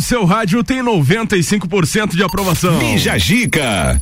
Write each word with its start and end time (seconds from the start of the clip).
seu 0.00 0.24
rádio 0.24 0.62
tem 0.64 0.82
95% 0.82 2.14
de 2.14 2.22
aprovação. 2.22 2.78
Bija 2.78 3.18
Gica. 3.18 4.00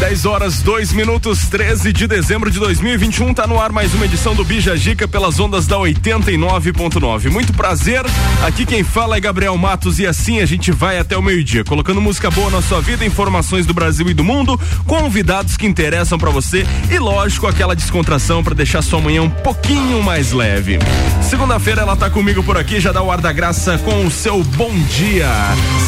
10 0.00 0.26
horas, 0.26 0.60
2 0.60 0.92
minutos, 0.92 1.46
13 1.48 1.90
de 1.90 2.06
dezembro 2.06 2.50
de 2.50 2.58
2021. 2.58 3.32
Tá 3.32 3.46
no 3.46 3.58
ar 3.58 3.72
mais 3.72 3.94
uma 3.94 4.04
edição 4.04 4.34
do 4.34 4.44
Bija 4.44 4.76
Gica 4.76 5.08
pelas 5.08 5.40
ondas 5.40 5.66
da 5.66 5.76
89.9. 5.76 7.30
Muito 7.30 7.54
prazer. 7.54 8.02
Aqui 8.44 8.66
quem 8.66 8.84
fala 8.84 9.16
é 9.16 9.20
Gabriel 9.20 9.56
Matos 9.56 9.98
e 9.98 10.06
assim 10.06 10.40
a 10.40 10.46
gente 10.46 10.70
vai 10.70 10.98
até 10.98 11.16
o 11.16 11.22
meio-dia, 11.22 11.64
colocando 11.64 12.00
música 12.00 12.30
boa 12.30 12.50
na 12.50 12.60
sua 12.60 12.82
vida, 12.82 13.06
informações 13.06 13.64
do 13.64 13.72
Brasil 13.72 14.08
e 14.10 14.14
do 14.14 14.22
mundo, 14.22 14.60
convidados 14.86 15.56
que 15.56 15.66
interessam 15.66 16.18
para 16.18 16.30
você 16.30 16.66
e, 16.90 16.98
lógico, 16.98 17.46
aquela 17.46 17.74
descontração 17.74 18.44
para 18.44 18.54
deixar 18.54 18.82
sua 18.82 19.00
manhã 19.00 19.22
um 19.22 19.30
pouquinho 19.30 20.02
mais 20.02 20.30
leve. 20.30 20.78
Segunda-feira 21.22 21.80
ela 21.80 21.96
tá 21.96 22.10
comigo 22.10 22.42
por 22.42 22.58
aqui, 22.58 22.80
já 22.80 22.92
dá 22.92 23.02
o 23.02 23.10
ar 23.10 23.20
da 23.20 23.32
graça 23.32 23.78
com 23.78 24.04
o 24.04 24.10
seu 24.10 24.44
bom 24.44 24.72
dia. 24.94 25.30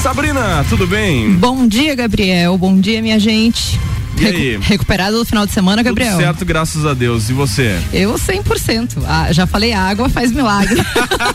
Sabrina, 0.02 0.65
tudo 0.70 0.87
bem? 0.87 1.34
Bom 1.34 1.69
dia, 1.69 1.95
Gabriel. 1.95 2.56
Bom 2.56 2.80
dia, 2.80 3.02
minha 3.02 3.19
gente. 3.19 3.79
E 4.19 4.27
aí? 4.27 4.59
Recuperado 4.61 5.19
do 5.19 5.25
final 5.25 5.47
de 5.47 5.53
semana, 5.53 5.83
Gabriel? 5.83 6.13
Tudo 6.13 6.23
certo, 6.23 6.45
graças 6.45 6.85
a 6.85 6.95
Deus. 6.95 7.31
E 7.31 7.33
você? 7.33 7.79
Eu 7.93 8.15
100%. 8.15 9.03
Ah, 9.07 9.33
já 9.33 9.47
falei, 9.47 9.73
a 9.73 9.81
água 9.81 10.09
faz 10.09 10.33
milagre. 10.33 10.81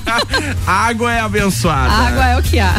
água 0.67 1.11
é 1.11 1.19
abençoada. 1.19 1.91
A 1.91 2.07
água 2.07 2.25
é 2.27 2.37
o 2.37 2.43
que 2.43 2.59
há. 2.59 2.73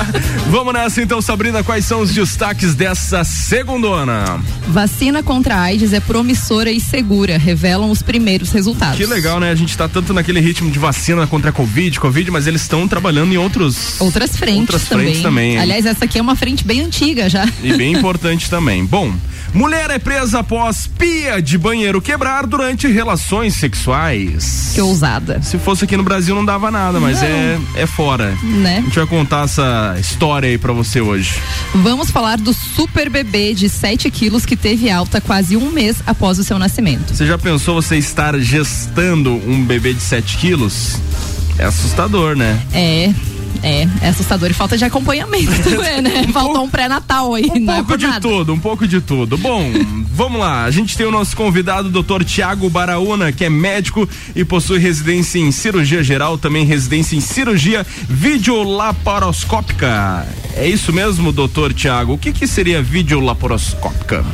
Vamos 0.50 0.74
nessa 0.74 1.02
então, 1.02 1.20
Sabrina. 1.22 1.62
Quais 1.62 1.84
são 1.84 2.00
os 2.00 2.12
destaques 2.12 2.74
dessa 2.74 3.24
segundona? 3.24 4.40
Vacina 4.68 5.22
contra 5.22 5.56
a 5.56 5.62
AIDS 5.62 5.92
é 5.92 6.00
promissora 6.00 6.70
e 6.70 6.80
segura. 6.80 7.38
Revelam 7.38 7.90
os 7.90 8.02
primeiros 8.02 8.50
resultados. 8.50 8.96
Que 8.96 9.06
legal, 9.06 9.40
né? 9.40 9.50
A 9.50 9.54
gente 9.54 9.76
tá 9.76 9.88
tanto 9.88 10.12
naquele 10.12 10.40
ritmo 10.40 10.70
de 10.70 10.78
vacina 10.78 11.26
contra 11.26 11.50
a 11.50 11.52
Covid, 11.52 11.98
Covid, 11.98 12.30
mas 12.30 12.46
eles 12.46 12.62
estão 12.62 12.86
trabalhando 12.86 13.32
em 13.32 13.36
outros... 13.36 14.00
Outras 14.00 14.36
frentes 14.36 14.66
outras 14.66 14.84
também. 14.84 15.06
Frentes 15.06 15.22
também. 15.22 15.58
Aliás, 15.58 15.86
essa 15.86 16.04
aqui 16.04 16.18
é 16.18 16.22
uma 16.22 16.36
frente 16.36 16.64
bem 16.64 16.80
antiga 16.80 17.28
já. 17.28 17.46
E 17.62 17.72
bem 17.76 17.92
importante 17.96 18.50
também. 18.50 18.84
Bom, 18.84 19.14
Mulher 19.56 19.88
é 19.88 19.98
presa 19.98 20.40
após 20.40 20.86
pia 20.86 21.40
de 21.40 21.56
banheiro 21.56 22.02
quebrar 22.02 22.46
durante 22.46 22.86
relações 22.88 23.54
sexuais. 23.54 24.72
Que 24.74 24.82
ousada. 24.82 25.40
Se 25.40 25.56
fosse 25.56 25.86
aqui 25.86 25.96
no 25.96 26.02
Brasil 26.02 26.34
não 26.34 26.44
dava 26.44 26.70
nada, 26.70 27.00
mas 27.00 27.22
é, 27.22 27.58
é 27.74 27.86
fora. 27.86 28.36
Né? 28.42 28.76
A 28.76 28.80
gente 28.82 28.98
vai 28.98 29.06
contar 29.06 29.44
essa 29.44 29.96
história 29.98 30.46
aí 30.46 30.58
pra 30.58 30.74
você 30.74 31.00
hoje. 31.00 31.40
Vamos 31.74 32.10
falar 32.10 32.36
do 32.36 32.52
super 32.52 33.08
bebê 33.08 33.54
de 33.54 33.70
7 33.70 34.10
quilos 34.10 34.44
que 34.44 34.56
teve 34.56 34.90
alta 34.90 35.22
quase 35.22 35.56
um 35.56 35.70
mês 35.70 36.02
após 36.06 36.38
o 36.38 36.44
seu 36.44 36.58
nascimento. 36.58 37.14
Você 37.14 37.24
já 37.24 37.38
pensou 37.38 37.76
você 37.76 37.96
estar 37.96 38.38
gestando 38.38 39.32
um 39.32 39.64
bebê 39.64 39.94
de 39.94 40.02
7 40.02 40.36
quilos? 40.36 41.00
É 41.58 41.64
assustador, 41.64 42.36
né? 42.36 42.60
É. 42.74 43.10
É, 43.62 43.86
é 44.02 44.08
assustador 44.08 44.50
e 44.50 44.54
falta 44.54 44.76
de 44.76 44.84
acompanhamento 44.84 45.52
também, 45.62 46.02
né? 46.02 46.26
Faltou 46.32 46.64
um 46.64 46.68
pré-natal 46.68 47.34
aí. 47.34 47.46
Um 47.50 47.60
não 47.60 47.74
pouco 47.76 47.94
é 47.94 47.96
de 47.96 48.06
nada. 48.06 48.20
tudo, 48.20 48.52
um 48.52 48.58
pouco 48.58 48.86
de 48.86 49.00
tudo. 49.00 49.36
Bom, 49.38 49.70
vamos 50.12 50.40
lá. 50.40 50.64
A 50.64 50.70
gente 50.70 50.96
tem 50.96 51.06
o 51.06 51.10
nosso 51.10 51.36
convidado, 51.36 51.90
doutor 51.90 52.24
Tiago 52.24 52.68
Baraúna, 52.68 53.32
que 53.32 53.44
é 53.44 53.50
médico 53.50 54.08
e 54.34 54.44
possui 54.44 54.78
residência 54.78 55.38
em 55.38 55.50
cirurgia 55.50 56.02
geral, 56.02 56.38
também 56.38 56.64
residência 56.64 57.16
em 57.16 57.20
cirurgia 57.20 57.86
videolaparoscópica. 58.08 60.26
É 60.54 60.66
isso 60.66 60.92
mesmo, 60.92 61.32
doutor 61.32 61.72
Tiago? 61.72 62.14
O 62.14 62.18
que, 62.18 62.32
que 62.32 62.46
seria 62.46 62.82
videolaparoscópica? 62.82 64.24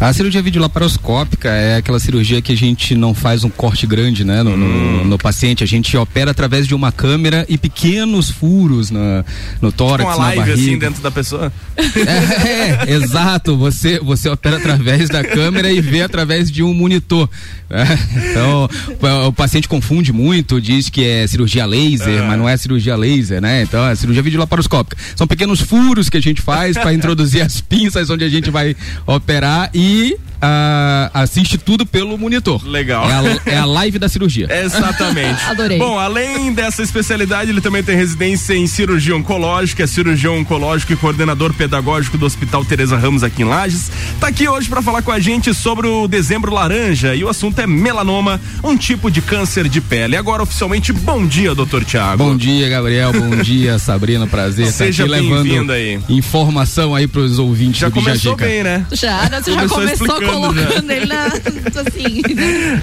A 0.00 0.12
cirurgia 0.12 0.42
videolaparoscópica 0.42 1.48
é 1.48 1.76
aquela 1.76 1.98
cirurgia 1.98 2.42
que 2.42 2.52
a 2.52 2.56
gente 2.56 2.94
não 2.94 3.14
faz 3.14 3.42
um 3.42 3.48
corte 3.48 3.86
grande, 3.86 4.22
né, 4.22 4.42
no, 4.42 4.50
Hum. 4.50 4.56
no, 4.98 5.04
no 5.04 5.18
paciente. 5.18 5.64
A 5.64 5.66
gente 5.66 5.96
opera 5.96 6.30
através 6.32 6.66
de 6.66 6.74
uma 6.74 6.92
câmera 6.92 7.46
e 7.48 7.56
pequenos 7.56 8.28
furos 8.28 8.90
na, 8.90 9.24
no 9.62 9.72
tórax, 9.72 10.04
Com 10.04 10.10
a 10.10 10.16
na 10.18 10.24
live 10.24 10.40
barriga. 10.40 10.60
assim 10.60 10.78
dentro 10.78 11.02
da 11.02 11.10
pessoa? 11.10 11.52
É, 12.06 12.90
é, 12.90 12.94
exato. 12.94 13.56
Você, 13.56 13.98
você 14.00 14.28
opera 14.28 14.56
através 14.56 15.08
da 15.08 15.22
câmera 15.24 15.70
e 15.72 15.80
vê 15.80 16.02
através 16.02 16.50
de 16.50 16.62
um 16.62 16.72
monitor. 16.74 17.28
né? 17.70 17.98
Então, 18.30 18.68
o, 19.00 19.28
o 19.28 19.32
paciente 19.32 19.68
confunde 19.68 20.12
muito, 20.12 20.60
diz 20.60 20.88
que 20.90 21.04
é 21.04 21.26
cirurgia 21.26 21.64
laser, 21.64 22.22
mas 22.24 22.38
não 22.38 22.48
é 22.48 22.56
cirurgia 22.56 22.94
laser, 22.96 23.40
né? 23.40 23.62
Então, 23.62 23.86
é 23.86 23.94
cirurgia 23.94 24.22
videolaparoscópica. 24.22 24.96
São 25.16 25.26
pequenos 25.26 25.60
furos 25.60 26.08
que 26.10 26.16
a 26.16 26.20
gente 26.22 26.42
faz 26.42 26.76
para 26.76 26.92
introduzir 26.92 27.40
as 27.42 27.60
pinças 27.60 28.10
onde 28.10 28.24
a 28.24 28.28
gente 28.28 28.50
vai 28.50 28.76
operar 29.06 29.70
e 29.72 29.83
e 29.86 30.18
ah, 30.46 31.10
assiste 31.14 31.56
tudo 31.56 31.86
pelo 31.86 32.18
monitor. 32.18 32.60
Legal. 32.66 33.08
É 33.08 33.12
a, 33.14 33.40
é 33.54 33.58
a 33.58 33.64
live 33.64 33.98
da 33.98 34.08
cirurgia. 34.08 34.46
Exatamente. 34.64 35.42
Adorei. 35.46 35.78
Bom, 35.78 35.98
além 35.98 36.52
dessa 36.52 36.82
especialidade, 36.82 37.50
ele 37.50 37.60
também 37.62 37.82
tem 37.82 37.96
residência 37.96 38.54
em 38.54 38.66
cirurgia 38.66 39.16
oncológica, 39.16 39.82
é 39.84 39.86
cirurgião 39.86 40.38
oncológico 40.38 40.92
e 40.92 40.96
coordenador 40.96 41.54
pedagógico 41.54 42.18
do 42.18 42.26
Hospital 42.26 42.64
Teresa 42.64 42.96
Ramos 42.98 43.22
aqui 43.24 43.42
em 43.42 43.46
Lages. 43.46 43.90
Tá 44.20 44.28
aqui 44.28 44.46
hoje 44.46 44.68
para 44.68 44.82
falar 44.82 45.00
com 45.02 45.10
a 45.12 45.18
gente 45.18 45.54
sobre 45.54 45.86
o 45.86 46.06
dezembro 46.06 46.52
laranja 46.52 47.14
e 47.14 47.24
o 47.24 47.28
assunto 47.28 47.58
é 47.60 47.66
melanoma, 47.66 48.40
um 48.62 48.76
tipo 48.76 49.10
de 49.10 49.22
câncer 49.22 49.68
de 49.68 49.80
pele. 49.80 50.16
Agora 50.16 50.42
oficialmente, 50.42 50.92
bom 50.92 51.26
dia, 51.26 51.54
doutor 51.54 51.84
Tiago. 51.84 52.18
Bom 52.22 52.36
dia, 52.36 52.68
Gabriel. 52.68 53.12
Bom 53.12 53.36
dia, 53.42 53.78
Sabrina. 53.78 54.26
Prazer 54.26 54.66
estar 54.66 54.84
Seja 54.84 55.04
aqui 55.04 55.12
bem-vindo 55.12 55.42
levando 55.42 55.70
aí. 55.72 56.00
informação 56.08 56.94
aí 56.94 57.06
pros 57.06 57.38
ouvintes 57.38 57.80
Já 57.80 57.90
começou 57.90 58.32
Gica. 58.32 58.44
bem, 58.44 58.62
né? 58.62 58.86
Já, 58.92 59.28
né? 59.30 59.40
você 59.42 59.52
já 59.52 59.68
Começou 59.68 60.06
começou 60.06 60.20
colocando 60.40 60.86
já. 60.86 60.94
ele 60.94 61.06
na. 61.06 61.24
Assim. 61.26 62.22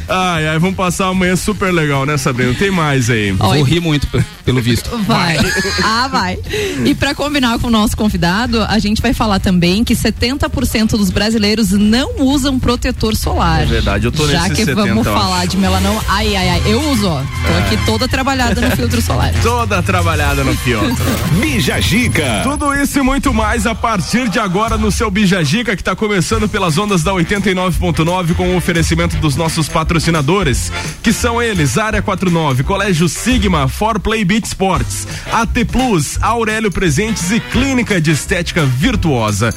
Ai, 0.07 0.47
ai, 0.47 0.59
vamos 0.59 0.75
passar 0.75 1.07
amanhã 1.07 1.35
super 1.35 1.72
legal, 1.73 2.06
né, 2.06 2.17
Sabrina? 2.17 2.53
Tem 2.53 2.72
mais 2.72 3.09
aí. 3.09 3.35
Ó, 3.39 3.53
Vou 3.53 3.63
rir 3.63 3.79
muito, 3.79 4.07
pelo 4.44 4.62
visto. 4.62 4.89
Vai. 5.00 5.38
Ah, 5.84 6.07
vai. 6.07 6.38
E 6.85 6.94
para 6.95 7.13
combinar 7.13 7.59
com 7.59 7.67
o 7.67 7.72
nosso 7.72 7.95
convidado, 7.95 8.62
a 8.63 8.79
gente 8.79 9.01
vai 9.01 9.13
falar 9.13 9.39
também 9.39 9.84
que 9.84 9.95
70% 9.95 10.91
dos 10.91 11.09
brasileiros 11.09 11.72
não 11.72 12.19
usam 12.19 12.59
protetor 12.59 13.16
solar. 13.16 13.63
É 13.63 13.66
verdade, 13.66 14.06
eu 14.06 14.12
tô 14.12 14.28
Já 14.28 14.50
que 14.50 14.57
70, 14.57 14.75
vamos 14.75 15.06
eu 15.06 15.13
falar 15.13 15.45
de 15.47 15.57
melanoma. 15.57 16.01
Ai, 16.07 16.35
ai, 16.35 16.50
ai. 16.50 16.62
Eu 16.66 16.81
uso, 16.91 17.07
ó. 17.07 17.22
Tô 17.22 17.57
aqui 17.59 17.85
toda 17.85 18.07
trabalhada 18.07 18.62
no 18.62 18.75
filtro 18.75 19.01
solar. 19.01 19.31
Toda 19.41 19.81
trabalhada 19.81 20.44
no 20.44 20.56
filtro. 20.57 20.95
Bija 21.39 21.79
Gica. 21.79 22.41
Tudo 22.44 22.73
isso 22.75 23.00
e 23.00 23.01
muito 23.01 23.33
mais 23.33 23.66
a 23.66 23.73
partir 23.73 24.29
de 24.29 24.39
agora 24.39 24.78
no 24.78 24.91
seu 24.91 25.09
Bijagica, 25.09 25.75
que 25.75 25.81
está 25.81 25.95
começando 25.95 26.47
pelas 26.47 26.78
ondas 26.78 27.03
da 27.03 27.13
89.9 27.41 28.35
com 28.35 28.50
o 28.50 28.56
oferecimento 28.56 29.18
dos 29.18 29.35
nossos 29.35 29.68
patrocinadores, 29.68 30.72
que 31.02 31.12
são 31.12 31.41
eles: 31.41 31.78
Área 31.78 32.02
49, 32.02 32.63
Colégio 32.63 33.09
Sigma, 33.09 33.68
For 33.68 34.00
Play 34.00 34.24
Beat 34.24 34.46
Sports, 34.46 35.07
AT 35.31 35.66
Plus, 35.72 36.18
Aurélio 36.22 36.72
Presentes 36.72 37.31
e 37.31 37.40
Clínica 37.40 38.00
de 38.00 38.12
Estética 38.12 38.63
Virtuosa. 38.66 39.53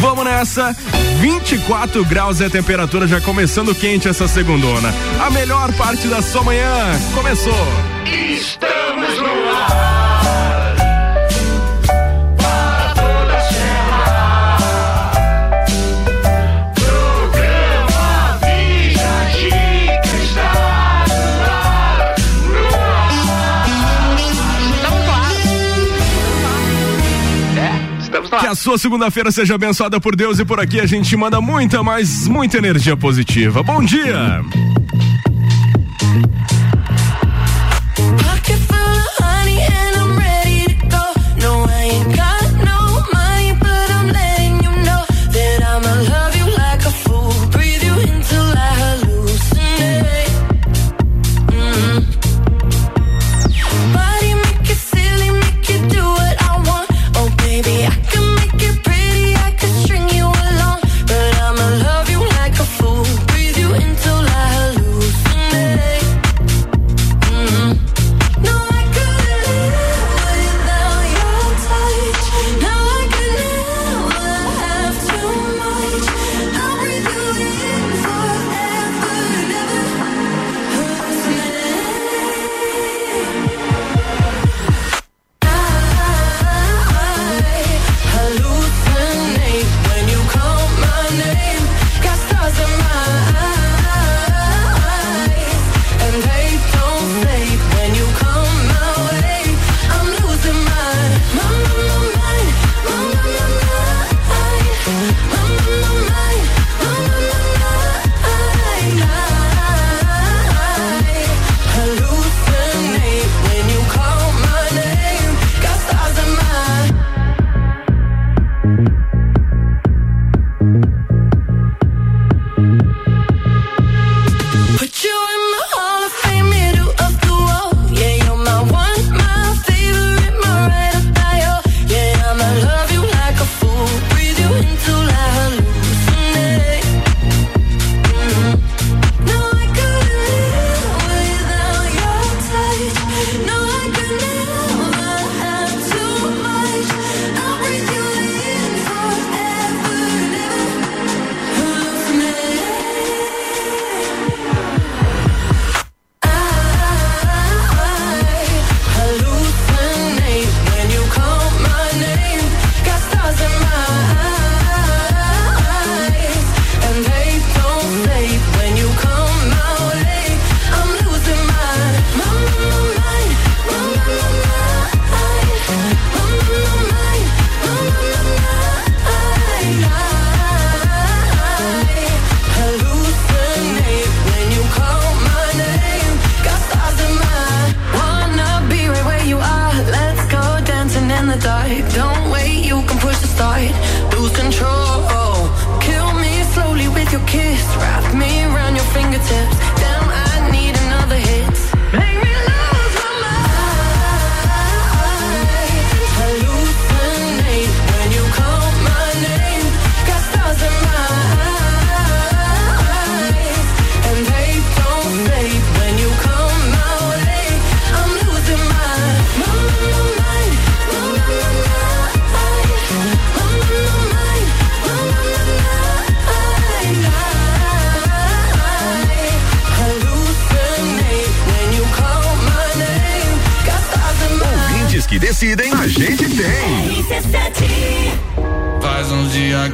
Vamos 0.00 0.24
nessa! 0.24 0.76
24 1.20 2.04
graus 2.04 2.40
é 2.40 2.46
a 2.46 2.50
temperatura, 2.50 3.06
já 3.06 3.20
começando 3.20 3.74
quente 3.74 4.08
essa 4.08 4.26
segundona. 4.26 4.92
A 5.20 5.30
melhor 5.30 5.72
parte 5.74 6.08
da 6.08 6.20
sua 6.20 6.42
manhã 6.42 6.98
começou! 7.14 7.66
Estamos 8.04 9.18
no 9.18 9.50
ar. 9.50 9.87
A 28.48 28.54
sua 28.54 28.78
segunda-feira 28.78 29.30
seja 29.30 29.56
abençoada 29.56 30.00
por 30.00 30.16
Deus 30.16 30.38
e 30.38 30.44
por 30.44 30.58
aqui 30.58 30.80
a 30.80 30.86
gente 30.86 31.14
manda 31.14 31.38
muita, 31.38 31.82
mas 31.82 32.26
muita 32.26 32.56
energia 32.56 32.96
positiva. 32.96 33.62
Bom 33.62 33.84
dia! 33.84 34.42
Pocket 38.16 38.58
full 38.66 38.76
of 38.78 39.22
honey 39.22 39.60
and 39.60 39.87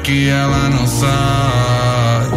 que 0.04 0.28
ela 0.28 0.68
não 0.68 0.86
sai. 0.86 2.28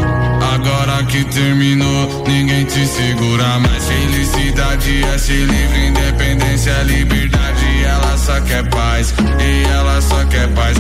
Agora 0.56 1.04
que 1.04 1.24
terminou, 1.26 2.24
ninguém 2.26 2.66
te 2.66 2.88
segura 2.88 3.60
mais. 3.60 3.86
Felicidade 3.86 5.04
é 5.04 5.18
ser 5.18 5.46
livre, 5.46 5.88
independência 5.88 6.72
é 6.72 6.84
liberdade. 6.84 7.84
Ela 7.84 8.18
só 8.18 8.40
quer 8.42 8.68
paz, 8.70 9.14
e 9.40 9.64
ela 9.70 10.02
só 10.02 10.24
quer 10.26 10.48
paz. 10.54 10.78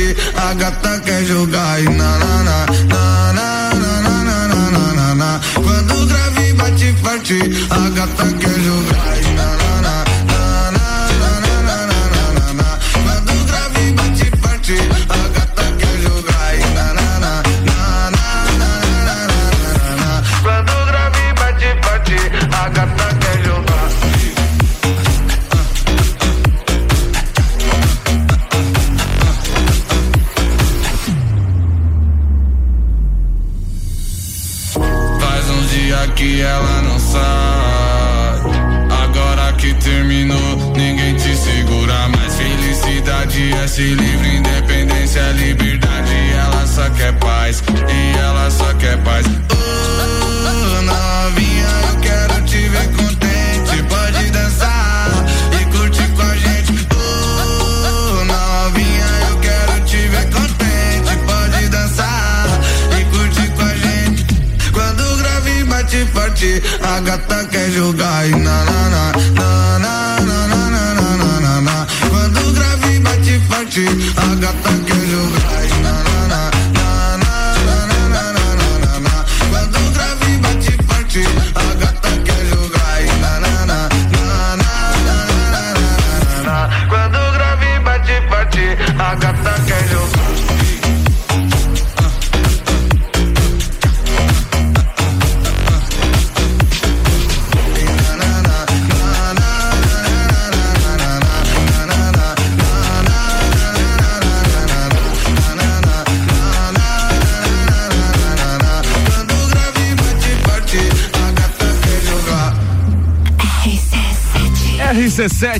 Forte, 0.00 0.16
a 0.36 0.54
gata 0.54 1.00
quer 1.00 1.24
jogar 1.24 1.80
e 1.80 1.84
na 1.84 2.18
na 2.18 2.42
na 2.42 2.66
na 2.88 3.32
na 3.32 3.74
na 3.74 4.24
na 4.24 4.48
na 4.48 4.70
na 4.70 4.94
na 4.94 5.14
na. 5.14 5.40
Quando 5.54 6.02
o 6.02 6.06
grave 6.06 6.52
bate 6.54 6.92
forte, 7.02 7.38
a 7.70 7.90
gata 7.90 8.32
quer 8.38 8.60
jogar 8.60 8.79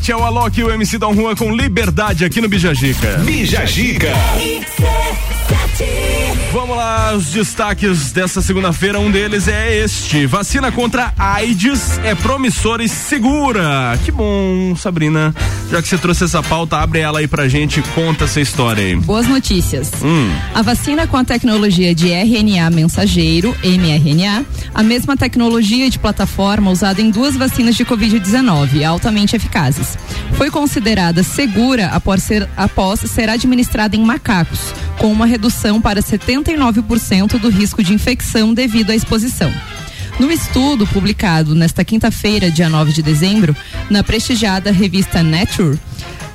RC7 0.00 0.08
é 0.08 0.16
o 0.16 0.24
Alok 0.24 0.58
e 0.58 0.64
o 0.64 0.70
MC 0.70 0.98
Dom 0.98 1.14
Juan 1.14 1.34
com 1.34 1.54
liberdade 1.54 2.24
aqui 2.24 2.40
no 2.40 2.48
Bijagica. 2.48 3.18
Bija 3.18 3.66
Gica. 3.66 4.12
Vamos 6.52 6.76
lá, 6.76 7.14
os 7.14 7.26
destaques 7.26 8.10
dessa 8.10 8.42
segunda-feira. 8.42 8.98
Um 8.98 9.10
deles 9.10 9.46
é 9.46 9.76
este: 9.76 10.26
vacina 10.26 10.72
contra 10.72 11.12
AIDS 11.18 11.98
é 12.02 12.14
promissora 12.14 12.82
e 12.82 12.88
segura. 12.88 13.98
Que 14.04 14.10
bom, 14.10 14.74
Sabrina. 14.76 15.34
Já 15.70 15.80
que 15.80 15.88
você 15.88 15.98
trouxe 15.98 16.24
essa 16.24 16.42
pauta, 16.42 16.78
abre 16.78 16.98
ela 16.98 17.20
aí 17.20 17.28
pra 17.28 17.48
gente 17.48 17.80
e 17.80 17.82
conta 17.94 18.24
essa 18.24 18.40
história 18.40 18.82
aí. 18.82 18.96
Boas 18.96 19.28
notícias. 19.28 19.92
Hum. 20.02 20.30
A 20.52 20.62
vacina 20.62 21.06
com 21.06 21.16
a 21.16 21.24
tecnologia 21.24 21.94
de 21.94 22.08
RNA 22.08 22.70
mensageiro, 22.70 23.54
mRNA, 23.62 24.44
a 24.80 24.82
mesma 24.82 25.14
tecnologia 25.14 25.90
de 25.90 25.98
plataforma 25.98 26.70
usada 26.70 27.02
em 27.02 27.10
duas 27.10 27.36
vacinas 27.36 27.74
de 27.74 27.84
Covid-19, 27.84 28.82
altamente 28.82 29.36
eficazes. 29.36 29.98
Foi 30.38 30.50
considerada 30.50 31.22
segura 31.22 31.88
após 31.88 32.22
ser, 32.22 32.48
após 32.56 33.00
ser 33.00 33.28
administrada 33.28 33.94
em 33.94 34.02
macacos, 34.02 34.58
com 34.96 35.12
uma 35.12 35.26
redução 35.26 35.82
para 35.82 36.02
79% 36.02 37.38
do 37.38 37.50
risco 37.50 37.82
de 37.84 37.92
infecção 37.92 38.54
devido 38.54 38.90
à 38.90 38.94
exposição. 38.94 39.52
No 40.18 40.32
estudo 40.32 40.86
publicado 40.86 41.54
nesta 41.54 41.84
quinta-feira, 41.84 42.50
dia 42.50 42.70
9 42.70 42.90
de 42.90 43.02
dezembro, 43.02 43.54
na 43.90 44.02
prestigiada 44.02 44.72
revista 44.72 45.22
Nature, 45.22 45.78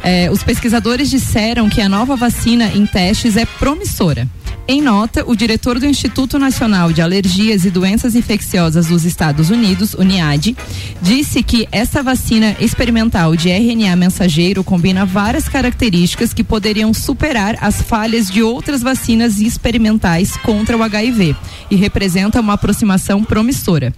eh, 0.03 0.29
os 0.29 0.43
pesquisadores 0.43 1.09
disseram 1.09 1.67
que 1.67 1.81
a 1.81 1.89
nova 1.89 2.15
vacina 2.15 2.67
em 2.67 2.85
testes 2.85 3.37
é 3.37 3.45
promissora. 3.47 4.29
Em 4.67 4.81
nota, 4.81 5.23
o 5.27 5.35
diretor 5.35 5.79
do 5.79 5.85
Instituto 5.85 6.39
Nacional 6.39 6.91
de 6.91 6.99
Alergias 6.99 7.65
e 7.65 7.69
Doenças 7.69 8.15
Infecciosas 8.15 8.87
dos 8.87 9.05
Estados 9.05 9.51
Unidos, 9.51 9.93
UNIAD, 9.93 10.57
disse 10.99 11.43
que 11.43 11.67
essa 11.71 12.01
vacina 12.01 12.55
experimental 12.59 13.35
de 13.35 13.49
RNA 13.51 13.95
mensageiro 13.95 14.63
combina 14.63 15.05
várias 15.05 15.47
características 15.47 16.33
que 16.33 16.43
poderiam 16.43 16.95
superar 16.95 17.55
as 17.61 17.79
falhas 17.79 18.27
de 18.27 18.41
outras 18.41 18.81
vacinas 18.81 19.39
experimentais 19.39 20.35
contra 20.37 20.75
o 20.75 20.81
HIV 20.81 21.35
e 21.69 21.75
representa 21.75 22.41
uma 22.41 22.53
aproximação 22.53 23.23
promissora. 23.23 23.93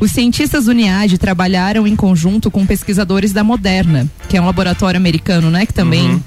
Os 0.00 0.10
cientistas 0.10 0.64
do 0.64 0.72
UNIAD 0.72 1.18
trabalharam 1.18 1.86
em 1.86 1.94
conjunto 1.94 2.50
com 2.50 2.66
pesquisadores 2.66 3.32
da 3.32 3.44
Moderna, 3.44 4.10
que 4.28 4.36
é 4.36 4.42
um 4.42 4.46
laboratório 4.46 4.98
americano, 4.98 5.52
né, 5.52 5.64
que 5.66 5.74
também 5.74 6.20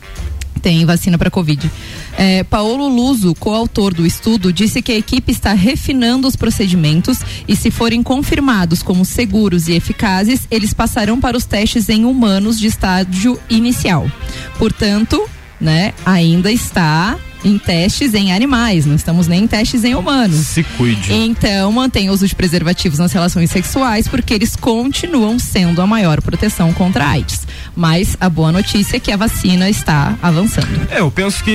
tem 0.61 0.85
vacina 0.85 1.17
para 1.17 1.29
Covid. 1.29 1.69
É, 2.17 2.43
Paulo 2.43 2.87
Luso, 2.87 3.33
coautor 3.35 3.93
do 3.93 4.05
estudo, 4.05 4.53
disse 4.53 4.81
que 4.81 4.91
a 4.91 4.97
equipe 4.97 5.31
está 5.31 5.53
refinando 5.53 6.27
os 6.27 6.35
procedimentos 6.35 7.19
e, 7.47 7.55
se 7.55 7.71
forem 7.71 8.03
confirmados 8.03 8.83
como 8.83 9.03
seguros 9.03 9.67
e 9.67 9.73
eficazes, 9.73 10.47
eles 10.51 10.73
passarão 10.73 11.19
para 11.19 11.37
os 11.37 11.45
testes 11.45 11.89
em 11.89 12.05
humanos 12.05 12.59
de 12.59 12.67
estágio 12.67 13.39
inicial. 13.49 14.09
Portanto, 14.57 15.27
né, 15.59 15.93
ainda 16.05 16.51
está 16.51 17.17
em 17.43 17.57
testes 17.57 18.13
em 18.13 18.31
animais, 18.33 18.85
não 18.85 18.95
estamos 18.95 19.27
nem 19.27 19.43
em 19.43 19.47
testes 19.47 19.83
em 19.83 19.95
humanos. 19.95 20.37
Se 20.47 20.63
cuide. 20.63 21.13
Então, 21.13 21.71
mantenha 21.71 22.09
o 22.11 22.13
uso 22.13 22.27
de 22.27 22.35
preservativos 22.35 22.99
nas 22.99 23.11
relações 23.11 23.49
sexuais, 23.51 24.07
porque 24.07 24.33
eles 24.33 24.55
continuam 24.55 25.37
sendo 25.39 25.81
a 25.81 25.87
maior 25.87 26.21
proteção 26.21 26.71
contra 26.73 27.03
a 27.05 27.09
AIDS. 27.09 27.45
Mas 27.75 28.15
a 28.19 28.29
boa 28.29 28.51
notícia 28.51 28.97
é 28.97 28.99
que 28.99 29.11
a 29.11 29.17
vacina 29.17 29.69
está 29.69 30.15
avançando. 30.21 30.87
É, 30.91 30.99
eu 30.99 31.09
penso 31.11 31.43
que 31.43 31.51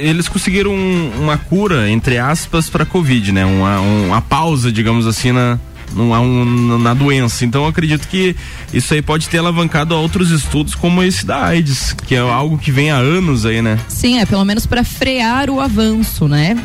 eles 0.00 0.28
conseguiram 0.28 0.72
um- 0.72 1.10
uma 1.22 1.38
cura, 1.38 1.90
entre 1.90 2.18
aspas, 2.18 2.68
para 2.68 2.84
Covid, 2.84 3.32
né? 3.32 3.44
Uma, 3.44 3.80
um- 3.80 4.06
uma 4.08 4.20
pausa, 4.20 4.70
digamos 4.70 5.06
assim, 5.06 5.32
na, 5.32 5.58
numa- 5.94 6.20
um- 6.20 6.78
na 6.78 6.94
doença. 6.94 7.44
Então 7.44 7.62
eu 7.62 7.68
acredito 7.68 8.06
que 8.08 8.34
isso 8.72 8.92
aí 8.94 9.02
pode 9.02 9.28
ter 9.28 9.38
alavancado 9.38 9.94
a 9.94 9.98
outros 9.98 10.30
estudos 10.30 10.74
como 10.74 11.02
esse 11.02 11.24
da 11.26 11.44
AIDS, 11.46 11.92
que 12.06 12.14
é 12.14 12.18
algo 12.18 12.58
que 12.58 12.70
vem 12.70 12.90
há 12.90 12.96
anos 12.96 13.46
aí, 13.46 13.60
né? 13.62 13.78
Sim, 13.88 14.18
é 14.18 14.26
pelo 14.26 14.44
menos 14.44 14.66
para 14.66 14.82
frear 14.84 15.48
o 15.50 15.60
avanço, 15.60 16.26
né? 16.28 16.56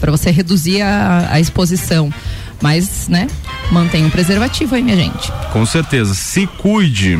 para 0.00 0.10
você 0.10 0.30
reduzir 0.30 0.82
a, 0.82 1.28
a 1.32 1.40
exposição. 1.40 2.12
Mas, 2.60 3.08
né? 3.08 3.26
Mantenha 3.72 4.06
um 4.06 4.10
preservativo 4.10 4.74
aí, 4.76 4.82
minha 4.82 4.96
gente. 4.96 5.32
Com 5.52 5.66
certeza. 5.66 6.14
Se 6.14 6.46
cuide. 6.46 7.18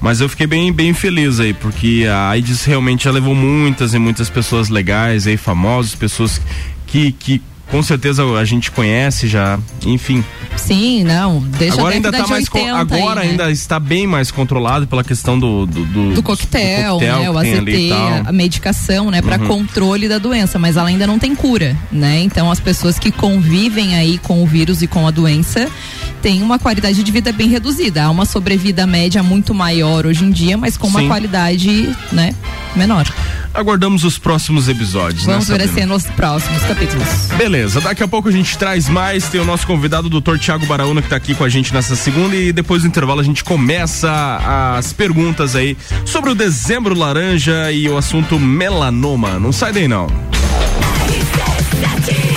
Mas 0.00 0.20
eu 0.20 0.28
fiquei 0.28 0.46
bem, 0.48 0.72
bem 0.72 0.92
feliz 0.92 1.38
aí, 1.38 1.54
porque 1.54 2.04
a 2.10 2.30
AIDS 2.30 2.64
realmente 2.64 3.04
já 3.04 3.12
levou 3.12 3.34
muitas 3.36 3.94
e 3.94 3.98
muitas 4.00 4.28
pessoas 4.28 4.68
legais 4.68 5.28
aí, 5.28 5.36
famosas, 5.36 5.94
pessoas 5.94 6.40
que, 6.88 7.12
que 7.12 7.40
com 7.72 7.82
certeza 7.82 8.22
a 8.38 8.44
gente 8.44 8.70
conhece 8.70 9.26
já, 9.26 9.58
enfim. 9.86 10.22
Sim, 10.56 11.04
não. 11.04 11.40
Deixa 11.40 11.72
agora 11.78 11.94
a 11.94 11.96
ainda 11.96 12.12
tá 12.12 12.26
mais. 12.26 12.46
con- 12.46 12.58
80 12.58 12.78
agora 12.78 13.20
aí, 13.22 13.26
né? 13.28 13.32
ainda 13.32 13.50
está 13.50 13.80
bem 13.80 14.06
mais 14.06 14.30
controlado 14.30 14.86
pela 14.86 15.02
questão 15.02 15.38
do. 15.38 15.64
Do, 15.64 15.84
do, 15.86 16.14
do 16.14 16.22
coquetel, 16.22 16.98
do 16.98 17.04
né? 17.04 17.30
O 17.30 17.38
AZT. 17.38 17.92
Uhum. 17.92 18.22
a 18.26 18.32
medicação, 18.32 19.10
né, 19.10 19.22
para 19.22 19.38
controle 19.38 20.06
da 20.06 20.18
doença, 20.18 20.58
mas 20.58 20.76
ela 20.76 20.88
ainda 20.88 21.06
não 21.06 21.18
tem 21.18 21.34
cura, 21.34 21.74
né? 21.90 22.20
Então 22.20 22.50
as 22.50 22.60
pessoas 22.60 22.98
que 22.98 23.10
convivem 23.10 23.96
aí 23.96 24.18
com 24.18 24.42
o 24.42 24.46
vírus 24.46 24.82
e 24.82 24.86
com 24.86 25.06
a 25.06 25.10
doença 25.10 25.66
têm 26.20 26.42
uma 26.42 26.58
qualidade 26.58 27.02
de 27.02 27.10
vida 27.10 27.32
bem 27.32 27.48
reduzida. 27.48 28.04
Há 28.04 28.10
uma 28.10 28.26
sobrevida 28.26 28.86
média 28.86 29.22
muito 29.22 29.54
maior 29.54 30.04
hoje 30.04 30.24
em 30.24 30.30
dia, 30.30 30.58
mas 30.58 30.76
com 30.76 30.86
uma 30.88 31.00
Sim. 31.00 31.08
qualidade, 31.08 31.96
né, 32.12 32.34
menor. 32.76 33.06
Aguardamos 33.54 34.02
os 34.04 34.18
próximos 34.18 34.68
episódios, 34.68 35.24
Vamos 35.24 35.48
né? 35.48 35.58
ver 35.58 35.64
assim 35.64 35.84
nos 35.84 36.04
próximos 36.04 36.62
capítulos. 36.62 37.06
Beleza, 37.36 37.80
daqui 37.80 38.02
a 38.02 38.08
pouco 38.08 38.28
a 38.28 38.32
gente 38.32 38.56
traz 38.56 38.88
mais. 38.88 39.28
Tem 39.28 39.40
o 39.40 39.44
nosso 39.44 39.66
convidado, 39.66 40.06
o 40.06 40.20
Dr. 40.20 40.38
Tiago 40.38 40.64
Baraúna, 40.66 41.02
que 41.02 41.08
tá 41.08 41.16
aqui 41.16 41.34
com 41.34 41.44
a 41.44 41.48
gente 41.48 41.72
nessa 41.72 41.94
segunda. 41.94 42.34
E 42.34 42.52
depois 42.52 42.82
do 42.82 42.88
intervalo 42.88 43.20
a 43.20 43.24
gente 43.24 43.44
começa 43.44 44.76
as 44.76 44.92
perguntas 44.92 45.54
aí 45.54 45.76
sobre 46.06 46.30
o 46.30 46.34
dezembro 46.34 46.94
laranja 46.94 47.70
e 47.70 47.88
o 47.88 47.96
assunto 47.96 48.38
melanoma. 48.38 49.38
Não 49.38 49.52
sai 49.52 49.72
daí, 49.72 49.86
não. 49.88 50.06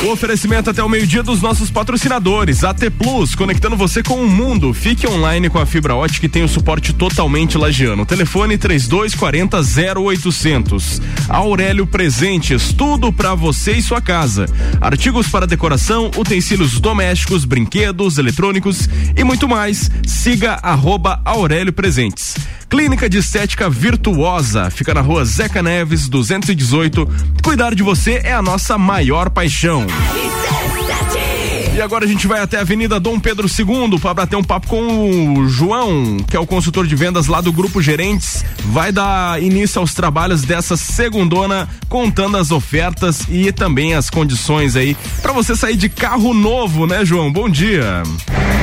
O 0.06 0.12
oferecimento 0.12 0.70
até 0.70 0.84
o 0.84 0.88
meio-dia 0.88 1.24
dos 1.24 1.42
nossos 1.42 1.72
patrocinadores. 1.72 2.64
AT 2.64 2.92
Plus, 2.92 3.34
conectando 3.34 3.76
você 3.76 4.04
com 4.04 4.24
o 4.24 4.30
mundo. 4.30 4.72
Fique 4.72 5.08
online 5.08 5.50
com 5.50 5.58
a 5.58 5.66
fibra 5.66 5.96
ótica 5.96 6.28
e 6.28 6.30
tem 6.30 6.44
o 6.44 6.48
suporte 6.48 6.94
totalmente 6.94 7.58
lagiano. 7.58 8.06
Telefone 8.06 8.56
3240 8.56 9.58
0800. 10.00 11.02
Aurélio 11.28 11.88
Presentes, 11.88 12.72
tudo 12.72 13.12
pra 13.12 13.34
você 13.34 13.72
e 13.72 13.82
sua 13.82 14.00
casa. 14.00 14.46
Artigos 14.80 15.28
para 15.28 15.48
decoração, 15.48 16.12
utensílios 16.16 16.80
domésticos, 16.80 17.44
brinquedos, 17.44 18.20
eletrônicos 18.20 18.88
e 19.18 19.24
muito 19.24 19.50
mais. 19.50 19.90
Siga 20.06 20.60
arroba 20.62 21.20
Aurélio 21.26 21.74
Presentes. 21.74 22.36
Clínica 22.70 23.10
de 23.10 23.20
Estética 23.20 23.70
Virtuosa, 23.70 24.70
fica 24.70 24.94
na 24.94 25.02
rua 25.02 25.24
Zeca 25.24 25.62
Neves, 25.64 26.10
218. 26.10 27.08
Cuidar 27.44 27.74
de 27.74 27.84
você 27.84 28.22
é 28.24 28.34
a 28.34 28.42
nossa 28.42 28.78
maior 28.78 29.30
paixão. 29.30 29.86
RC7 29.96 31.35
e 31.76 31.82
agora 31.82 32.06
a 32.06 32.08
gente 32.08 32.26
vai 32.26 32.40
até 32.40 32.58
a 32.58 32.62
Avenida 32.62 33.02
Dom 33.02 33.20
Pedro 33.20 33.50
II 33.50 34.00
para 34.00 34.14
bater 34.14 34.38
um 34.38 34.44
papo 34.44 34.66
com 34.68 35.34
o 35.34 35.50
João, 35.50 36.16
que 36.26 36.38
é 36.38 36.40
o 36.40 36.48
consultor 36.48 36.88
de 36.88 36.96
vendas 36.96 37.28
lá 37.28 37.42
do 37.42 37.52
Grupo 37.52 37.82
Gerentes. 37.82 38.46
Vai 38.68 38.94
dar 38.94 39.44
início 39.44 39.82
aos 39.82 39.94
trabalhos 39.94 40.44
dessa 40.44 40.78
segundona, 40.78 41.68
contando 41.90 42.38
as 42.38 42.50
ofertas 42.50 43.26
e 43.30 43.52
também 43.52 43.94
as 43.94 44.10
condições 44.10 44.78
aí 44.78 44.96
para 45.22 45.34
você 45.34 45.54
sair 45.54 45.76
de 45.76 45.90
carro 45.90 46.34
novo, 46.34 46.88
né, 46.88 47.04
João? 47.04 47.30
Bom 47.30 47.50
dia. 47.50 48.04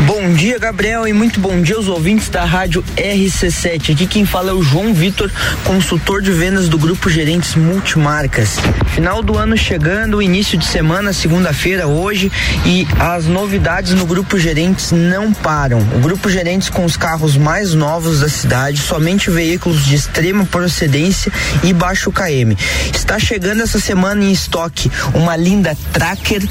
Bom 0.06 0.32
dia, 0.34 0.58
Gabriel, 0.58 1.06
e 1.06 1.12
muito 1.12 1.38
bom 1.38 1.60
dia 1.60 1.76
aos 1.76 1.86
ouvintes 1.86 2.28
da 2.28 2.44
rádio 2.44 2.82
RC7. 2.96 3.92
Aqui 3.92 4.06
quem 4.06 4.26
fala 4.26 4.50
é 4.50 4.52
o 4.52 4.62
João 4.62 4.92
Vitor, 4.92 5.30
consultor 5.64 6.20
de 6.22 6.32
vendas 6.32 6.68
do 6.68 6.76
Grupo 6.76 7.08
Gerentes 7.08 7.54
Multimarcas. 7.54 8.56
Final 8.88 9.22
do 9.22 9.38
ano 9.38 9.56
chegando, 9.56 10.20
início 10.20 10.58
de 10.58 10.64
semana, 10.64 11.12
segunda-feira, 11.12 11.86
hoje, 11.86 12.32
e 12.66 12.84
as 13.02 13.26
novidades 13.26 13.94
no 13.94 14.06
Grupo 14.06 14.38
Gerentes 14.38 14.92
não 14.92 15.32
param. 15.32 15.80
O 15.80 15.98
Grupo 15.98 16.30
Gerentes 16.30 16.70
com 16.70 16.84
os 16.84 16.96
carros 16.96 17.36
mais 17.36 17.74
novos 17.74 18.20
da 18.20 18.28
cidade, 18.28 18.78
somente 18.78 19.28
veículos 19.28 19.84
de 19.84 19.96
extrema 19.96 20.44
procedência 20.44 21.32
e 21.64 21.72
baixo 21.72 22.12
KM. 22.12 22.56
Está 22.94 23.18
chegando 23.18 23.60
essa 23.60 23.80
semana 23.80 24.22
em 24.22 24.30
estoque 24.30 24.88
uma 25.14 25.34
linda 25.34 25.76
Tracker 25.92 26.46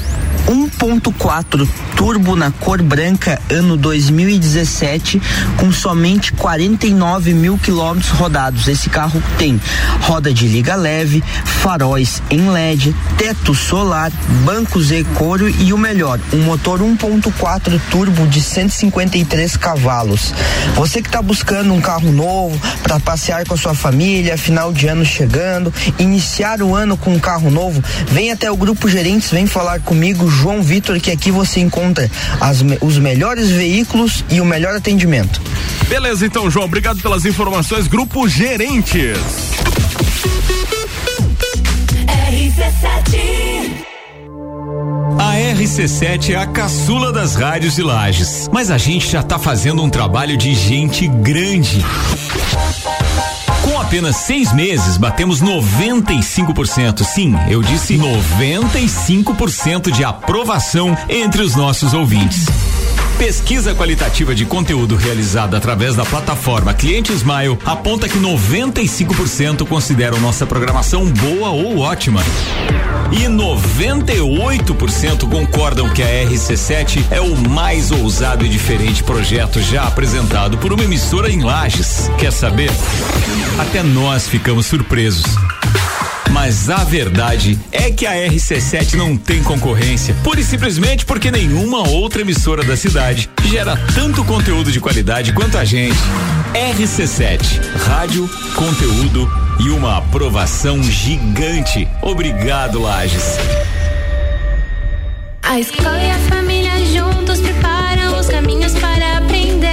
1.4 0.46 1.66
turbo 1.96 2.34
na 2.34 2.50
cor 2.50 2.82
branca 2.82 3.40
ano 3.48 3.76
2017 3.76 5.22
com 5.56 5.72
somente 5.72 6.32
49 6.32 7.32
mil 7.32 7.56
quilômetros 7.56 8.10
rodados. 8.10 8.68
Esse 8.68 8.90
carro 8.90 9.22
tem 9.38 9.60
roda 10.00 10.32
de 10.32 10.46
liga 10.48 10.74
leve, 10.74 11.22
faróis 11.44 12.22
em 12.28 12.50
LED, 12.50 12.94
teto 13.16 13.54
solar, 13.54 14.10
bancos 14.44 14.90
e 14.90 15.04
couro 15.04 15.48
e 15.48 15.72
o 15.72 15.78
melhor, 15.78 16.18
um 16.32 16.41
motor 16.42 16.80
1.4 16.80 17.80
turbo 17.90 18.26
de 18.26 18.40
153 18.40 19.56
cavalos. 19.56 20.34
Você 20.74 21.00
que 21.00 21.08
está 21.08 21.22
buscando 21.22 21.72
um 21.72 21.80
carro 21.80 22.10
novo 22.12 22.60
para 22.82 22.98
passear 23.00 23.46
com 23.46 23.54
a 23.54 23.56
sua 23.56 23.74
família, 23.74 24.36
final 24.36 24.72
de 24.72 24.86
ano 24.86 25.04
chegando, 25.04 25.72
iniciar 25.98 26.62
o 26.62 26.74
ano 26.74 26.96
com 26.96 27.12
um 27.12 27.18
carro 27.18 27.50
novo, 27.50 27.82
vem 28.08 28.30
até 28.30 28.50
o 28.50 28.56
grupo 28.56 28.88
Gerentes, 28.88 29.30
vem 29.30 29.46
falar 29.46 29.80
comigo, 29.80 30.28
João 30.28 30.62
Vitor, 30.62 31.00
que 31.00 31.10
aqui 31.10 31.30
você 31.30 31.60
encontra 31.60 32.10
as 32.40 32.62
os 32.80 32.98
melhores 32.98 33.50
veículos 33.50 34.24
e 34.30 34.40
o 34.40 34.44
melhor 34.44 34.74
atendimento. 34.74 35.40
Beleza, 35.88 36.26
então, 36.26 36.50
João, 36.50 36.66
obrigado 36.66 37.00
pelas 37.00 37.24
informações. 37.24 37.86
Grupo 37.86 38.28
Gerentes. 38.28 39.18
A 45.18 45.34
RC7 45.36 46.30
é 46.30 46.36
a 46.36 46.46
caçula 46.46 47.12
das 47.12 47.34
rádios 47.34 47.74
de 47.76 47.82
Lages, 47.82 48.48
mas 48.52 48.70
a 48.70 48.78
gente 48.78 49.08
já 49.08 49.22
tá 49.22 49.38
fazendo 49.38 49.82
um 49.82 49.90
trabalho 49.90 50.36
de 50.36 50.54
gente 50.54 51.06
grande. 51.06 51.84
Com 53.62 53.80
apenas 53.80 54.16
seis 54.16 54.52
meses, 54.52 54.96
batemos 54.96 55.40
95%. 55.40 57.04
Sim, 57.04 57.34
eu 57.48 57.62
disse 57.62 57.96
95% 57.96 59.90
de 59.90 60.04
aprovação 60.04 60.96
entre 61.08 61.42
os 61.42 61.54
nossos 61.54 61.94
ouvintes. 61.94 62.46
Pesquisa 63.18 63.74
qualitativa 63.74 64.34
de 64.34 64.44
conteúdo 64.44 64.96
realizada 64.96 65.56
através 65.56 65.94
da 65.94 66.04
plataforma 66.04 66.74
Cliente 66.74 67.12
Smile 67.12 67.56
aponta 67.64 68.08
que 68.08 68.18
95% 68.18 69.66
consideram 69.66 70.20
nossa 70.20 70.44
programação 70.44 71.06
boa 71.06 71.50
ou 71.50 71.78
ótima. 71.78 72.20
E 73.12 73.26
98% 73.26 75.28
concordam 75.28 75.88
que 75.90 76.02
a 76.02 76.06
RC7 76.06 77.04
é 77.10 77.20
o 77.20 77.36
mais 77.48 77.90
ousado 77.90 78.44
e 78.44 78.48
diferente 78.48 79.04
projeto 79.04 79.60
já 79.60 79.86
apresentado 79.86 80.58
por 80.58 80.72
uma 80.72 80.82
emissora 80.82 81.30
em 81.30 81.42
Lages. 81.42 82.10
Quer 82.18 82.32
saber? 82.32 82.70
Até 83.58 83.82
nós 83.82 84.26
ficamos 84.26 84.66
surpresos. 84.66 85.26
Mas 86.32 86.70
a 86.70 86.82
verdade 86.82 87.58
é 87.70 87.90
que 87.90 88.06
a 88.06 88.12
RC7 88.12 88.94
não 88.94 89.18
tem 89.18 89.42
concorrência, 89.42 90.16
pura 90.24 90.40
e 90.40 90.44
simplesmente 90.44 91.04
porque 91.04 91.30
nenhuma 91.30 91.86
outra 91.86 92.22
emissora 92.22 92.64
da 92.64 92.74
cidade 92.74 93.28
gera 93.44 93.76
tanto 93.94 94.24
conteúdo 94.24 94.72
de 94.72 94.80
qualidade 94.80 95.32
quanto 95.34 95.58
a 95.58 95.64
gente. 95.64 95.98
RC7, 96.54 97.60
rádio, 97.86 98.28
conteúdo 98.54 99.30
e 99.60 99.68
uma 99.68 99.98
aprovação 99.98 100.82
gigante. 100.82 101.86
Obrigado, 102.00 102.80
Lages. 102.80 103.36
A 105.42 105.60
escola 105.60 106.02
e 106.02 106.10
a 106.10 106.18
família 106.30 106.72
juntos 106.86 107.40
preparam 107.40 108.18
os 108.18 108.26
caminhos 108.26 108.72
para 108.74 109.18
aprender. 109.18 109.68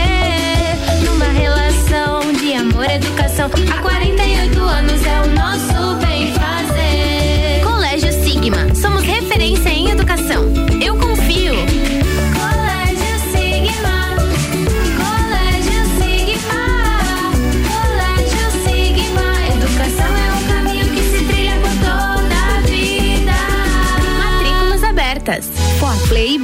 Numa 1.06 1.26
relação 1.26 2.34
de 2.34 2.54
amor 2.54 2.90
educação. 2.90 3.50
Há 3.72 3.82
48 3.82 4.59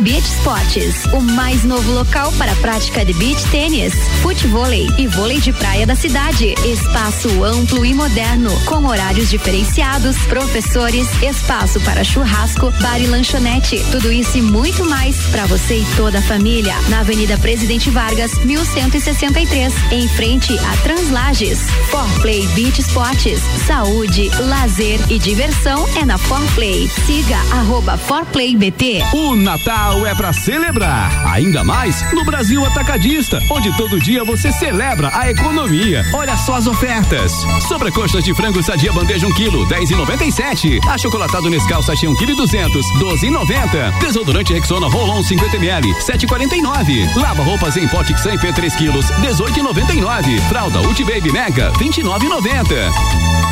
Beach 0.05 0.27
Sports, 0.27 1.05
o 1.13 1.19
mais 1.19 1.63
novo 1.63 1.91
local 1.91 2.31
para 2.33 2.51
a 2.51 2.55
prática 2.57 3.03
de 3.03 3.11
beach 3.13 3.43
tênis, 3.49 3.91
futevôlei 4.21 4.87
e 4.99 5.07
vôlei 5.07 5.39
de 5.39 5.51
praia 5.51 5.87
da 5.87 5.95
cidade. 5.95 6.53
Espaço 6.63 7.43
amplo 7.43 7.83
e 7.83 7.91
moderno, 7.91 8.51
com 8.65 8.85
horários 8.85 9.31
diferenciados, 9.31 10.15
professores, 10.27 11.07
espaço 11.23 11.81
para 11.81 12.03
churrasco, 12.03 12.71
bar 12.81 13.01
e 13.01 13.07
lanchonete. 13.07 13.83
Tudo 13.91 14.11
isso 14.11 14.37
e 14.37 14.43
muito 14.43 14.85
mais 14.85 15.17
para 15.31 15.47
você 15.47 15.79
e 15.79 15.85
toda 15.95 16.19
a 16.19 16.21
família. 16.21 16.75
Na 16.87 16.99
Avenida 16.99 17.35
Presidente 17.39 17.89
Vargas, 17.89 18.31
1163, 18.45 19.73
em 19.91 20.07
frente 20.09 20.55
a 20.59 20.77
Translages. 20.83 21.61
For 21.89 22.07
Play 22.21 22.45
Beach 22.49 22.79
Sports, 22.79 23.41
saúde, 23.65 24.29
lazer 24.37 24.99
e 25.09 25.17
diversão 25.17 25.89
é 25.99 26.05
na 26.05 26.19
For 26.19 26.45
Play. 26.53 26.87
Siga 27.07 27.37
arroba 27.53 27.97
For 27.97 28.23
Play 28.27 28.55
BT 28.55 28.97
app. 28.97 29.17
O 29.17 29.35
Natal 29.35 29.94
é 30.03 30.15
pra 30.15 30.33
celebrar, 30.33 31.11
ainda 31.31 31.63
mais 31.63 32.01
no 32.11 32.25
Brasil 32.25 32.65
Atacadista, 32.65 33.39
onde 33.51 33.71
todo 33.77 33.99
dia 33.99 34.23
você 34.23 34.51
celebra 34.51 35.11
a 35.13 35.29
economia. 35.29 36.03
Olha 36.11 36.35
só 36.35 36.55
as 36.55 36.65
ofertas. 36.65 37.31
Sobrecoxas 37.67 38.23
de 38.23 38.33
frango 38.33 38.63
sadia 38.63 38.91
bandeja 38.91 39.27
1 39.27 39.33
kg, 39.33 39.51
10,97. 39.67 40.79
Achocolatado 40.89 41.51
Nescau 41.51 41.83
sachê 41.83 42.07
1 42.07 42.15
kg 42.15 42.35
200, 42.35 42.85
12,90. 42.99 43.99
Desodorante 43.99 44.53
Rexona 44.53 44.87
Rolon 44.87 45.21
50 45.21 45.57
ml, 45.57 45.93
7,49. 45.99 47.15
Lava 47.21 47.43
roupas 47.43 47.77
em 47.77 47.87
pote 47.87 48.17
Xamp 48.17 48.41
3 48.41 48.75
kg, 48.75 48.89
18,99. 48.89 50.41
Fralda 50.49 50.81
Ulti 50.81 51.03
Baby 51.03 51.31
Mega, 51.31 51.71
29,90. 51.73 53.45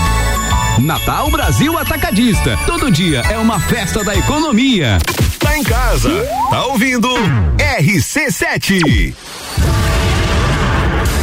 Natal 0.80 1.30
Brasil 1.30 1.78
Atacadista. 1.78 2.58
Todo 2.66 2.90
dia 2.90 3.22
é 3.30 3.38
uma 3.38 3.60
festa 3.60 4.04
da 4.04 4.16
economia. 4.16 4.98
Em 5.56 5.64
casa, 5.64 6.10
tá 6.50 6.66
ouvindo? 6.66 7.08
RC7. 7.80 9.14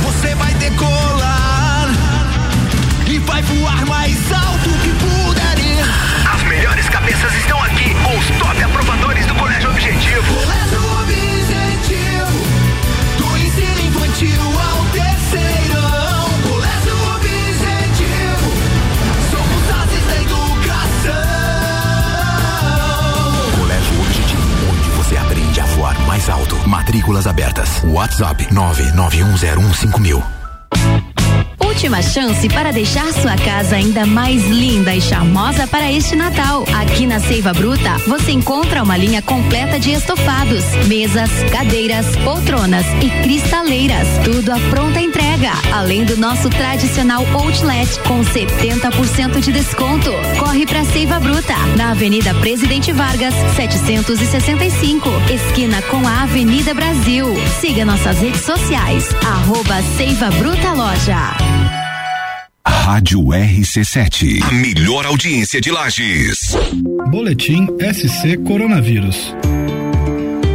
Você 0.05 0.35
vai 0.37 0.55
decolar 0.55 1.89
e 3.09 3.19
vai 3.19 3.43
voar 3.43 3.80
mais 26.21 26.29
alto. 26.29 26.57
Matrículas 26.69 27.27
abertas. 27.27 27.83
WhatsApp 27.85 28.47
991015000. 28.53 30.40
Última 31.81 32.03
chance 32.03 32.47
para 32.51 32.75
deixar 32.75 33.11
sua 33.11 33.35
casa 33.37 33.77
ainda 33.77 34.05
mais 34.05 34.47
linda 34.49 34.95
e 34.95 35.01
charmosa 35.01 35.67
para 35.67 35.91
este 35.91 36.15
Natal. 36.15 36.63
Aqui 36.79 37.07
na 37.07 37.19
Seiva 37.19 37.55
Bruta, 37.55 37.97
você 38.07 38.33
encontra 38.33 38.83
uma 38.83 38.99
linha 38.99 39.23
completa 39.23 39.81
de 39.81 39.93
estofados, 39.93 40.63
mesas, 40.89 41.31
cadeiras, 41.51 42.05
poltronas 42.19 42.85
e 43.01 43.09
cristaleiras. 43.23 44.07
Tudo 44.23 44.53
à 44.53 44.59
pronta 44.69 45.01
entrega. 45.01 45.53
Além 45.73 46.05
do 46.05 46.19
nosso 46.19 46.51
tradicional 46.51 47.25
outlet 47.33 47.99
com 48.01 48.21
70% 48.21 49.41
de 49.41 49.51
desconto. 49.51 50.11
Corre 50.39 50.67
para 50.67 50.85
Seiva 50.85 51.19
Bruta, 51.19 51.57
na 51.79 51.93
Avenida 51.93 52.35
Presidente 52.35 52.93
Vargas, 52.93 53.33
765, 53.57 55.09
esquina 55.33 55.81
com 55.81 56.07
a 56.07 56.25
Avenida 56.25 56.75
Brasil. 56.75 57.27
Siga 57.59 57.87
nossas 57.87 58.19
redes 58.19 58.43
sociais, 58.43 59.09
arroba 59.25 59.81
Seiva 59.97 60.29
Bruta 60.33 60.75
Loja. 60.75 61.50
Rádio 62.81 63.21
RC7. 63.21 64.43
A 64.43 64.53
melhor 64.53 65.05
audiência 65.05 65.61
de 65.61 65.71
Lages. 65.71 66.57
Boletim 67.11 67.67
SC 67.79 68.39
Coronavírus. 68.39 69.35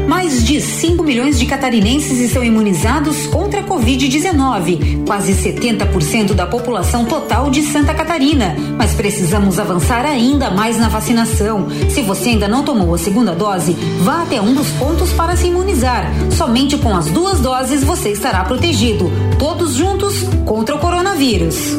Mais 0.07 0.43
de 0.43 0.59
5 0.59 1.03
milhões 1.03 1.39
de 1.39 1.45
catarinenses 1.45 2.19
estão 2.19 2.43
imunizados 2.43 3.27
contra 3.27 3.61
a 3.61 3.63
Covid-19, 3.63 5.05
quase 5.05 5.33
70% 5.33 6.33
da 6.33 6.47
população 6.47 7.05
total 7.05 7.49
de 7.51 7.61
Santa 7.61 7.93
Catarina. 7.93 8.55
Mas 8.75 8.95
precisamos 8.95 9.59
avançar 9.59 10.03
ainda 10.03 10.49
mais 10.49 10.77
na 10.77 10.89
vacinação. 10.89 11.67
Se 11.89 12.01
você 12.01 12.29
ainda 12.29 12.47
não 12.47 12.65
tomou 12.65 12.95
a 12.95 12.97
segunda 12.97 13.33
dose, 13.33 13.73
vá 14.01 14.23
até 14.23 14.41
um 14.41 14.53
dos 14.53 14.69
pontos 14.71 15.13
para 15.13 15.37
se 15.37 15.47
imunizar. 15.47 16.11
Somente 16.31 16.75
com 16.75 16.93
as 16.97 17.05
duas 17.05 17.39
doses 17.39 17.83
você 17.83 18.09
estará 18.09 18.43
protegido. 18.43 19.11
Todos 19.37 19.75
juntos 19.75 20.23
contra 20.45 20.75
o 20.75 20.79
coronavírus. 20.79 21.77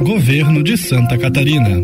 Governo 0.00 0.62
de 0.62 0.76
Santa 0.76 1.18
Catarina. 1.18 1.82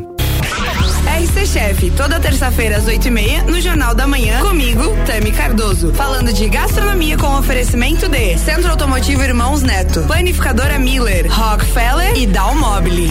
RC 1.18 1.46
Chef, 1.46 1.90
toda 1.96 2.20
terça-feira 2.20 2.76
às 2.76 2.86
8 2.86 3.08
e 3.08 3.10
meia, 3.10 3.42
no 3.42 3.60
Jornal 3.60 3.92
da 3.92 4.06
Manhã, 4.06 4.40
comigo, 4.40 4.96
Tami 5.04 5.32
Cardoso. 5.32 5.92
Falando 5.94 6.32
de 6.32 6.48
gastronomia 6.48 7.16
com 7.18 7.36
oferecimento 7.36 8.08
de 8.08 8.38
Centro 8.38 8.70
Automotivo 8.70 9.22
Irmãos 9.22 9.62
Neto, 9.62 10.02
Planificadora 10.02 10.78
Miller, 10.78 11.26
Rockefeller 11.28 12.16
e 12.16 12.26
Dalmobile. 12.26 13.10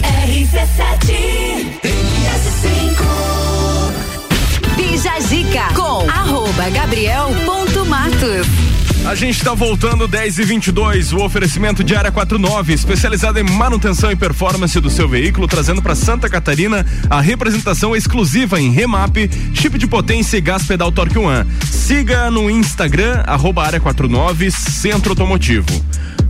Bija 4.76 5.20
Zica 5.20 5.74
com 5.74 6.08
arroba 6.10 6.70
Gabriel 6.70 7.28
ponto 7.44 7.84
Matos. 7.84 8.73
A 9.06 9.14
gente 9.14 9.36
está 9.36 9.52
voltando 9.52 10.08
10 10.08 10.38
e 10.38 10.44
22 10.44 11.12
o 11.12 11.18
oferecimento 11.18 11.84
de 11.84 11.94
área 11.94 12.10
49, 12.10 12.72
especializada 12.72 13.38
em 13.38 13.44
manutenção 13.44 14.10
e 14.10 14.16
performance 14.16 14.80
do 14.80 14.88
seu 14.88 15.06
veículo, 15.06 15.46
trazendo 15.46 15.82
para 15.82 15.94
Santa 15.94 16.26
Catarina 16.26 16.86
a 17.10 17.20
representação 17.20 17.94
exclusiva 17.94 18.58
em 18.58 18.70
remap, 18.70 19.14
chip 19.52 19.76
de 19.76 19.86
potência 19.86 20.38
e 20.38 20.40
gás 20.40 20.66
pedal 20.66 20.90
Torque 20.90 21.18
One. 21.18 21.46
Siga 21.70 22.30
no 22.30 22.48
Instagram, 22.48 23.22
arroba 23.26 23.62
área 23.62 23.78
49 23.78 24.50
Centro 24.50 25.10
Automotivo. 25.10 25.84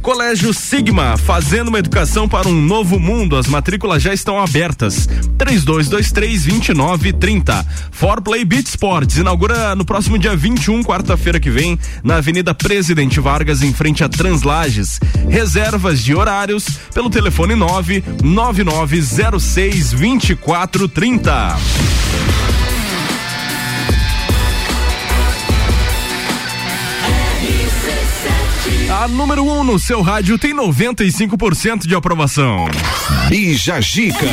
Colégio 0.05 0.53
Sigma, 0.53 1.17
fazendo 1.17 1.69
uma 1.69 1.79
educação 1.79 2.29
para 2.29 2.47
um 2.47 2.61
novo 2.61 3.01
mundo. 3.01 3.39
As 3.39 3.47
matrículas 3.47 4.03
já 4.03 4.13
estão 4.13 4.39
abertas. 4.39 5.09
3223-2930. 5.39 7.65
For 7.91 8.21
Play 8.21 8.45
Beach 8.45 8.69
Sports 8.69 9.17
inaugura 9.17 9.75
no 9.75 9.83
próximo 9.83 10.19
dia 10.19 10.37
21, 10.37 10.85
quarta-feira 10.85 11.41
que 11.41 11.51
vem, 11.51 11.79
na 12.03 12.17
Avenida 12.17 12.55
Presidente 12.55 13.19
Vargas, 13.19 13.63
em 13.63 13.73
frente 13.73 14.05
a 14.05 14.09
Translages. 14.09 15.01
Reservas 15.27 16.05
de 16.05 16.15
horários 16.15 16.67
pelo 16.93 17.09
telefone 17.09 17.55
99906 17.55 19.93
2430. 19.93 21.57
A 28.95 29.09
número 29.09 29.43
1 29.43 29.59
um 29.59 29.65
no 29.65 29.77
seu 29.77 30.03
rádio 30.03 30.39
tem 30.39 30.55
95% 30.55 31.85
de 31.85 31.97
aprovação. 31.97 32.67
Bija 33.29 33.81
Gica. 33.81 34.25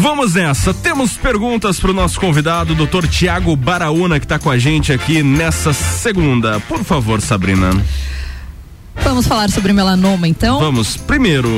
Vamos 0.00 0.32
nessa. 0.34 0.72
Temos 0.72 1.18
perguntas 1.18 1.78
para 1.78 1.90
o 1.90 1.94
nosso 1.94 2.18
convidado, 2.18 2.74
Dr. 2.74 3.06
Tiago 3.08 3.54
Baraúna, 3.54 4.18
que 4.18 4.24
está 4.24 4.38
com 4.38 4.50
a 4.50 4.56
gente 4.56 4.90
aqui 4.90 5.22
nessa 5.22 5.74
segunda. 5.74 6.58
Por 6.60 6.82
favor, 6.82 7.20
Sabrina. 7.20 7.68
Vamos 9.04 9.26
falar 9.26 9.50
sobre 9.50 9.74
melanoma, 9.74 10.26
então? 10.26 10.58
Vamos. 10.60 10.96
Primeiro, 10.96 11.50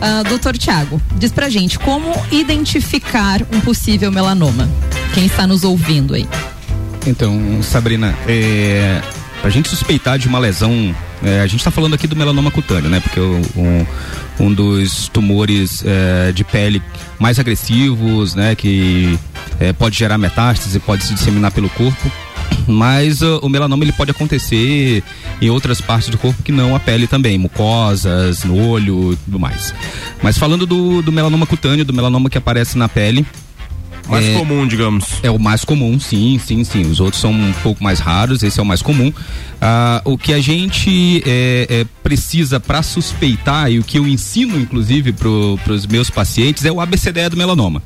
Ah, 0.00 0.22
doutor 0.22 0.56
Tiago, 0.56 1.02
diz 1.16 1.32
pra 1.32 1.48
gente 1.48 1.76
como 1.76 2.14
identificar 2.30 3.42
um 3.52 3.60
possível 3.60 4.12
melanoma. 4.12 4.70
Quem 5.12 5.26
está 5.26 5.44
nos 5.44 5.64
ouvindo 5.64 6.14
aí? 6.14 6.26
Então, 7.06 7.62
Sabrina, 7.62 8.14
é, 8.26 9.00
pra 9.40 9.50
gente 9.50 9.68
suspeitar 9.68 10.18
de 10.18 10.28
uma 10.28 10.38
lesão, 10.38 10.94
é, 11.22 11.40
a 11.40 11.46
gente 11.46 11.64
tá 11.64 11.70
falando 11.70 11.94
aqui 11.94 12.06
do 12.06 12.14
melanoma 12.16 12.50
cutâneo, 12.50 12.90
né? 12.90 13.00
Porque 13.00 13.18
o- 13.20 13.42
um, 13.56 13.86
um 14.40 14.52
dos 14.52 15.08
tumores 15.08 15.82
é, 15.86 16.32
de 16.32 16.44
pele 16.44 16.82
mais 17.18 17.38
agressivos, 17.38 18.34
né? 18.34 18.54
Que 18.54 19.18
é, 19.58 19.72
pode 19.72 19.98
gerar 19.98 20.18
metástase, 20.18 20.78
pode 20.80 21.04
se 21.04 21.14
disseminar 21.14 21.50
pelo 21.52 21.68
corpo. 21.70 22.10
Mas 22.66 23.22
ah, 23.22 23.38
o 23.42 23.48
melanoma 23.48 23.84
ele 23.84 23.92
pode 23.92 24.10
acontecer 24.10 25.02
em 25.40 25.48
outras 25.50 25.80
partes 25.80 26.08
do 26.10 26.18
corpo 26.18 26.42
que 26.42 26.52
não 26.52 26.74
a 26.76 26.80
pele 26.80 27.06
também, 27.06 27.38
mucosas, 27.38 28.44
no 28.44 28.58
olho 28.68 29.16
tudo 29.24 29.38
mais. 29.38 29.74
Mas 30.22 30.36
falando 30.36 30.66
do, 30.66 31.00
do 31.02 31.10
melanoma 31.12 31.46
cutâneo, 31.46 31.84
do 31.84 31.92
melanoma 31.94 32.28
que 32.28 32.36
aparece 32.38 32.76
na 32.76 32.88
pele, 32.88 33.26
mais 34.08 34.24
é, 34.24 34.34
comum, 34.34 34.66
digamos. 34.66 35.04
É 35.22 35.30
o 35.30 35.38
mais 35.38 35.64
comum, 35.64 35.98
sim, 36.00 36.40
sim, 36.44 36.64
sim. 36.64 36.82
Os 36.82 37.00
outros 37.00 37.20
são 37.20 37.30
um 37.30 37.52
pouco 37.62 37.82
mais 37.82 38.00
raros, 38.00 38.42
esse 38.42 38.58
é 38.58 38.62
o 38.62 38.66
mais 38.66 38.82
comum. 38.82 39.12
Ah, 39.60 40.00
o 40.04 40.16
que 40.16 40.32
a 40.32 40.40
gente 40.40 41.22
é, 41.26 41.66
é, 41.68 41.86
precisa 42.02 42.58
para 42.58 42.82
suspeitar 42.82 43.70
e 43.70 43.78
o 43.78 43.84
que 43.84 43.98
eu 43.98 44.06
ensino, 44.06 44.58
inclusive, 44.58 45.12
para 45.12 45.72
os 45.72 45.86
meus 45.86 46.10
pacientes 46.10 46.64
é 46.64 46.72
o 46.72 46.80
ABCDE 46.80 47.28
do 47.30 47.36
melanoma. 47.36 47.82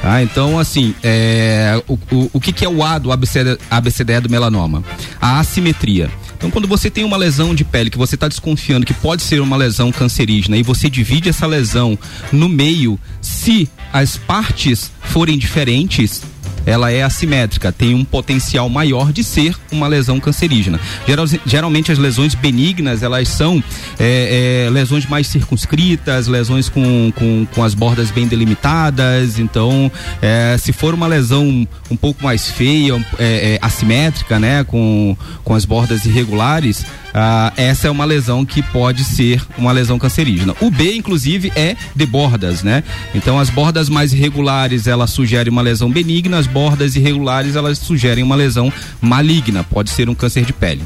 Tá? 0.00 0.22
Então, 0.22 0.58
assim, 0.58 0.94
é, 1.02 1.82
o, 1.86 1.98
o, 2.10 2.30
o 2.34 2.40
que, 2.40 2.52
que 2.52 2.64
é 2.64 2.68
o 2.68 2.82
A 2.82 2.98
do 2.98 3.12
ABCD, 3.12 3.58
ABCDE 3.70 4.20
do 4.20 4.30
melanoma? 4.30 4.82
A 5.20 5.40
assimetria. 5.40 6.10
Então, 6.40 6.50
quando 6.50 6.66
você 6.66 6.88
tem 6.88 7.04
uma 7.04 7.18
lesão 7.18 7.54
de 7.54 7.64
pele 7.64 7.90
que 7.90 7.98
você 7.98 8.14
está 8.14 8.26
desconfiando 8.26 8.86
que 8.86 8.94
pode 8.94 9.20
ser 9.22 9.42
uma 9.42 9.58
lesão 9.58 9.92
cancerígena 9.92 10.56
e 10.56 10.62
você 10.62 10.88
divide 10.88 11.28
essa 11.28 11.46
lesão 11.46 11.98
no 12.32 12.48
meio, 12.48 12.98
se 13.20 13.68
as 13.92 14.16
partes 14.16 14.90
forem 15.02 15.36
diferentes, 15.36 16.22
ela 16.66 16.90
é 16.90 17.02
assimétrica, 17.02 17.72
tem 17.72 17.94
um 17.94 18.04
potencial 18.04 18.68
maior 18.68 19.12
de 19.12 19.24
ser 19.24 19.54
uma 19.72 19.86
lesão 19.88 20.20
cancerígena. 20.20 20.78
Geral- 21.06 21.26
geralmente 21.46 21.92
as 21.92 21.98
lesões 21.98 22.34
benignas, 22.34 23.02
elas 23.02 23.28
são 23.28 23.62
é, 23.98 24.64
é, 24.66 24.70
lesões 24.70 25.06
mais 25.06 25.26
circunscritas, 25.26 26.26
lesões 26.26 26.68
com, 26.68 27.12
com, 27.14 27.46
com 27.54 27.64
as 27.64 27.74
bordas 27.74 28.10
bem 28.10 28.26
delimitadas, 28.26 29.38
então 29.38 29.90
é, 30.20 30.56
se 30.58 30.72
for 30.72 30.94
uma 30.94 31.06
lesão 31.06 31.66
um 31.90 31.96
pouco 31.96 32.22
mais 32.22 32.50
feia, 32.50 32.94
é, 33.18 33.54
é, 33.54 33.58
assimétrica, 33.62 34.38
né, 34.38 34.64
com, 34.64 35.16
com 35.44 35.54
as 35.54 35.64
bordas 35.64 36.04
irregulares, 36.04 36.84
ah, 37.12 37.52
essa 37.56 37.88
é 37.88 37.90
uma 37.90 38.04
lesão 38.04 38.44
que 38.44 38.62
pode 38.62 39.04
ser 39.04 39.42
uma 39.58 39.72
lesão 39.72 39.98
cancerígena. 39.98 40.54
O 40.60 40.70
B, 40.70 40.94
inclusive, 40.94 41.52
é 41.56 41.76
de 41.94 42.06
bordas, 42.06 42.62
né? 42.62 42.84
Então, 43.14 43.38
as 43.38 43.50
bordas 43.50 43.88
mais 43.88 44.12
irregulares, 44.12 44.86
elas 44.86 45.10
sugerem 45.10 45.52
uma 45.52 45.62
lesão 45.62 45.90
benigna, 45.90 46.38
as 46.38 46.46
bordas 46.46 46.96
irregulares, 46.96 47.56
elas 47.56 47.78
sugerem 47.78 48.22
uma 48.22 48.36
lesão 48.36 48.72
maligna, 49.00 49.64
pode 49.64 49.90
ser 49.90 50.08
um 50.08 50.14
câncer 50.14 50.44
de 50.44 50.52
pele. 50.52 50.82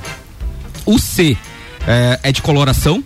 O 0.87 0.99
C 0.99 1.37
é, 1.87 2.21
é 2.23 2.33
de 2.33 2.43
coloração. 2.43 3.03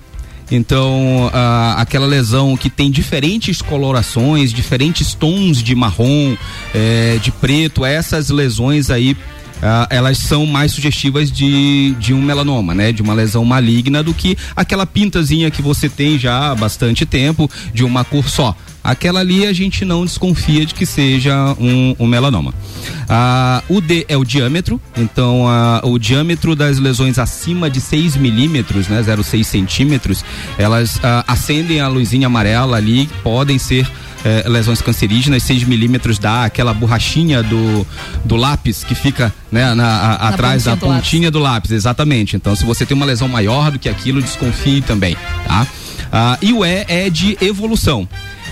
Então, 0.50 1.30
ah, 1.34 1.74
aquela 1.78 2.06
lesão 2.06 2.56
que 2.56 2.70
tem 2.70 2.90
diferentes 2.90 3.60
colorações, 3.60 4.50
diferentes 4.50 5.12
tons 5.12 5.62
de 5.62 5.74
marrom, 5.74 6.34
eh, 6.74 7.18
de 7.22 7.30
preto, 7.30 7.84
essas 7.84 8.30
lesões 8.30 8.88
aí 8.88 9.14
ah, 9.62 9.86
elas 9.90 10.18
são 10.18 10.46
mais 10.46 10.72
sugestivas 10.72 11.30
de, 11.30 11.94
de 11.98 12.14
um 12.14 12.22
melanoma, 12.22 12.74
né? 12.74 12.92
De 12.92 13.02
uma 13.02 13.14
lesão 13.14 13.44
maligna 13.44 14.02
do 14.02 14.14
que 14.14 14.36
aquela 14.54 14.86
pintazinha 14.86 15.50
que 15.50 15.62
você 15.62 15.88
tem 15.88 16.18
já 16.18 16.50
há 16.50 16.54
bastante 16.54 17.04
tempo 17.04 17.50
de 17.72 17.84
uma 17.84 18.04
cor 18.04 18.28
só. 18.28 18.56
Aquela 18.82 19.20
ali 19.20 19.44
a 19.46 19.52
gente 19.52 19.84
não 19.84 20.04
desconfia 20.04 20.64
de 20.64 20.72
que 20.72 20.86
seja 20.86 21.54
um, 21.60 21.94
um 21.98 22.06
melanoma. 22.06 22.54
Ah, 23.08 23.62
o 23.68 23.80
D 23.80 24.06
é 24.08 24.16
o 24.16 24.24
diâmetro, 24.24 24.80
então 24.96 25.46
ah, 25.48 25.80
o 25.84 25.98
diâmetro 25.98 26.54
das 26.54 26.78
lesões 26.78 27.18
acima 27.18 27.68
de 27.68 27.80
6 27.80 28.16
milímetros, 28.16 28.88
né, 28.88 29.02
0,6 29.02 29.44
centímetros, 29.44 30.24
elas 30.56 31.00
ah, 31.02 31.24
acendem 31.26 31.80
a 31.80 31.88
luzinha 31.88 32.28
amarela 32.28 32.76
ali, 32.76 33.10
podem 33.22 33.58
ser 33.58 33.86
eh, 34.24 34.44
lesões 34.48 34.80
cancerígenas, 34.82 35.42
6 35.42 35.64
milímetros 35.64 36.18
dá 36.18 36.44
aquela 36.44 36.72
borrachinha 36.74 37.42
do, 37.42 37.86
do 38.24 38.36
lápis 38.36 38.84
que 38.84 38.94
fica 38.94 39.32
né, 39.50 39.74
na, 39.74 39.86
a- 39.86 40.28
atrás 40.28 40.64
da 40.64 40.76
pontinha 40.76 40.80
do 40.80 40.86
lápis. 40.88 41.02
pontinha 41.04 41.30
do 41.30 41.38
lápis, 41.38 41.70
exatamente. 41.70 42.36
Então, 42.36 42.54
se 42.56 42.64
você 42.64 42.84
tem 42.86 42.96
uma 42.96 43.06
lesão 43.06 43.28
maior 43.28 43.70
do 43.70 43.78
que 43.78 43.88
aquilo, 43.88 44.20
desconfie 44.22 44.80
também, 44.82 45.16
tá? 45.46 45.66
Ah, 46.10 46.38
e 46.40 46.52
o 46.52 46.64
E 46.64 46.84
é 46.88 47.10
de 47.10 47.36
evolução. 47.40 48.08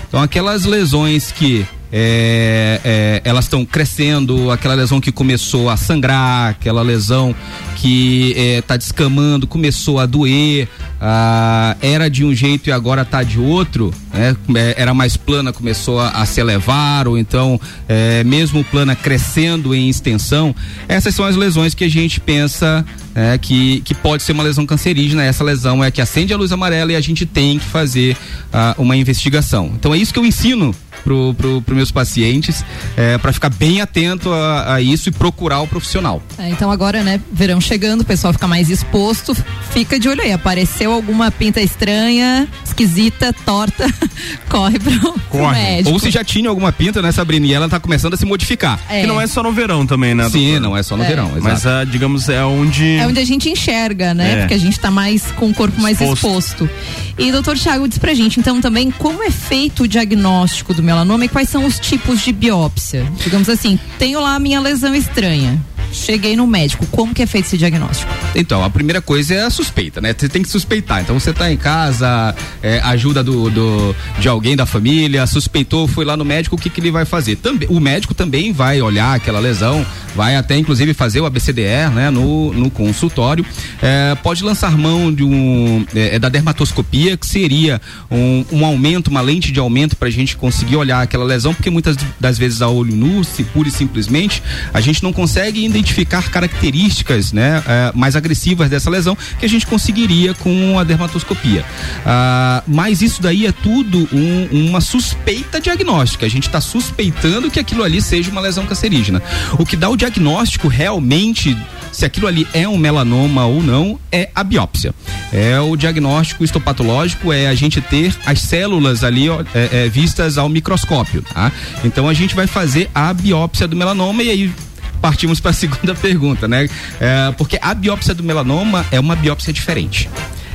Então, 0.07 0.21
aquelas 0.21 0.63
lesões 0.65 1.31
que 1.31 1.65
é, 1.91 2.81
é, 2.83 3.21
elas 3.23 3.45
estão 3.45 3.65
crescendo, 3.65 4.51
aquela 4.51 4.73
lesão 4.73 4.99
que 4.99 5.11
começou 5.11 5.69
a 5.69 5.77
sangrar, 5.77 6.49
aquela 6.49 6.81
lesão 6.81 7.35
que 7.75 8.33
está 8.37 8.75
descamando, 8.75 9.47
começou 9.47 9.99
a 9.99 10.05
doer, 10.05 10.67
ah, 10.99 11.77
era 11.81 12.09
de 12.09 12.25
um 12.25 12.33
jeito 12.33 12.69
e 12.69 12.71
agora 12.71 13.03
está 13.03 13.21
de 13.23 13.39
outro, 13.39 13.93
né? 14.13 14.35
É, 14.55 14.81
era 14.81 14.93
mais 14.93 15.15
plana, 15.15 15.53
começou 15.53 15.99
a, 15.99 16.09
a 16.09 16.25
se 16.25 16.41
elevar, 16.41 17.07
ou 17.07 17.17
então 17.17 17.59
é, 17.87 18.23
mesmo 18.23 18.63
plana 18.63 18.95
crescendo 18.95 19.75
em 19.75 19.89
extensão, 19.89 20.55
essas 20.87 21.13
são 21.13 21.23
as 21.23 21.35
lesões 21.35 21.73
que 21.73 21.83
a 21.83 21.89
gente 21.89 22.19
pensa 22.19 22.83
é, 23.13 23.37
que, 23.37 23.81
que 23.81 23.93
pode 23.93 24.23
ser 24.23 24.31
uma 24.31 24.43
lesão 24.43 24.65
cancerígena. 24.65 25.23
Essa 25.23 25.43
lesão 25.43 25.83
é 25.83 25.89
que 25.89 26.01
acende 26.01 26.33
a 26.33 26.37
luz 26.37 26.51
amarela 26.51 26.91
e 26.91 26.95
a 26.95 27.01
gente 27.01 27.25
tem 27.25 27.57
que 27.59 27.65
fazer 27.65 28.17
ah, 28.51 28.75
uma 28.77 28.95
investigação. 28.95 29.71
Então 29.75 29.93
é 29.93 29.97
isso 29.97 30.13
que 30.13 30.19
eu 30.19 30.25
ensino 30.25 30.75
pro, 31.07 31.33
pro, 31.35 31.61
pro 31.61 31.73
meus 31.73 31.89
pacientes, 31.89 32.65
é, 32.97 33.17
para 33.17 33.31
ficar 33.31 33.49
bem 33.49 33.79
atento 33.79 34.29
a, 34.33 34.73
a 34.75 34.81
isso 34.81 35.07
e 35.07 35.11
procurar 35.11 35.61
o 35.61 35.67
profissional. 35.67 36.21
É, 36.37 36.49
então 36.49 36.69
agora, 36.69 37.01
né, 37.01 37.21
verão 37.31 37.61
chegando, 37.61 38.01
o 38.01 38.05
pessoal 38.05 38.33
fica 38.33 38.45
mais 38.45 38.69
exposto, 38.69 39.33
fica 39.71 39.97
de 39.97 40.09
olho 40.09 40.21
aí. 40.21 40.33
Apareceu 40.33 40.91
alguma 40.91 41.31
pinta 41.31 41.61
estranha, 41.61 42.45
esquisita, 42.65 43.31
torta, 43.45 43.87
corre 44.49 44.77
pro, 44.79 45.13
pro 45.31 45.49
médico. 45.51 45.91
Ou 45.91 45.99
se 45.99 46.11
já 46.11 46.25
tinha 46.25 46.49
alguma 46.49 46.73
pinta, 46.73 47.01
né, 47.01 47.09
Sabrina? 47.13 47.45
E 47.45 47.53
ela 47.53 47.69
tá 47.69 47.79
começando 47.79 48.13
a 48.15 48.17
se 48.17 48.25
modificar. 48.25 48.77
É. 48.89 49.01
Que 49.01 49.07
não 49.07 49.21
é 49.21 49.27
só 49.27 49.41
no 49.41 49.53
verão 49.53 49.87
também, 49.87 50.13
né? 50.13 50.25
Sim, 50.29 50.39
doutora? 50.39 50.59
não 50.59 50.77
é 50.77 50.83
só 50.83 50.97
no 50.97 51.03
É. 51.03 51.07
verão. 51.07 51.31
Mas, 51.41 51.59
exato. 51.61 51.69
ah, 51.69 51.83
digamos, 51.85 52.27
é 52.27 52.43
onde. 52.43 52.97
É 52.97 53.07
onde 53.07 53.19
a 53.21 53.25
gente 53.25 53.49
enxerga, 53.49 54.13
né? 54.13 54.33
É. 54.33 54.39
Porque 54.39 54.55
a 54.55 54.59
gente 54.59 54.77
tá 54.77 54.91
mais 54.91 55.23
com 55.37 55.49
o 55.49 55.53
corpo 55.53 55.79
mais 55.81 56.01
Exposto. 56.01 56.65
exposto. 56.65 56.69
E 57.17 57.31
doutor 57.31 57.57
Thiago 57.57 57.87
diz 57.87 57.97
pra 57.97 58.13
gente, 58.13 58.39
então, 58.39 58.61
também, 58.61 58.91
como 58.91 59.23
é 59.23 59.31
feito 59.31 59.83
o 59.83 59.87
diagnóstico 59.87 60.73
do 60.73 60.83
melanoma 60.83 61.25
e 61.25 61.27
quais 61.27 61.49
são 61.49 61.65
os 61.65 61.79
tipos 61.79 62.21
de 62.21 62.31
biópsia? 62.31 63.11
Digamos 63.23 63.49
assim, 63.49 63.79
tenho 63.97 64.19
lá 64.21 64.35
a 64.35 64.39
minha 64.39 64.59
lesão 64.59 64.93
estranha. 64.93 65.59
Cheguei 65.91 66.35
no 66.35 66.45
médico, 66.45 66.85
como 66.87 67.13
que 67.13 67.21
é 67.21 67.25
feito 67.25 67.45
esse 67.45 67.57
diagnóstico? 67.57 68.11
Então, 68.35 68.63
a 68.63 68.69
primeira 68.69 69.01
coisa 69.01 69.33
é 69.33 69.43
a 69.43 69.49
suspeita, 69.49 69.99
né? 69.99 70.13
Você 70.17 70.29
tem 70.29 70.41
que 70.43 70.49
suspeitar. 70.49 71.01
Então, 71.01 71.19
você 71.19 71.33
tá 71.33 71.51
em 71.51 71.57
casa, 71.57 72.35
é, 72.61 72.79
ajuda 72.83 73.23
do, 73.23 73.49
do- 73.49 73.95
de 74.19 74.27
alguém 74.27 74.55
da 74.55 74.65
família, 74.65 75.25
suspeitou, 75.25 75.87
foi 75.87 76.05
lá 76.05 76.15
no 76.15 76.23
médico, 76.25 76.55
o 76.55 76.59
que, 76.59 76.69
que 76.69 76.79
ele 76.79 76.91
vai 76.91 77.05
fazer? 77.05 77.37
Também, 77.37 77.67
o 77.69 77.79
médico 77.79 78.13
também 78.13 78.51
vai 78.53 78.81
olhar 78.81 79.15
aquela 79.15 79.39
lesão, 79.39 79.85
vai 80.15 80.35
até 80.35 80.57
inclusive 80.57 80.93
fazer 80.93 81.21
o 81.21 81.25
ABCDR, 81.25 81.89
né? 81.93 82.09
No, 82.09 82.53
no 82.53 82.69
consultório. 82.69 83.45
É, 83.81 84.15
pode 84.21 84.43
lançar 84.43 84.77
mão 84.77 85.11
de 85.13 85.23
um, 85.23 85.85
é, 85.95 86.19
da 86.19 86.29
dermatoscopia, 86.29 87.17
que 87.17 87.25
seria 87.25 87.81
um, 88.11 88.45
um 88.51 88.65
aumento, 88.65 89.07
uma 89.09 89.21
lente 89.21 89.51
de 89.51 89.59
aumento 89.59 89.95
para 89.95 90.07
a 90.09 90.11
gente 90.11 90.35
conseguir 90.37 90.75
olhar 90.75 91.01
aquela 91.01 91.23
lesão, 91.25 91.53
porque 91.53 91.69
muitas 91.69 91.95
das 92.19 92.37
vezes 92.37 92.61
a 92.61 92.67
olho 92.69 92.95
nu, 92.95 93.23
se 93.23 93.43
pura 93.43 93.67
e 93.67 93.71
simplesmente, 93.71 94.43
a 94.73 94.79
gente 94.81 95.01
não 95.01 95.11
consegue 95.11 95.65
identificar 95.77 96.29
características 96.29 97.31
né, 97.31 97.63
eh, 97.67 97.91
mais 97.93 98.15
agressivas 98.15 98.69
dessa 98.69 98.89
lesão 98.89 99.15
que 99.39 99.45
a 99.45 99.49
gente 99.49 99.65
conseguiria 99.67 100.33
com 100.33 100.77
a 100.79 100.83
dermatoscopia. 100.83 101.63
Ah, 102.05 102.63
mas 102.67 103.01
isso 103.01 103.21
daí 103.21 103.45
é 103.45 103.51
tudo 103.51 104.09
um- 104.11 104.67
uma 104.69 104.81
suspeita 104.81 105.61
diagnóstica. 105.61 106.25
A 106.25 106.29
gente 106.29 106.47
está 106.47 106.59
suspeitando 106.59 107.51
que 107.51 107.59
aquilo 107.59 107.83
ali 107.83 108.01
seja 108.01 108.31
uma 108.31 108.41
lesão 108.41 108.65
cancerígena. 108.65 109.21
O 109.59 109.65
que 109.65 109.75
dá 109.75 109.87
o 109.89 109.95
diagnóstico 109.95 110.67
realmente 110.67 111.55
se 111.91 112.05
aquilo 112.05 112.27
ali 112.27 112.47
é 112.53 112.67
um 112.67 112.77
melanoma 112.77 113.45
ou 113.45 113.63
não, 113.63 113.99
é 114.11 114.29
a 114.35 114.43
biópsia. 114.43 114.93
É 115.33 115.59
o 115.59 115.75
diagnóstico 115.75 116.43
histopatológico, 116.43 117.31
é 117.33 117.47
a 117.47 117.55
gente 117.55 117.81
ter 117.81 118.13
as 118.25 118.41
células 118.41 119.03
ali 119.03 119.29
ó, 119.29 119.41
é, 119.53 119.85
é, 119.85 119.89
vistas 119.89 120.37
ao 120.37 120.47
microscópio, 120.49 121.23
tá? 121.23 121.51
Então 121.83 122.07
a 122.07 122.13
gente 122.13 122.35
vai 122.35 122.45
fazer 122.45 122.89
a 122.93 123.13
biópsia 123.13 123.67
do 123.67 123.75
melanoma 123.75 124.21
e 124.21 124.29
aí 124.29 124.51
partimos 125.01 125.39
para 125.39 125.51
a 125.51 125.53
segunda 125.55 125.95
pergunta, 125.95 126.47
né? 126.47 126.67
É, 126.99 127.33
porque 127.37 127.57
a 127.61 127.73
biópsia 127.73 128.13
do 128.13 128.23
melanoma 128.23 128.85
é 128.91 128.99
uma 128.99 129.15
biópsia 129.15 129.53
diferente. 129.53 130.09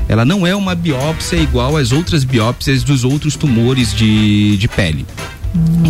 Ela 0.08 0.24
não 0.24 0.46
é 0.46 0.54
uma 0.54 0.74
biópsia 0.74 1.36
igual 1.36 1.76
às 1.76 1.92
outras 1.92 2.24
biópsias 2.24 2.82
dos 2.82 3.04
outros 3.04 3.36
tumores 3.36 3.94
de, 3.94 4.56
de 4.56 4.68
pele. 4.68 5.06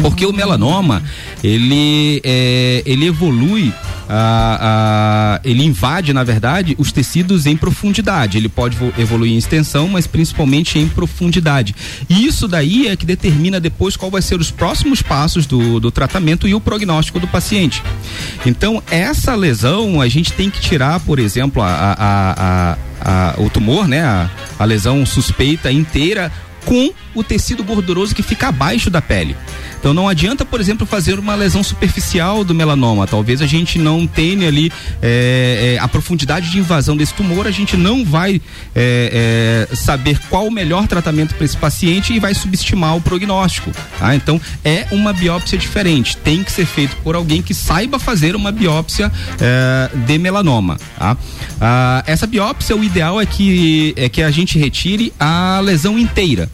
Porque 0.01 0.27
o 0.27 0.33
melanoma, 0.33 1.03
ele, 1.43 2.21
é, 2.25 2.83
ele 2.85 3.07
evolui, 3.07 3.73
a, 4.15 5.39
a- 5.39 5.41
ele 5.45 5.65
invade, 5.65 6.13
na 6.13 6.23
verdade, 6.23 6.75
os 6.79 6.93
tecidos 6.93 7.47
em 7.47 7.57
profundidade. 7.57 8.37
Ele 8.37 8.49
pode 8.49 8.77
vo- 8.77 8.93
evoluir 8.99 9.33
em 9.33 9.37
extensão, 9.39 9.89
mas 9.89 10.07
principalmente 10.07 10.79
em 10.79 10.87
profundidade. 10.89 11.75
E 12.09 12.27
isso 12.27 12.47
daí 12.47 12.89
é 12.89 12.97
que 12.97 13.07
determina 13.07 13.59
depois 13.59 13.97
qual 13.97 14.11
vai 14.11 14.21
ser 14.23 14.39
os 14.41 14.51
próximos 14.51 15.01
passos 15.01 15.47
do, 15.47 15.81
do 15.81 15.91
tratamento 15.91 16.47
e 16.47 16.55
o 16.55 16.61
prognóstico 16.61 17.19
do 17.19 17.27
paciente. 17.27 17.83
Então, 18.45 18.83
essa 18.91 19.35
lesão, 19.35 20.01
a 20.01 20.09
gente 20.09 20.33
tem 20.33 20.51
que 20.51 20.61
tirar, 20.61 21.01
por 21.01 21.19
exemplo, 21.19 21.63
a, 21.63 21.69
a- 21.69 21.97
a- 22.39 22.77
a- 23.01 23.35
o 23.41 23.49
tumor, 23.49 23.89
né? 23.89 24.29
A 24.59 24.65
lesão 24.65 25.05
suspeita 25.07 25.73
inteira 25.73 26.31
com 26.65 26.91
o 27.15 27.23
tecido 27.23 27.65
gorduroso 27.65 28.15
que 28.15 28.23
fica 28.23 28.49
abaixo 28.49 28.91
da 28.91 29.01
pele. 29.01 29.37
Então 29.79 29.93
não 29.93 30.09
adianta, 30.09 30.45
por 30.45 30.61
exemplo, 30.61 30.87
fazer 30.87 31.19
uma 31.19 31.35
lesão 31.35 31.63
superficial 31.63 32.45
do 32.45 32.55
melanoma. 32.55 33.07
Talvez 33.07 33.43
a 33.43 33.47
gente 33.47 33.79
não 33.79 34.07
tenha 34.07 34.47
ali 34.47 34.71
é, 35.03 35.75
é, 35.77 35.83
a 35.83 35.89
profundidade 35.89 36.51
de 36.51 36.59
invasão 36.59 36.97
desse 36.97 37.13
tumor, 37.15 37.47
a 37.49 37.51
gente 37.51 37.77
não 37.77 38.05
vai 38.05 38.41
é, 38.77 39.69
saber 39.75 40.21
qual 40.31 40.47
o 40.47 40.53
melhor 40.53 40.87
tratamento 40.87 41.35
para 41.35 41.45
esse 41.45 41.57
paciente 41.57 42.13
e 42.13 42.21
vai 42.21 42.33
subestimar 42.33 42.97
o 42.97 43.01
prognóstico. 43.01 43.73
tá? 43.99 44.15
Então 44.15 44.41
é 44.65 44.87
uma 44.93 45.13
biópsia 45.13 45.59
diferente. 45.59 46.17
Tem 46.17 46.45
que 46.45 46.53
ser 46.53 46.65
feito 46.65 46.97
por 46.99 47.17
alguém 47.17 47.43
que 47.43 47.53
saiba 47.53 47.99
fazer 47.99 48.37
uma 48.37 48.53
biópsia 48.53 49.11
de 50.07 50.19
melanoma. 50.19 50.79
tá? 50.97 51.17
Ah, 51.61 52.03
essa 52.07 52.27
biópsia, 52.27 52.77
o 52.77 52.85
ideal 52.85 53.21
é 53.21 53.27
que, 53.27 53.95
é 53.97 54.09
que 54.09 54.23
a 54.23 54.31
gente 54.31 54.59
retire 54.59 55.13
a 55.19 55.61
lesão 55.61 55.99
inteira. 55.99 56.49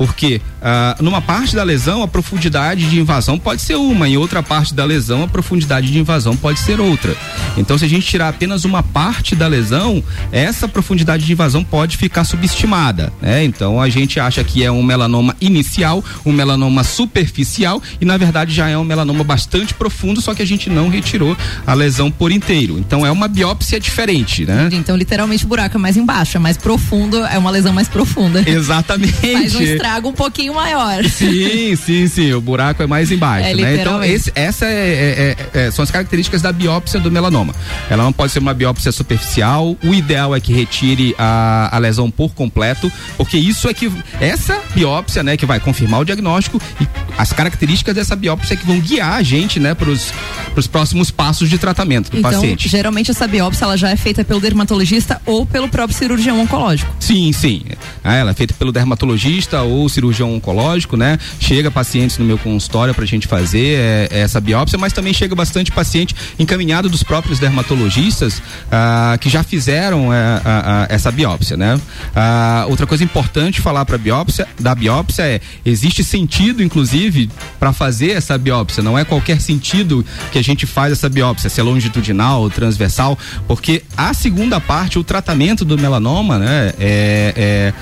Porque 0.00 0.40
ah, 0.62 0.96
numa 0.98 1.20
parte 1.20 1.54
da 1.54 1.62
lesão 1.62 2.02
a 2.02 2.08
profundidade 2.08 2.88
de 2.88 2.98
invasão 2.98 3.38
pode 3.38 3.60
ser 3.60 3.74
uma, 3.74 4.08
em 4.08 4.16
outra 4.16 4.42
parte 4.42 4.72
da 4.72 4.82
lesão 4.82 5.22
a 5.22 5.28
profundidade 5.28 5.92
de 5.92 5.98
invasão 5.98 6.34
pode 6.34 6.58
ser 6.58 6.80
outra. 6.80 7.14
Então, 7.58 7.76
se 7.76 7.84
a 7.84 7.88
gente 7.88 8.06
tirar 8.06 8.30
apenas 8.30 8.64
uma 8.64 8.82
parte 8.82 9.36
da 9.36 9.46
lesão, 9.46 10.02
essa 10.32 10.66
profundidade 10.66 11.26
de 11.26 11.32
invasão 11.32 11.62
pode 11.62 11.98
ficar 11.98 12.24
subestimada, 12.24 13.12
né? 13.20 13.44
Então, 13.44 13.78
a 13.78 13.90
gente 13.90 14.18
acha 14.18 14.42
que 14.42 14.64
é 14.64 14.72
um 14.72 14.82
melanoma 14.82 15.36
inicial, 15.38 16.02
um 16.24 16.32
melanoma 16.32 16.82
superficial 16.82 17.82
e 18.00 18.06
na 18.06 18.16
verdade 18.16 18.54
já 18.54 18.70
é 18.70 18.78
um 18.78 18.84
melanoma 18.84 19.22
bastante 19.22 19.74
profundo, 19.74 20.22
só 20.22 20.32
que 20.32 20.40
a 20.40 20.46
gente 20.46 20.70
não 20.70 20.88
retirou 20.88 21.36
a 21.66 21.74
lesão 21.74 22.10
por 22.10 22.32
inteiro. 22.32 22.78
Então, 22.78 23.04
é 23.04 23.10
uma 23.10 23.28
biópsia 23.28 23.78
diferente, 23.78 24.46
né? 24.46 24.70
Então, 24.72 24.96
literalmente, 24.96 25.44
o 25.44 25.48
buraco 25.48 25.76
é 25.76 25.80
mais 25.80 25.98
embaixo, 25.98 26.38
é 26.38 26.40
mais 26.40 26.56
profundo, 26.56 27.22
é 27.26 27.36
uma 27.36 27.50
lesão 27.50 27.74
mais 27.74 27.86
profunda. 27.86 28.42
Exatamente. 28.48 29.12
Faz 29.32 29.54
um 29.54 29.60
estrago 29.60 29.89
um 30.08 30.12
pouquinho 30.12 30.54
maior. 30.54 31.04
Sim, 31.04 31.74
sim, 31.76 32.06
sim. 32.08 32.32
O 32.32 32.40
buraco 32.40 32.82
é 32.82 32.86
mais 32.86 33.10
embaixo, 33.10 33.48
É, 33.48 33.54
né? 33.54 33.76
Então, 33.80 34.02
esse, 34.02 34.32
essa 34.34 34.66
é, 34.66 35.36
é- 35.54 35.58
é- 35.60 35.66
é- 35.66 35.70
são 35.70 35.82
as 35.82 35.90
características 35.90 36.42
da 36.42 36.52
biópsia 36.52 37.00
do 37.00 37.10
melanoma. 37.10 37.54
Ela 37.88 38.02
não 38.04 38.12
pode 38.12 38.32
ser 38.32 38.38
uma 38.38 38.54
biópsia 38.54 38.92
superficial. 38.92 39.76
O 39.82 39.94
ideal 39.94 40.34
é 40.34 40.40
que 40.40 40.52
retire 40.52 41.14
a, 41.18 41.68
a 41.74 41.78
lesão 41.78 42.10
por 42.10 42.30
completo, 42.34 42.90
porque 43.16 43.36
isso 43.38 43.68
é 43.68 43.74
que 43.74 43.90
essa 44.20 44.58
biópsia, 44.74 45.22
né, 45.22 45.36
que 45.36 45.46
vai 45.46 45.58
confirmar 45.60 46.00
o 46.00 46.04
diagnóstico 46.04 46.60
e 46.80 46.86
as 47.18 47.32
características 47.32 47.94
dessa 47.94 48.14
biópsia 48.16 48.54
é 48.54 48.56
que 48.56 48.66
vão 48.66 48.78
guiar 48.80 49.14
a 49.14 49.22
gente, 49.22 49.58
né, 49.60 49.74
para 49.74 49.90
os 49.90 50.66
próximos 50.66 51.10
passos 51.10 51.48
de 51.48 51.58
tratamento 51.58 52.10
do 52.10 52.18
Então, 52.18 52.30
paciente. 52.30 52.68
geralmente 52.68 53.10
essa 53.10 53.26
biópsia 53.26 53.64
ela 53.64 53.76
já 53.76 53.90
é 53.90 53.96
feita 53.96 54.24
pelo 54.24 54.40
dermatologista 54.40 55.20
ou 55.26 55.44
pelo 55.46 55.68
próprio 55.68 55.96
cirurgião 55.96 56.40
oncológico. 56.40 56.94
Sim, 57.00 57.32
sim. 57.32 57.62
Ah, 58.02 58.14
ela 58.14 58.30
é 58.30 58.34
feita 58.34 58.54
pelo 58.54 58.72
dermatologista 58.72 59.62
ou 59.62 59.79
cirurgião 59.88 60.34
oncológico, 60.34 60.96
né? 60.96 61.18
Chega 61.38 61.70
pacientes 61.70 62.18
no 62.18 62.24
meu 62.24 62.38
consultório 62.38 62.94
pra 62.94 63.04
gente 63.06 63.26
fazer 63.26 63.78
é, 63.78 64.08
essa 64.10 64.40
biópsia, 64.40 64.78
mas 64.78 64.92
também 64.92 65.12
chega 65.12 65.34
bastante 65.34 65.70
paciente 65.72 66.14
encaminhado 66.38 66.88
dos 66.88 67.02
próprios 67.02 67.38
dermatologistas 67.38 68.42
ah, 68.70 69.16
que 69.20 69.28
já 69.28 69.42
fizeram 69.42 70.12
é, 70.12 70.40
a- 70.44 70.86
a- 70.90 70.94
essa 70.94 71.10
biópsia, 71.10 71.56
né? 71.56 71.80
Ah, 72.14 72.66
outra 72.68 72.86
coisa 72.86 73.02
importante 73.04 73.60
falar 73.60 73.84
para 73.84 73.96
biópsia, 73.98 74.46
da 74.58 74.74
biópsia 74.74 75.22
é 75.24 75.40
existe 75.64 76.02
sentido, 76.04 76.62
inclusive, 76.62 77.30
para 77.58 77.72
fazer 77.72 78.10
essa 78.10 78.36
biópsia. 78.36 78.82
Não 78.82 78.98
é 78.98 79.04
qualquer 79.04 79.40
sentido 79.40 80.04
que 80.32 80.38
a 80.38 80.42
gente 80.42 80.66
faz 80.66 80.92
essa 80.92 81.08
biópsia, 81.08 81.48
se 81.50 81.60
é 81.60 81.62
longitudinal 81.62 82.42
ou 82.42 82.50
transversal, 82.50 83.18
porque 83.46 83.82
a 83.96 84.12
segunda 84.14 84.60
parte, 84.60 84.98
o 84.98 85.04
tratamento 85.04 85.64
do 85.64 85.78
melanoma, 85.78 86.38
né, 86.38 86.72
é- 86.78 87.34
é, 87.36 87.72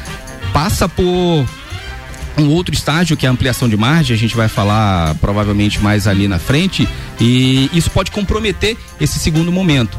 passa 0.52 0.88
por 0.88 1.44
um 2.38 2.50
outro 2.50 2.74
estágio 2.74 3.16
que 3.16 3.26
é 3.26 3.28
a 3.28 3.32
ampliação 3.32 3.68
de 3.68 3.76
margem, 3.76 4.14
a 4.14 4.18
gente 4.18 4.36
vai 4.36 4.48
falar 4.48 5.14
provavelmente 5.16 5.80
mais 5.80 6.06
ali 6.06 6.28
na 6.28 6.38
frente, 6.38 6.88
e 7.20 7.68
isso 7.72 7.90
pode 7.90 8.10
comprometer 8.10 8.76
esse 9.00 9.18
segundo 9.18 9.50
momento. 9.50 9.98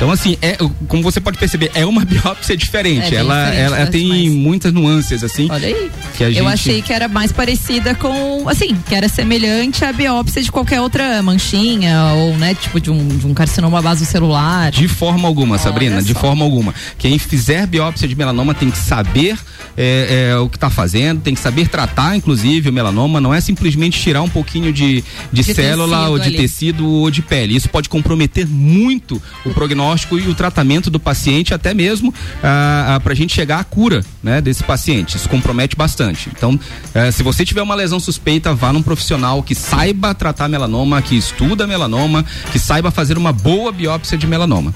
Então, 0.00 0.10
assim, 0.10 0.38
é, 0.40 0.56
como 0.88 1.02
você 1.02 1.20
pode 1.20 1.36
perceber, 1.36 1.70
é 1.74 1.84
uma 1.84 2.04
biópsia 2.08 2.56
diferente. 2.56 3.14
É 3.14 3.18
ela 3.18 3.34
diferente 3.44 3.60
ela, 3.66 3.76
das 3.80 3.90
tem 3.90 4.02
demais. 4.04 4.30
muitas 4.32 4.72
nuances, 4.72 5.22
assim. 5.22 5.46
Olha 5.50 5.66
aí. 5.68 5.90
Que 6.16 6.24
a 6.24 6.28
Eu 6.28 6.32
gente- 6.32 6.46
achei 6.46 6.80
que 6.80 6.90
era 6.90 7.06
mais 7.06 7.32
parecida 7.32 7.94
com, 7.94 8.48
assim, 8.48 8.74
que 8.88 8.94
era 8.94 9.10
semelhante 9.10 9.84
à 9.84 9.92
biópsia 9.92 10.42
de 10.42 10.50
qualquer 10.50 10.80
outra 10.80 11.22
manchinha 11.22 12.02
ou, 12.16 12.34
né, 12.38 12.54
tipo 12.54 12.80
de 12.80 12.90
um, 12.90 13.08
de 13.08 13.26
um 13.26 13.34
carcinoma 13.34 13.82
basocelular. 13.82 14.70
De 14.70 14.88
forma 14.88 15.28
alguma, 15.28 15.58
Sabrina, 15.58 16.02
de 16.02 16.14
só. 16.14 16.18
forma 16.20 16.46
alguma. 16.46 16.74
Quem 16.96 17.18
fizer 17.18 17.66
biópsia 17.66 18.08
de 18.08 18.16
melanoma 18.16 18.54
tem 18.54 18.70
que 18.70 18.78
saber 18.78 19.38
é, 19.76 20.30
é, 20.32 20.36
o 20.38 20.48
que 20.48 20.56
está 20.56 20.70
fazendo, 20.70 21.20
tem 21.20 21.34
que 21.34 21.40
saber 21.40 21.68
tratar, 21.68 22.16
inclusive, 22.16 22.70
o 22.70 22.72
melanoma. 22.72 23.20
Não 23.20 23.34
é 23.34 23.40
simplesmente 23.42 24.00
tirar 24.00 24.22
um 24.22 24.30
pouquinho 24.30 24.72
de, 24.72 25.04
de, 25.30 25.42
De 25.42 25.54
célula 25.54 26.08
ou 26.08 26.18
de 26.18 26.28
ali. 26.28 26.36
tecido 26.38 26.86
ou 26.88 27.10
de 27.10 27.20
pele. 27.20 27.54
Isso 27.54 27.68
pode 27.68 27.88
comprometer 27.90 28.46
muito 28.46 29.20
o 29.44 29.50
prognóstico 29.50 29.89
e 30.18 30.28
o 30.28 30.34
tratamento 30.34 30.90
do 30.90 31.00
paciente, 31.00 31.54
até 31.54 31.72
mesmo 31.74 32.12
para 32.40 33.12
a 33.12 33.14
gente 33.14 33.34
chegar 33.34 33.60
à 33.60 33.64
cura 33.64 34.04
né, 34.22 34.40
desse 34.40 34.62
paciente. 34.64 35.16
Isso 35.16 35.28
compromete 35.28 35.76
bastante. 35.76 36.30
Então, 36.34 36.58
eh, 36.94 37.10
se 37.10 37.22
você 37.22 37.44
tiver 37.44 37.62
uma 37.62 37.74
lesão 37.74 38.00
suspeita, 38.00 38.54
vá 38.54 38.72
num 38.72 38.82
profissional 38.82 39.42
que 39.42 39.54
saiba 39.54 40.14
tratar 40.14 40.48
melanoma, 40.48 41.00
que 41.02 41.16
estuda 41.16 41.66
melanoma, 41.66 42.24
que 42.52 42.58
saiba 42.58 42.90
fazer 42.90 43.16
uma 43.16 43.32
boa 43.32 43.72
biópsia 43.72 44.18
de 44.18 44.26
melanoma. 44.26 44.74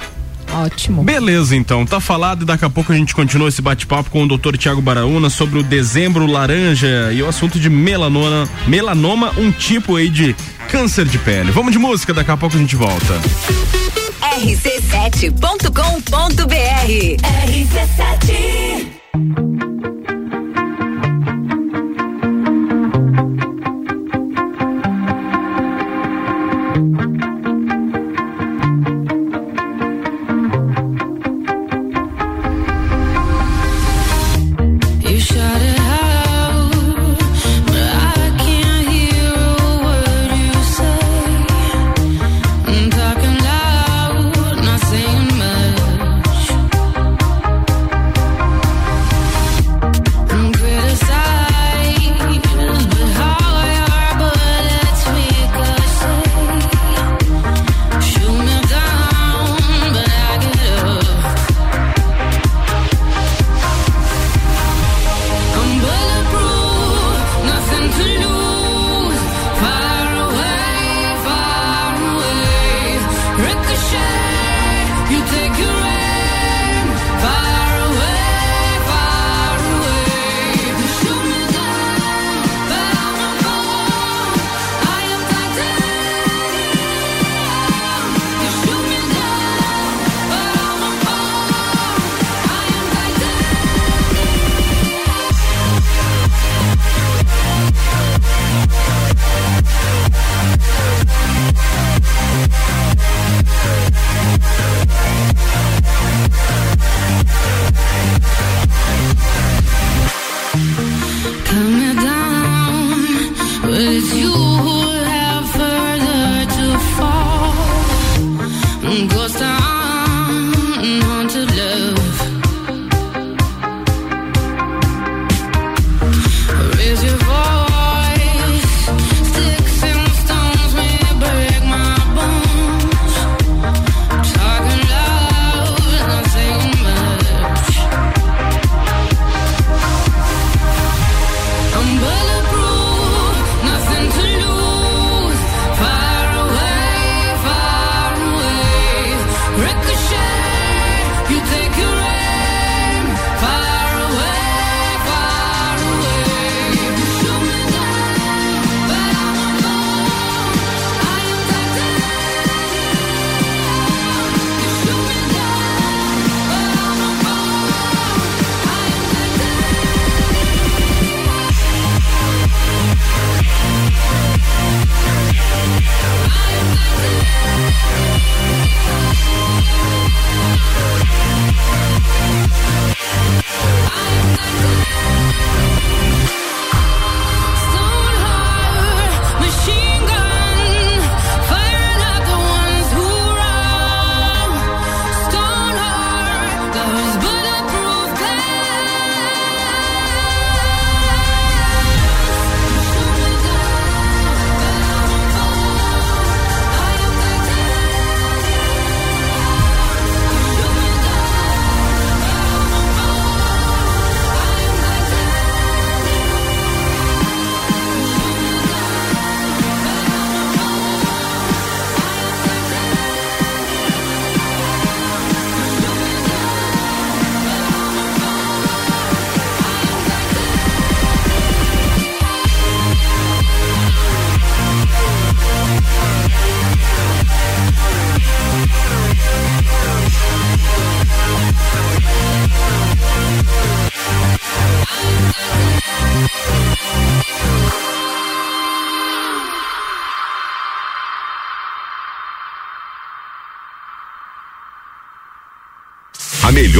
Ótimo. 0.53 1.03
Beleza, 1.03 1.57
então, 1.57 1.85
tá 1.85 1.99
falado 1.99 2.43
e 2.43 2.45
daqui 2.45 2.65
a 2.65 2.71
pouco 2.71 2.93
a 2.93 2.97
gente 2.97 3.15
continua 3.15 3.49
esse 3.49 3.61
bate-papo 3.61 4.11
com 4.11 4.25
o 4.25 4.29
Dr. 4.29 4.57
Tiago 4.57 4.81
Baraúna 4.81 5.29
sobre 5.29 5.59
o 5.59 5.63
dezembro 5.63 6.27
laranja 6.27 7.11
e 7.13 7.23
o 7.23 7.29
assunto 7.29 7.59
de 7.59 7.69
melanoma, 7.69 8.49
melanoma, 8.67 9.33
um 9.37 9.51
tipo 9.51 9.97
aí 9.97 10.09
de 10.09 10.37
câncer 10.69 11.07
de 11.07 11.19
pele. 11.19 11.51
Vamos 11.51 11.73
de 11.73 11.79
música, 11.79 12.15
daqui 12.15 12.31
a 12.31 12.37
pouco 12.37 12.57
a 12.57 12.59
gente 12.59 12.77
volta. 12.77 13.21
rc7.com.br 14.35 16.91
RC7 17.23 19.74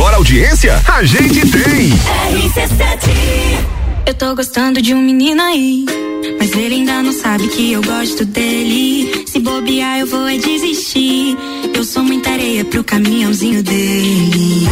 melhor 0.05 0.15
audiência 0.15 0.83
a 0.87 1.03
gente 1.03 1.41
tem. 1.51 1.91
Eu 4.07 4.13
tô 4.13 4.35
gostando 4.35 4.83
de 4.83 4.93
um 4.93 5.01
menino 5.01 5.41
aí. 5.43 5.87
Mas 6.39 6.53
ele 6.53 6.75
ainda 6.75 7.03
não 7.03 7.13
sabe 7.13 7.49
que 7.49 7.73
eu 7.73 7.83
gosto 7.83 8.25
dele. 8.27 9.25
Se 9.27 9.41
bobear, 9.41 10.01
eu 10.01 10.07
vou 10.07 10.29
é 10.29 10.37
desistir. 10.37 11.37
Eu 11.75 11.83
sou 11.85 12.03
muita 12.03 12.31
areia 12.31 12.65
pro 12.67 12.85
caminhãozinho 12.85 13.63
dele. 13.63 14.69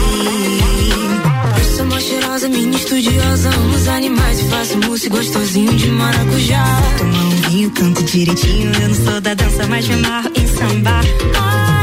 Eu 1.59 1.77
sou 1.77 1.87
mó 1.87 1.99
cheirosa, 1.99 2.49
minha 2.49 2.77
estudiosa. 2.77 3.49
Amo 3.49 3.75
os 3.75 3.89
animais 3.89 4.39
e 4.39 4.45
faço 4.51 4.79
mousse 4.87 5.09
gostosinho 5.09 5.75
de 5.75 5.89
maracujá. 5.89 6.65
Tomar 6.99 7.25
um 7.25 7.51
vinho, 7.51 7.71
canto 7.71 8.03
direitinho. 8.03 8.71
Eu 8.83 8.89
não 8.89 8.95
sou 8.95 9.21
da 9.21 9.33
dança, 9.33 9.67
mas 9.67 9.89
me 9.89 9.95
amarro 9.95 10.31
em 10.35 10.47
sambar. 10.47 11.05
Ai, 11.39 11.82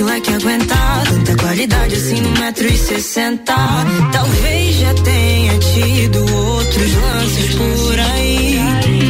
Mas 0.00 0.08
será 0.08 0.20
que 0.20 0.32
aguentar? 0.32 1.04
Tanta 1.04 1.36
qualidade 1.36 1.94
assim 1.94 2.20
no 2.22 2.30
metro 2.40 2.66
e 2.66 2.76
sessenta. 2.78 3.54
Talvez 4.12 4.76
já 4.76 4.94
tenha 4.94 5.58
tido 5.58 6.20
outros 6.20 6.94
lances 6.94 7.54
por 7.54 8.00
aí. 8.00 8.58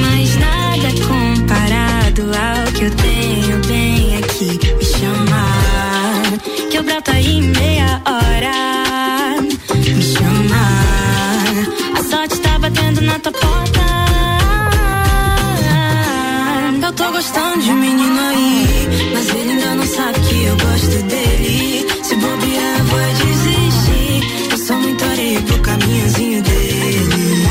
Mas 0.01 0.37
nada 0.37 0.89
comparado 1.07 2.23
ao 2.23 2.73
que 2.73 2.85
eu 2.85 2.91
tenho 2.91 3.67
bem 3.69 4.17
aqui. 4.19 4.59
Me 4.79 4.85
chamar, 4.85 6.23
que 6.71 6.77
eu 6.77 6.83
broto 6.83 7.11
aí 7.13 7.39
em 7.39 7.43
meia 7.43 8.03
hora. 8.05 9.41
Me 9.73 10.03
chamar, 10.03 11.55
a 11.99 12.03
sorte 12.03 12.37
tá 12.41 12.59
batendo 12.59 13.01
na 13.03 13.17
tua 13.21 13.33
porta. 13.33 13.81
Eu 16.83 16.93
tô 16.95 17.13
gostando 17.13 17.63
de 17.63 17.71
um 17.71 17.77
menino 17.77 18.21
aí, 18.21 18.89
mas 19.15 19.29
ele 19.29 19.51
ainda 19.53 19.75
não 19.77 19.87
sabe 19.87 20.20
eu 20.51 20.57
gosto 20.57 21.03
dele. 21.05 21.87
Se 22.03 22.15
bobear, 22.17 22.85
vou 22.91 23.01
desistir. 23.23 24.51
Eu 24.51 24.59
sou 24.59 24.77
muito 24.77 25.05
areia 25.05 25.41
pro 25.43 25.59
caminhozinho 25.61 26.43
dele. 26.43 27.47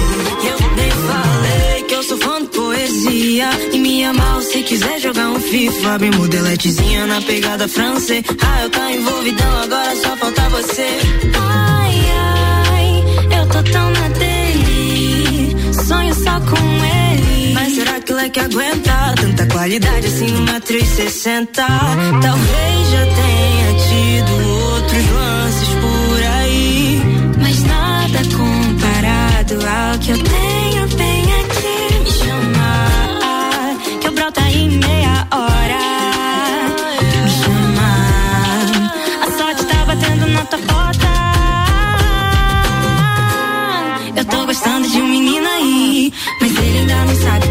Eu 0.51 0.57
nem 0.75 0.91
falei 0.91 1.83
que 1.87 1.95
eu 1.95 2.03
sou 2.03 2.17
fã 2.17 2.41
de 2.41 2.47
poesia. 2.49 3.49
E 3.73 3.79
me 3.79 4.03
amar 4.05 4.41
se 4.41 4.63
quiser 4.63 4.99
jogar 4.99 5.29
um 5.29 5.39
FIFA. 5.39 5.97
Bem 5.99 6.11
modeletezinha 6.11 7.07
na 7.07 7.21
pegada 7.21 7.67
francês. 7.67 8.23
Ah, 8.41 8.63
eu 8.63 8.69
tá 8.69 8.91
envolvidão, 8.91 9.63
agora 9.63 9.95
só 9.95 10.15
falta 10.17 10.49
você. 10.49 10.87
Ai, 11.39 11.95
ai, 12.67 13.03
eu 13.39 13.45
tô 13.47 13.71
tão 13.71 13.89
na 13.91 14.07
dele. 14.09 15.55
Sonho 15.87 16.13
só 16.15 16.39
com 16.41 16.85
ele. 16.85 16.98
Será 17.75 17.99
que 17.99 18.11
ele 18.11 18.29
que 18.29 18.39
aguenta 18.39 19.13
tanta 19.15 19.45
qualidade 19.47 20.07
assim 20.07 20.45
e 20.69 20.85
sessenta? 20.85 21.65
Talvez 22.21 22.89
já 22.91 23.05
tenha 23.05 23.69
tido 23.87 24.31
outros 24.73 25.09
lances 25.11 25.69
por 25.81 26.23
aí. 26.37 27.01
Mas 27.41 27.63
nada 27.63 28.19
comparado 28.35 29.53
ao 29.53 29.99
que 29.99 30.11
eu 30.11 30.17
tenho 30.17 30.87
bem 30.97 31.23
aqui. 31.41 31.99
Me 32.03 32.11
chamar, 32.11 33.77
que 34.01 34.07
eu 34.07 34.11
broto 34.13 34.41
em 34.41 34.69
meia 34.69 35.27
hora. 35.31 35.98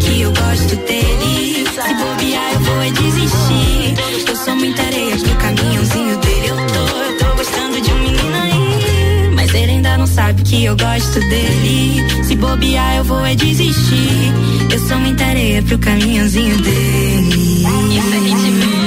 Que 0.09 0.23
eu 0.23 0.33
gosto 0.33 0.77
dele. 0.87 1.67
Se 1.67 1.95
bobear, 1.95 2.55
eu 2.55 2.61
vou 2.61 2.83
é 2.83 2.91
desistir. 2.91 3.95
Eu 4.29 4.37
sou 4.37 4.57
muita 4.57 4.83
areia 4.83 5.17
pro 5.17 5.37
caminhãozinho 5.37 6.17
dele. 6.19 6.47
Eu 6.49 6.57
tô, 6.57 6.87
eu 6.97 7.19
tô 7.19 7.37
gostando 7.37 7.81
de 7.81 7.93
um 7.93 7.99
menino 7.99 8.37
aí, 8.43 9.31
mas 9.35 9.55
ele 9.55 9.73
ainda 9.73 9.99
não 9.99 10.07
sabe 10.07 10.43
que 10.43 10.65
eu 10.65 10.77
gosto 10.77 11.21
dele. 11.21 12.25
Se 12.25 12.37
bobear, 12.37 12.97
eu 12.97 13.05
vou 13.05 13.25
é 13.25 13.35
desistir. 13.35 14.33
Eu 14.73 14.79
sou 14.87 14.99
muita 14.99 15.25
areia 15.25 15.63
pro 15.63 15.79
caminhãozinho 15.79 16.57
dele. 16.63 17.65
Isso 17.97 18.11
gente 18.25 18.51
vê 18.51 18.79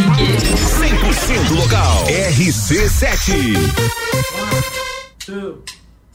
100% 1.50 1.56
local. 1.56 2.06
RC7. 2.08 3.12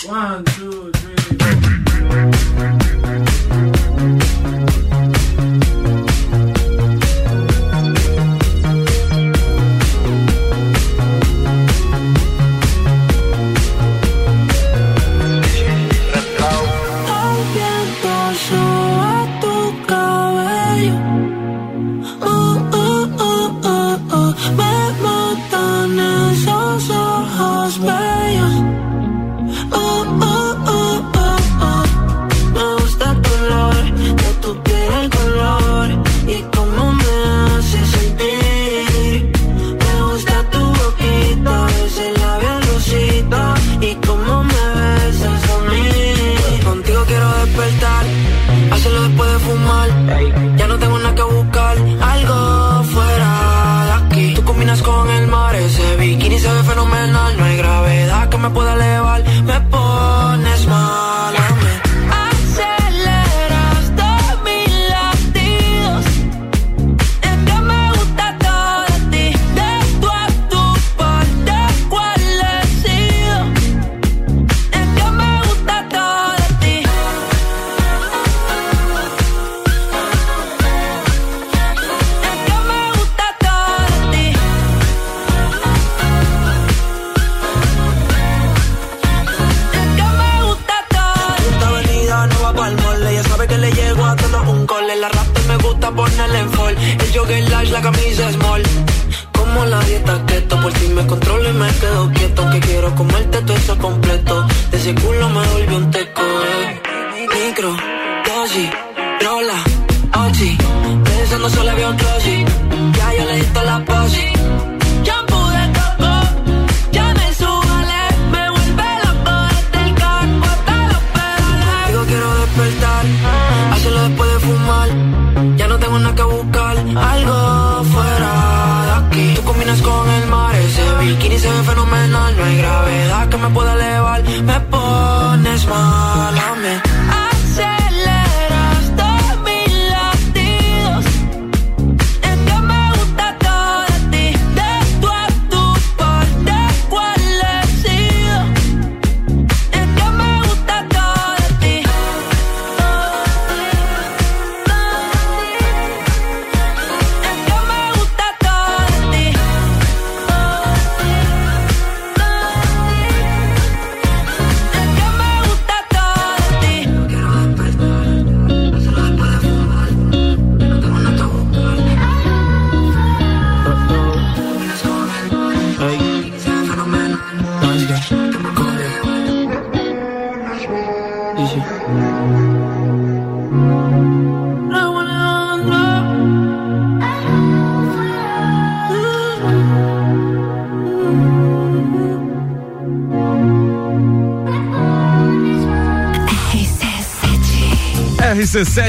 One, 0.06 0.44
two, 0.44 0.92
three, 0.92 1.36
Bye. 5.36 5.75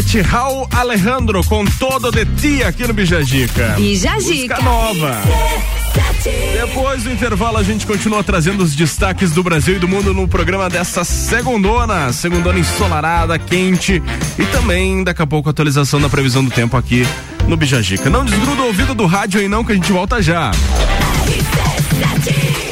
RC7 0.07 0.21
Raul 0.21 0.67
Alejandro 0.71 1.43
com 1.43 1.65
todo 1.65 2.09
de 2.11 2.25
ti 2.25 2.63
aqui 2.63 2.87
no 2.87 2.93
Bijagica. 2.93 3.75
Bijagica. 3.75 4.55
Música 4.55 4.61
nova. 4.61 5.21
Depois 6.53 7.03
do 7.03 7.11
intervalo, 7.11 7.57
a 7.57 7.63
gente 7.63 7.85
continua 7.85 8.23
trazendo 8.23 8.63
os 8.63 8.73
destaques 8.73 9.31
do 9.31 9.43
Brasil 9.43 9.75
e 9.75 9.79
do 9.79 9.87
mundo 9.87 10.13
no 10.13 10.25
programa 10.25 10.69
dessa 10.69 11.03
segundona. 11.03 12.13
Segundona 12.13 12.57
ensolarada, 12.57 13.37
quente. 13.37 14.01
E 14.39 14.45
também, 14.45 15.03
daqui 15.03 15.21
a 15.21 15.27
pouco, 15.27 15.49
a 15.49 15.51
atualização 15.51 15.99
da 15.99 16.07
previsão 16.07 16.43
do 16.43 16.51
tempo 16.51 16.77
aqui 16.77 17.05
no 17.45 17.57
Bijagica. 17.57 18.09
Não 18.09 18.23
desgruda 18.23 18.61
o 18.61 18.67
ouvido 18.67 18.95
do 18.95 19.05
rádio 19.05 19.41
aí 19.41 19.49
não, 19.49 19.63
que 19.63 19.73
a 19.73 19.75
gente 19.75 19.91
volta 19.91 20.21
já. 20.21 20.51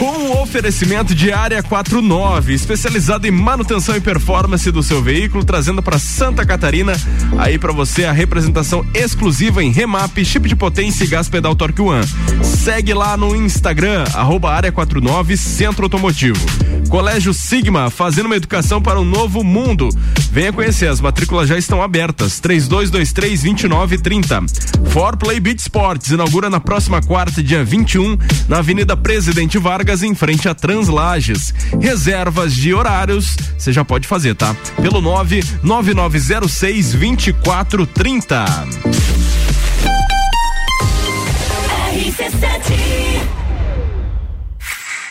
Com 0.06 0.28
o 0.28 0.41
oferecimento 0.43 1.16
de 1.16 1.32
Área 1.32 1.64
49, 1.64 2.53
especializado 2.53 3.26
em 3.26 3.32
manutenção 3.32 3.95
e 3.95 3.99
performance 3.99 4.70
do 4.70 4.84
seu 4.84 5.01
veículo, 5.01 5.43
trazendo 5.43 5.82
para 5.82 5.97
Santa 5.97 6.45
Catarina 6.45 6.93
aí 7.39 7.58
para 7.58 7.74
você 7.74 8.06
a 8.06 8.12
representação 8.12 8.86
exclusiva 8.93 9.64
em 9.64 9.72
remap, 9.72 10.16
chip 10.24 10.47
de 10.47 10.56
potência 10.56 11.06
e 11.06 11.08
gás 11.08 11.28
pedal 11.28 11.56
Torque 11.56 11.82
One. 11.82 12.06
Segue 12.43 12.93
lá 12.93 13.18
no 13.18 13.36
Instagram, 13.36 14.03
arroba 14.14 14.53
Área 14.53 14.72
49 14.72 15.36
Centro 15.38 15.86
Automotivo. 15.86 16.39
Colégio 16.88 17.34
Sigma, 17.34 17.89
fazendo 17.89 18.28
uma 18.28 18.36
educação 18.36 18.80
para 18.80 19.01
um 19.01 19.06
novo 19.06 19.43
mundo. 19.43 19.89
Venha 20.32 20.53
conhecer, 20.53 20.88
as 20.88 21.01
matrículas 21.01 21.49
já 21.49 21.58
estão 21.58 21.82
abertas. 21.82 22.39
3223 22.39 23.41
2930. 23.41 24.75
For 24.96 25.18
Play 25.18 25.41
Beat 25.41 25.60
Sports 25.60 26.10
inaugura 26.12 26.50
na 26.50 26.62
próxima 26.62 27.02
quarta, 27.02 27.43
dia 27.43 27.66
21, 27.66 28.18
na 28.48 28.60
Avenida 28.60 28.96
Presidente 28.96 29.58
Vargas, 29.58 30.02
em 30.02 30.16
frente 30.16 30.48
a 30.48 30.56
Translages. 30.56 31.54
Reservas 31.82 32.54
de 32.54 32.74
horários, 32.74 33.36
você 33.58 33.74
já 33.74 33.84
pode 33.84 34.08
fazer, 34.08 34.36
tá? 34.36 34.56
Pelo 34.82 35.02
99906 35.02 36.93
2430. 36.93 38.46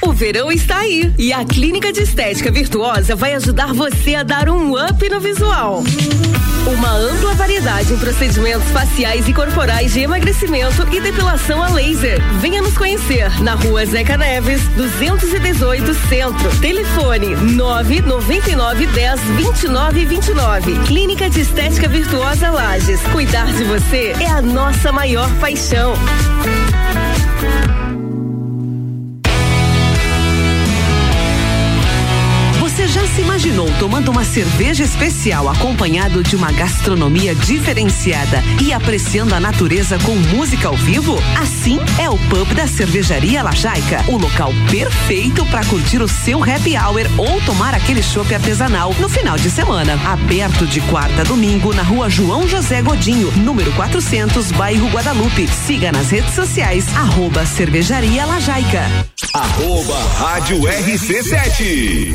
O 0.01 0.15
verão 0.15 0.51
está 0.51 0.79
aí 0.79 1.13
e 1.19 1.31
a 1.31 1.45
Clínica 1.45 1.93
de 1.93 2.01
Estética 2.01 2.51
Virtuosa 2.51 3.15
vai 3.15 3.35
ajudar 3.35 3.75
você 3.75 4.15
a 4.15 4.23
dar 4.23 4.49
um 4.49 4.83
up 4.83 5.07
no 5.11 5.21
visual. 5.21 5.85
Uma 6.67 6.93
ampla 6.93 7.35
variedade 7.35 7.93
em 7.93 7.99
procedimentos 7.99 8.67
faciais 8.71 9.29
e 9.29 9.35
corporais 9.35 9.93
de 9.93 10.01
emagrecimento 10.01 10.89
e 10.91 10.99
depilação 10.99 11.63
a 11.63 11.69
laser. 11.69 12.19
Venha 12.41 12.63
nos 12.63 12.77
conhecer 12.77 13.29
na 13.43 13.55
rua 13.55 13.85
Zeca 13.85 14.17
Neves, 14.17 14.67
218 14.69 15.95
Centro. 16.09 16.61
Telefone 16.61 17.37
999 17.37 18.87
10 18.87 19.21
29 19.21 20.05
29. 20.07 20.79
Clínica 20.87 21.29
de 21.29 21.41
Estética 21.41 21.87
Virtuosa 21.87 22.51
Lages. 22.51 23.01
Cuidar 23.13 23.53
de 23.53 23.65
você 23.65 24.15
é 24.19 24.31
a 24.31 24.41
nossa 24.41 24.91
maior 24.91 25.31
paixão. 25.35 25.93
Imaginou 33.35 33.69
tomando 33.81 34.13
uma 34.13 34.25
cerveja 34.25 34.85
especial 34.85 35.49
acompanhado 35.49 36.23
de 36.23 36.37
uma 36.37 36.53
gastronomia 36.53 37.35
diferenciada 37.35 38.41
e 38.63 38.73
apreciando 38.73 39.35
a 39.35 39.41
natureza 39.41 39.99
com 39.99 40.15
música 40.15 40.69
ao 40.69 40.77
vivo? 40.77 41.19
Assim 41.43 41.81
é 42.01 42.09
o 42.09 42.17
pub 42.17 42.55
da 42.55 42.69
Cervejaria 42.69 43.43
Lajaica, 43.43 44.05
o 44.07 44.17
local 44.17 44.53
perfeito 44.71 45.45
para 45.47 45.65
curtir 45.65 46.01
o 46.01 46.07
seu 46.07 46.45
happy 46.45 46.77
hour 46.77 47.11
ou 47.19 47.41
tomar 47.41 47.75
aquele 47.75 48.05
chopp 48.05 48.33
artesanal 48.33 48.95
no 49.01 49.09
final 49.09 49.37
de 49.37 49.51
semana. 49.51 49.95
Aberto 50.07 50.65
de 50.65 50.81
quarta 50.83 51.23
a 51.23 51.25
domingo 51.25 51.75
na 51.75 51.83
rua 51.83 52.09
João 52.09 52.47
José 52.47 52.83
Godinho, 52.83 53.33
número 53.39 53.73
400, 53.73 54.53
bairro 54.53 54.89
Guadalupe. 54.91 55.49
Siga 55.49 55.91
nas 55.91 56.09
redes 56.09 56.35
sociais, 56.37 56.87
arroba 56.95 57.45
Cervejaria 57.45 58.25
Lajaica. 58.27 58.85
Arroba 59.35 59.99
Rádio 60.21 60.61
RC7. 60.61 62.15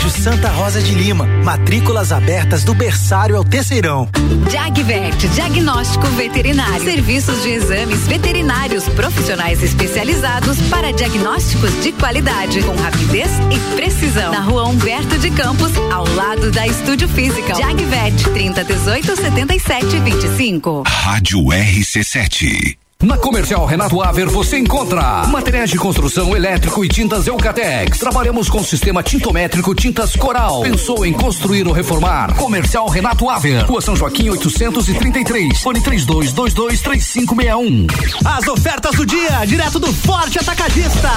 Colégio 0.00 0.22
Santa 0.22 0.48
Rosa 0.48 0.80
de 0.80 0.94
Lima. 0.94 1.26
Matrículas 1.44 2.10
abertas 2.10 2.64
do 2.64 2.72
berçário 2.72 3.36
ao 3.36 3.44
terceirão. 3.44 4.08
Jagvet, 4.50 5.28
diagnóstico 5.28 6.06
veterinário. 6.06 6.82
Serviços 6.82 7.42
de 7.42 7.50
exames 7.50 8.06
veterinários 8.06 8.88
profissionais 8.88 9.62
especializados 9.62 10.58
para 10.70 10.90
diagnósticos 10.90 11.82
de 11.82 11.92
qualidade, 11.92 12.62
com 12.62 12.74
rapidez 12.76 13.28
e 13.50 13.76
precisão. 13.76 14.32
Na 14.32 14.40
rua 14.40 14.66
Humberto 14.68 15.18
de 15.18 15.30
Campos, 15.32 15.72
ao 15.92 16.08
lado 16.14 16.50
da 16.50 16.66
Estúdio 16.66 17.06
Física. 17.06 17.54
Jagvet, 17.54 18.24
30 18.32 18.64
18 18.64 19.16
77 19.16 19.98
25. 19.98 20.82
Rádio 20.86 21.40
RC7. 21.40 22.79
Na 23.02 23.16
Comercial 23.16 23.64
Renato 23.64 24.02
Aver 24.02 24.28
você 24.28 24.58
encontra 24.58 25.26
materiais 25.26 25.70
de 25.70 25.78
construção 25.78 26.36
elétrico 26.36 26.84
e 26.84 26.88
tintas 26.88 27.26
Eucatex. 27.26 27.98
Trabalhamos 27.98 28.50
com 28.50 28.62
sistema 28.62 29.02
tintométrico 29.02 29.74
Tintas 29.74 30.14
Coral. 30.14 30.60
Pensou 30.60 31.06
em 31.06 31.12
construir 31.14 31.66
ou 31.66 31.72
reformar? 31.72 32.34
Comercial 32.34 32.86
Renato 32.90 33.30
Aver. 33.30 33.64
Rua 33.64 33.80
São 33.80 33.96
Joaquim 33.96 34.28
833. 34.28 35.62
Fone 35.62 35.80
32223561. 35.80 37.86
As 38.22 38.46
ofertas 38.46 38.94
do 38.94 39.06
dia, 39.06 39.46
direto 39.46 39.78
do 39.78 39.90
Forte 39.94 40.38
Atacadista. 40.38 41.08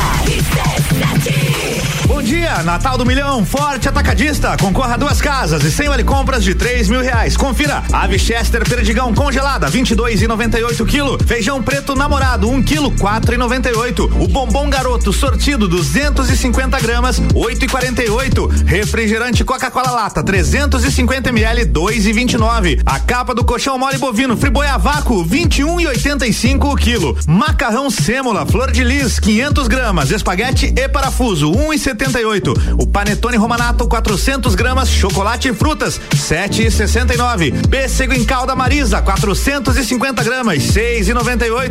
Bom 2.08 2.24
dia, 2.24 2.64
Natal 2.64 2.98
do 2.98 3.06
Milhão, 3.06 3.46
Forte 3.46 3.90
Atacadista. 3.90 4.56
Concorra 4.56 4.94
a 4.94 4.98
duas 4.98 5.20
casas 5.20 5.66
e 5.66 5.72
sem 5.72 5.90
vale 5.90 6.06
compras 6.06 6.46
de 6.46 6.56
três 6.56 6.88
mil 6.88 7.02
reais. 7.02 7.36
Confira. 7.36 7.84
Ave 7.92 8.18
Chester 8.18 8.64
Perdigão 8.68 9.14
congelada, 9.14 9.70
22,98 9.70 10.86
quilo. 10.86 11.18
Feijão 11.26 11.62
preto 11.62 11.73
namorado, 11.96 12.50
1 12.50 12.64
quilo, 12.64 12.92
4,98. 12.92 14.22
O 14.22 14.28
bombom 14.28 14.70
garoto 14.70 15.14
sortido, 15.14 15.68
250 15.68 16.80
gramas, 16.80 17.20
8,48. 17.20 18.66
Refrigerante 18.66 19.44
Coca-Cola 19.44 19.92
lata, 19.92 20.24
350 20.24 21.30
ml, 21.30 21.66
2,29. 21.66 22.82
A 22.86 23.00
capa 23.00 23.34
do 23.34 23.44
colchão 23.44 23.78
mole 23.78 23.98
bovino 23.98 24.36
Friboi 24.38 24.68
a 24.68 24.78
vácuo, 24.78 25.26
21,85 25.26 26.72
o 26.72 26.76
quilo. 26.76 27.18
Macarrão 27.28 27.90
sêmola, 27.90 28.46
flor 28.46 28.72
de 28.72 28.84
lis, 28.84 29.20
500 29.20 29.68
gramas. 29.68 30.12
Espaguete 30.12 30.74
e 30.76 30.90
parafuso, 30.90 31.52
1,78. 31.52 32.76
O 32.78 32.86
panetone 32.86 33.38
romanato, 33.38 33.88
400 33.88 34.56
gramas. 34.56 34.90
Chocolate 34.90 35.50
e 35.50 35.54
frutas, 35.54 36.00
7,69. 36.16 37.68
Pêssego 37.68 38.14
em 38.14 38.24
calda 38.26 38.56
marisa, 38.56 39.02
450 39.02 40.24
gramas, 40.24 40.64
6,98. 40.64 41.63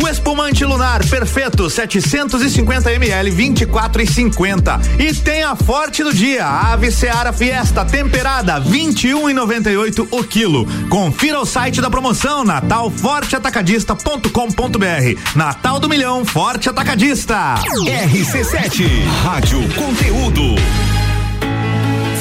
O 0.00 0.06
espumante 0.08 0.64
lunar 0.64 1.04
perfeito, 1.04 1.68
750 1.68 2.92
ml, 2.92 3.30
24,50. 3.30 4.80
E 5.00 5.12
tem 5.14 5.42
a 5.42 5.56
forte 5.56 6.04
do 6.04 6.12
dia, 6.12 6.46
a 6.46 6.72
ave 6.72 6.92
Seara 6.92 7.32
Fiesta 7.32 7.84
temperada, 7.84 8.60
21,98 8.60 10.06
o 10.10 10.22
quilo. 10.22 10.64
Confira 10.88 11.40
o 11.40 11.44
site 11.44 11.80
da 11.80 11.90
promoção 11.90 12.44
natalforteatacadista.com.br. 12.44 15.18
Natal 15.34 15.80
do 15.80 15.88
Milhão 15.88 16.24
Forte 16.24 16.68
Atacadista. 16.68 17.56
RC7, 17.56 18.86
Rádio 19.24 19.60
Conteúdo. 19.74 20.54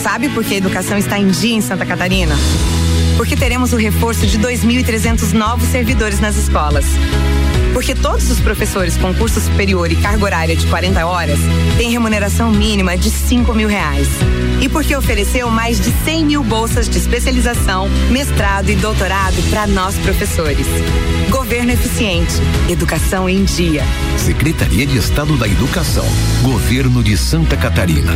Sabe 0.01 0.29
por 0.29 0.43
que 0.43 0.55
a 0.55 0.57
educação 0.57 0.97
está 0.97 1.19
em 1.19 1.29
dia 1.29 1.55
em 1.55 1.61
Santa 1.61 1.85
Catarina? 1.85 2.35
Porque 3.17 3.35
teremos 3.35 3.73
o 3.73 3.77
reforço 3.77 4.25
de 4.25 4.39
2.300 4.39 5.33
novos 5.33 5.67
servidores 5.69 6.19
nas 6.19 6.37
escolas. 6.37 6.85
Porque 7.73 7.95
todos 7.95 8.29
os 8.29 8.39
professores 8.39 8.97
com 8.97 9.13
curso 9.13 9.39
superior 9.39 9.91
e 9.91 9.95
carga 9.95 10.23
horária 10.23 10.55
de 10.55 10.65
40 10.67 11.05
horas 11.05 11.39
têm 11.77 11.89
remuneração 11.89 12.51
mínima 12.51 12.97
de 12.97 13.09
5 13.09 13.53
mil 13.53 13.67
reais. 13.67 14.07
E 14.61 14.67
porque 14.67 14.95
ofereceu 14.95 15.49
mais 15.49 15.79
de 15.79 15.91
100 16.03 16.25
mil 16.25 16.43
bolsas 16.43 16.89
de 16.89 16.97
especialização, 16.97 17.89
mestrado 18.09 18.69
e 18.69 18.75
doutorado 18.75 19.41
para 19.49 19.65
nós 19.67 19.95
professores. 19.99 20.67
Governo 21.29 21.71
eficiente. 21.71 22.33
Educação 22.69 23.29
em 23.29 23.43
dia. 23.43 23.83
Secretaria 24.17 24.85
de 24.85 24.97
Estado 24.97 25.37
da 25.37 25.47
Educação. 25.47 26.05
Governo 26.43 27.01
de 27.01 27.17
Santa 27.17 27.55
Catarina. 27.55 28.13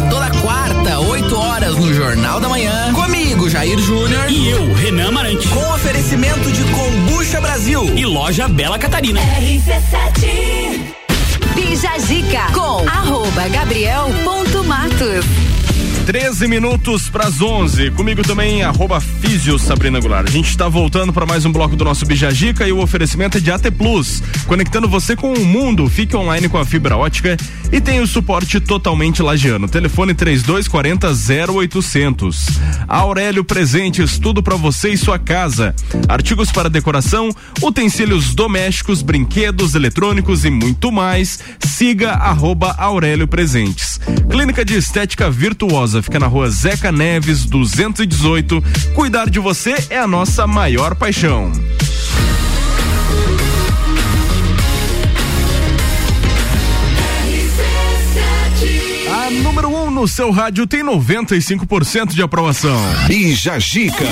Toda 0.01 0.29
quarta, 0.41 0.99
8 0.99 1.37
horas 1.37 1.75
no 1.77 1.93
Jornal 1.93 2.39
da 2.39 2.49
Manhã. 2.49 2.93
Comigo, 2.93 3.49
Jair 3.49 3.79
Júnior. 3.79 4.29
E 4.29 4.49
eu, 4.49 4.73
Renan 4.73 5.07
Amarante. 5.07 5.47
Com 5.47 5.73
oferecimento 5.73 6.51
de 6.51 6.63
Combucha 6.65 7.39
Brasil. 7.39 7.83
E 7.95 8.05
loja 8.05 8.47
Bela 8.47 8.77
Catarina. 8.77 9.19
RC7 9.21 10.95
Bija 11.55 11.97
Zica 11.99 12.51
com 12.53 12.87
arroba 12.87 13.47
Gabriel 13.47 14.07
ponto 14.23 14.63
Matos. 14.65 15.25
13 16.05 16.47
minutos 16.47 17.09
para 17.09 17.25
as 17.25 17.41
11. 17.41 17.89
Comigo 17.91 18.21
também, 18.21 18.61
arroba 18.61 19.01
Físio 19.01 19.57
Sabrina 19.57 19.99
Goulart. 19.99 20.27
A 20.27 20.31
gente 20.31 20.49
está 20.49 20.69
voltando 20.69 21.11
para 21.11 21.25
mais 21.25 21.45
um 21.45 21.51
bloco 21.51 21.75
do 21.75 21.83
nosso 21.83 22.05
Bijagica 22.05 22.67
e 22.67 22.71
o 22.71 22.79
oferecimento 22.79 23.39
é 23.39 23.41
de 23.41 23.51
AT 23.51 23.71
Plus. 23.71 24.21
Conectando 24.45 24.87
você 24.87 25.15
com 25.15 25.33
o 25.33 25.43
mundo. 25.43 25.89
Fique 25.89 26.15
online 26.15 26.47
com 26.47 26.59
a 26.59 26.65
fibra 26.65 26.95
ótica 26.95 27.35
e 27.71 27.81
tem 27.81 28.01
o 28.01 28.07
suporte 28.07 28.59
totalmente 28.59 29.23
lagiano. 29.23 29.67
Telefone 29.67 30.13
3240 30.13 31.07
0800. 31.51 32.45
Aurélio 32.87 33.43
Presentes, 33.43 34.19
tudo 34.19 34.43
para 34.43 34.55
você 34.55 34.89
e 34.89 34.97
sua 34.97 35.17
casa. 35.17 35.73
Artigos 36.07 36.51
para 36.51 36.69
decoração, 36.69 37.31
utensílios 37.63 38.35
domésticos, 38.35 39.01
brinquedos, 39.01 39.73
eletrônicos 39.73 40.45
e 40.45 40.51
muito 40.51 40.91
mais. 40.91 41.39
Siga 41.59 42.11
arroba 42.11 42.75
Aurélio 42.77 43.27
Presentes. 43.27 43.99
Clínica 44.29 44.63
de 44.63 44.75
Estética 44.75 45.31
Virtuosa 45.31 45.94
fica 46.01 46.19
na 46.19 46.27
rua 46.27 46.49
Zeca 46.49 46.91
Neves 46.91 47.45
218. 47.45 48.63
Cuidar 48.93 49.29
de 49.29 49.39
você 49.39 49.75
é 49.89 49.99
a 49.99 50.07
nossa 50.07 50.45
maior 50.47 50.95
paixão. 50.95 51.51
A 59.25 59.31
número 59.31 59.69
1 59.69 59.85
um 59.85 59.91
no 59.91 60.07
seu 60.07 60.29
rádio 60.29 60.67
tem 60.67 60.83
95% 60.83 62.13
de 62.13 62.21
aprovação. 62.21 62.79
Bija 63.07 63.59
Gica. 63.59 64.05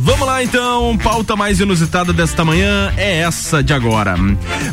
Vamos 0.00 0.26
lá 0.26 0.42
então, 0.42 0.96
pauta 0.98 1.34
mais 1.34 1.58
inusitada 1.60 2.12
desta 2.12 2.44
manhã 2.44 2.92
é 2.96 3.20
essa 3.20 3.62
de 3.62 3.72
agora. 3.72 4.14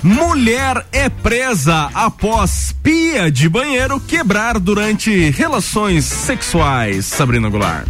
Mulher 0.04 0.86
é 0.92 1.10
presa 1.10 1.90
após 1.94 2.76
pia 2.84 3.32
de 3.32 3.48
banheiro 3.48 4.00
quebrar 4.00 4.60
durante 4.60 5.30
relações 5.32 6.06
sexuais. 6.06 7.06
Sabrina 7.06 7.50
Goulart. 7.50 7.88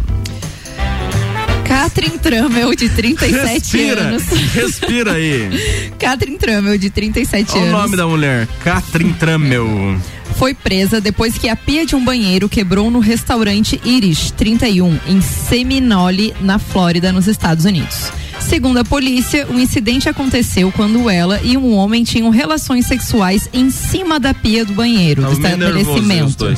Catherine 1.64 2.18
Trammell, 2.18 2.74
de 2.74 2.88
37 2.88 3.42
Respira, 3.42 4.00
anos. 4.02 4.22
respira 4.54 5.12
aí. 5.12 5.92
Catherine 5.98 6.38
Trammell, 6.38 6.78
de 6.78 6.90
37 6.90 7.52
Olha 7.52 7.60
o 7.60 7.64
anos. 7.64 7.72
nome 7.82 7.96
da 7.96 8.06
mulher, 8.06 8.46
Catherine 8.62 9.12
Trammell. 9.14 9.98
Foi 10.36 10.52
presa 10.52 11.00
depois 11.00 11.38
que 11.38 11.48
a 11.48 11.54
pia 11.56 11.86
de 11.86 11.94
um 11.94 12.04
banheiro 12.04 12.48
quebrou 12.48 12.90
no 12.90 12.98
restaurante 12.98 13.80
Irish 13.84 14.32
31, 14.32 14.98
em 15.06 15.20
Seminole, 15.20 16.34
na 16.40 16.58
Flórida, 16.58 17.12
nos 17.12 17.28
Estados 17.28 17.64
Unidos. 17.64 18.10
Segundo 18.40 18.78
a 18.78 18.84
polícia, 18.84 19.46
o 19.48 19.58
incidente 19.58 20.08
aconteceu 20.08 20.70
quando 20.72 21.08
ela 21.08 21.40
e 21.42 21.56
um 21.56 21.72
homem 21.74 22.04
tinham 22.04 22.28
relações 22.30 22.86
sexuais 22.86 23.48
em 23.52 23.70
cima 23.70 24.20
da 24.20 24.34
pia 24.34 24.64
do 24.64 24.72
banheiro 24.74 25.22
do 25.22 25.36
Tava 25.40 25.48
aí 25.48 25.54
os 25.54 25.78
estabelecimento. 25.80 26.56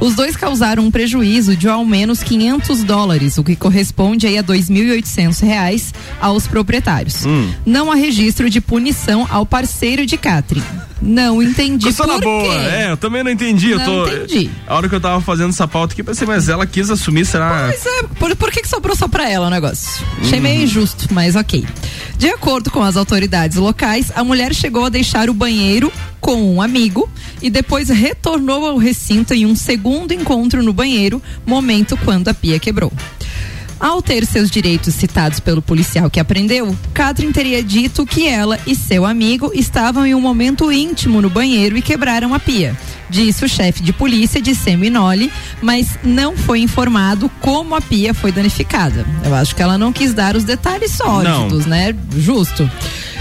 Os 0.00 0.14
dois 0.14 0.36
causaram 0.36 0.84
um 0.84 0.90
prejuízo 0.90 1.56
de 1.56 1.68
ao 1.68 1.84
menos 1.84 2.22
500 2.22 2.82
dólares, 2.84 3.38
o 3.38 3.44
que 3.44 3.56
corresponde 3.56 4.26
aí 4.26 4.36
a 4.36 4.42
2.800 4.42 5.40
reais 5.42 5.94
aos 6.20 6.46
proprietários. 6.46 7.24
Hum. 7.24 7.50
Não 7.64 7.90
há 7.90 7.94
registro 7.94 8.50
de 8.50 8.60
punição 8.60 9.26
ao 9.30 9.46
parceiro 9.46 10.04
de 10.04 10.16
Catherine. 10.18 10.66
Não 11.00 11.42
entendi 11.42 11.84
Coisa 11.84 12.06
na 12.06 12.14
por 12.14 12.22
boa, 12.22 12.54
quê. 12.54 12.60
é, 12.66 12.90
eu 12.92 12.96
também 12.96 13.22
não 13.22 13.30
entendi. 13.30 13.70
eu 13.70 13.78
Não 13.78 13.84
tô, 13.84 14.08
entendi. 14.08 14.50
A 14.66 14.74
hora 14.74 14.88
que 14.88 14.94
eu 14.94 15.00
tava 15.00 15.20
fazendo 15.20 15.50
essa 15.50 15.66
pauta 15.68 15.92
aqui, 15.92 16.02
pensei, 16.02 16.26
mas 16.26 16.48
ela 16.48 16.66
quis 16.66 16.90
assumir, 16.90 17.24
será? 17.26 17.68
Pois 17.70 17.86
é, 17.86 18.02
por, 18.18 18.36
por 18.36 18.50
que, 18.50 18.62
que 18.62 18.68
sobrou 18.68 18.96
só 18.96 19.06
pra 19.06 19.28
ela 19.28 19.46
o 19.46 19.50
negócio? 19.50 20.04
Achei 20.20 20.38
Uhum. 20.38 20.42
meio 20.42 20.62
injusto, 20.64 21.08
mas 21.12 21.36
ok. 21.36 21.64
De 22.18 22.28
acordo 22.28 22.70
com 22.70 22.82
as 22.82 22.96
autoridades 22.96 23.56
locais, 23.58 24.10
a 24.14 24.24
mulher 24.24 24.54
chegou 24.54 24.86
a 24.86 24.88
deixar 24.88 25.28
o 25.28 25.34
banheiro 25.34 25.92
com 26.24 26.54
um 26.54 26.62
amigo 26.62 27.06
e 27.42 27.50
depois 27.50 27.90
retornou 27.90 28.64
ao 28.64 28.78
recinto 28.78 29.34
em 29.34 29.44
um 29.44 29.54
segundo 29.54 30.14
encontro 30.14 30.62
no 30.62 30.72
banheiro, 30.72 31.22
momento 31.44 31.98
quando 31.98 32.28
a 32.28 32.34
pia 32.34 32.58
quebrou. 32.58 32.90
Ao 33.78 34.00
ter 34.00 34.24
seus 34.24 34.50
direitos 34.50 34.94
citados 34.94 35.38
pelo 35.38 35.60
policial 35.60 36.08
que 36.08 36.18
apreendeu, 36.18 36.74
Catherine 36.94 37.30
teria 37.30 37.62
dito 37.62 38.06
que 38.06 38.26
ela 38.26 38.58
e 38.66 38.74
seu 38.74 39.04
amigo 39.04 39.50
estavam 39.52 40.06
em 40.06 40.14
um 40.14 40.20
momento 40.20 40.72
íntimo 40.72 41.20
no 41.20 41.28
banheiro 41.28 41.76
e 41.76 41.82
quebraram 41.82 42.32
a 42.32 42.40
pia. 42.40 42.74
Disse 43.10 43.44
o 43.44 43.48
chefe 43.48 43.82
de 43.82 43.92
polícia 43.92 44.40
de 44.40 44.54
Seminole, 44.54 45.30
mas 45.60 45.98
não 46.02 46.38
foi 46.38 46.60
informado 46.60 47.30
como 47.38 47.74
a 47.74 47.82
pia 47.82 48.14
foi 48.14 48.32
danificada. 48.32 49.04
Eu 49.22 49.34
acho 49.34 49.54
que 49.54 49.60
ela 49.60 49.76
não 49.76 49.92
quis 49.92 50.14
dar 50.14 50.36
os 50.36 50.44
detalhes 50.44 50.92
sólidos, 50.92 51.66
né? 51.66 51.94
Justo. 52.16 52.70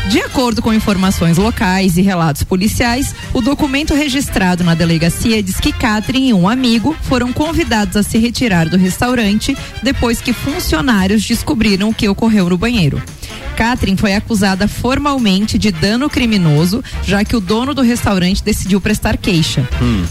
De 0.09 0.21
acordo 0.21 0.61
com 0.61 0.73
informações 0.73 1.37
locais 1.37 1.97
e 1.97 2.01
relatos 2.01 2.43
policiais, 2.43 3.15
o 3.33 3.41
documento 3.41 3.93
registrado 3.93 4.63
na 4.63 4.75
delegacia 4.75 5.41
diz 5.41 5.59
que 5.59 5.71
Catherine 5.71 6.29
e 6.29 6.33
um 6.33 6.47
amigo 6.47 6.95
foram 7.03 7.31
convidados 7.31 7.95
a 7.95 8.03
se 8.03 8.17
retirar 8.17 8.67
do 8.67 8.77
restaurante 8.77 9.57
depois 9.81 10.21
que 10.21 10.33
funcionários 10.33 11.25
descobriram 11.25 11.89
o 11.89 11.93
que 11.93 12.09
ocorreu 12.09 12.49
no 12.49 12.57
banheiro. 12.57 13.01
Catherine 13.55 13.97
foi 13.97 14.13
acusada 14.13 14.67
formalmente 14.67 15.57
de 15.57 15.71
dano 15.71 16.09
criminoso, 16.09 16.83
já 17.03 17.23
que 17.23 17.35
o 17.35 17.39
dono 17.39 17.73
do 17.73 17.81
restaurante 17.81 18.43
decidiu 18.43 18.81
prestar 18.81 19.15
queixa. 19.17 19.67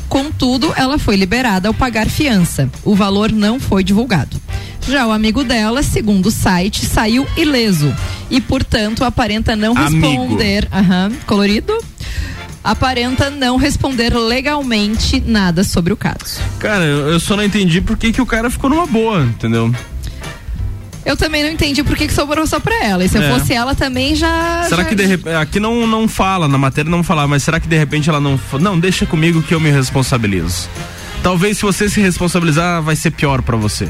Contudo, 0.08 0.72
ela 0.76 0.98
foi 0.98 1.16
liberada 1.16 1.68
ao 1.68 1.74
pagar 1.74 2.08
fiança. 2.08 2.70
O 2.84 2.94
valor 2.94 3.30
não 3.32 3.60
foi 3.60 3.84
divulgado. 3.84 4.40
Já 4.88 5.06
o 5.06 5.12
amigo 5.12 5.44
dela, 5.44 5.82
segundo 5.82 6.26
o 6.26 6.30
site, 6.30 6.84
saiu 6.86 7.26
ileso 7.36 7.94
e, 8.30 8.40
portanto, 8.40 9.04
aparenta 9.04 9.54
não 9.54 9.74
responder. 9.74 10.68
Aham, 10.72 11.12
colorido? 11.26 11.72
Aparenta 12.64 13.28
não 13.30 13.56
responder 13.56 14.14
legalmente 14.14 15.20
nada 15.26 15.64
sobre 15.64 15.92
o 15.92 15.96
caso. 15.96 16.40
Cara, 16.58 16.84
eu, 16.84 17.08
eu 17.08 17.20
só 17.20 17.36
não 17.36 17.44
entendi 17.44 17.80
por 17.80 17.96
que, 17.96 18.12
que 18.12 18.20
o 18.22 18.26
cara 18.26 18.50
ficou 18.50 18.70
numa 18.70 18.86
boa, 18.86 19.22
entendeu? 19.22 19.72
Eu 21.04 21.16
também 21.16 21.42
não 21.42 21.50
entendi 21.50 21.82
por 21.82 21.96
que, 21.96 22.06
que 22.06 22.12
sobrou 22.14 22.46
só 22.46 22.60
pra 22.60 22.84
ela. 22.84 23.04
E 23.04 23.08
se 23.08 23.18
eu 23.18 23.22
É. 23.22 23.32
fosse 23.36 23.52
ela 23.52 23.74
também 23.74 24.14
já. 24.14 24.64
será 24.68 24.82
já- 24.84 24.88
que 24.88 24.94
de 24.94 25.04
repente. 25.04 25.34
Aqui 25.34 25.58
não, 25.58 25.84
não 25.86 26.06
fala, 26.06 26.46
na 26.46 26.56
matéria 26.58 26.88
não 26.88 27.02
fala, 27.02 27.26
mas 27.26 27.42
será 27.42 27.58
que 27.58 27.66
de 27.66 27.76
repente 27.76 28.08
ela 28.08 28.20
não. 28.20 28.38
Não, 28.60 28.78
deixa 28.78 29.04
comigo 29.06 29.42
que 29.42 29.52
eu 29.54 29.58
me 29.60 29.70
responsabilizo. 29.70 30.68
Talvez 31.20 31.56
se 31.58 31.64
você 31.64 31.88
se 31.88 32.00
responsabilizar, 32.00 32.80
vai 32.82 32.94
ser 32.94 33.10
pior 33.10 33.42
pra 33.42 33.56
você. 33.56 33.88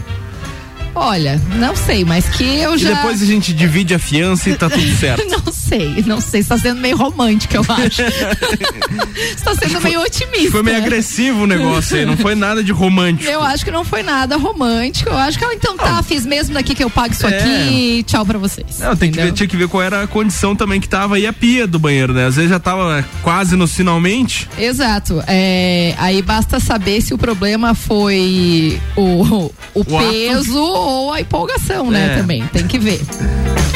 Olha, 0.94 1.40
não 1.56 1.74
sei, 1.74 2.04
mas 2.04 2.28
que 2.28 2.44
eu 2.44 2.76
já. 2.76 2.94
Depois 2.94 3.22
a 3.22 3.26
gente 3.26 3.52
divide 3.52 3.94
a 3.94 3.98
fiança 3.98 4.50
e 4.50 4.56
tá 4.56 4.68
tudo 4.68 4.88
certo. 4.96 5.24
não 5.28 5.52
sei, 5.52 6.04
não 6.06 6.20
sei. 6.20 6.40
Está 6.40 6.58
sendo 6.58 6.80
meio 6.80 6.96
romântico, 6.96 7.56
eu 7.56 7.64
acho. 7.68 8.02
está 9.34 9.54
sendo 9.54 9.80
meio 9.80 10.00
otimista. 10.02 10.50
Foi 10.50 10.62
meio 10.62 10.78
né? 10.78 10.84
agressivo 10.84 11.44
o 11.44 11.46
negócio 11.46 11.96
aí, 11.96 12.04
não 12.04 12.16
foi 12.16 12.34
nada 12.34 12.62
de 12.62 12.72
romântico. 12.72 13.30
Eu 13.30 13.42
acho 13.42 13.64
que 13.64 13.70
não 13.70 13.84
foi 13.84 14.02
nada 14.02 14.36
romântico. 14.36 15.10
Eu 15.10 15.18
acho 15.18 15.38
que, 15.38 15.44
ela, 15.44 15.54
então 15.54 15.76
tá, 15.76 15.96
não. 15.96 16.02
fiz 16.02 16.26
mesmo 16.26 16.54
daqui 16.54 16.74
que 16.74 16.84
eu 16.84 16.90
pago 16.90 17.12
isso 17.12 17.26
é. 17.26 17.38
aqui. 17.38 18.04
Tchau 18.06 18.24
pra 18.24 18.38
vocês. 18.38 18.78
Não, 18.78 18.94
tem 18.94 19.10
que 19.10 19.20
ver, 19.20 19.32
tinha 19.32 19.48
que 19.48 19.56
ver 19.56 19.68
qual 19.68 19.82
era 19.82 20.02
a 20.02 20.06
condição 20.06 20.54
também 20.54 20.80
que 20.80 20.88
tava 20.88 21.16
aí 21.16 21.26
a 21.26 21.32
pia 21.32 21.66
do 21.66 21.78
banheiro, 21.78 22.12
né? 22.12 22.26
Às 22.26 22.36
vezes 22.36 22.50
já 22.50 22.58
tava 22.58 22.98
é, 22.98 23.04
quase 23.22 23.56
no 23.56 23.66
finalmente. 23.66 24.48
Exato. 24.58 25.22
É, 25.26 25.94
aí 25.98 26.20
basta 26.22 26.60
saber 26.60 27.00
se 27.00 27.14
o 27.14 27.18
problema 27.18 27.74
foi 27.74 28.80
o, 28.96 29.22
o, 29.22 29.54
o 29.74 29.84
peso 29.84 30.81
ou 30.82 31.12
a 31.12 31.20
empolgação, 31.20 31.90
né? 31.90 32.14
É. 32.14 32.16
Também, 32.18 32.46
tem 32.48 32.66
que 32.66 32.78
ver. 32.78 33.00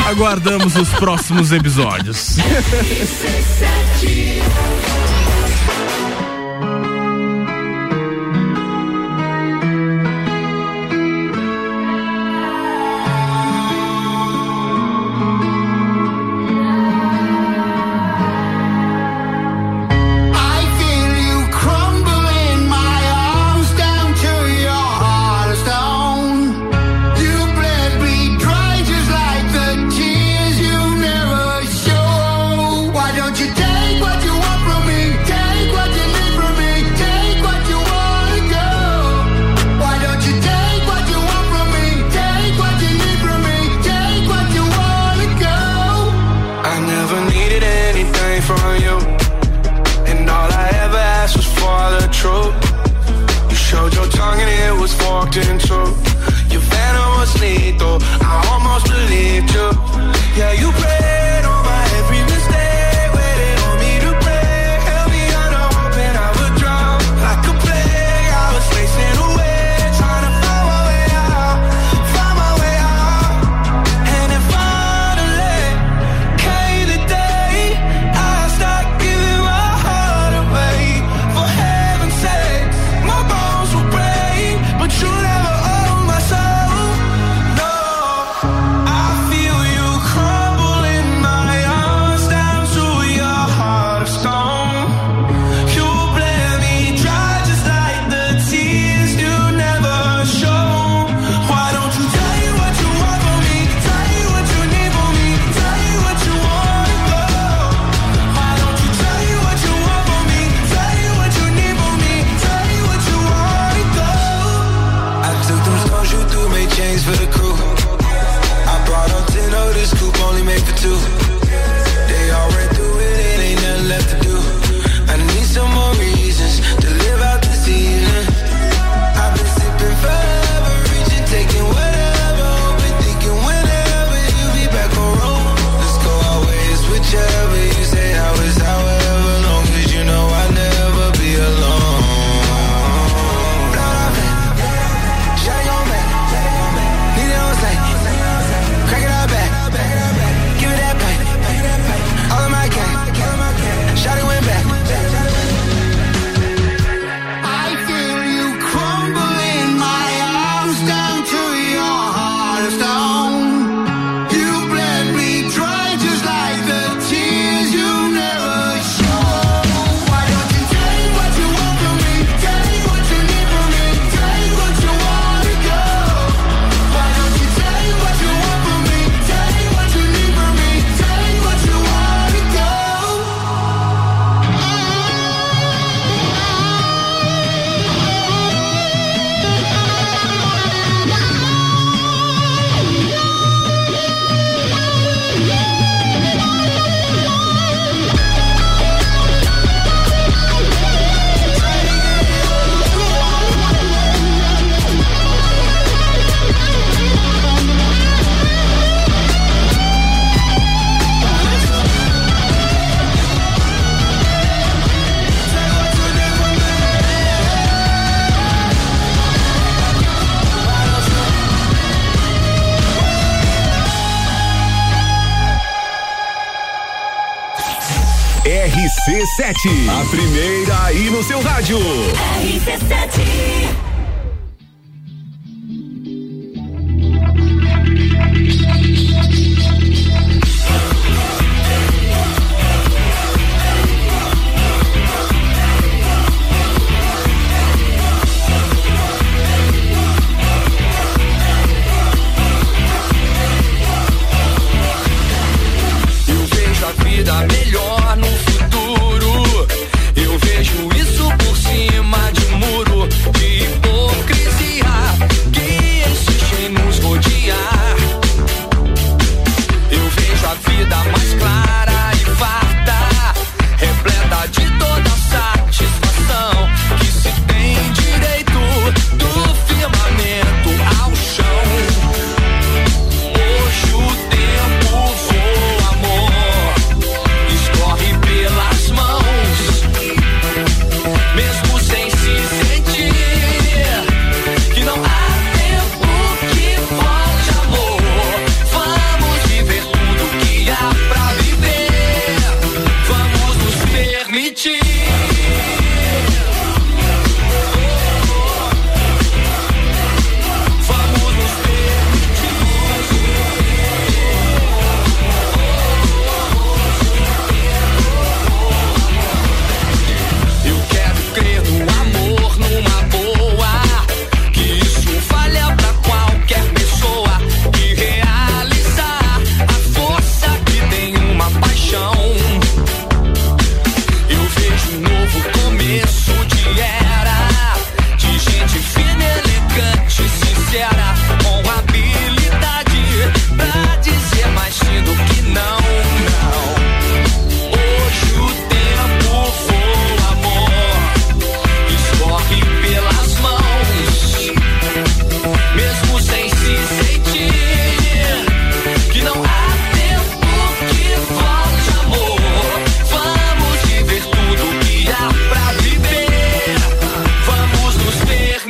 Aguardamos 0.07 0.77
os 0.77 0.89
próximos 0.91 1.53
episódios. 1.53 2.37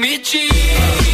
permitir. 0.07 0.49
Vamos 0.49 1.06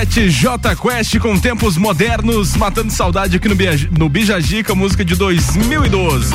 RC7 0.00 0.28
J 0.30 0.76
Quest 0.76 1.18
com 1.18 1.38
tempos 1.38 1.76
modernos, 1.76 2.56
matando 2.56 2.90
saudade 2.90 3.36
aqui 3.36 3.48
no, 3.48 3.54
Bia- 3.54 3.76
no 3.98 4.08
Bijagica, 4.08 4.74
música 4.74 5.04
de 5.04 5.14
2012. 5.14 6.34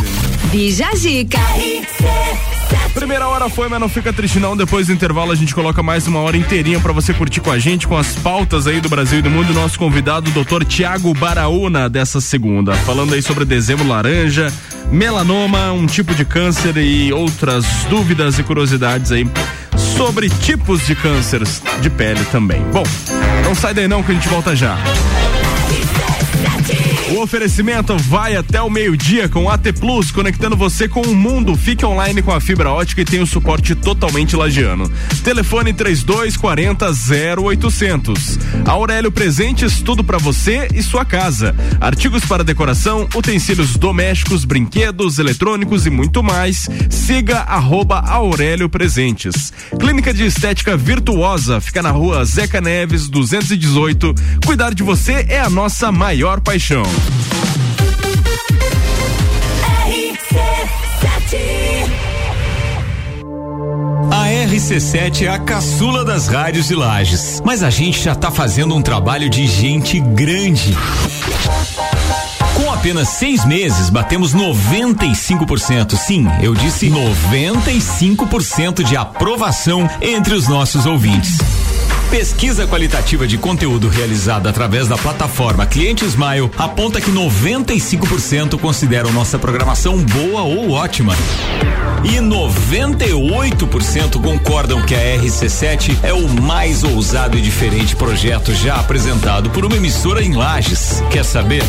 Bijagica. 0.51 1.39
Primeira 2.93 3.27
hora 3.27 3.49
foi, 3.49 3.67
mas 3.67 3.79
não 3.79 3.89
fica 3.89 4.13
triste 4.13 4.39
não. 4.39 4.55
Depois 4.55 4.87
do 4.87 4.93
intervalo 4.93 5.31
a 5.31 5.35
gente 5.35 5.53
coloca 5.55 5.81
mais 5.81 6.05
uma 6.07 6.19
hora 6.19 6.37
inteirinha 6.37 6.79
pra 6.79 6.93
você 6.93 7.11
curtir 7.13 7.41
com 7.41 7.49
a 7.51 7.57
gente, 7.57 7.87
com 7.87 7.97
as 7.97 8.13
pautas 8.15 8.67
aí 8.67 8.79
do 8.79 8.87
Brasil 8.87 9.19
e 9.19 9.21
do 9.21 9.29
mundo. 9.31 9.51
Nosso 9.53 9.79
convidado, 9.79 10.29
Dr. 10.31 10.63
Tiago 10.63 11.13
Baraúna, 11.13 11.89
dessa 11.89 12.21
segunda. 12.21 12.73
Falando 12.75 13.13
aí 13.15 13.21
sobre 13.21 13.45
dezembro 13.45 13.87
laranja, 13.87 14.53
melanoma, 14.91 15.71
um 15.71 15.87
tipo 15.87 16.13
de 16.13 16.23
câncer 16.23 16.77
e 16.77 17.11
outras 17.11 17.65
dúvidas 17.89 18.37
e 18.37 18.43
curiosidades 18.43 19.11
aí 19.11 19.27
sobre 19.97 20.29
tipos 20.29 20.85
de 20.85 20.95
cânceres 20.95 21.61
de 21.81 21.89
pele 21.89 22.23
também. 22.31 22.61
Bom, 22.71 22.83
não 23.55 23.61
sai 23.61 23.73
daí 23.73 23.87
não 23.87 24.03
que 24.03 24.11
a 24.11 24.15
gente 24.15 24.27
volta 24.27 24.53
já. 24.53 24.77
O 27.11 27.21
oferecimento 27.21 27.95
vai 27.97 28.35
até 28.35 28.59
o 28.59 28.69
meio-dia 28.69 29.29
com 29.29 29.47
AT 29.47 29.71
Plus, 29.73 30.09
conectando 30.09 30.57
você 30.57 30.87
com 30.87 31.01
o 31.01 31.15
mundo. 31.15 31.55
Fique 31.55 31.85
online 31.85 32.19
com 32.23 32.31
a 32.31 32.41
fibra 32.41 32.71
ótica 32.71 33.01
e 33.01 33.05
tem 33.05 33.21
o 33.21 33.27
suporte 33.27 33.75
totalmente 33.75 34.35
lagiano. 34.35 34.91
Telefone 35.23 35.71
3240 35.71 36.87
0800. 37.39 38.39
Aurélio 38.65 39.11
Presentes, 39.11 39.81
tudo 39.81 40.03
para 40.03 40.17
você 40.17 40.67
e 40.73 40.81
sua 40.81 41.05
casa. 41.05 41.55
Artigos 41.79 42.25
para 42.25 42.43
decoração, 42.43 43.07
utensílios 43.13 43.77
domésticos, 43.77 44.43
brinquedos, 44.43 45.19
eletrônicos 45.19 45.85
e 45.85 45.91
muito 45.91 46.23
mais. 46.23 46.67
Siga 46.89 47.41
arroba 47.41 47.99
Aurélio 47.99 48.67
Presentes. 48.67 49.53
Clínica 49.79 50.11
de 50.11 50.25
Estética 50.25 50.75
Virtuosa, 50.75 51.61
fica 51.61 51.83
na 51.83 51.91
rua 51.91 52.25
Zeca 52.25 52.59
Neves, 52.59 53.07
218. 53.09 54.15
Cuidar 54.43 54.73
de 54.73 54.81
você 54.81 55.23
é 55.29 55.39
a 55.39 55.51
nossa 55.51 55.91
maior 55.91 56.41
paixão. 56.41 56.94
A 64.11 64.27
RC7 64.27 65.23
é 65.23 65.29
a 65.29 65.39
caçula 65.39 66.03
das 66.05 66.27
rádios 66.27 66.67
de 66.67 66.75
Lages, 66.75 67.41
mas 67.45 67.61
a 67.63 67.69
gente 67.69 68.01
já 68.01 68.15
tá 68.15 68.31
fazendo 68.31 68.75
um 68.75 68.81
trabalho 68.81 69.29
de 69.29 69.45
gente 69.47 69.99
grande. 69.99 70.75
Com 72.55 72.71
apenas 72.71 73.09
seis 73.09 73.43
meses, 73.45 73.89
batemos 73.89 74.33
95%. 74.33 75.95
Sim, 75.97 76.27
eu 76.41 76.55
disse 76.55 76.89
95% 76.89 78.83
de 78.83 78.95
aprovação 78.95 79.89
entre 80.01 80.33
os 80.33 80.47
nossos 80.47 80.85
ouvintes. 80.85 81.37
Pesquisa 82.15 82.65
qualitativa 82.65 83.27
de 83.27 83.37
conteúdo 83.37 83.89
realizada 83.89 84.49
através 84.49 84.87
da 84.87 84.97
plataforma 84.97 85.65
Cliente 85.65 86.05
Smile 86.05 86.49
aponta 86.57 87.01
que 87.01 87.11
95% 87.11 88.57
consideram 88.57 89.11
nossa 89.11 89.37
programação 89.37 89.97
boa 89.97 90.43
ou 90.43 90.71
ótima. 90.71 91.13
E 92.05 92.11
98% 92.19 94.21
concordam 94.21 94.81
que 94.83 94.95
a 94.95 95.17
RC7 95.17 95.97
é 96.03 96.13
o 96.13 96.25
mais 96.41 96.85
ousado 96.85 97.37
e 97.37 97.41
diferente 97.41 97.97
projeto 97.97 98.53
já 98.53 98.77
apresentado 98.77 99.49
por 99.49 99.65
uma 99.65 99.75
emissora 99.75 100.23
em 100.23 100.33
Lages. 100.33 101.03
Quer 101.11 101.25
saber? 101.25 101.63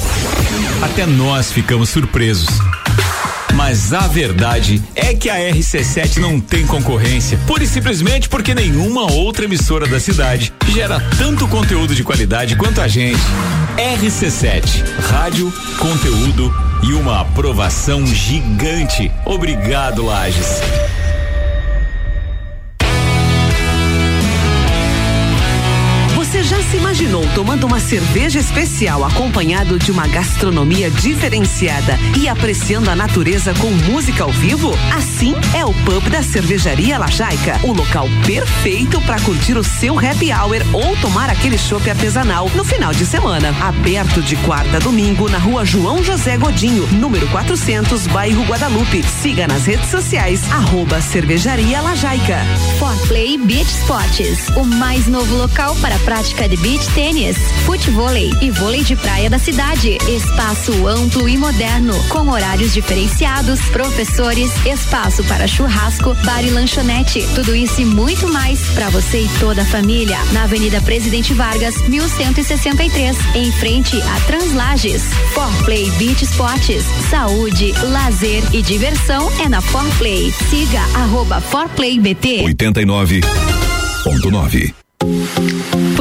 Até 0.81 1.07
nós 1.07 1.51
ficamos 1.51 1.89
surpresos. 1.89 2.61
Mas 3.57 3.95
a 3.95 4.07
verdade 4.07 4.83
é 4.95 5.15
que 5.15 5.31
a 5.31 5.37
RC7 5.37 6.19
não 6.19 6.39
tem 6.39 6.67
concorrência, 6.67 7.39
pura 7.47 7.65
e 7.65 7.67
simplesmente 7.67 8.29
porque 8.29 8.55
nenhuma 8.55 9.11
outra 9.11 9.47
emissora 9.47 9.87
da 9.87 9.99
cidade 9.99 10.53
gera 10.69 11.01
tanto 11.17 11.49
conteúdo 11.49 11.95
de 11.95 12.05
qualidade 12.05 12.55
quanto 12.55 12.83
a 12.83 12.87
gente. 12.87 13.19
RC7, 13.79 14.85
rádio, 15.11 15.51
conteúdo 15.79 16.55
e 16.83 16.93
uma 16.93 17.23
aprovação 17.23 18.07
gigante. 18.07 19.11
Obrigado, 19.25 20.05
Lages. 20.05 20.61
Já 26.47 26.63
se 26.63 26.77
imaginou 26.77 27.27
tomando 27.35 27.67
uma 27.67 27.81
cerveja 27.81 28.39
especial 28.39 29.05
acompanhado 29.05 29.81
de 29.81 29.91
uma 29.91 30.07
gastronomia 30.07 30.89
diferenciada 30.89 31.99
e 32.17 32.29
apreciando 32.29 32.89
a 32.89 32.95
natureza 32.95 33.53
com 33.55 33.69
música 33.91 34.23
ao 34.23 34.31
vivo? 34.31 34.73
Assim 34.95 35.35
é 35.57 35.65
o 35.65 35.75
pub 35.85 36.09
da 36.09 36.23
Cervejaria 36.23 36.99
Lajaica, 36.99 37.59
o 37.65 37.73
local 37.73 38.09
perfeito 38.25 39.01
para 39.01 39.21
curtir 39.21 39.57
o 39.57 39.65
seu 39.65 39.99
happy 39.99 40.33
hour 40.33 40.63
ou 40.73 40.97
tomar 40.99 41.29
aquele 41.29 41.59
chopp 41.59 41.91
artesanal 41.91 42.49
no 42.55 42.65
final 42.65 42.93
de 42.93 43.05
semana. 43.05 43.49
Aberto 43.61 44.23
de 44.23 44.37
quarta 44.37 44.77
a 44.77 44.81
domingo 44.81 45.29
na 45.29 45.39
rua 45.39 45.65
João 45.65 46.05
José 46.05 46.37
Godinho, 46.37 46.87
número 46.93 47.27
400, 47.29 48.07
bairro 48.07 48.45
Guadalupe. 48.45 49.03
Siga 49.03 49.49
nas 49.49 49.67
redes 49.67 49.91
sociais, 49.91 50.41
arroba 50.53 51.01
Cervejaria 51.01 51.81
Lajaica. 51.81 52.39
Forplay 52.79 53.37
Beach 53.37 53.69
Sports, 53.69 54.49
o 54.57 54.65
mais 54.65 55.09
novo 55.09 55.35
local 55.37 55.75
para 55.77 55.97
a 55.97 55.99
prática 56.37 56.49
de 56.49 56.57
beach 56.59 56.87
tênis, 56.95 57.37
futevôlei 57.65 58.31
e 58.41 58.51
vôlei 58.51 58.85
de 58.85 58.95
praia 58.95 59.29
da 59.29 59.39
cidade. 59.39 59.97
Espaço 60.09 60.87
amplo 60.87 61.29
e 61.29 61.37
moderno, 61.37 61.95
com 62.09 62.29
horários 62.29 62.73
diferenciados, 62.73 63.61
professores, 63.71 64.51
espaço 64.67 65.25
para 65.25 65.47
churrasco, 65.49 66.15
bar 66.25 66.45
e 66.45 66.51
lanchonete. 66.51 67.27
Tudo 67.35 67.57
isso 67.57 67.81
e 67.81 67.85
muito 67.85 68.29
mais 68.29 68.61
para 68.75 68.89
você 68.91 69.23
e 69.23 69.29
toda 69.41 69.63
a 69.63 69.65
família. 69.65 70.19
Na 70.33 70.45
Avenida 70.45 70.81
Presidente 70.83 71.33
Vargas, 71.33 71.77
1163, 71.89 73.17
em 73.35 73.51
frente 73.53 74.01
a 74.01 74.21
Translages. 74.27 75.03
Forplay 75.33 75.91
Beach 75.93 76.23
Sports, 76.25 76.85
saúde, 77.11 77.73
lazer 77.91 78.43
e 78.53 78.63
diversão 78.63 79.31
é 79.41 79.49
na 79.49 79.61
Forplay. 79.61 80.33
Siga 80.51 80.81
arroba 80.95 81.41
ForplayBT. 81.41 82.45
89.9. 82.45 83.25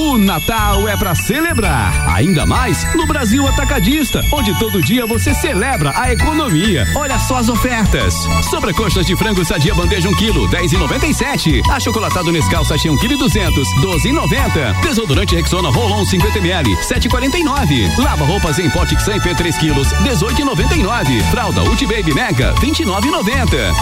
O 0.00 0.16
Natal 0.16 0.86
é 0.86 0.96
pra 0.96 1.12
celebrar, 1.12 2.08
ainda 2.14 2.46
mais 2.46 2.84
no 2.94 3.04
Brasil 3.04 3.44
Atacadista, 3.48 4.22
onde 4.32 4.56
todo 4.56 4.80
dia 4.80 5.04
você 5.04 5.34
celebra 5.34 5.92
a 5.92 6.12
economia. 6.12 6.86
Olha 6.94 7.18
só 7.18 7.38
as 7.38 7.48
ofertas. 7.48 8.14
Sobrecoxas 8.48 9.04
de 9.04 9.16
frango 9.16 9.44
sadia 9.44 9.74
bandeja 9.74 10.08
1 10.08 10.14
kg, 10.14 10.56
10,97. 10.56 11.68
Achocolatado 11.68 12.30
Nescau 12.30 12.64
sachê 12.64 12.88
1 12.88 12.96
kg 12.96 13.16
200, 13.16 13.68
12,90. 13.80 14.80
Desodorante 14.82 15.34
Rexona 15.34 15.68
Rolon 15.68 16.04
50 16.04 16.38
ml, 16.38 16.76
7,49. 16.76 17.98
Lava 17.98 18.24
roupas 18.24 18.60
em 18.60 18.70
pote 18.70 18.94
Xamp 19.02 19.24
3 19.36 19.58
kg, 19.58 19.74
18,99. 19.74 21.22
Fralda 21.32 21.64
Ulti 21.64 21.86
Baby 21.86 22.14
Mega, 22.14 22.54
29,90. 22.60 23.74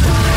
Você 0.01 0.30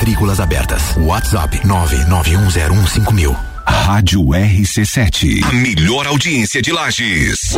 Matrículas 0.00 0.40
abertas. 0.40 0.96
WhatsApp 0.96 1.60
991015000. 1.62 3.36
Rádio 3.66 4.22
RC7. 4.22 5.44
A 5.44 5.52
melhor 5.52 6.06
audiência 6.06 6.62
de 6.62 6.72
Lages. 6.72 7.54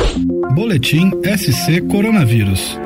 Boletim 0.52 1.12
SC 1.22 1.80
Coronavírus. 1.88 2.76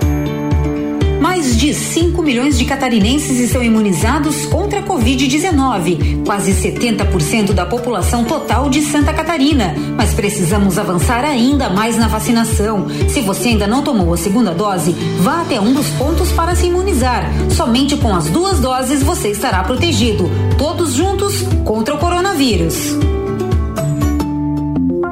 Mais 1.36 1.54
de 1.54 1.74
5 1.74 2.22
milhões 2.22 2.58
de 2.58 2.64
catarinenses 2.64 3.38
estão 3.38 3.62
imunizados 3.62 4.46
contra 4.46 4.80
a 4.80 4.82
Covid-19, 4.82 6.24
quase 6.24 6.50
70% 6.52 7.52
da 7.52 7.66
população 7.66 8.24
total 8.24 8.70
de 8.70 8.80
Santa 8.80 9.12
Catarina. 9.12 9.74
Mas 9.94 10.14
precisamos 10.14 10.78
avançar 10.78 11.26
ainda 11.26 11.68
mais 11.68 11.98
na 11.98 12.08
vacinação. 12.08 12.86
Se 13.10 13.20
você 13.20 13.50
ainda 13.50 13.66
não 13.66 13.82
tomou 13.82 14.14
a 14.14 14.16
segunda 14.16 14.54
dose, 14.54 14.92
vá 15.20 15.42
até 15.42 15.60
um 15.60 15.74
dos 15.74 15.88
pontos 15.90 16.32
para 16.32 16.54
se 16.54 16.68
imunizar. 16.68 17.30
Somente 17.50 17.98
com 17.98 18.16
as 18.16 18.30
duas 18.30 18.58
doses 18.58 19.02
você 19.02 19.28
estará 19.28 19.62
protegido. 19.62 20.30
Todos 20.56 20.94
juntos 20.94 21.42
contra 21.66 21.94
o 21.94 21.98
coronavírus. 21.98 22.96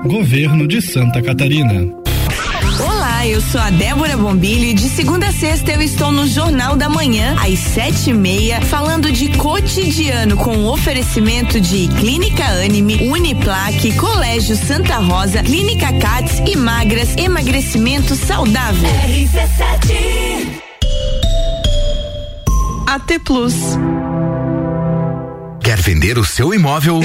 Governo 0.07 0.67
de 0.67 0.81
Santa 0.81 1.21
Catarina. 1.21 2.04
Olá, 3.25 3.31
eu 3.31 3.41
sou 3.41 3.59
a 3.59 3.71
Débora 3.71 4.19
Bombilho 4.19 4.65
e 4.65 4.75
de 4.75 4.87
segunda 4.87 5.29
a 5.29 5.33
sexta 5.33 5.73
eu 5.73 5.81
estou 5.81 6.13
no 6.13 6.27
Jornal 6.27 6.77
da 6.77 6.91
Manhã, 6.91 7.35
às 7.41 7.59
sete 7.59 8.11
e 8.11 8.13
meia, 8.13 8.61
falando 8.61 9.11
de 9.11 9.31
cotidiano 9.39 10.37
com 10.37 10.67
oferecimento 10.67 11.59
de 11.59 11.89
Clínica 11.89 12.45
Anime, 12.45 13.09
Uniplaque, 13.09 13.97
Colégio 13.97 14.55
Santa 14.55 14.97
Rosa, 14.97 15.43
Clínica 15.43 15.91
Cats 16.01 16.43
e 16.47 16.55
Magras, 16.55 17.17
emagrecimento 17.17 18.15
saudável. 18.15 18.91
AT 22.87 23.19
Plus. 23.25 23.55
Quer 25.63 25.81
vender 25.81 26.19
o 26.19 26.27
seu 26.27 26.53
imóvel? 26.53 27.01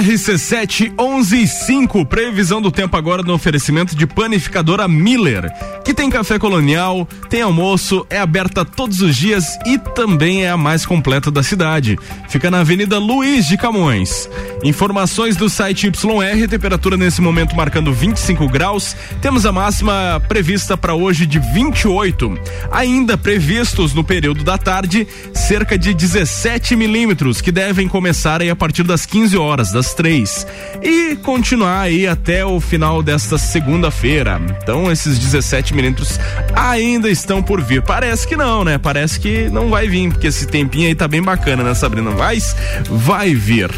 RC7 0.00 0.94
115, 0.96 2.06
previsão 2.06 2.62
do 2.62 2.70
tempo 2.70 2.96
agora 2.96 3.22
no 3.22 3.34
oferecimento 3.34 3.94
de 3.94 4.06
panificadora 4.06 4.88
Miller, 4.88 5.52
que 5.84 5.92
tem 5.92 6.08
café 6.08 6.38
colonial, 6.38 7.06
tem 7.28 7.42
almoço, 7.42 8.06
é 8.08 8.18
aberta 8.18 8.64
todos 8.64 9.02
os 9.02 9.14
dias 9.14 9.58
e 9.66 9.78
também 9.78 10.44
é 10.44 10.50
a 10.50 10.56
mais 10.56 10.86
completa 10.86 11.30
da 11.30 11.42
cidade. 11.42 11.98
Fica 12.30 12.50
na 12.50 12.60
Avenida 12.60 12.98
Luiz 12.98 13.46
de 13.46 13.58
Camões. 13.58 14.26
Informações 14.64 15.36
do 15.36 15.50
site 15.50 15.88
YR, 15.88 16.48
temperatura 16.48 16.96
nesse 16.96 17.20
momento 17.20 17.54
marcando 17.54 17.92
25 17.92 18.48
graus. 18.48 18.96
Temos 19.20 19.44
a 19.44 19.52
máxima 19.52 20.22
prevista 20.28 20.78
para 20.78 20.94
hoje 20.94 21.26
de 21.26 21.38
28. 21.38 22.38
Ainda 22.70 23.18
previstos 23.18 23.92
no 23.92 24.02
período 24.02 24.44
da 24.44 24.56
tarde, 24.56 25.06
cerca 25.34 25.76
de 25.76 25.92
17 25.92 26.74
milímetros, 26.74 27.40
que 27.42 27.52
devem 27.52 27.86
começar 27.86 28.40
aí 28.40 28.48
a 28.48 28.56
partir 28.56 28.82
das 28.82 29.04
15 29.04 29.36
horas, 29.36 29.72
das 29.72 29.89
três. 29.94 30.46
E 30.82 31.16
continuar 31.16 31.80
aí 31.80 32.06
até 32.06 32.44
o 32.44 32.60
final 32.60 33.02
desta 33.02 33.38
segunda-feira. 33.38 34.40
Então, 34.62 34.90
esses 34.90 35.18
17 35.18 35.74
milímetros 35.74 36.18
ainda 36.54 37.10
estão 37.10 37.42
por 37.42 37.60
vir. 37.60 37.82
Parece 37.82 38.26
que 38.26 38.36
não, 38.36 38.64
né? 38.64 38.78
Parece 38.78 39.20
que 39.20 39.48
não 39.48 39.70
vai 39.70 39.88
vir, 39.88 40.10
porque 40.10 40.26
esse 40.26 40.46
tempinho 40.46 40.88
aí 40.88 40.94
tá 40.94 41.06
bem 41.06 41.22
bacana, 41.22 41.62
né, 41.62 41.74
Sabrina? 41.74 42.10
Mas 42.10 42.56
vai 42.88 43.34
vir. 43.34 43.70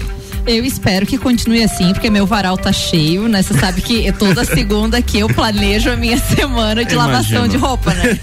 Eu 0.47 0.65
espero 0.65 1.07
que 1.07 1.17
continue 1.17 1.63
assim, 1.63 1.93
porque 1.93 2.11
meu 2.11 2.27
varal 2.27 2.59
tá 2.59 2.73
cheio, 2.73 3.29
né? 3.29 3.43
Você 3.43 3.55
sabe 3.55 3.81
que 3.81 4.11
toda 4.13 4.45
segunda 4.45 5.01
que 5.01 5.21
eu 5.21 5.29
planejo 5.29 5.91
a 5.91 5.97
minha 5.97 6.19
semana 6.19 6.85
de 6.85 6.95
lavação 6.95 7.45
Imagino. 7.45 7.49
de 7.49 7.57
roupa, 7.57 7.95
né? 7.95 8.19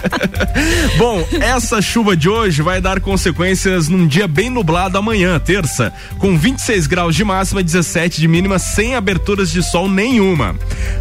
Bom, 0.96 1.26
essa 1.40 1.82
chuva 1.82 2.16
de 2.16 2.28
hoje 2.28 2.62
vai 2.62 2.80
dar 2.80 3.00
consequências 3.00 3.88
num 3.88 4.06
dia 4.06 4.26
bem 4.26 4.48
nublado 4.48 4.96
amanhã, 4.96 5.38
terça, 5.38 5.92
com 6.18 6.38
26 6.38 6.86
graus 6.86 7.14
de 7.14 7.22
máxima, 7.22 7.62
17 7.62 8.20
de 8.20 8.26
mínima, 8.26 8.58
sem 8.58 8.94
aberturas 8.94 9.50
de 9.50 9.62
sol 9.62 9.88
nenhuma. 9.88 10.56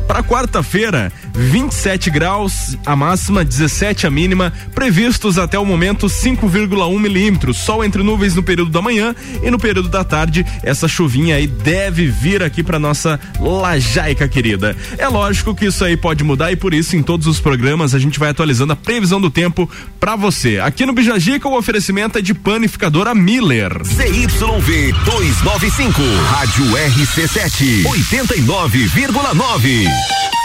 Para 0.07 0.21
quarta-feira, 0.21 1.11
27 1.33 2.09
graus 2.09 2.77
a 2.85 2.95
máxima, 2.95 3.43
17 3.43 4.07
a 4.07 4.09
mínima, 4.09 4.53
previstos 4.73 5.37
até 5.37 5.57
o 5.57 5.65
momento 5.65 6.07
5,1 6.07 6.99
milímetros, 6.99 7.57
sol 7.57 7.83
entre 7.83 8.03
nuvens 8.03 8.35
no 8.35 8.43
período 8.43 8.71
da 8.71 8.81
manhã 8.81 9.15
e 9.41 9.49
no 9.49 9.57
período 9.57 9.89
da 9.89 10.03
tarde. 10.03 10.45
Essa 10.63 10.87
chuvinha 10.87 11.35
aí 11.35 11.47
deve 11.47 12.07
vir 12.07 12.43
aqui 12.43 12.63
para 12.63 12.79
nossa 12.79 13.19
lajaica 13.39 14.27
querida. 14.27 14.75
É 14.97 15.07
lógico 15.07 15.55
que 15.55 15.65
isso 15.65 15.83
aí 15.83 15.95
pode 15.95 16.23
mudar 16.23 16.51
e 16.51 16.55
por 16.55 16.73
isso 16.73 16.95
em 16.95 17.03
todos 17.03 17.27
os 17.27 17.39
programas 17.39 17.93
a 17.93 17.99
gente 17.99 18.19
vai 18.19 18.29
atualizando 18.29 18.73
a 18.73 18.75
previsão 18.75 19.19
do 19.19 19.29
tempo 19.29 19.69
para 19.99 20.15
você. 20.15 20.59
Aqui 20.59 20.85
no 20.85 20.93
Bijagica 20.93 21.47
o 21.47 21.57
oferecimento 21.57 22.17
é 22.17 22.21
de 22.21 22.33
panificadora 22.33 23.15
Miller. 23.15 23.71
ZYV 23.85 24.93
295, 25.05 26.01
Rádio 26.31 26.65
RC7, 26.65 27.83
89,9. 27.83 30.38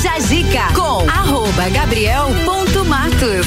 Bija 0.00 0.18
Zica 0.18 0.72
com 0.74 1.06
arroba 1.10 1.68
Gabriel 1.68 2.28
ponto 2.46 2.86
Matos. 2.86 3.44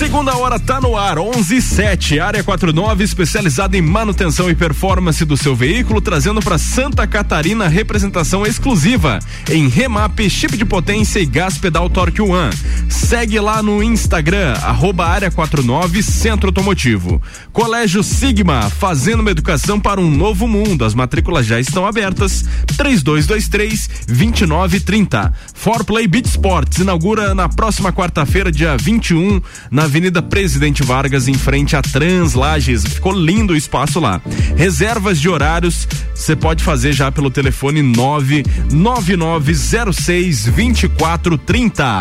Segunda 0.00 0.34
hora 0.34 0.58
tá 0.58 0.80
no 0.80 0.96
ar, 0.96 1.18
11 1.18 1.56
e 1.56 1.60
7, 1.60 2.20
área 2.20 2.42
49, 2.42 3.04
especializada 3.04 3.76
em 3.76 3.82
manutenção 3.82 4.48
e 4.48 4.54
performance 4.54 5.22
do 5.26 5.36
seu 5.36 5.54
veículo, 5.54 6.00
trazendo 6.00 6.40
para 6.40 6.56
Santa 6.56 7.06
Catarina 7.06 7.68
representação 7.68 8.46
exclusiva 8.46 9.18
em 9.50 9.68
remap, 9.68 10.18
chip 10.30 10.56
de 10.56 10.64
potência 10.64 11.20
e 11.20 11.26
gás 11.26 11.58
pedal 11.58 11.90
Torque 11.90 12.22
One. 12.22 12.50
Segue 12.88 13.38
lá 13.40 13.62
no 13.62 13.82
Instagram, 13.82 14.54
arroba 14.62 15.04
área 15.04 15.30
49 15.30 16.02
Centro 16.02 16.48
Automotivo. 16.48 17.20
Colégio 17.52 18.02
Sigma, 18.02 18.70
fazendo 18.70 19.20
uma 19.20 19.30
educação 19.30 19.78
para 19.78 20.00
um 20.00 20.10
novo 20.10 20.48
mundo. 20.48 20.82
As 20.82 20.94
matrículas 20.94 21.44
já 21.44 21.60
estão 21.60 21.86
abertas. 21.86 22.42
3223 22.74 24.06
2930. 24.06 25.34
For 25.52 25.84
Play 25.84 26.08
Beach 26.08 26.26
Sports 26.26 26.78
inaugura 26.78 27.34
na 27.34 27.50
próxima 27.50 27.92
quarta-feira, 27.92 28.50
dia 28.50 28.78
21, 28.78 29.42
na 29.70 29.89
Avenida 29.90 30.22
Presidente 30.22 30.82
Vargas, 30.84 31.26
em 31.26 31.34
frente 31.34 31.74
a 31.74 31.82
Translages. 31.82 32.84
Ficou 32.84 33.12
lindo 33.12 33.54
o 33.54 33.56
espaço 33.56 33.98
lá. 33.98 34.22
Reservas 34.56 35.20
de 35.20 35.28
horários 35.28 35.88
você 36.14 36.36
pode 36.36 36.62
fazer 36.62 36.92
já 36.92 37.10
pelo 37.10 37.28
telefone 37.28 37.82
99906 37.82 40.44
2430. 40.44 41.98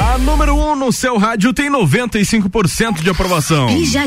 A 0.00 0.16
número 0.18 0.54
1 0.54 0.70
um 0.70 0.76
no 0.76 0.90
seu 0.90 1.18
rádio 1.18 1.52
tem 1.52 1.70
95% 1.70 3.02
de 3.02 3.10
aprovação. 3.10 3.66
Bija. 3.66 4.06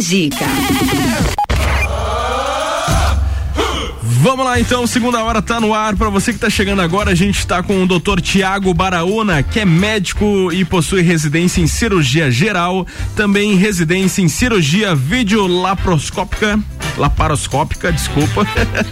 Vamos 4.26 4.44
lá 4.44 4.60
então, 4.60 4.88
segunda 4.88 5.24
hora 5.24 5.40
tá 5.40 5.62
no 5.62 5.72
ar. 5.72 5.96
Para 5.96 6.10
você 6.10 6.34
que 6.34 6.40
tá 6.40 6.50
chegando 6.50 6.82
agora, 6.82 7.12
a 7.12 7.16
gente 7.16 7.46
tá 7.46 7.62
com 7.62 7.84
o 7.84 7.86
Dr. 7.86 8.20
Tiago 8.20 8.74
Baraúna, 8.74 9.44
que 9.44 9.60
é 9.60 9.66
médico 9.66 10.52
e 10.52 10.66
possui 10.66 11.04
residência 11.04 11.62
em 11.62 11.68
cirurgia 11.68 12.32
geral, 12.32 12.88
também 13.16 13.54
residência 13.56 14.24
em 14.24 14.28
cirurgia 14.28 14.96
videolaparoscópica, 14.96 16.60
laparoscópica, 16.98 17.92
desculpa. 17.92 18.46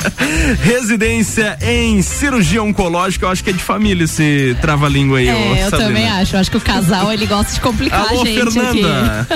residência 0.61 1.57
em 1.61 2.01
cirurgia 2.01 2.61
oncológica, 2.61 3.25
eu 3.25 3.29
acho 3.29 3.43
que 3.43 3.49
é 3.49 3.53
de 3.53 3.63
família 3.63 4.03
esse 4.03 4.55
trava-língua 4.61 5.19
aí. 5.19 5.27
É, 5.27 5.65
eu 5.65 5.71
também 5.71 6.07
acho. 6.07 6.35
Eu 6.35 6.39
acho 6.39 6.51
que 6.51 6.57
o 6.57 6.61
casal 6.61 7.11
ele 7.11 7.25
gosta 7.25 7.53
de 7.53 7.59
complicar 7.59 8.07
Alô, 8.07 8.21
a 8.21 8.25
gente 8.25 8.51
Fernanda. 8.51 9.27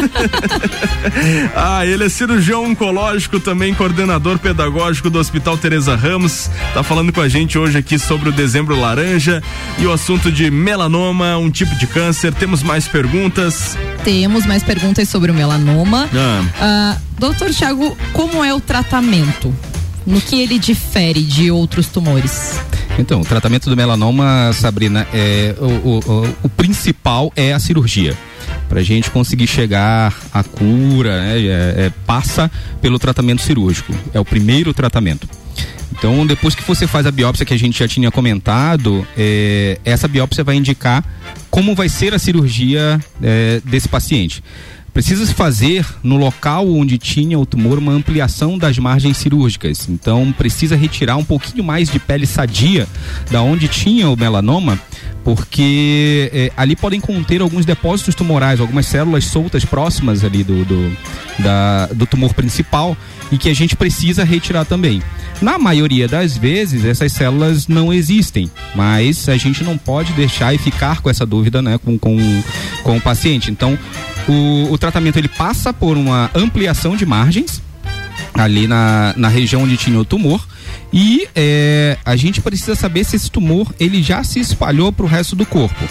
ah, 1.55 1.85
ele 1.85 2.05
é 2.05 2.09
cirurgião 2.09 2.65
oncológico, 2.65 3.39
também 3.39 3.73
coordenador 3.73 4.39
pedagógico 4.39 5.09
do 5.09 5.19
Hospital 5.19 5.57
Teresa 5.57 5.95
Ramos. 5.95 6.49
Tá 6.73 6.83
falando 6.83 7.11
com 7.11 7.21
a 7.21 7.29
gente 7.29 7.57
hoje 7.57 7.77
aqui 7.77 7.97
sobre 7.97 8.29
o 8.29 8.31
dezembro 8.31 8.79
laranja 8.79 9.41
e 9.77 9.85
o 9.85 9.91
assunto 9.91 10.31
de 10.31 10.49
melanoma, 10.51 11.37
um 11.37 11.49
tipo 11.49 11.75
de 11.75 11.87
câncer. 11.87 12.33
Temos 12.33 12.63
mais 12.63 12.87
perguntas. 12.87 13.77
Temos 14.03 14.45
mais 14.45 14.63
perguntas 14.63 15.09
sobre 15.09 15.31
o 15.31 15.33
melanoma. 15.33 16.09
Ah. 16.13 16.43
Ah, 16.59 16.97
doutor 17.17 17.51
Tiago, 17.53 17.97
como 18.13 18.43
é 18.43 18.53
o 18.53 18.59
tratamento? 18.61 19.53
No 20.05 20.21
que 20.21 20.39
ele 20.41 20.57
difere 20.57 21.21
de 21.21 21.51
outros 21.51 21.87
tumores? 21.87 22.59
Então, 22.97 23.21
o 23.21 23.25
tratamento 23.25 23.69
do 23.69 23.75
melanoma, 23.75 24.51
Sabrina, 24.53 25.05
é 25.13 25.53
o, 25.59 25.65
o, 25.65 26.35
o- 26.43 26.49
principal 26.49 27.31
é 27.35 27.53
a 27.53 27.59
cirurgia. 27.59 28.15
Para 28.69 28.79
a 28.79 28.83
gente 28.83 29.11
conseguir 29.11 29.47
chegar 29.47 30.15
à 30.33 30.43
cura, 30.43 31.21
né, 31.21 31.39
é- 31.41 31.85
é, 31.87 31.91
passa 32.05 32.49
pelo 32.81 32.97
tratamento 32.97 33.41
cirúrgico. 33.41 33.93
É 34.13 34.19
o 34.19 34.25
primeiro 34.25 34.73
tratamento. 34.73 35.27
Então, 35.91 36.25
depois 36.25 36.55
que 36.55 36.63
você 36.63 36.87
faz 36.87 37.05
a 37.05 37.11
biópsia 37.11 37.45
que 37.45 37.53
a 37.53 37.57
gente 37.59 37.77
já 37.79 37.87
tinha 37.87 38.09
comentado, 38.09 39.05
é, 39.17 39.77
essa 39.83 40.07
biópsia 40.07 40.43
vai 40.43 40.55
indicar 40.55 41.03
como 41.51 41.75
vai 41.75 41.89
ser 41.89 42.13
a 42.13 42.19
cirurgia 42.19 42.99
é, 43.21 43.61
desse 43.65 43.89
paciente. 43.89 44.41
Precisa 44.97 45.27
se 45.27 45.33
fazer 45.35 45.85
no 46.01 46.17
local 46.17 46.67
onde 46.67 46.97
tinha 46.97 47.37
o 47.37 47.45
tumor 47.45 47.77
uma 47.77 47.91
ampliação 47.91 48.57
das 48.57 48.79
margens 48.79 49.17
cirúrgicas. 49.17 49.87
Então 49.87 50.33
precisa 50.35 50.75
retirar 50.75 51.17
um 51.17 51.23
pouquinho 51.23 51.63
mais 51.63 51.87
de 51.87 51.99
pele 51.99 52.25
sadia 52.25 52.87
da 53.29 53.43
onde 53.43 53.67
tinha 53.67 54.09
o 54.09 54.17
melanoma, 54.17 54.79
porque 55.23 56.31
eh, 56.33 56.51
ali 56.57 56.75
podem 56.75 56.99
conter 56.99 57.41
alguns 57.41 57.63
depósitos 57.63 58.15
tumorais, 58.15 58.59
algumas 58.59 58.87
células 58.87 59.25
soltas 59.25 59.63
próximas 59.63 60.23
ali 60.23 60.43
do, 60.43 60.65
do, 60.65 60.97
da- 61.37 61.85
do 61.93 62.07
tumor 62.07 62.33
principal 62.33 62.97
e 63.31 63.37
que 63.37 63.49
a 63.49 63.53
gente 63.53 63.75
precisa 63.75 64.23
retirar 64.23 64.65
também. 64.65 65.03
Na 65.39 65.59
maioria 65.59 66.07
das 66.07 66.35
vezes, 66.35 66.83
essas 66.83 67.11
células 67.11 67.67
não 67.67 67.93
existem, 67.93 68.49
mas 68.73 69.29
a 69.29 69.37
gente 69.37 69.63
não 69.63 69.77
pode 69.77 70.11
deixar 70.13 70.55
e 70.55 70.57
ficar 70.57 71.01
com 71.01 71.09
essa 71.11 71.23
dúvida 71.23 71.61
né, 71.61 71.77
com, 71.77 71.99
com, 71.99 72.17
com 72.81 72.97
o 72.97 73.01
paciente. 73.01 73.51
Então, 73.51 73.77
o, 74.27 74.73
o 74.73 74.77
tratamento 74.87 75.17
ele 75.17 75.27
passa 75.27 75.73
por 75.73 75.97
uma 75.97 76.31
ampliação 76.33 76.95
de 76.95 77.05
margens 77.05 77.61
ali 78.33 78.67
na, 78.67 79.13
na 79.17 79.27
região 79.27 79.63
onde 79.63 79.75
tinha 79.75 79.99
o 79.99 80.05
tumor 80.05 80.45
e 80.93 81.27
é, 81.35 81.97
a 82.05 82.15
gente 82.15 82.39
precisa 82.41 82.75
saber 82.75 83.03
se 83.03 83.15
esse 83.17 83.29
tumor 83.29 83.73
ele 83.79 84.01
já 84.01 84.23
se 84.23 84.39
espalhou 84.39 84.91
para 84.91 85.05
o 85.05 85.07
resto 85.07 85.35
do 85.35 85.45
corpo. 85.45 85.83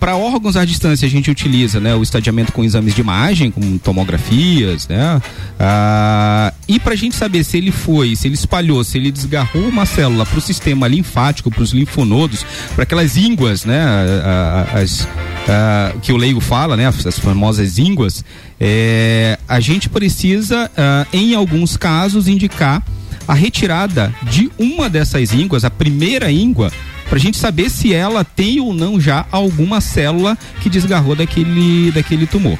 Para 0.00 0.16
órgãos 0.16 0.56
à 0.56 0.64
distância 0.64 1.06
a 1.06 1.10
gente 1.10 1.30
utiliza 1.30 1.78
né, 1.78 1.94
o 1.94 2.02
estadiamento 2.02 2.52
com 2.52 2.64
exames 2.64 2.94
de 2.94 3.00
imagem, 3.00 3.50
com 3.50 3.78
tomografias, 3.78 4.88
né? 4.88 5.20
Ah, 5.58 6.52
e 6.66 6.80
para 6.80 6.94
a 6.94 6.96
gente 6.96 7.14
saber 7.14 7.44
se 7.44 7.58
ele 7.58 7.70
foi, 7.70 8.16
se 8.16 8.26
ele 8.26 8.34
espalhou, 8.34 8.82
se 8.82 8.98
ele 8.98 9.12
desgarrou 9.12 9.68
uma 9.68 9.86
célula 9.86 10.26
para 10.26 10.38
o 10.38 10.40
sistema 10.40 10.88
linfático, 10.88 11.50
para 11.50 11.62
os 11.62 11.72
linfonodos, 11.72 12.44
para 12.74 12.82
aquelas 12.82 13.16
ínguas, 13.16 13.64
né? 13.64 13.80
ah, 13.80 14.66
ah, 14.72 14.78
as, 14.80 15.08
ah, 15.48 15.92
que 16.02 16.12
o 16.12 16.16
leigo 16.16 16.40
fala, 16.40 16.76
né? 16.76 16.86
As 16.86 17.18
famosas 17.18 17.78
ínguas, 17.78 18.24
é, 18.60 19.38
a 19.48 19.60
gente 19.60 19.88
precisa, 19.88 20.70
ah, 20.76 21.06
em 21.12 21.34
alguns 21.34 21.76
casos, 21.76 22.28
indicar 22.28 22.82
a 23.26 23.34
retirada 23.34 24.12
de 24.24 24.50
uma 24.58 24.88
dessas 24.88 25.32
ínguas, 25.32 25.64
a 25.64 25.70
primeira 25.70 26.30
íngua, 26.30 26.72
para 27.12 27.18
a 27.18 27.20
gente 27.20 27.36
saber 27.36 27.68
se 27.68 27.92
ela 27.92 28.24
tem 28.24 28.58
ou 28.58 28.72
não 28.72 28.98
já 28.98 29.26
alguma 29.30 29.82
célula 29.82 30.34
que 30.62 30.70
desgarrou 30.70 31.14
daquele, 31.14 31.92
daquele 31.92 32.26
tumor. 32.26 32.58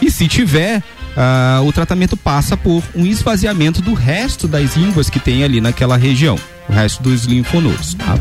E 0.00 0.10
se 0.10 0.26
tiver, 0.26 0.82
ah, 1.22 1.60
o 1.62 1.70
tratamento 1.72 2.16
passa 2.16 2.56
por 2.56 2.82
um 2.96 3.04
esvaziamento 3.04 3.82
do 3.82 3.92
resto 3.92 4.48
das 4.48 4.74
ínguas 4.76 5.10
que 5.10 5.20
tem 5.20 5.44
ali 5.44 5.60
naquela 5.60 5.96
região, 5.98 6.38
o 6.66 6.72
resto 6.72 7.02
dos 7.02 7.24
linfonodos. 7.26 7.92
tá? 7.94 8.18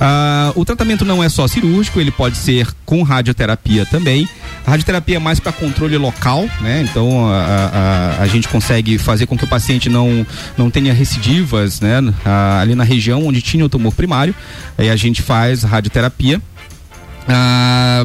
Ah, 0.00 0.52
o 0.56 0.64
tratamento 0.64 1.04
não 1.04 1.22
é 1.22 1.28
só 1.28 1.46
cirúrgico, 1.46 2.00
ele 2.00 2.10
pode 2.10 2.36
ser 2.36 2.66
com 2.84 3.02
radioterapia 3.04 3.86
também. 3.86 4.28
A 4.66 4.70
radioterapia 4.70 5.16
é 5.16 5.18
mais 5.18 5.38
para 5.40 5.52
controle 5.52 5.96
local, 5.96 6.48
né? 6.60 6.82
Então 6.88 7.28
a, 7.28 7.36
a- 7.36 7.70
a- 8.18 8.22
a 8.22 8.26
gente 8.26 8.48
consegue 8.48 8.98
fazer 8.98 9.26
com 9.26 9.36
que 9.38 9.44
o 9.44 9.48
paciente 9.48 9.88
não, 9.88 10.26
não 10.56 10.70
tenha 10.70 10.92
recidivas, 10.92 11.80
né? 11.80 11.98
Ah, 12.24 12.60
ali 12.60 12.74
na 12.74 12.84
região 12.84 13.26
onde 13.26 13.40
tinha 13.42 13.64
o 13.64 13.68
tumor 13.68 13.92
primário. 13.92 14.34
Aí 14.78 14.88
a 14.90 14.96
gente 14.96 15.20
faz 15.22 15.62
radioterapia. 15.62 16.40
Ah, 17.28 18.04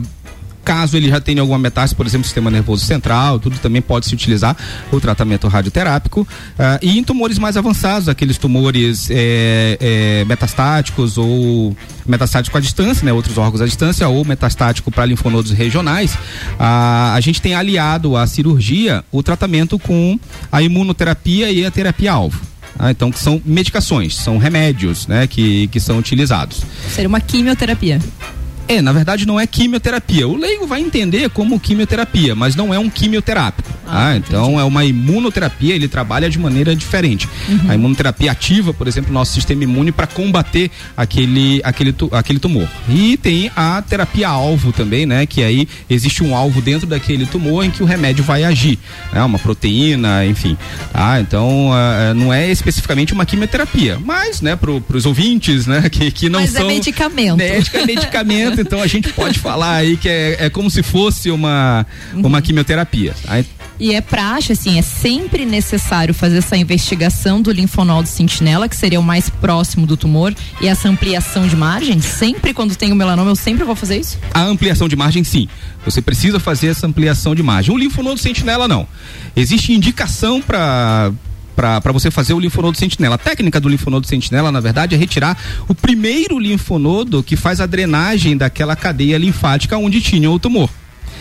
caso 0.67 0.97
ele 0.97 1.07
já 1.07 1.21
tenha 1.21 1.39
alguma 1.39 1.57
metástase, 1.57 1.95
por 1.95 2.05
exemplo, 2.05 2.25
sistema 2.25 2.51
nervoso 2.51 2.83
central, 2.83 3.39
tudo 3.39 3.57
também 3.57 3.81
pode 3.81 4.05
se 4.05 4.13
utilizar 4.13 4.53
o 4.91 4.99
tratamento 4.99 5.47
radioterápico. 5.47 6.27
Ah, 6.59 6.77
e 6.81 6.99
em 6.99 7.03
tumores 7.05 7.39
mais 7.39 7.55
avançados, 7.55 8.09
aqueles 8.09 8.37
tumores 8.37 9.07
é, 9.09 9.77
é, 9.79 10.25
metastáticos 10.25 11.17
ou 11.17 11.73
metastático 12.05 12.57
à 12.57 12.59
distância, 12.59 13.05
né, 13.05 13.13
outros 13.13 13.37
órgãos 13.37 13.61
à 13.61 13.65
distância, 13.65 14.05
ou 14.09 14.25
metastático 14.25 14.91
para 14.91 15.05
linfonodos 15.05 15.51
regionais, 15.51 16.17
ah, 16.59 17.13
a 17.15 17.21
gente 17.21 17.41
tem 17.41 17.55
aliado 17.55 18.17
à 18.17 18.27
cirurgia 18.27 19.05
o 19.09 19.23
tratamento 19.23 19.79
com 19.79 20.19
a 20.51 20.61
imunoterapia 20.61 21.49
e 21.49 21.65
a 21.65 21.71
terapia-alvo. 21.71 22.41
Ah, 22.77 22.91
então, 22.91 23.09
que 23.09 23.19
são 23.19 23.41
medicações, 23.45 24.17
são 24.17 24.37
remédios 24.37 25.07
né, 25.07 25.27
que, 25.27 25.69
que 25.69 25.79
são 25.79 25.97
utilizados. 25.97 26.61
Seria 26.93 27.07
uma 27.07 27.21
quimioterapia. 27.21 28.01
É, 28.67 28.81
na 28.81 28.91
verdade 28.91 29.25
não 29.25 29.39
é 29.39 29.47
quimioterapia. 29.47 30.27
O 30.27 30.35
leigo 30.35 30.67
vai 30.67 30.81
entender 30.81 31.29
como 31.29 31.59
quimioterapia, 31.59 32.35
mas 32.35 32.55
não 32.55 32.73
é 32.73 32.79
um 32.79 32.89
quimioterápico. 32.89 33.77
Ah, 33.87 34.15
então 34.17 34.59
é 34.59 34.63
uma 34.63 34.83
imunoterapia, 34.83 35.73
ele 35.73 35.87
trabalha 35.87 36.29
de 36.29 36.37
maneira 36.37 36.75
diferente. 36.75 37.27
A 37.69 37.75
imunoterapia 37.75 38.31
ativa, 38.31 38.73
por 38.73 38.87
exemplo, 38.87 39.11
o 39.11 39.13
nosso 39.13 39.33
sistema 39.33 39.63
imune 39.63 39.91
para 39.91 40.05
combater 40.05 40.69
aquele, 40.95 41.61
aquele, 41.63 41.95
aquele 42.11 42.39
tumor. 42.39 42.67
E 42.89 43.15
tem 43.15 43.49
a 43.55 43.81
terapia 43.81 44.27
alvo 44.27 44.73
também, 44.73 45.05
né? 45.05 45.25
Que 45.25 45.41
aí 45.41 45.67
existe 45.89 46.23
um 46.23 46.35
alvo 46.35 46.61
dentro 46.61 46.85
daquele 46.85 47.25
tumor 47.25 47.63
em 47.63 47.71
que 47.71 47.81
o 47.81 47.85
remédio 47.85 48.23
vai 48.23 48.43
agir, 48.43 48.77
né? 49.13 49.23
Uma 49.23 49.39
proteína, 49.39 50.25
enfim. 50.25 50.57
Tá? 50.91 51.21
Então 51.21 51.71
ah, 51.71 52.09
ah, 52.09 52.13
não 52.13 52.33
é 52.33 52.51
especificamente 52.51 53.13
uma 53.13 53.25
quimioterapia, 53.25 53.99
mas, 54.03 54.41
né, 54.41 54.55
para 54.55 54.71
os 54.71 55.05
ouvintes, 55.05 55.65
né, 55.65 55.87
que, 55.89 56.11
que 56.11 56.29
não 56.29 56.41
Mas 56.41 56.55
é 56.55 56.59
são 56.59 56.67
medicamento. 56.67 57.37
Médico 57.37 57.77
é 57.77 57.85
medicamento, 57.85 58.56
então 58.61 58.81
a 58.81 58.87
gente 58.87 59.11
pode 59.13 59.39
falar 59.39 59.75
aí 59.75 59.97
que 59.97 60.09
é, 60.09 60.45
é 60.45 60.49
como 60.49 60.69
se 60.69 60.83
fosse 60.83 61.31
uma, 61.31 61.85
uma 62.13 62.41
quimioterapia. 62.41 63.13
tá? 63.23 63.43
E 63.79 63.93
é 63.93 64.01
praxe, 64.01 64.53
assim, 64.53 64.79
é 64.79 64.81
sempre 64.81 65.45
necessário 65.45 66.13
fazer 66.13 66.39
essa 66.39 66.57
investigação 66.57 67.41
do 67.41 67.51
linfonodo 67.51 68.07
sentinela, 68.07 68.67
que 68.67 68.75
seria 68.75 68.99
o 68.99 69.03
mais 69.03 69.29
próximo 69.29 69.85
do 69.85 69.95
tumor, 69.95 70.33
e 70.59 70.67
essa 70.67 70.89
ampliação 70.89 71.47
de 71.47 71.55
margem? 71.55 72.01
Sempre 72.01 72.53
quando 72.53 72.75
tem 72.75 72.91
o 72.91 72.95
melanoma, 72.95 73.29
eu 73.29 73.35
sempre 73.35 73.63
vou 73.63 73.75
fazer 73.75 73.99
isso? 73.99 74.17
A 74.33 74.41
ampliação 74.41 74.87
de 74.87 74.95
margem, 74.95 75.23
sim. 75.23 75.47
Você 75.85 76.01
precisa 76.01 76.39
fazer 76.39 76.67
essa 76.67 76.87
ampliação 76.87 77.35
de 77.35 77.43
margem. 77.43 77.73
O 77.73 77.77
linfonodo 77.77 78.19
sentinela, 78.19 78.67
não. 78.67 78.87
Existe 79.35 79.71
indicação 79.73 80.41
para 80.41 81.11
para 81.57 81.91
você 81.91 82.11
fazer 82.11 82.33
o 82.33 82.39
linfonodo 82.39 82.77
sentinela. 82.77 83.15
A 83.15 83.17
técnica 83.17 83.59
do 83.59 83.67
linfonodo 83.67 84.05
sentinela, 84.05 84.51
na 84.51 84.59
verdade, 84.59 84.93
é 84.93 84.97
retirar 84.97 85.35
o 85.67 85.73
primeiro 85.73 86.37
linfonodo 86.37 87.23
que 87.23 87.35
faz 87.35 87.59
a 87.59 87.65
drenagem 87.65 88.37
daquela 88.37 88.75
cadeia 88.75 89.17
linfática 89.17 89.75
onde 89.75 89.99
tinha 89.99 90.29
o 90.29 90.37
tumor. 90.37 90.69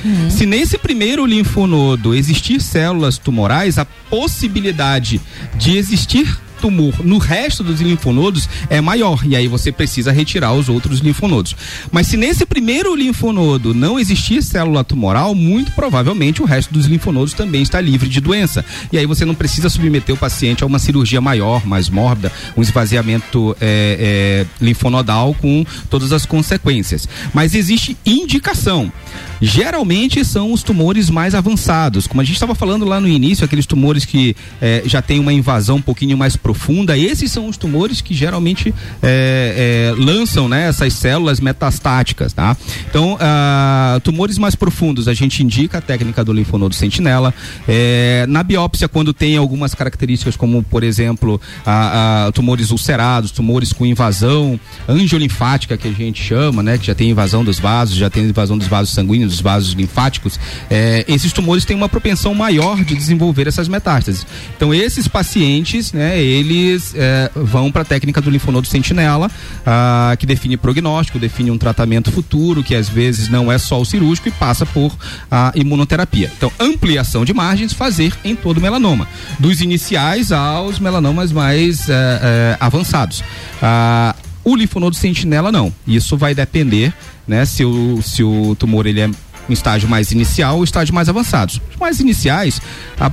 Uhum. 0.04 0.30
Se 0.30 0.44
nesse 0.44 0.76
primeiro 0.76 1.24
linfonodo 1.24 2.14
existir 2.14 2.60
células 2.60 3.16
tumorais, 3.16 3.78
a 3.78 3.86
possibilidade 3.86 5.22
de 5.56 5.78
existir 5.78 6.38
tumor 6.56 6.94
no 7.04 7.18
resto 7.18 7.62
dos 7.62 7.80
linfonodos 7.80 8.48
é 8.68 8.80
maior 8.80 9.22
e 9.24 9.36
aí 9.36 9.48
você 9.48 9.70
precisa 9.70 10.12
retirar 10.12 10.52
os 10.52 10.68
outros 10.68 11.00
linfonodos. 11.00 11.54
Mas 11.90 12.06
se 12.06 12.16
nesse 12.16 12.44
primeiro 12.44 12.94
linfonodo 12.94 13.74
não 13.74 13.98
existir 13.98 14.42
célula 14.42 14.84
tumoral, 14.84 15.34
muito 15.34 15.72
provavelmente 15.72 16.42
o 16.42 16.44
resto 16.44 16.72
dos 16.72 16.86
linfonodos 16.86 17.34
também 17.34 17.62
está 17.62 17.80
livre 17.80 18.08
de 18.08 18.20
doença. 18.20 18.64
E 18.92 18.98
aí 18.98 19.06
você 19.06 19.24
não 19.24 19.34
precisa 19.34 19.68
submeter 19.68 20.14
o 20.14 20.18
paciente 20.18 20.62
a 20.62 20.66
uma 20.66 20.78
cirurgia 20.78 21.20
maior, 21.20 21.66
mais 21.66 21.88
mórbida, 21.88 22.32
um 22.56 22.62
esvaziamento 22.62 23.56
é, 23.60 24.46
é, 24.60 24.64
linfonodal 24.64 25.34
com 25.34 25.64
todas 25.90 26.12
as 26.12 26.26
consequências. 26.26 27.08
Mas 27.32 27.54
existe 27.54 27.96
indicação. 28.04 28.92
Geralmente 29.40 30.24
são 30.24 30.52
os 30.52 30.62
tumores 30.62 31.10
mais 31.10 31.34
avançados, 31.34 32.06
como 32.06 32.20
a 32.20 32.24
gente 32.24 32.36
estava 32.36 32.54
falando 32.54 32.84
lá 32.84 33.00
no 33.00 33.08
início, 33.08 33.44
aqueles 33.44 33.66
tumores 33.66 34.04
que 34.04 34.34
é, 34.60 34.82
já 34.86 35.02
tem 35.02 35.18
uma 35.20 35.32
invasão 35.32 35.76
um 35.76 35.82
pouquinho 35.82 36.16
mais 36.16 36.36
profunda, 36.46 36.96
esses 36.96 37.32
são 37.32 37.48
os 37.48 37.56
tumores 37.56 38.00
que 38.00 38.14
geralmente 38.14 38.72
é, 39.02 39.92
é, 39.92 40.00
lançam 40.00 40.48
né, 40.48 40.68
essas 40.68 40.92
células 40.92 41.40
metastáticas, 41.40 42.32
tá? 42.32 42.56
Então, 42.88 43.18
ah, 43.20 43.98
tumores 44.04 44.38
mais 44.38 44.54
profundos, 44.54 45.08
a 45.08 45.14
gente 45.14 45.42
indica 45.42 45.78
a 45.78 45.80
técnica 45.80 46.24
do 46.24 46.32
linfonodo 46.32 46.72
sentinela. 46.72 47.34
É, 47.66 48.26
na 48.28 48.44
biópsia, 48.44 48.86
quando 48.86 49.12
tem 49.12 49.36
algumas 49.36 49.74
características, 49.74 50.36
como, 50.36 50.62
por 50.62 50.84
exemplo, 50.84 51.40
a, 51.64 52.26
a, 52.26 52.32
tumores 52.32 52.70
ulcerados, 52.70 53.32
tumores 53.32 53.72
com 53.72 53.84
invasão 53.84 54.60
angiolinfática, 54.88 55.76
que 55.76 55.88
a 55.88 55.92
gente 55.92 56.22
chama, 56.22 56.62
né? 56.62 56.78
Que 56.78 56.86
já 56.86 56.94
tem 56.94 57.10
invasão 57.10 57.42
dos 57.42 57.58
vasos, 57.58 57.96
já 57.96 58.08
tem 58.08 58.22
invasão 58.22 58.56
dos 58.56 58.68
vasos 58.68 58.94
sanguíneos, 58.94 59.32
dos 59.32 59.40
vasos 59.40 59.72
linfáticos, 59.72 60.38
é, 60.70 61.04
esses 61.08 61.32
tumores 61.32 61.64
têm 61.64 61.76
uma 61.76 61.88
propensão 61.88 62.32
maior 62.34 62.84
de 62.84 62.94
desenvolver 62.94 63.48
essas 63.48 63.66
metástases. 63.66 64.24
Então, 64.56 64.72
esses 64.72 65.08
pacientes, 65.08 65.92
né, 65.92 66.22
eles 66.38 66.94
é, 66.94 67.30
vão 67.34 67.70
para 67.70 67.82
a 67.82 67.84
técnica 67.84 68.20
do 68.20 68.30
linfonodo 68.30 68.66
sentinela, 68.66 69.30
ah, 69.64 70.14
que 70.18 70.26
define 70.26 70.56
prognóstico, 70.56 71.18
define 71.18 71.50
um 71.50 71.58
tratamento 71.58 72.10
futuro, 72.12 72.62
que 72.62 72.74
às 72.74 72.88
vezes 72.88 73.28
não 73.28 73.50
é 73.50 73.58
só 73.58 73.80
o 73.80 73.84
cirúrgico 73.84 74.28
e 74.28 74.30
passa 74.32 74.64
por 74.64 74.96
a 75.30 75.52
imunoterapia. 75.54 76.30
Então, 76.36 76.50
ampliação 76.58 77.24
de 77.24 77.32
margens, 77.32 77.72
fazer 77.72 78.12
em 78.24 78.34
todo 78.34 78.60
melanoma, 78.60 79.08
dos 79.38 79.60
iniciais 79.60 80.32
aos 80.32 80.78
melanomas 80.78 81.32
mais 81.32 81.88
é, 81.88 81.92
é, 81.92 82.56
avançados. 82.60 83.22
Ah, 83.62 84.14
o 84.44 84.54
linfonodo 84.54 84.94
sentinela 84.94 85.50
não. 85.50 85.72
Isso 85.86 86.16
vai 86.16 86.34
depender, 86.34 86.92
né, 87.26 87.44
se 87.44 87.64
o, 87.64 88.00
se 88.02 88.22
o 88.22 88.54
tumor 88.54 88.86
ele 88.86 89.00
é 89.00 89.10
um 89.48 89.52
estágio 89.52 89.88
mais 89.88 90.12
inicial 90.12 90.56
ou 90.56 90.64
estágio 90.64 90.94
mais 90.94 91.08
avançado. 91.08 91.52
Os 91.70 91.76
mais 91.76 92.00
iniciais, 92.00 92.60
a 92.98 93.10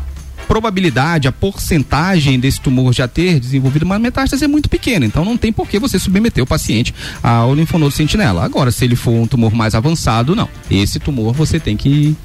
probabilidade, 0.47 1.27
a 1.27 1.31
porcentagem 1.31 2.39
desse 2.39 2.59
tumor 2.59 2.93
já 2.93 3.07
ter 3.07 3.39
desenvolvido 3.39 3.83
uma 3.83 3.97
metástase 3.97 4.45
é 4.45 4.47
muito 4.47 4.69
pequena, 4.69 5.05
então 5.05 5.25
não 5.25 5.37
tem 5.37 5.51
por 5.51 5.67
que 5.67 5.79
você 5.79 5.97
submeter 5.97 6.43
o 6.43 6.47
paciente 6.47 6.93
ao 7.21 7.53
linfonodo 7.55 7.91
sentinela. 7.91 8.43
Agora, 8.43 8.71
se 8.71 8.85
ele 8.85 8.95
for 8.95 9.11
um 9.11 9.27
tumor 9.27 9.53
mais 9.53 9.75
avançado, 9.75 10.35
não. 10.35 10.49
Esse 10.69 10.99
tumor 10.99 11.33
você 11.33 11.59
tem 11.59 11.75
que 11.75 12.15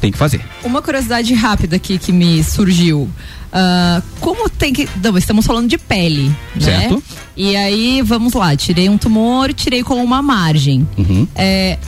tem 0.00 0.10
que 0.10 0.18
fazer. 0.18 0.40
Uma 0.62 0.80
curiosidade 0.80 1.32
rápida 1.34 1.76
aqui 1.76 1.98
que 1.98 2.12
me 2.12 2.42
surgiu. 2.42 3.08
Uh, 3.52 4.02
como 4.20 4.48
tem 4.48 4.72
que. 4.72 4.88
Não, 5.02 5.16
estamos 5.18 5.44
falando 5.44 5.68
de 5.68 5.76
pele, 5.76 6.34
certo? 6.58 6.94
né? 6.96 7.02
E 7.36 7.56
aí, 7.56 8.02
vamos 8.02 8.32
lá, 8.32 8.56
tirei 8.56 8.88
um 8.88 8.96
tumor, 8.96 9.52
tirei 9.52 9.82
com 9.82 10.02
uma 10.02 10.22
margem. 10.22 10.86
Uhum. 10.96 11.26
É, 11.34 11.78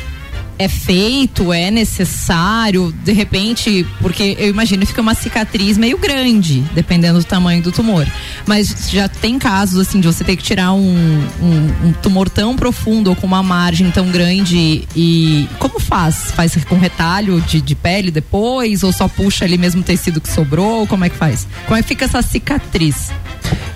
é 0.59 0.69
feito, 0.69 1.53
é 1.53 1.71
necessário, 1.71 2.95
de 3.05 3.13
repente, 3.13 3.87
porque 4.01 4.37
eu 4.39 4.49
imagino 4.49 4.85
fica 4.87 5.01
uma 5.01 5.15
cicatriz 5.15 5.77
meio 5.77 5.99
grande, 5.99 6.61
dependendo 6.75 7.19
do 7.19 7.25
tamanho 7.25 7.63
do 7.63 7.73
tumor. 7.73 8.07
Mas 8.47 8.91
já 8.91 9.09
tem 9.09 9.39
casos 9.39 9.81
assim 9.81 10.01
de 10.01 10.07
você 10.07 10.23
ter 10.23 10.37
que 10.37 10.43
tirar 10.43 10.73
um, 10.73 11.23
um, 11.41 11.89
um 11.89 11.93
tumor 12.03 12.29
tão 12.29 12.57
profundo 12.57 13.11
ou 13.11 13.17
com 13.17 13.27
uma 13.27 13.43
margem 13.43 13.91
tão 13.91 14.11
grande 14.11 14.87
e 14.95 15.49
como 15.59 15.81
faz? 15.81 16.31
Faz 16.33 16.55
com 16.65 16.79
retalho 16.79 17.41
de, 17.41 17.61
de 17.61 17.75
pele 17.75 18.11
depois 18.11 18.83
ou 18.83 18.93
só 18.93 19.09
puxa 19.09 19.45
ali 19.45 19.59
mesmo 19.59 19.81
o 19.81 19.85
tecido 19.85 20.21
que 20.21 20.29
sobrou? 20.29 20.87
Como 20.87 21.05
é 21.05 21.09
que 21.09 21.17
faz? 21.17 21.47
Como 21.67 21.77
é 21.77 21.83
que 21.83 21.89
fica 21.89 22.05
essa 22.05 22.23
cicatriz? 22.23 23.11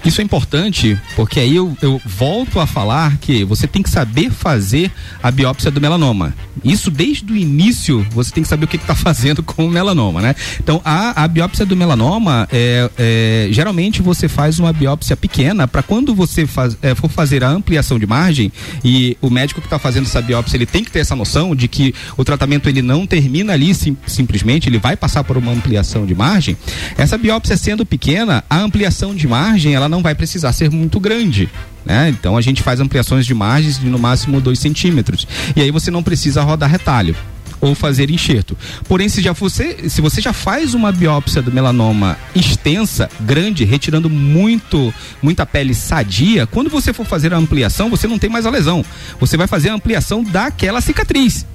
Isso 0.04 0.20
é 0.20 0.24
importante 0.24 0.98
porque 1.16 1.40
aí 1.40 1.56
eu, 1.56 1.76
eu 1.82 2.00
volto 2.04 2.60
a 2.60 2.66
falar 2.66 3.18
que 3.18 3.44
você 3.44 3.66
tem 3.66 3.82
que 3.82 3.90
saber 3.90 4.30
fazer 4.30 4.90
a 5.22 5.30
biópsia 5.30 5.70
do 5.70 5.80
melanoma. 5.80 6.34
Isso 6.68 6.90
desde 6.90 7.32
o 7.32 7.36
início 7.36 8.06
você 8.10 8.32
tem 8.32 8.42
que 8.42 8.48
saber 8.48 8.64
o 8.64 8.68
que 8.68 8.76
está 8.76 8.94
fazendo 8.94 9.42
com 9.44 9.66
o 9.66 9.70
melanoma, 9.70 10.20
né? 10.20 10.34
Então 10.60 10.80
a, 10.84 11.24
a 11.24 11.28
biópsia 11.28 11.64
do 11.64 11.76
melanoma 11.76 12.48
é, 12.52 12.90
é, 12.98 13.48
geralmente 13.50 14.02
você 14.02 14.28
faz 14.28 14.58
uma 14.58 14.72
biópsia 14.72 15.16
pequena 15.16 15.66
para 15.66 15.82
quando 15.82 16.14
você 16.14 16.46
faz, 16.46 16.76
é, 16.82 16.94
for 16.94 17.10
fazer 17.10 17.42
a 17.42 17.48
ampliação 17.48 17.98
de 17.98 18.06
margem 18.06 18.52
e 18.84 19.16
o 19.20 19.30
médico 19.30 19.60
que 19.60 19.66
está 19.66 19.78
fazendo 19.78 20.04
essa 20.04 20.20
biópsia 20.20 20.56
ele 20.56 20.66
tem 20.66 20.84
que 20.84 20.90
ter 20.90 21.00
essa 21.00 21.16
noção 21.16 21.54
de 21.54 21.68
que 21.68 21.94
o 22.16 22.24
tratamento 22.24 22.68
ele 22.68 22.82
não 22.82 23.06
termina 23.06 23.52
ali 23.52 23.74
sim, 23.74 23.96
simplesmente 24.06 24.68
ele 24.68 24.78
vai 24.78 24.96
passar 24.96 25.24
por 25.24 25.36
uma 25.36 25.52
ampliação 25.52 26.04
de 26.04 26.14
margem. 26.14 26.56
Essa 26.96 27.16
biópsia 27.16 27.56
sendo 27.56 27.86
pequena, 27.86 28.44
a 28.48 28.58
ampliação 28.58 29.14
de 29.14 29.26
margem 29.26 29.74
ela 29.74 29.88
não 29.88 30.02
vai 30.02 30.14
precisar 30.14 30.52
ser 30.52 30.70
muito 30.70 31.00
grande. 31.00 31.48
Né? 31.88 32.10
Então 32.10 32.36
a 32.36 32.42
gente 32.42 32.62
faz 32.62 32.80
ampliações 32.80 33.24
de 33.24 33.32
margens 33.32 33.80
de 33.80 33.86
no 33.86 33.98
máximo 33.98 34.42
2 34.42 34.58
centímetros. 34.58 35.26
E 35.56 35.62
aí 35.62 35.70
você 35.70 35.90
não 35.90 36.02
precisa 36.02 36.42
rodar 36.42 36.70
retalho 36.70 37.16
ou 37.60 37.74
fazer 37.74 38.10
enxerto. 38.10 38.56
Porém, 38.86 39.08
se 39.08 39.22
já 39.22 39.32
você, 39.32 39.88
se 39.88 40.00
você 40.00 40.20
já 40.20 40.32
faz 40.32 40.74
uma 40.74 40.92
biópsia 40.92 41.40
do 41.42 41.50
melanoma 41.50 42.16
extensa, 42.34 43.10
grande, 43.20 43.64
retirando 43.64 44.08
muito, 44.08 44.92
muita 45.22 45.46
pele 45.46 45.74
sadia, 45.74 46.46
quando 46.46 46.70
você 46.70 46.92
for 46.92 47.06
fazer 47.06 47.32
a 47.32 47.38
ampliação, 47.38 47.90
você 47.90 48.06
não 48.06 48.18
tem 48.18 48.30
mais 48.30 48.44
a 48.44 48.50
lesão. 48.50 48.84
Você 49.18 49.36
vai 49.36 49.46
fazer 49.46 49.70
a 49.70 49.74
ampliação 49.74 50.22
daquela 50.22 50.80
cicatriz. 50.80 51.46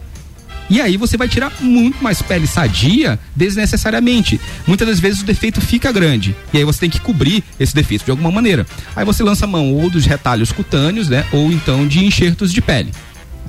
E 0.70 0.82
aí 0.82 0.98
você 0.98 1.18
vai 1.18 1.28
tirar 1.28 1.52
muito 1.60 2.04
mais 2.04 2.22
pele 2.22 2.48
sadia 2.48 3.20
desnecessariamente. 3.36 4.40
Muitas 4.66 4.88
das 4.88 5.00
vezes 5.00 5.22
o 5.22 5.26
defeito 5.26 5.62
fica 5.62 5.92
grande. 5.92 6.36
E 6.54 6.58
aí 6.58 6.64
você 6.64 6.82
tem 6.82 6.90
que 6.90 7.00
cobrir 7.00 7.44
esse 7.60 7.76
defeito 7.76 8.06
de 8.06 8.12
alguma 8.12 8.32
maneira. 8.32 8.66
Aí 8.96 9.06
você 9.06 9.24
lança 9.24 9.46
mão 9.46 9.74
ou 9.74 9.90
dos 9.90 10.06
retalhos 10.06 10.52
cutâneos, 10.52 11.10
né? 11.10 11.26
Ou 11.32 11.52
então 11.52 11.88
de 11.88 12.04
enxertos 12.04 12.52
de 12.52 12.62
pele. 12.62 12.92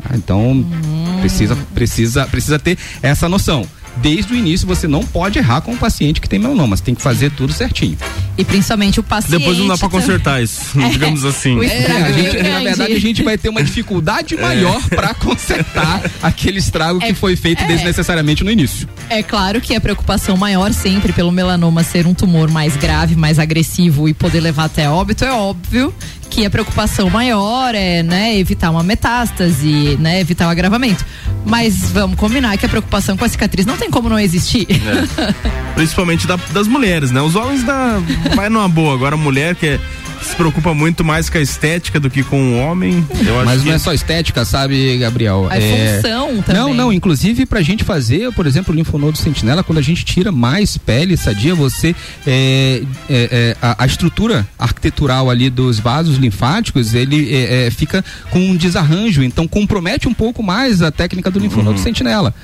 Ah, 0.05 0.16
então 0.16 0.53
hum. 0.53 1.19
precisa, 1.20 1.57
precisa, 1.74 2.27
precisa 2.27 2.59
ter 2.59 2.77
essa 3.03 3.28
noção 3.28 3.66
desde 3.97 4.33
o 4.33 4.37
início 4.37 4.66
você 4.66 4.87
não 4.87 5.05
pode 5.05 5.39
errar 5.39 5.61
com 5.61 5.73
o 5.73 5.77
paciente 5.77 6.21
que 6.21 6.29
tem 6.29 6.39
melanoma, 6.39 6.77
você 6.77 6.83
tem 6.83 6.95
que 6.95 7.03
fazer 7.03 7.31
tudo 7.31 7.53
certinho. 7.53 7.97
E 8.37 8.45
principalmente 8.45 8.99
o 9.01 9.03
paciente. 9.03 9.39
Depois 9.39 9.59
não 9.59 9.69
dá 9.69 9.79
para 9.79 9.89
consertar 9.89 10.43
isso, 10.43 10.79
é, 10.81 10.89
digamos 10.89 11.25
assim. 11.25 11.62
É, 11.65 12.12
gente, 12.12 12.43
na 12.43 12.61
verdade 12.61 12.93
a 12.93 13.01
gente 13.01 13.23
vai 13.23 13.39
ter 13.39 13.49
uma 13.49 13.62
dificuldade 13.62 14.37
maior 14.41 14.81
é. 14.91 14.95
para 14.95 15.15
consertar 15.15 16.03
aquele 16.23 16.59
estrago 16.59 16.99
que 16.99 17.07
é, 17.07 17.15
foi 17.15 17.37
feito 17.37 17.62
é. 17.62 17.66
desnecessariamente 17.66 18.43
no 18.43 18.51
início. 18.51 18.89
É 19.09 19.23
claro 19.23 19.61
que 19.61 19.75
a 19.75 19.81
preocupação 19.81 20.37
maior 20.37 20.73
sempre 20.73 21.12
pelo 21.12 21.31
melanoma 21.31 21.83
ser 21.85 22.07
um 22.07 22.15
tumor 22.15 22.51
mais 22.51 22.77
grave, 22.77 23.15
mais 23.16 23.39
agressivo 23.39 24.09
e 24.09 24.15
poder 24.15 24.41
levar 24.41 24.65
até 24.65 24.89
óbito 24.89 25.25
é 25.25 25.33
óbvio 25.33 25.95
que 26.25 26.45
a 26.45 26.51
preocupação 26.51 27.11
maior 27.11 27.75
é, 27.75 28.03
né, 28.03 28.39
evitar 28.39 28.71
uma 28.71 28.83
metástase, 28.83 29.97
né, 30.01 30.21
evitar 30.21 30.47
o 30.47 30.51
agravamento. 30.51 31.05
Mas 31.45 31.91
vamos 31.91 32.17
combinar 32.17 32.57
que 32.57 32.67
a 32.67 32.69
preocupação 32.69 33.17
com 33.17 33.25
a 33.25 33.29
cicatriz 33.29 33.67
não 33.67 33.77
tem 33.77 33.91
como 33.91 34.09
não 34.09 34.19
existir. 34.19 34.67
É. 34.71 35.75
Principalmente 35.75 36.27
da, 36.27 36.37
das 36.53 36.67
mulheres, 36.67 37.11
né? 37.11 37.21
Os 37.21 37.37
homens 37.37 37.63
dá, 37.63 38.01
vai 38.35 38.49
numa 38.49 38.69
boa. 38.69 38.95
Agora 38.95 39.15
a 39.15 39.19
mulher 39.19 39.55
que 39.55 39.67
é 39.67 39.81
se 40.25 40.37
preocupa 40.37 40.75
muito 40.75 41.05
mais 41.05 41.29
com 41.29 41.39
a 41.39 41.41
estética 41.41 42.01
do 42.01 42.11
que 42.11 42.23
com 42.23 42.53
o 42.53 42.59
homem. 42.59 43.07
Mas 43.45 43.65
não 43.65 43.73
é 43.73 43.79
só 43.79 43.93
estética, 43.93 44.45
sabe, 44.45 44.99
Gabriel? 44.99 45.47
A 45.51 45.59
é... 45.59 45.97
função 45.97 46.43
também. 46.43 46.63
Não, 46.63 46.75
não. 46.75 46.93
Inclusive, 46.93 47.47
pra 47.47 47.63
gente 47.63 47.85
fazer, 47.85 48.33
por 48.33 48.47
exemplo, 48.47 48.73
o 48.73 48.77
linfonodo 48.77 49.19
sentinela, 49.19 49.63
quando 49.63 49.79
a 49.79 49.83
gente 49.83 50.05
tira 50.05 50.33
mais 50.33 50.77
pele 50.77 51.17
sadia, 51.17 51.55
você. 51.55 51.95
É, 52.27 52.83
é, 53.09 53.29
é 53.31 53.57
a, 53.61 53.85
a, 53.85 53.87
estrutura 53.87 54.47
arquitetural 54.59 55.31
ali 55.31 55.51
dos 55.51 55.79
vasos 55.79 56.17
linfáticos, 56.17 56.95
ele 56.95 57.33
é, 57.35 57.67
é, 57.67 57.71
fica 57.71 58.05
com 58.31 58.39
um 58.39 58.57
desarranjo. 58.57 59.23
Então, 59.23 59.47
compromete 59.47 60.09
um 60.09 60.15
pouco 60.15 60.43
mais 60.43 60.83
a 60.83 60.91
técnica 60.91 61.31
do 61.31 61.39
linfonodo 61.39 61.79
uhum. 61.79 61.83
sentinela. 61.83 62.35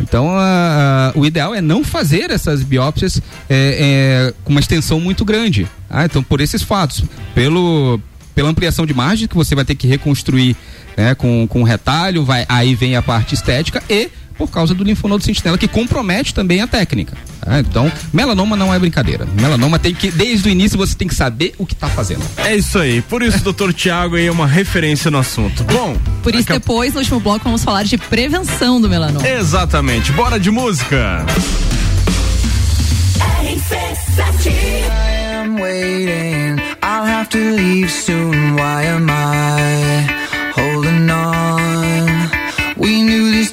Então, 0.00 0.30
a- 0.30 1.12
a- 1.14 1.18
o 1.18 1.26
ideal 1.26 1.54
é 1.54 1.60
não 1.60 1.82
fazer 1.84 2.30
essas 2.30 2.62
biópsias 2.62 3.20
é, 3.48 4.30
é, 4.30 4.34
com 4.44 4.50
uma 4.52 4.60
extensão 4.60 5.00
muito 5.00 5.24
grande. 5.24 5.66
Ah, 5.90 6.04
então, 6.04 6.22
por 6.22 6.40
esses 6.40 6.62
fatos, 6.62 7.02
pelo, 7.34 8.00
pela 8.34 8.48
ampliação 8.48 8.86
de 8.86 8.94
margem 8.94 9.26
que 9.28 9.34
você 9.36 9.54
vai 9.54 9.64
ter 9.64 9.74
que 9.74 9.86
reconstruir 9.86 10.56
né, 10.96 11.14
com, 11.14 11.46
com 11.48 11.62
retalho, 11.62 12.24
vai, 12.24 12.44
aí 12.48 12.74
vem 12.74 12.96
a 12.96 13.02
parte 13.02 13.34
estética 13.34 13.82
e 13.88 14.08
por 14.38 14.48
causa 14.50 14.72
do 14.72 14.84
linfonodo 14.84 15.22
sentinela, 15.24 15.58
que 15.58 15.66
compromete 15.66 16.32
também 16.32 16.60
a 16.62 16.66
técnica. 16.68 17.16
tá? 17.40 17.58
Então, 17.58 17.90
melanoma 18.12 18.56
não 18.56 18.72
é 18.72 18.78
brincadeira. 18.78 19.26
Melanoma 19.34 19.78
tem 19.78 19.92
que, 19.92 20.10
desde 20.10 20.48
o 20.48 20.50
início, 20.50 20.78
você 20.78 20.94
tem 20.94 21.08
que 21.08 21.14
saber 21.14 21.54
o 21.58 21.66
que 21.66 21.74
está 21.74 21.88
fazendo. 21.88 22.22
É 22.38 22.54
isso 22.54 22.78
aí. 22.78 23.02
Por 23.02 23.22
isso, 23.22 23.42
doutor 23.42 23.74
Tiago 23.74 24.14
aí 24.16 24.26
é 24.26 24.30
uma 24.32 24.46
referência 24.46 25.10
no 25.10 25.18
assunto. 25.18 25.64
Bom, 25.64 25.96
Por 26.22 26.34
isso, 26.34 26.46
depois, 26.48 26.94
no 26.94 27.00
último 27.00 27.18
bloco, 27.20 27.44
vamos 27.44 27.64
falar 27.64 27.82
de 27.82 27.98
prevenção 27.98 28.80
do 28.80 28.88
melanoma. 28.88 29.26
Exatamente. 29.28 30.12
Bora 30.12 30.38
de 30.38 30.50
música. 30.50 31.26
I 33.40 35.10
am 35.34 35.56
waiting. 35.60 36.60
I'll 36.82 37.04
have 37.04 37.28
to 37.30 37.38
leave 37.38 37.90
soon. 37.90 38.56
Why 38.56 38.84
am 38.84 39.08
I 39.10 40.17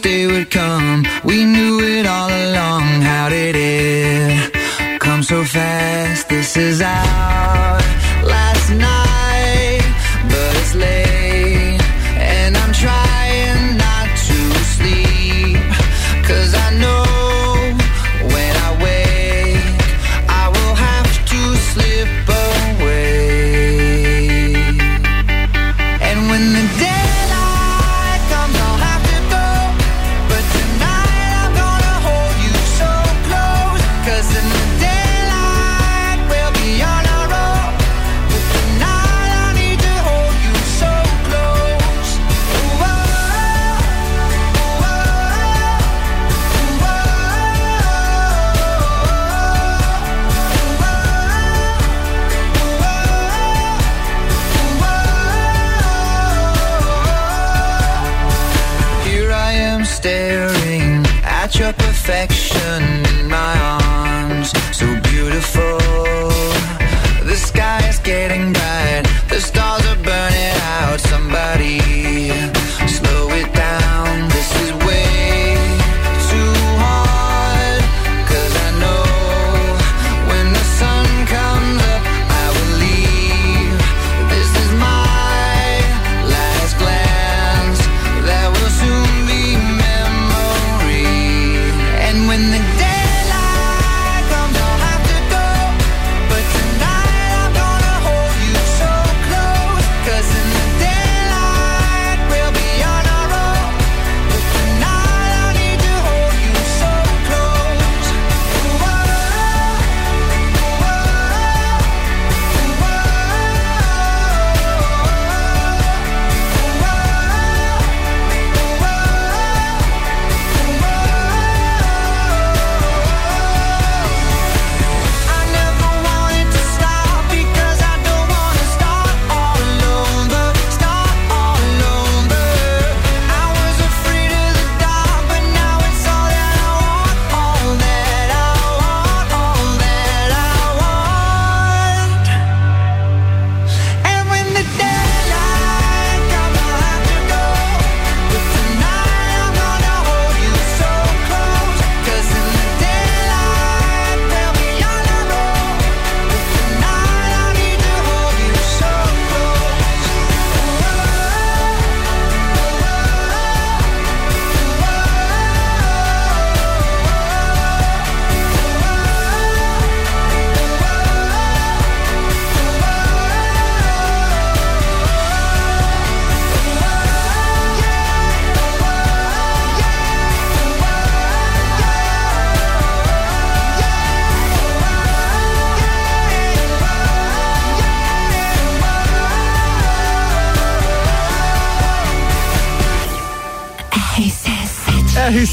day 0.06 0.27
would 0.27 0.52
come. 0.52 1.03
We 1.23 1.38
knew 1.44 1.80
it 1.82 2.06
all 2.06 2.30
along. 2.30 2.86
How 3.02 3.27
did 3.27 3.56
it 3.56 4.53
come 4.99 5.23
so 5.23 5.44
fast? 5.44 6.30
This 6.30 6.56
is 6.57 6.80
our 6.80 7.80
last 8.34 8.69
night, 8.69 9.86
but 10.32 10.52
it's 10.61 10.76
late, 10.76 11.24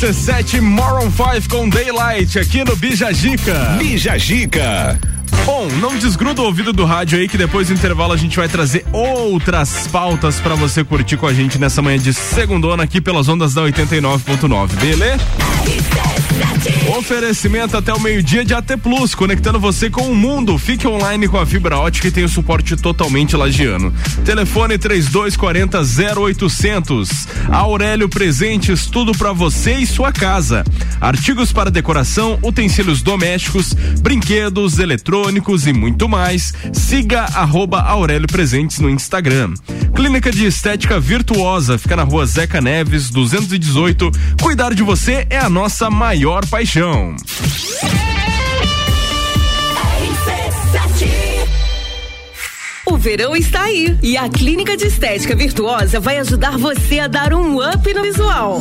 RC7 0.03 0.61
Moron 0.61 1.09
5 1.13 1.49
com 1.49 1.69
Daylight 1.69 2.37
aqui 2.37 2.65
no 2.65 2.75
Bijagica. 2.75 3.77
Bijagica. 3.79 4.99
Bom, 5.47 5.69
não 5.81 5.97
desgruda 5.97 6.43
o 6.43 6.47
ouvido 6.47 6.73
do 6.73 6.85
rádio 6.85 7.21
aí 7.21 7.29
que 7.29 7.39
depois 7.39 7.69
do 7.69 7.75
intervalo 7.75 8.13
a 8.13 8.17
gente 8.17 8.37
vai 8.37 8.49
trazer 8.49 8.85
outras 8.93 9.87
pautas 9.87 10.41
pra 10.41 10.57
você 10.57 10.83
curtir 10.83 11.17
com 11.17 11.29
a 11.29 11.33
gente 11.33 11.57
nessa 11.57 11.81
manhã 11.81 12.01
de 12.01 12.13
segundona 12.13 12.83
aqui 12.83 13.01
pelas 13.01 13.29
ondas 13.29 13.55
da 13.55 13.63
89.9, 13.63 14.75
beleza? 14.81 15.21
Oferecimento 16.89 17.77
até 17.77 17.95
o 17.95 18.01
meio-dia 18.01 18.45
de 18.45 18.53
AT 18.53 18.77
Plus, 18.83 19.15
conectando 19.15 19.61
você 19.61 19.89
com 19.89 20.03
o 20.03 20.17
mundo. 20.17 20.59
Fique 20.59 20.87
online 20.87 21.29
com 21.29 21.39
a 21.39 21.47
fibra 21.47 21.79
ótica 21.79 22.09
e 22.09 22.11
tem 22.11 22.25
o 22.25 22.29
suporte 22.29 22.77
totalmente 22.77 23.37
lagiano. 23.37 23.95
Telefone 24.25 24.77
3240 24.77 25.79
0800. 26.21 27.29
Aurélio 27.49 28.09
Presentes, 28.09 28.87
tudo 28.87 29.13
pra 29.13 29.33
você 29.33 29.75
e 29.75 29.87
sua 29.87 30.13
casa. 30.13 30.65
Artigos 31.01 31.53
para 31.53 31.71
decoração, 31.71 32.39
utensílios 32.43 33.01
domésticos, 33.01 33.73
brinquedos, 34.01 34.79
eletrônicos 34.79 35.67
e 35.69 35.73
muito 35.73 36.09
mais. 36.09 36.53
Siga 36.73 37.23
arroba 37.35 37.81
Aurélio 37.81 38.27
Presentes 38.27 38.81
no 38.81 38.91
Instagram. 38.91 39.55
Clínica 39.95 40.31
de 40.31 40.47
Estética 40.47 40.99
Virtuosa, 40.99 41.79
fica 41.79 41.95
na 41.95 42.03
rua 42.03 42.25
Zeca 42.27 42.61
Neves, 42.61 43.11
218. 43.11 44.11
Cuidar 44.41 44.75
de 44.75 44.83
você 44.83 45.27
é 45.29 45.39
a 45.39 45.49
nossa 45.49 45.91
maior 45.91 46.47
paixão. 46.47 47.15
O 52.87 52.97
verão 52.97 53.37
está 53.37 53.63
aí 53.63 53.97
e 54.03 54.17
a 54.17 54.29
Clínica 54.29 54.77
de 54.77 54.87
Estética 54.87 55.37
Virtuosa 55.37 56.01
vai 56.01 56.19
ajudar 56.19 56.59
você 56.59 56.99
a 56.99 57.07
dar 57.07 57.33
um 57.33 57.59
up 57.59 57.95
no 57.95 58.03
visual. 58.03 58.61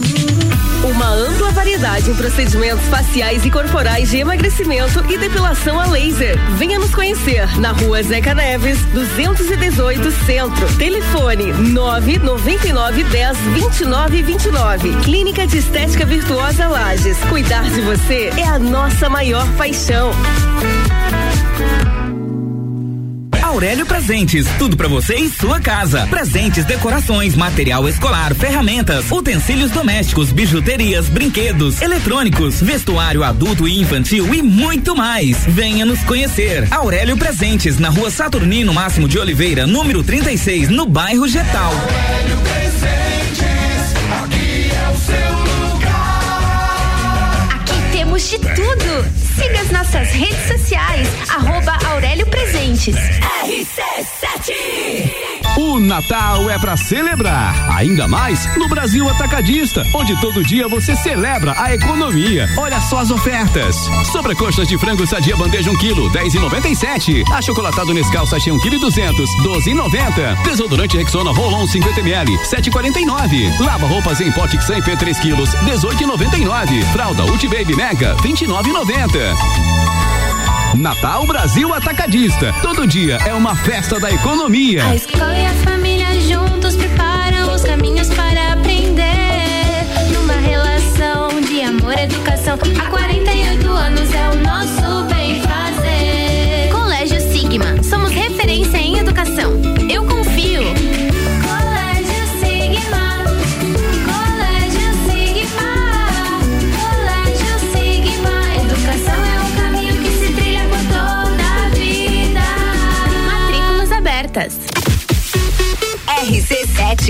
Uma 0.84 1.10
ampla 1.10 1.52
variedade 1.52 2.10
em 2.10 2.16
procedimentos 2.16 2.84
faciais 2.88 3.45
e 3.45 3.52
corporais 3.52 4.10
de 4.10 4.18
emagrecimento 4.18 5.06
e 5.12 5.18
depilação 5.18 5.80
a 5.80 5.86
laser. 5.86 6.36
Venha 6.58 6.80
nos 6.80 6.94
conhecer 6.94 7.45
na 7.60 7.72
rua 7.72 8.02
Zeca 8.02 8.34
Neves, 8.34 8.84
218 8.86 10.12
Centro. 10.26 10.78
Telefone 10.78 11.53
999 11.53 13.03
10 13.03 13.38
29 13.38 14.24
29. 14.24 14.95
Clínica 15.03 15.45
de 15.45 15.60
Estética 15.60 16.03
Virtuosa 16.03 16.68
Lages. 16.68 17.18
Cuidar 17.30 17.64
de 17.70 17.82
você 17.82 18.32
é 18.36 18.48
a 18.48 18.58
nossa 18.58 19.08
maior 19.08 19.48
paixão. 19.53 20.12
Aurélio 23.62 23.86
Presentes, 23.86 24.48
tudo 24.58 24.76
para 24.76 24.88
você 24.88 25.14
em 25.14 25.30
sua 25.30 25.62
casa. 25.62 26.08
Presentes, 26.08 26.66
decorações, 26.66 27.36
material 27.36 27.88
escolar, 27.88 28.34
ferramentas, 28.34 29.12
utensílios 29.12 29.70
domésticos, 29.70 30.32
bijuterias, 30.32 31.08
brinquedos, 31.08 31.80
eletrônicos, 31.80 32.60
vestuário 32.60 33.24
adulto 33.24 33.68
e 33.68 33.80
infantil 33.80 34.34
e 34.34 34.42
muito 34.42 34.96
mais. 34.96 35.46
Venha 35.46 35.86
nos 35.86 36.00
conhecer. 36.06 36.68
Aurélio 36.72 37.16
Presentes, 37.16 37.78
na 37.78 37.90
rua 37.90 38.10
Saturnino 38.10 38.74
Máximo 38.74 39.08
de 39.08 39.20
Oliveira, 39.20 39.68
número 39.68 40.04
36, 40.04 40.70
no 40.70 40.88
bairro 40.88 41.28
Getal. 41.28 41.72
Aurélio 41.72 42.38
Presentes, 42.40 43.94
aqui 44.24 44.72
é 44.72 44.90
o 44.90 44.98
seu 44.98 45.70
lugar. 45.70 47.60
Aqui 47.60 47.92
temos 47.92 48.28
de 48.28 48.40
tudo. 48.40 49.20
Siga 49.42 49.60
as 49.60 49.72
nossas 49.72 50.12
redes 50.12 50.48
sociais, 50.48 51.08
arroba 51.32 51.76
Aurélio 51.92 52.28
Presentes. 52.28 52.96
RC7 52.96 54.81
o 55.62 55.80
Natal 55.80 56.50
é 56.50 56.58
para 56.58 56.76
celebrar, 56.76 57.78
ainda 57.78 58.08
mais 58.08 58.48
no 58.58 58.68
Brasil 58.68 59.08
Atacadista, 59.08 59.84
onde 59.94 60.20
todo 60.20 60.44
dia 60.44 60.68
você 60.68 60.96
celebra 60.96 61.54
a 61.56 61.74
economia. 61.76 62.50
Olha 62.58 62.82
só 62.82 62.98
as 62.98 63.12
ofertas. 63.12 63.76
Sobrecoxas 64.12 64.68
de 64.68 64.78
frango 64.80 65.06
sadia 65.06 65.38
bandeja 65.38 65.70
1 65.70 65.78
kg, 65.78 66.10
10 66.12 66.34
e 66.34 66.40
97. 66.40 67.24
Achocolatado 67.32 67.94
Nescau 67.94 68.26
sachê 68.26 68.52
1 68.52 68.60
kg 68.60 68.80
200, 68.80 69.30
12 69.44 69.70
e 69.70 69.74
90. 69.76 70.36
Desodorante 70.44 70.98
Rexona 70.98 71.32
Rolon 71.32 71.68
50 71.68 72.00
ml, 72.00 72.38
7,49. 72.40 73.60
Lava 73.60 73.86
roupas 73.86 74.20
em 74.20 74.32
pote 74.32 74.58
Xamp 74.60 74.88
3 74.98 75.20
kg, 75.20 75.66
18 75.66 76.04
e 76.04 76.06
99. 76.08 76.82
Fralda 76.86 77.24
Ulti 77.26 77.48
Baby 77.48 77.76
Mega, 77.76 78.16
29,90. 78.24 79.91
Natal 80.76 81.26
Brasil 81.27 81.73
Atacadista. 81.73 82.53
Todo 82.61 82.88
dia 82.88 83.18
é 83.26 83.34
uma 83.34 83.56
festa 83.56 83.99
da 83.99 84.11
economia. 84.11 84.85
A 84.85 84.95
escola 84.95 85.38
e 85.38 85.45
a 85.45 85.53
família 85.65 86.07
juntos 86.22 86.76
preparam 86.76 87.53
os 87.53 87.64
caminhos 87.64 88.07
para 88.10 88.53
aprender. 88.53 89.03
Numa 90.14 90.34
relação 90.34 91.41
de 91.41 91.61
amor 91.61 91.98
educação. 91.98 92.57
Há 92.80 92.89
48 92.89 93.41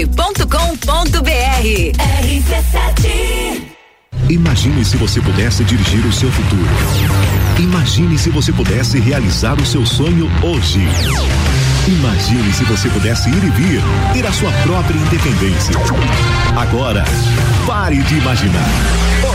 rc7.com.br 0.01 1.93
RC7 2.23 3.61
Imagine 4.29 4.83
se 4.85 4.97
você 4.97 5.21
pudesse 5.21 5.63
dirigir 5.63 6.05
o 6.05 6.11
seu 6.11 6.31
futuro. 6.31 6.65
Imagine 7.59 8.17
se 8.17 8.29
você 8.29 8.51
pudesse 8.51 8.99
realizar 8.99 9.59
o 9.59 9.65
seu 9.65 9.85
sonho 9.85 10.27
hoje. 10.41 10.79
Imagine 11.87 12.53
se 12.53 12.63
você 12.63 12.89
pudesse 12.89 13.29
ir 13.29 13.43
e 13.43 13.49
vir, 13.49 13.81
ter 14.13 14.25
a 14.25 14.31
sua 14.31 14.51
própria 14.63 14.97
independência. 14.97 15.75
Agora, 16.55 17.03
pare 17.67 17.97
de 17.97 18.15
imaginar. 18.15 18.69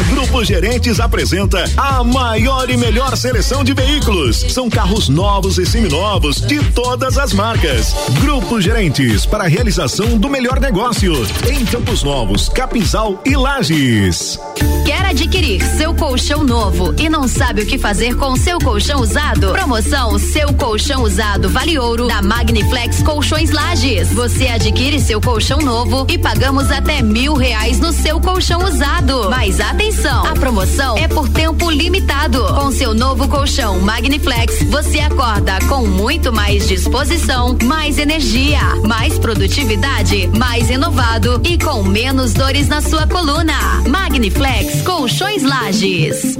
Grupo 0.04 0.44
Gerentes 0.44 1.00
apresenta 1.00 1.64
a 1.76 2.04
maior 2.04 2.68
e 2.68 2.76
melhor 2.76 3.16
seleção 3.16 3.64
de 3.64 3.72
veículos. 3.72 4.44
São 4.52 4.68
carros 4.68 5.08
novos 5.08 5.58
e 5.58 5.64
seminovos 5.64 6.40
de 6.40 6.62
todas 6.72 7.16
as 7.16 7.32
marcas. 7.32 7.94
Grupo 8.20 8.60
Gerentes 8.60 9.24
para 9.24 9.44
a 9.44 9.48
realização 9.48 10.18
do 10.18 10.28
melhor 10.28 10.60
negócio 10.60 11.14
em 11.50 11.64
Campos 11.64 12.02
Novos, 12.02 12.48
Capinzal 12.50 13.20
e 13.24 13.34
Lages. 13.34 14.38
Quer 14.84 15.04
adquirir 15.06 15.60
seu 15.76 15.94
colchão 15.94 16.44
novo 16.44 16.94
e 16.98 17.08
não 17.08 17.26
sabe 17.26 17.62
o 17.62 17.66
que 17.66 17.78
fazer 17.78 18.14
com 18.16 18.36
seu 18.36 18.58
colchão 18.58 19.00
usado? 19.00 19.50
Promoção 19.50 20.18
Seu 20.18 20.52
Colchão 20.54 21.02
Usado 21.02 21.48
Vale 21.48 21.78
Ouro 21.78 22.06
da 22.06 22.22
Magniflex 22.22 23.02
Colchões 23.02 23.50
Lages. 23.50 24.12
Você 24.12 24.46
adquire 24.46 25.00
seu 25.00 25.20
colchão 25.20 25.60
novo 25.60 26.06
e 26.08 26.16
pagamos 26.16 26.70
até 26.70 27.02
mil 27.02 27.34
reais 27.34 27.80
no 27.80 27.92
seu 27.92 28.20
colchão 28.20 28.62
usado. 28.62 29.28
Mas 29.28 29.58
atenção, 29.58 29.85
a 29.86 30.34
promoção 30.34 30.96
é 30.96 31.06
por 31.06 31.28
tempo 31.28 31.70
limitado. 31.70 32.44
Com 32.54 32.72
seu 32.72 32.92
novo 32.92 33.28
colchão 33.28 33.78
Magniflex, 33.78 34.64
você 34.64 34.98
acorda 34.98 35.60
com 35.68 35.86
muito 35.86 36.32
mais 36.32 36.66
disposição, 36.66 37.56
mais 37.62 37.96
energia, 37.96 38.58
mais 38.84 39.16
produtividade, 39.16 40.26
mais 40.36 40.68
renovado 40.68 41.40
e 41.44 41.56
com 41.56 41.84
menos 41.84 42.32
dores 42.32 42.66
na 42.66 42.80
sua 42.80 43.06
coluna. 43.06 43.54
Magniflex 43.88 44.82
Colchões 44.82 45.44
Lages. 45.44 46.36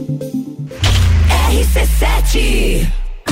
RC7 1.48 3.06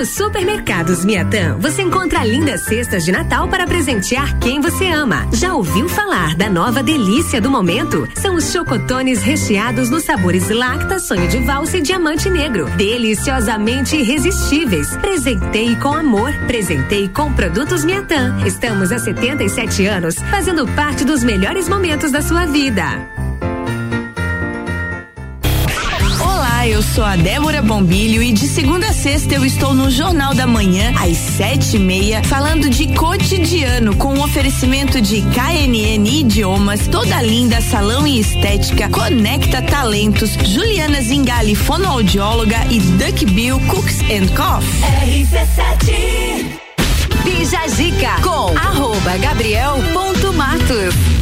Nos 0.00 0.08
supermercados 0.08 1.04
Miatã, 1.04 1.58
você 1.58 1.82
encontra 1.82 2.24
lindas 2.24 2.62
cestas 2.62 3.04
de 3.04 3.12
Natal 3.12 3.46
para 3.48 3.66
presentear 3.66 4.38
quem 4.38 4.58
você 4.58 4.88
ama. 4.88 5.28
Já 5.30 5.52
ouviu 5.52 5.90
falar 5.90 6.34
da 6.36 6.48
nova 6.48 6.82
delícia 6.82 7.38
do 7.38 7.50
momento? 7.50 8.08
São 8.14 8.34
os 8.34 8.50
chocotones 8.50 9.20
recheados 9.22 9.90
nos 9.90 10.04
sabores 10.04 10.48
Lacta, 10.48 10.98
Sonho 10.98 11.28
de 11.28 11.36
Valsa 11.40 11.76
e 11.76 11.82
Diamante 11.82 12.30
Negro. 12.30 12.64
Deliciosamente 12.78 13.94
irresistíveis. 13.94 14.96
Presentei 14.96 15.76
com 15.76 15.92
amor. 15.92 16.32
Presentei 16.46 17.06
com 17.06 17.30
produtos 17.34 17.84
Miatã. 17.84 18.38
Estamos 18.46 18.90
há 18.92 18.98
77 18.98 19.84
anos 19.84 20.14
fazendo 20.30 20.66
parte 20.68 21.04
dos 21.04 21.22
melhores 21.22 21.68
momentos 21.68 22.10
da 22.10 22.22
sua 22.22 22.46
vida. 22.46 23.19
Olá, 26.60 26.68
eu 26.68 26.82
sou 26.82 27.02
a 27.02 27.16
Débora 27.16 27.62
Bombilho 27.62 28.22
e 28.22 28.34
de 28.34 28.46
segunda 28.46 28.88
a 28.88 28.92
sexta 28.92 29.34
eu 29.34 29.46
estou 29.46 29.72
no 29.72 29.90
Jornal 29.90 30.34
da 30.34 30.46
Manhã, 30.46 30.92
às 31.00 31.16
sete 31.16 31.76
e 31.76 31.78
meia, 31.78 32.22
falando 32.22 32.68
de 32.68 32.86
cotidiano, 32.88 33.96
com 33.96 34.12
um 34.12 34.22
oferecimento 34.22 35.00
de 35.00 35.22
KNN 35.22 36.06
Idiomas, 36.06 36.86
Toda 36.86 37.22
Linda 37.22 37.62
Salão 37.62 38.06
e 38.06 38.20
Estética, 38.20 38.90
Conecta 38.90 39.62
Talentos, 39.62 40.34
Juliana 40.44 41.00
Zingali, 41.00 41.54
fonoaudióloga 41.54 42.58
e 42.68 42.78
Duck 42.78 43.24
Bill 43.24 43.58
Cooks 43.60 44.02
and 44.02 44.28
Coffee. 44.36 45.24
RC7 45.24 46.60
Bija 47.24 47.66
Zica 47.68 48.20
com 48.20 48.54
arroba 48.58 49.16
gabriel.matos. 49.16 51.19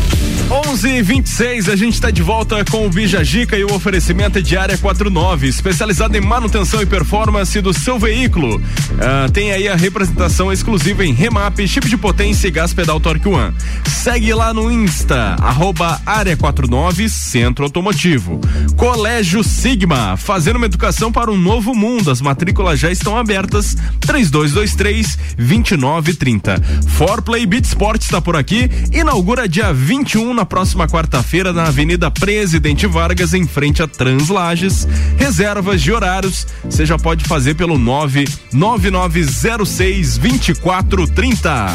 11 0.51 1.03
26 1.03 1.69
a 1.69 1.77
gente 1.77 1.93
está 1.93 2.11
de 2.11 2.23
volta 2.23 2.65
com 2.65 2.87
o 2.87 2.89
Bija 2.89 3.23
Gica 3.23 3.55
e 3.55 3.65
o 3.65 3.75
oferecimento 3.75 4.39
é 4.39 4.41
de 4.41 4.57
área 4.57 4.79
49, 4.79 5.47
especializada 5.47 6.16
em 6.16 6.23
manutenção 6.23 6.81
e 6.81 6.87
performance 6.87 7.61
do 7.61 7.75
seu 7.75 7.99
veículo. 7.99 8.59
Ah, 8.99 9.29
tem 9.31 9.53
aí 9.53 9.69
a 9.69 9.77
representação 9.77 10.51
exclusiva 10.51 11.05
em 11.05 11.12
remap, 11.12 11.59
chip 11.66 11.87
de 11.87 11.99
potência 11.99 12.49
e 12.49 12.51
gás 12.51 12.73
pedal 12.73 12.99
Torque 12.99 13.29
One. 13.29 13.55
Segue 13.87 14.33
lá 14.33 14.55
no 14.55 14.73
Insta, 14.73 15.37
arroba 15.39 16.01
área 16.07 16.35
49 16.35 17.11
Centro 17.11 17.66
Automotivo. 17.66 18.41
Colégio 18.75 19.45
Sigma, 19.45 20.16
fazendo 20.16 20.57
uma 20.57 20.66
educação 20.66 21.12
para 21.12 21.31
um 21.31 21.37
novo 21.37 21.75
mundo. 21.75 22.11
As 22.11 22.23
matrículas 22.23 22.81
já 22.81 22.91
estão 22.91 23.19
abertas. 23.19 23.77
3223 24.01 25.19
2930. 25.37 26.62
Forplay 26.89 27.45
Beat 27.45 27.66
Sport 27.66 28.01
está 28.01 28.20
por 28.20 28.35
aqui. 28.35 28.70
Inaugura 28.93 29.47
dia 29.47 29.75
21 29.75 30.38
na 30.39 30.47
próxima 30.47 30.86
quarta-feira 30.86 31.52
na 31.52 31.65
Avenida 31.65 32.09
Presidente 32.12 32.86
Vargas, 32.86 33.35
em 33.35 33.44
frente 33.44 33.82
a 33.82 33.89
Translages. 33.89 34.86
Reservas 35.16 35.82
de 35.82 35.90
horários, 35.90 36.47
você 36.62 36.86
já 36.86 36.97
pode 36.97 37.24
fazer 37.24 37.56
pelo 37.56 37.77
99906 37.77 40.16
2430. 40.19 41.66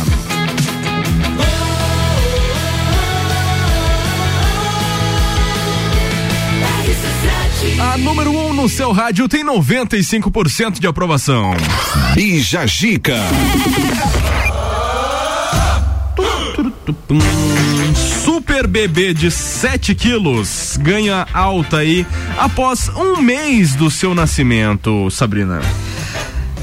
A 7.82 7.98
número 7.98 8.32
1 8.32 8.48
um 8.48 8.54
no 8.54 8.70
seu 8.70 8.94
rádio 8.94 9.28
tem 9.28 9.44
95% 9.44 10.80
de 10.80 10.88
aprovação. 10.88 11.52
Bija 12.16 12.66
Jica. 12.66 13.20
Super 18.54 18.68
bebê 18.68 19.16
de 19.16 19.32
7 19.32 19.96
quilos 19.96 20.78
ganha 20.80 21.28
alta 21.34 21.78
aí 21.78 22.06
após 22.38 22.88
um 22.90 23.20
mês 23.20 23.74
do 23.74 23.90
seu 23.90 24.14
nascimento, 24.14 25.10
Sabrina. 25.10 25.60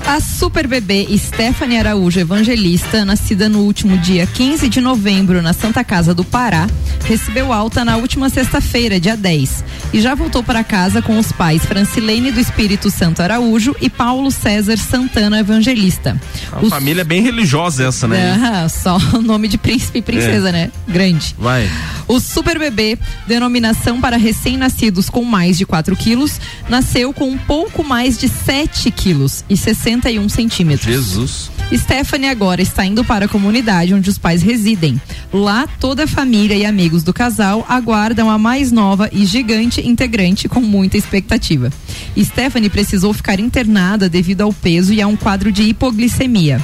A 0.07 0.21
super 0.21 0.69
bebê 0.69 1.09
Stephanie 1.19 1.79
Araújo 1.79 2.21
Evangelista, 2.21 3.05
nascida 3.05 3.49
no 3.49 3.63
último 3.63 3.99
dia 3.99 4.25
15 4.25 4.69
de 4.69 4.81
novembro 4.81 5.43
na 5.43 5.53
Santa 5.53 5.83
Casa 5.83 6.15
do 6.15 6.23
Pará, 6.25 6.69
recebeu 7.05 7.53
alta 7.53 7.85
na 7.85 7.97
última 7.97 8.31
sexta-feira, 8.31 9.01
dia 9.01 9.17
10, 9.17 9.65
e 9.93 10.01
já 10.01 10.15
voltou 10.15 10.43
para 10.43 10.63
casa 10.65 11.03
com 11.03 11.19
os 11.19 11.33
pais 11.33 11.65
Francilene 11.65 12.31
do 12.31 12.41
Espírito 12.41 12.91
Santo 12.91 13.21
Araújo 13.23 13.75
e 13.81 13.89
Paulo 13.91 14.31
César 14.31 14.77
Santana 14.79 15.39
Evangelista. 15.41 16.21
A 16.53 16.61
família 16.69 17.01
é 17.03 17.05
bem 17.05 17.23
religiosa 17.23 17.85
essa, 17.85 18.07
né? 18.07 18.33
Aham, 18.33 18.69
só 18.69 18.99
o 19.19 19.23
nome 19.23 19.49
de 19.49 19.59
príncipe 19.59 19.99
e 19.99 20.03
princesa, 20.03 20.49
É. 20.51 20.53
né? 20.53 20.71
Grande. 20.87 21.35
Vai. 21.39 21.69
O 22.07 22.19
Super 22.21 22.59
Bebê, 22.59 22.99
denominação 23.27 24.01
para 24.01 24.17
recém-nascidos 24.17 25.09
com 25.11 25.25
mais 25.25 25.57
de 25.59 25.65
4 25.67 25.95
quilos, 25.97 26.41
nasceu 26.69 27.13
com 27.13 27.31
um 27.31 27.39
pouco 27.39 27.85
mais 27.85 28.19
de 28.19 28.29
7 28.29 28.91
quilos 28.91 29.45
e 29.49 29.57
61 29.57 30.29
centímetros. 30.29 30.93
Jesus. 30.93 31.51
Stephanie 31.77 32.29
agora 32.29 32.61
está 32.61 32.85
indo 32.85 33.05
para 33.05 33.27
a 33.27 33.29
comunidade 33.29 33.95
onde 33.95 34.11
os 34.11 34.19
pais 34.19 34.43
residem. 34.43 35.01
Lá, 35.33 35.69
toda 35.79 36.05
a 36.05 36.09
família 36.09 36.57
e 36.57 36.67
amigos 36.67 37.05
do 37.05 37.13
casal 37.13 37.65
aguardam 37.69 38.29
a 38.29 38.37
mais 38.37 38.73
nova 38.73 39.09
e 39.13 39.25
gigante 39.25 39.87
integrante 39.87 40.49
com 40.49 40.61
muita 40.61 40.97
expectativa. 40.97 41.71
Stephanie 42.19 42.69
precisou 42.69 43.13
ficar 43.13 43.39
internada 43.39 44.09
devido 44.09 44.43
ao 44.43 44.53
peso 44.53 44.93
e 44.93 45.01
a 45.01 45.07
um 45.07 45.17
quadro 45.17 45.53
de 45.53 45.63
hipoglicemia. 45.63 46.61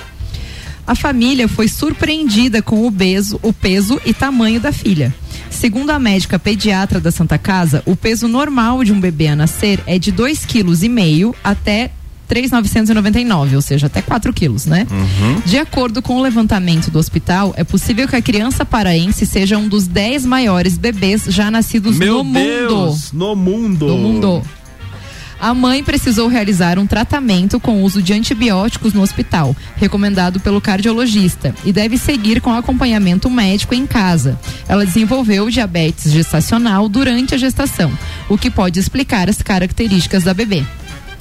A 0.86 0.94
família 0.94 1.48
foi 1.48 1.66
surpreendida 1.66 2.62
com 2.62 2.86
o 2.86 2.92
peso, 2.92 3.40
o 3.42 3.52
peso 3.52 4.00
e 4.04 4.14
tamanho 4.14 4.60
da 4.60 4.70
filha. 4.70 5.12
Segundo 5.50 5.90
a 5.90 5.98
médica 5.98 6.38
pediatra 6.38 7.00
da 7.00 7.10
Santa 7.10 7.38
Casa, 7.38 7.82
o 7.86 7.96
peso 7.96 8.28
normal 8.28 8.84
de 8.84 8.92
um 8.92 9.00
bebê 9.00 9.28
a 9.28 9.36
nascer 9.36 9.80
é 9.86 9.98
de 9.98 10.12
2,5 10.12 11.32
kg 11.32 11.38
até 11.42 11.90
3,999, 12.28 13.54
ou 13.56 13.62
seja, 13.62 13.86
até 13.86 14.02
4 14.02 14.32
quilos, 14.32 14.66
né? 14.66 14.86
De 15.44 15.58
acordo 15.58 16.02
com 16.02 16.16
o 16.16 16.22
levantamento 16.22 16.90
do 16.90 16.98
hospital, 16.98 17.54
é 17.56 17.64
possível 17.64 18.06
que 18.08 18.16
a 18.16 18.22
criança 18.22 18.64
paraense 18.64 19.24
seja 19.24 19.56
um 19.56 19.68
dos 19.68 19.86
10 19.86 20.26
maiores 20.26 20.76
bebês 20.76 21.24
já 21.28 21.50
nascidos 21.50 21.96
Meu 21.96 22.18
no 22.18 22.24
mundo. 22.24 22.38
Deus, 22.38 23.12
no 23.12 23.36
mundo. 23.36 23.86
No 23.86 23.96
mundo. 23.96 24.42
A 25.38 25.52
mãe 25.52 25.84
precisou 25.84 26.28
realizar 26.28 26.78
um 26.78 26.86
tratamento 26.86 27.60
com 27.60 27.82
uso 27.82 28.00
de 28.00 28.14
antibióticos 28.14 28.94
no 28.94 29.02
hospital, 29.02 29.54
recomendado 29.76 30.40
pelo 30.40 30.62
cardiologista, 30.62 31.54
e 31.62 31.72
deve 31.72 31.98
seguir 31.98 32.40
com 32.40 32.54
acompanhamento 32.54 33.28
médico 33.28 33.74
em 33.74 33.86
casa. 33.86 34.38
Ela 34.66 34.86
desenvolveu 34.86 35.50
diabetes 35.50 36.10
gestacional 36.10 36.88
durante 36.88 37.34
a 37.34 37.38
gestação, 37.38 37.92
o 38.30 38.38
que 38.38 38.50
pode 38.50 38.80
explicar 38.80 39.28
as 39.28 39.42
características 39.42 40.24
da 40.24 40.32
bebê. 40.32 40.64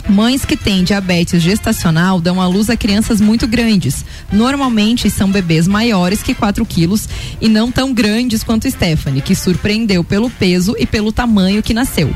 Mães 0.07 0.45
que 0.45 0.56
têm 0.56 0.84
diabetes 0.84 1.41
gestacional 1.41 2.22
dão 2.22 2.40
à 2.40 2.48
luz 2.48 2.69
a 2.69 2.77
crianças 2.77 3.19
muito 3.19 3.48
grandes. 3.48 4.06
Normalmente 4.32 5.10
são 5.10 5.30
bebês 5.30 5.68
maiores 5.68 6.22
que 6.22 6.36
4 6.36 6.64
quilos 6.65 7.10
e 7.41 7.49
não 7.49 7.72
tão 7.72 7.91
grandes 7.91 8.44
quanto 8.44 8.69
Stephanie, 8.69 9.22
que 9.22 9.34
surpreendeu 9.34 10.03
pelo 10.03 10.30
peso 10.30 10.76
e 10.77 10.86
pelo 10.86 11.11
tamanho 11.11 11.64
que 11.64 11.73
nasceu. 11.73 12.15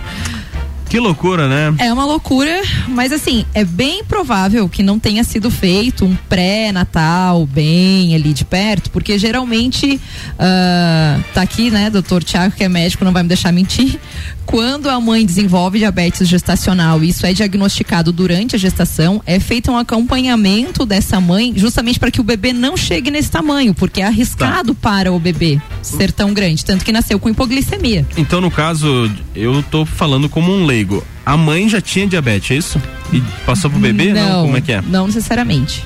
Que 0.90 1.00
loucura, 1.00 1.48
né? 1.48 1.76
É 1.78 1.94
uma 1.94 2.04
loucura, 2.04 2.64
mas 2.88 3.12
assim, 3.12 3.46
é 3.54 3.64
bem 3.64 4.04
provável 4.04 4.68
que 4.68 4.82
não 4.82 4.98
tenha 4.98 5.24
sido 5.24 5.52
feito 5.52 6.04
um 6.04 6.16
pré-natal 6.28 7.46
bem 7.46 8.16
ali 8.16 8.34
de 8.34 8.44
perto, 8.44 8.90
porque 8.90 9.20
geralmente, 9.20 10.02
ah, 10.40 11.20
tá 11.34 11.44
aqui, 11.44 11.70
né, 11.70 11.92
doutor 11.92 12.24
Tiago, 12.24 12.56
que 12.56 12.64
é 12.64 12.70
médico, 12.70 13.06
não 13.06 13.12
vai 13.12 13.22
me 13.22 13.30
deixar 13.30 13.52
mentir. 13.52 14.00
Quando 14.48 14.90
a 14.90 15.00
mãe 15.00 15.24
desenvolve 15.24 15.78
diabetes 15.78 16.28
gestacional 16.28 17.04
e 17.04 17.10
isso 17.10 17.24
é 17.24 17.32
diagnosticado 17.34 18.12
durante 18.12 18.56
a 18.56 18.60
gestação, 18.60 19.22
é 19.24 19.40
feito 19.40 19.72
um 19.72 19.78
acompanhamento 19.78 20.88
dessa 20.88 21.22
mãe 21.22 21.54
justamente 21.56 22.00
para 22.00 22.10
que 22.10 22.20
o 22.20 22.24
bebê 22.24 22.52
não 22.52 22.76
chegue 22.76 23.12
nesse 23.12 23.30
tamanho, 23.30 23.76
porque 23.76 24.02
é 24.02 24.08
arriscado 24.08 24.74
para 24.74 25.14
o 25.14 25.20
bebê 25.20 25.62
ser 25.84 26.12
tão 26.12 26.34
grande, 26.34 26.66
tanto 26.66 26.84
que 26.84 26.92
nasceu 26.92 27.20
com 27.20 27.30
hipoglicemia. 27.30 28.08
Então, 28.18 28.42
no 28.42 28.50
caso, 28.50 29.12
eu 29.36 29.62
tô 29.62 29.86
falando 29.86 30.28
como 30.28 30.52
um 30.52 30.66
leigo. 30.66 30.79
A 31.26 31.38
mãe 31.38 31.68
já 31.70 31.80
tinha 31.82 32.08
diabetes, 32.08 32.52
é 32.52 32.56
isso? 32.56 32.82
E 33.14 33.22
passou 33.46 33.70
pro 33.70 33.80
bebê? 33.80 34.14
Não, 34.14 34.46
Como 34.46 34.58
é 34.58 34.62
que 34.62 34.72
é? 34.72 34.82
Não 34.82 35.08
necessariamente. 35.08 35.84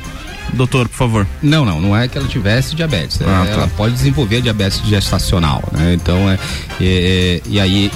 Doutor, 0.53 0.88
por 0.88 0.95
favor. 0.95 1.28
Não, 1.41 1.65
não, 1.65 1.82
não 1.82 1.98
é 1.98 2.07
que 2.07 2.18
ela 2.18 2.28
tivesse 2.28 2.76
diabetes. 2.76 3.20
é, 3.22 3.26
Ah, 3.26 3.44
tá. 3.45 3.52
Ela 3.53 3.68
pode 3.76 3.95
desenvolver 3.95 4.41
diabetes 4.41 4.82
gestacional, 4.86 5.64
né? 5.72 5.94
Então, 5.95 6.30
é, 6.30 6.38
é, 6.80 7.41
e 7.48 7.60
aí. 7.60 7.91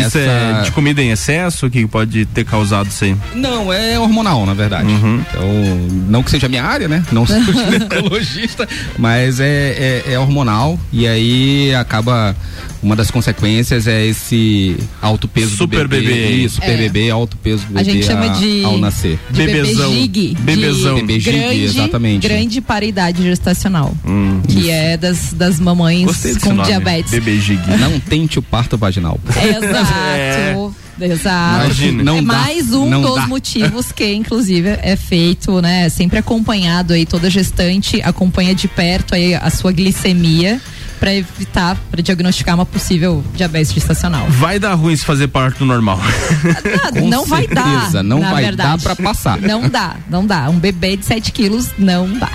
Isso 0.00 0.18
essa- 0.18 0.18
é 0.18 0.62
de 0.62 0.70
comida 0.72 1.02
em 1.02 1.10
excesso 1.10 1.68
que 1.70 1.86
pode 1.86 2.24
ter 2.26 2.44
causado 2.44 2.88
isso 2.88 3.04
aí? 3.04 3.16
Não, 3.34 3.72
é 3.72 3.98
hormonal, 3.98 4.44
na 4.46 4.54
verdade. 4.54 4.88
Uhum. 4.88 5.20
Então, 5.28 5.42
não 6.08 6.22
que 6.22 6.30
seja 6.30 6.48
minha 6.48 6.64
área, 6.64 6.88
né? 6.88 7.04
Não 7.12 7.26
sou 7.26 7.36
ginecologista, 7.44 8.68
mas 8.98 9.40
é, 9.40 10.02
é, 10.06 10.12
é 10.14 10.18
hormonal 10.18 10.78
e 10.92 11.06
aí 11.06 11.74
acaba. 11.74 12.34
Uma 12.82 12.94
das 12.94 13.10
consequências 13.10 13.86
é 13.86 14.04
esse 14.04 14.76
alto 15.00 15.26
peso 15.26 15.56
Super 15.56 15.84
do 15.84 15.88
bebê. 15.88 16.06
bebê. 16.06 16.28
Isso, 16.32 16.56
super 16.56 16.68
É. 16.68 16.76
bebê, 16.76 17.08
alto 17.08 17.34
peso 17.38 17.64
do 17.64 17.72
bebê 17.72 17.80
A 17.80 17.82
gente 17.94 18.04
chama 18.04 18.26
a- 18.26 18.34
de, 18.34 18.62
ao 18.62 18.76
nascer. 18.76 19.18
de 19.30 19.42
Bebezão. 19.42 19.90
bebê. 19.90 20.34
Bebezão. 20.38 20.94
de 20.96 21.00
Bebê 21.02 21.18
grande, 21.18 21.62
exatamente. 21.64 22.28
Grande 22.28 22.60
para 22.60 22.84
a 22.84 22.88
idade 22.88 23.22
gestacional. 23.22 23.94
Hum, 24.06 24.42
que 24.46 24.68
é 24.70 24.98
das, 24.98 25.32
das 25.32 25.58
mamães 25.58 26.36
com 26.42 26.50
nome. 26.52 26.68
diabetes. 26.68 27.10
Bebê 27.10 27.40
gig. 27.40 27.58
Não 27.80 27.98
tente 28.00 28.38
o 28.38 28.42
parto 28.42 28.76
vaginal. 28.76 29.18
Exato. 29.34 29.83
Exato. 31.00 31.64
Imagina. 31.64 32.02
Não 32.04 32.18
é 32.18 32.22
dá, 32.22 32.26
mais 32.34 32.72
um 32.72 32.88
não 32.88 33.02
dos 33.02 33.14
dá. 33.16 33.26
motivos 33.26 33.90
que, 33.92 34.12
inclusive, 34.14 34.78
é 34.80 34.96
feito, 34.96 35.60
né? 35.60 35.88
Sempre 35.88 36.18
acompanhado 36.18 36.92
aí, 36.92 37.04
toda 37.04 37.28
gestante 37.28 38.00
acompanha 38.02 38.54
de 38.54 38.68
perto 38.68 39.14
aí 39.14 39.34
a 39.34 39.50
sua 39.50 39.72
glicemia 39.72 40.60
para 41.00 41.12
evitar, 41.14 41.76
para 41.90 42.00
diagnosticar 42.00 42.54
uma 42.54 42.64
possível 42.64 43.22
diabetes 43.34 43.72
gestacional. 43.72 44.26
Vai 44.30 44.58
dar 44.58 44.74
ruim 44.74 44.94
se 44.96 45.04
fazer 45.04 45.28
parto 45.28 45.64
normal. 45.64 45.98
Com 46.96 47.08
não 47.08 47.26
vai 47.26 47.46
dar. 47.46 47.64
certeza, 47.80 48.02
não 48.02 48.20
na 48.20 48.30
vai 48.30 48.44
verdade. 48.44 48.82
dar 48.84 48.94
pra 48.94 49.04
passar. 49.04 49.38
Não 49.40 49.68
dá, 49.68 49.96
não 50.08 50.24
dá. 50.24 50.48
Um 50.48 50.58
bebê 50.58 50.96
de 50.96 51.04
7 51.04 51.32
quilos 51.32 51.70
não 51.76 52.10
dá. 52.18 52.30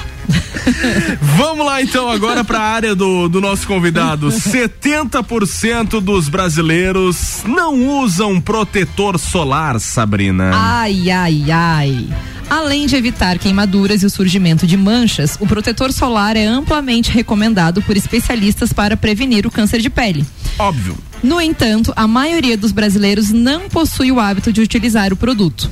Vamos 1.38 1.66
lá 1.66 1.82
então 1.82 2.10
agora 2.10 2.44
para 2.44 2.60
a 2.60 2.64
área 2.64 2.96
do, 2.96 3.28
do 3.28 3.42
nosso 3.42 3.68
convidado. 3.68 4.28
70% 4.28 6.00
dos 6.02 6.30
brasileiros 6.30 7.44
não 7.46 8.00
usam 8.02 8.40
protetor 8.40 9.18
solar, 9.18 9.80
Sabrina. 9.80 10.52
Ai, 10.54 11.10
ai, 11.10 11.52
ai. 11.52 12.08
Além 12.50 12.88
de 12.88 12.96
evitar 12.96 13.38
queimaduras 13.38 14.02
e 14.02 14.08
o 14.08 14.10
surgimento 14.10 14.66
de 14.66 14.76
manchas, 14.76 15.38
o 15.40 15.46
protetor 15.46 15.94
solar 15.94 16.36
é 16.36 16.46
amplamente 16.46 17.12
recomendado 17.12 17.82
por 17.84 17.96
especialistas 17.96 18.74
para 18.74 18.98
prevenir 18.98 19.46
o 19.46 19.52
câncer 19.52 19.80
de 19.80 19.90
pele. 19.90 20.26
Óbvio. 20.58 20.98
No 21.22 21.40
entanto, 21.40 21.94
a 21.96 22.08
maioria 22.08 22.58
dos 22.58 22.72
brasileiros 22.72 23.30
não 23.30 23.70
possui 23.70 24.12
o 24.12 24.20
hábito 24.20 24.52
de 24.52 24.62
utilizar 24.62 25.14
o 25.14 25.16
produto. 25.16 25.70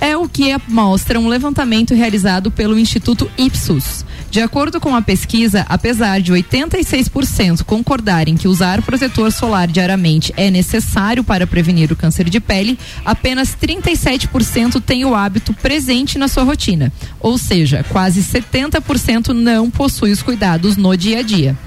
É 0.00 0.16
o 0.16 0.26
que 0.26 0.56
mostra 0.66 1.20
um 1.20 1.28
levantamento 1.28 1.94
realizado 1.94 2.50
pelo 2.50 2.78
Instituto 2.78 3.30
Ipsos. 3.36 4.04
De 4.30 4.40
acordo 4.40 4.80
com 4.80 4.94
a 4.96 5.02
pesquisa, 5.02 5.66
apesar 5.68 6.22
de 6.22 6.32
86% 6.32 7.64
concordarem 7.64 8.34
que 8.34 8.48
usar 8.48 8.80
protetor 8.80 9.30
solar 9.30 9.68
diariamente 9.68 10.32
é 10.38 10.50
necessário 10.50 11.22
para 11.22 11.46
prevenir 11.46 11.92
o 11.92 11.96
câncer 11.96 12.30
de 12.30 12.40
pele, 12.40 12.78
apenas 13.04 13.54
37% 13.54 14.80
têm 14.80 15.04
o 15.04 15.14
hábito 15.14 15.52
presente 15.52 16.16
na 16.16 16.28
sua 16.28 16.44
rotina. 16.44 16.90
Ou 17.18 17.36
seja, 17.36 17.84
quase 17.88 18.22
70% 18.22 19.34
não 19.34 19.68
possui 19.68 20.12
os 20.12 20.22
cuidados 20.22 20.78
no 20.78 20.96
dia 20.96 21.18
a 21.18 21.22
dia. 21.22 21.58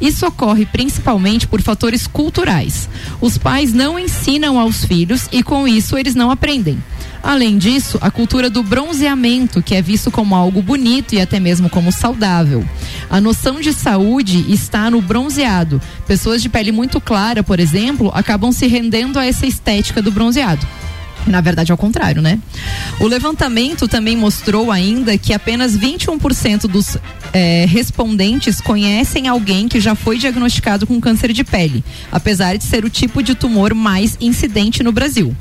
Isso 0.00 0.26
ocorre 0.26 0.66
principalmente 0.66 1.46
por 1.46 1.62
fatores 1.62 2.06
culturais. 2.06 2.88
Os 3.20 3.38
pais 3.38 3.72
não 3.72 3.98
ensinam 3.98 4.58
aos 4.58 4.84
filhos 4.84 5.26
e 5.32 5.42
com 5.42 5.66
isso 5.66 5.96
eles 5.96 6.14
não 6.14 6.30
aprendem. 6.30 6.78
Além 7.22 7.58
disso, 7.58 7.98
a 8.00 8.10
cultura 8.10 8.48
do 8.48 8.62
bronzeamento, 8.62 9.62
que 9.62 9.74
é 9.74 9.82
visto 9.82 10.10
como 10.10 10.34
algo 10.34 10.62
bonito 10.62 11.14
e 11.14 11.20
até 11.20 11.40
mesmo 11.40 11.68
como 11.68 11.92
saudável. 11.92 12.64
A 13.10 13.20
noção 13.20 13.60
de 13.60 13.72
saúde 13.72 14.44
está 14.52 14.90
no 14.90 15.00
bronzeado. 15.00 15.80
Pessoas 16.06 16.40
de 16.40 16.48
pele 16.48 16.72
muito 16.72 17.00
clara, 17.00 17.42
por 17.42 17.60
exemplo, 17.60 18.10
acabam 18.14 18.52
se 18.52 18.66
rendendo 18.66 19.18
a 19.18 19.26
essa 19.26 19.46
estética 19.46 20.00
do 20.00 20.10
bronzeado. 20.10 20.66
Na 21.26 21.40
verdade, 21.40 21.70
ao 21.70 21.76
contrário, 21.76 22.22
né? 22.22 22.38
O 23.00 23.06
levantamento 23.06 23.86
também 23.86 24.16
mostrou 24.16 24.72
ainda 24.72 25.18
que 25.18 25.34
apenas 25.34 25.76
21% 25.76 26.62
dos 26.62 26.96
eh, 27.32 27.66
respondentes 27.68 28.60
conhecem 28.60 29.28
alguém 29.28 29.68
que 29.68 29.80
já 29.80 29.94
foi 29.94 30.16
diagnosticado 30.16 30.86
com 30.86 31.00
câncer 31.00 31.32
de 31.32 31.44
pele, 31.44 31.84
apesar 32.10 32.56
de 32.56 32.64
ser 32.64 32.84
o 32.84 32.90
tipo 32.90 33.22
de 33.22 33.34
tumor 33.34 33.74
mais 33.74 34.16
incidente 34.20 34.82
no 34.82 34.92
Brasil. 34.92 35.36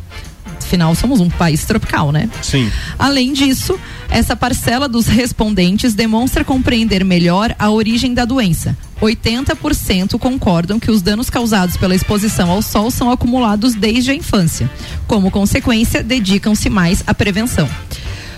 Afinal 0.68 0.94
somos 0.94 1.22
um 1.22 1.30
país 1.30 1.64
tropical, 1.64 2.12
né? 2.12 2.30
Sim. 2.42 2.70
Além 3.00 3.32
disso, 3.32 3.80
essa 4.10 4.36
parcela 4.36 4.90
dos 4.90 5.08
respondentes 5.08 5.94
demonstra 5.94 6.44
compreender 6.44 7.06
melhor 7.06 7.56
a 7.58 7.72
origem 7.72 8.14
da 8.14 8.26
doença. 8.26 8.78
80% 9.02 10.20
concordam 10.20 10.80
que 10.80 10.92
os 10.92 11.02
danos 11.02 11.30
causados 11.30 11.78
pela 11.78 11.96
exposição 11.96 12.52
ao 12.52 12.62
sol 12.62 12.92
são 12.92 13.10
acumulados 13.10 13.76
desde 13.76 14.12
a 14.12 14.16
infância. 14.16 14.70
Como 15.08 15.32
consequência, 15.32 16.04
dedicam-se 16.04 16.70
mais 16.70 17.04
à 17.08 17.14
prevenção. 17.14 17.70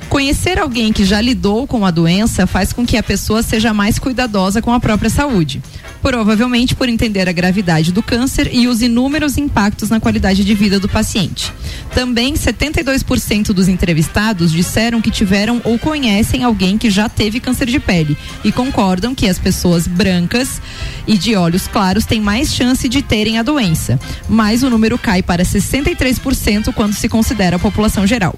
Conhecer 0.09 0.57
alguém 0.57 0.91
que 0.91 1.05
já 1.05 1.21
lidou 1.21 1.67
com 1.67 1.85
a 1.85 1.91
doença 1.91 2.47
faz 2.47 2.73
com 2.73 2.85
que 2.85 2.97
a 2.97 3.03
pessoa 3.03 3.43
seja 3.43 3.73
mais 3.73 3.99
cuidadosa 3.99 4.61
com 4.61 4.73
a 4.73 4.79
própria 4.79 5.09
saúde. 5.09 5.61
Provavelmente 6.01 6.75
por 6.75 6.87
entender 6.87 7.27
a 7.27 7.33
gravidade 7.33 7.91
do 7.91 8.01
câncer 8.01 8.49
e 8.53 8.67
os 8.67 8.81
inúmeros 8.81 9.37
impactos 9.37 9.89
na 9.89 9.99
qualidade 9.99 10.45
de 10.45 10.53
vida 10.55 10.79
do 10.79 10.87
paciente. 10.87 11.53
Também 11.93 12.33
72% 12.33 13.47
dos 13.47 13.67
entrevistados 13.67 14.51
disseram 14.51 15.01
que 15.01 15.11
tiveram 15.11 15.61
ou 15.63 15.77
conhecem 15.77 16.43
alguém 16.43 16.77
que 16.77 16.89
já 16.89 17.09
teve 17.09 17.39
câncer 17.39 17.67
de 17.67 17.79
pele 17.79 18.17
e 18.43 18.51
concordam 18.51 19.13
que 19.13 19.27
as 19.27 19.37
pessoas 19.37 19.87
brancas 19.87 20.61
e 21.05 21.17
de 21.17 21.35
olhos 21.35 21.67
claros 21.67 22.05
têm 22.05 22.21
mais 22.21 22.53
chance 22.53 22.87
de 22.87 23.01
terem 23.01 23.37
a 23.37 23.43
doença. 23.43 23.99
Mas 24.27 24.63
o 24.63 24.69
número 24.69 24.97
cai 24.97 25.21
para 25.21 25.43
63% 25.43 26.73
quando 26.73 26.93
se 26.93 27.09
considera 27.09 27.57
a 27.57 27.59
população 27.59 28.07
geral. 28.07 28.35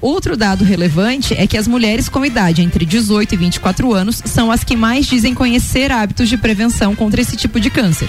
Outro 0.00 0.36
dado 0.36 0.64
relevante 0.64 1.34
é 1.34 1.46
que 1.46 1.56
as 1.56 1.66
mulheres 1.66 2.08
com 2.08 2.24
idade 2.24 2.62
entre 2.62 2.84
18 2.84 3.34
e 3.34 3.36
24 3.36 3.92
anos 3.92 4.22
são 4.24 4.52
as 4.52 4.62
que 4.62 4.76
mais 4.76 5.06
dizem 5.06 5.34
conhecer 5.34 5.90
hábitos 5.90 6.28
de 6.28 6.36
prevenção 6.36 6.94
contra 6.94 7.20
esse 7.20 7.36
tipo 7.36 7.58
de 7.58 7.68
câncer. 7.68 8.08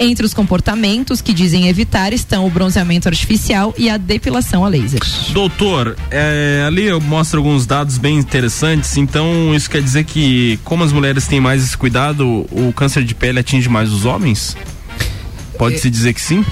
Entre 0.00 0.26
os 0.26 0.34
comportamentos 0.34 1.20
que 1.20 1.32
dizem 1.32 1.68
evitar 1.68 2.12
estão 2.12 2.46
o 2.46 2.50
bronzeamento 2.50 3.08
artificial 3.08 3.72
e 3.78 3.88
a 3.88 3.96
depilação 3.96 4.64
a 4.64 4.68
laser. 4.68 5.00
Doutor, 5.30 5.96
é, 6.10 6.64
ali 6.66 6.84
eu 6.84 7.00
mostro 7.00 7.38
alguns 7.38 7.66
dados 7.66 7.98
bem 7.98 8.18
interessantes, 8.18 8.96
então 8.96 9.54
isso 9.54 9.70
quer 9.70 9.82
dizer 9.82 10.04
que 10.04 10.58
como 10.64 10.82
as 10.82 10.92
mulheres 10.92 11.26
têm 11.26 11.40
mais 11.40 11.62
esse 11.62 11.76
cuidado, 11.76 12.46
o 12.50 12.72
câncer 12.74 13.04
de 13.04 13.14
pele 13.14 13.38
atinge 13.38 13.68
mais 13.68 13.92
os 13.92 14.04
homens? 14.04 14.56
Pode-se 15.56 15.90
dizer 15.90 16.12
que 16.14 16.20
sim? 16.20 16.44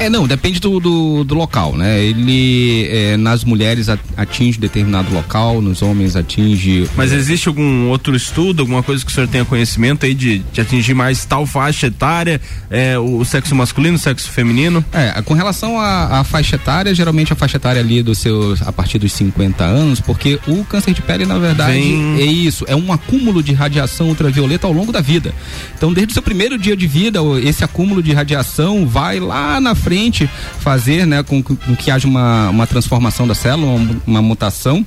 É, 0.00 0.10
não, 0.10 0.26
depende 0.26 0.60
do, 0.60 0.80
do, 0.80 1.24
do 1.24 1.34
local, 1.34 1.76
né? 1.76 2.02
Ele, 2.04 2.86
é, 2.90 3.16
nas 3.16 3.42
mulheres 3.44 3.88
atinge 4.16 4.58
determinado 4.58 5.14
local, 5.14 5.62
nos 5.62 5.80
homens 5.82 6.14
atinge. 6.16 6.86
Mas 6.96 7.12
existe 7.12 7.48
algum 7.48 7.88
outro 7.88 8.14
estudo, 8.14 8.60
alguma 8.62 8.82
coisa 8.82 9.04
que 9.04 9.10
o 9.10 9.14
senhor 9.14 9.28
tenha 9.28 9.44
conhecimento 9.44 10.04
aí 10.04 10.12
de, 10.12 10.40
de 10.52 10.60
atingir 10.60 10.94
mais 10.94 11.24
tal 11.24 11.46
faixa 11.46 11.86
etária, 11.86 12.40
é, 12.70 12.98
o 12.98 13.24
sexo 13.24 13.54
masculino, 13.54 13.94
o 13.96 13.98
sexo 13.98 14.28
feminino? 14.30 14.84
É, 14.92 15.22
com 15.22 15.32
relação 15.32 15.80
à, 15.80 16.22
faixa 16.24 16.56
etária, 16.56 16.94
geralmente 16.94 17.32
a 17.32 17.36
faixa 17.36 17.56
etária 17.56 17.80
ali 17.80 18.02
dos 18.02 18.18
seus, 18.18 18.60
a 18.62 18.72
partir 18.72 18.98
dos 18.98 19.12
50 19.12 19.64
anos, 19.64 20.00
porque 20.00 20.38
o 20.46 20.64
câncer 20.64 20.92
de 20.92 21.00
pele, 21.02 21.24
na 21.24 21.38
verdade, 21.38 21.72
Vem- 21.72 22.20
é 22.20 22.26
isso, 22.26 22.64
é 22.68 22.74
um 22.76 22.92
acúmulo 22.92 23.42
de 23.42 23.52
radiação 23.52 24.08
ultravioleta 24.08 24.66
ao 24.66 24.72
longo 24.72 24.92
da 24.92 25.00
vida. 25.00 25.32
Então, 25.76 25.92
desde 25.92 26.10
o 26.10 26.14
seu 26.14 26.22
primeiro 26.22 26.58
dia 26.58 26.76
de 26.76 26.86
vida, 26.86 27.20
esse 27.42 27.64
acúmulo 27.64 28.02
de 28.02 28.12
radiação 28.12 28.86
vai 28.86 29.18
lá 29.20 29.60
na 29.60 29.74
frente 29.84 30.28
fazer, 30.60 31.06
né, 31.06 31.22
com, 31.22 31.42
com- 31.42 31.56
que 31.76 31.90
haja 31.90 32.08
uma, 32.08 32.48
uma 32.50 32.66
transformação 32.66 33.26
da 33.28 33.34
célula, 33.34 33.74
uma, 33.74 33.96
uma 34.06 34.22
mutação 34.22 34.84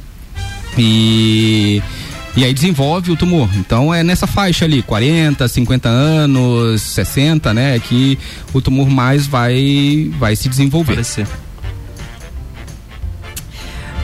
e 0.77 1.81
e 2.35 2.43
aí 2.45 2.53
desenvolve 2.53 3.11
o 3.11 3.15
tumor. 3.15 3.49
Então 3.55 3.91
é 3.91 4.03
nessa 4.03 4.27
faixa 4.27 4.63
ali, 4.65 4.83
40, 4.83 5.47
50 5.47 5.89
anos, 5.89 6.81
60, 6.83 7.51
né, 7.53 7.79
que 7.79 8.17
o 8.53 8.61
tumor 8.61 8.87
mais 8.89 9.25
vai 9.25 10.11
vai 10.19 10.35
se 10.35 10.47
desenvolver. 10.47 10.91
Aparecer. 10.93 11.27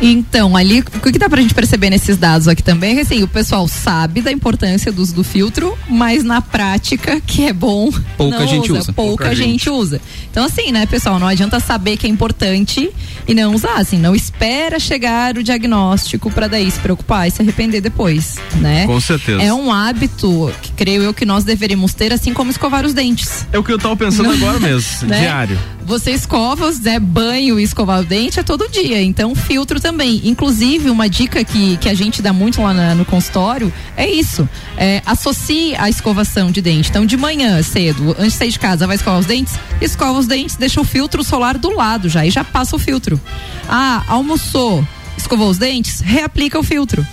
Então, 0.05 0.57
ali, 0.57 0.81
o 0.81 0.83
que 1.11 1.17
dá 1.17 1.29
pra 1.29 1.41
gente 1.41 1.53
perceber 1.53 1.89
nesses 1.89 2.17
dados 2.17 2.47
aqui 2.49 2.61
também 2.61 2.91
é 2.91 2.95
que 2.95 3.01
assim, 3.01 3.23
o 3.23 3.27
pessoal 3.27 3.65
sabe 3.69 4.21
da 4.21 4.31
importância 4.31 4.91
do 4.91 5.01
uso 5.01 5.15
do 5.15 5.23
filtro, 5.23 5.77
mas 5.89 6.23
na 6.25 6.41
prática, 6.41 7.21
que 7.21 7.45
é 7.45 7.53
bom, 7.53 7.89
Pouca 8.17 8.39
não 8.39 8.47
gente 8.47 8.69
usa. 8.71 8.91
Pouca, 8.91 9.23
Pouca 9.23 9.35
gente. 9.35 9.51
gente. 9.51 9.69
usa. 9.69 10.01
Então, 10.29 10.43
assim, 10.45 10.71
né, 10.73 10.85
pessoal, 10.85 11.17
não 11.19 11.27
adianta 11.27 11.57
saber 11.61 11.95
que 11.95 12.05
é 12.05 12.09
importante 12.09 12.89
e 13.25 13.33
não 13.33 13.55
usar, 13.55 13.75
assim, 13.77 13.97
não 13.97 14.13
espera 14.13 14.77
chegar 14.77 15.37
o 15.37 15.43
diagnóstico 15.43 16.29
pra 16.29 16.47
daí 16.47 16.69
se 16.69 16.79
preocupar 16.79 17.27
e 17.27 17.31
se 17.31 17.41
arrepender 17.41 17.79
depois, 17.79 18.35
né? 18.55 18.85
Com 18.85 18.99
certeza. 18.99 19.41
É 19.41 19.53
um 19.53 19.71
hábito 19.71 20.51
que 20.61 20.71
creio 20.73 21.01
eu 21.01 21.13
que 21.13 21.25
nós 21.25 21.45
deveríamos 21.45 21.93
ter, 21.93 22.11
assim 22.11 22.33
como 22.33 22.51
escovar 22.51 22.85
os 22.85 22.93
dentes. 22.93 23.47
É 23.53 23.57
o 23.57 23.63
que 23.63 23.71
eu 23.71 23.77
tava 23.79 23.95
pensando 23.95 24.31
agora 24.31 24.59
mesmo, 24.59 25.07
Né? 25.07 25.19
diário. 25.21 25.57
Você 25.85 26.11
escova, 26.11 26.71
né, 26.81 26.97
banho 26.99 27.59
e 27.59 27.63
escovar 27.63 27.99
o 27.99 28.05
dente 28.05 28.39
é 28.39 28.43
todo 28.43 28.69
dia, 28.69 29.01
então 29.01 29.35
filtro 29.35 29.79
também. 29.79 30.21
Inclusive, 30.23 30.89
uma 30.89 31.09
dica 31.09 31.43
que, 31.43 31.77
que 31.77 31.89
a 31.89 31.93
gente 31.93 32.21
dá 32.21 32.31
muito 32.31 32.61
lá 32.61 32.73
na- 32.73 32.95
no 32.95 33.03
consultório 33.05 33.71
é 33.97 34.09
isso. 34.09 34.47
É, 34.77 35.01
associe 35.05 35.75
a 35.77 35.89
escovação 35.89 36.51
de 36.51 36.61
dente. 36.61 36.89
Então, 36.89 37.05
de 37.05 37.17
manhã, 37.17 37.61
cedo, 37.61 38.11
antes 38.17 38.33
de 38.33 38.37
sair 38.39 38.51
de 38.51 38.59
casa, 38.59 38.87
vai 38.87 38.95
escovar 38.95 39.19
os 39.19 39.25
dentes? 39.25 39.53
Escova 39.81 40.17
os 40.19 40.25
dentes, 40.27 40.55
deixa 40.55 40.79
o 40.79 40.83
filtro 40.83 41.23
solar 41.23 41.57
do 41.57 41.69
lado 41.75 42.07
já 42.09 42.25
e 42.25 42.31
já 42.31 42.43
passa 42.43 42.75
o 42.75 42.79
filtro. 42.79 43.19
Ah, 43.67 44.03
almoçou, 44.07 44.85
escovou 45.17 45.49
os 45.49 45.57
dentes? 45.57 45.99
Reaplica 45.99 46.57
o 46.59 46.63
filtro. 46.63 47.05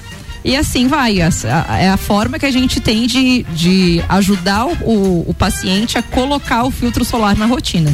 E 0.45 0.57
assim 0.57 0.87
vai. 0.87 1.21
Essa- 1.21 1.67
a- 1.69 1.77
É 1.79 1.89
a 1.91 1.97
forma 1.97 2.39
que 2.39 2.47
a 2.47 2.51
gente 2.51 2.81
tem 2.81 3.07
de, 3.07 3.43
de 3.55 4.03
ajudar 4.09 4.67
o- 4.67 5.25
o 5.29 5.35
paciente 5.37 5.99
a 5.99 6.03
colocar 6.03 6.63
o 6.65 6.71
filtro 6.71 7.05
solar 7.05 7.37
na 7.37 7.47
rotina. 7.47 7.93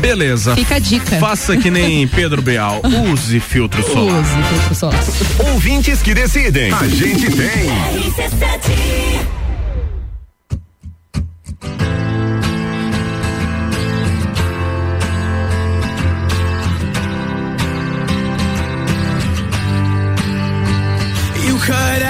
Beleza. 0.00 0.54
Fica 0.54 0.76
a 0.76 0.78
dica. 0.78 1.16
Faça 1.18 1.56
que 1.56 1.70
nem 1.70 2.06
Pedro 2.08 2.40
Beal. 2.40 2.80
Use 3.12 3.38
filtro 3.40 3.82
solar. 3.82 4.20
Use 4.20 4.30
filtro 4.48 4.74
solar. 4.74 5.04
Ouvintes 5.52 6.00
que 6.02 6.14
decidem. 6.14 6.72
A 6.72 6.88
gente 6.88 7.26
tem. 7.30 7.70
You 21.46 21.56
cut 21.58 22.02
out 22.02 22.09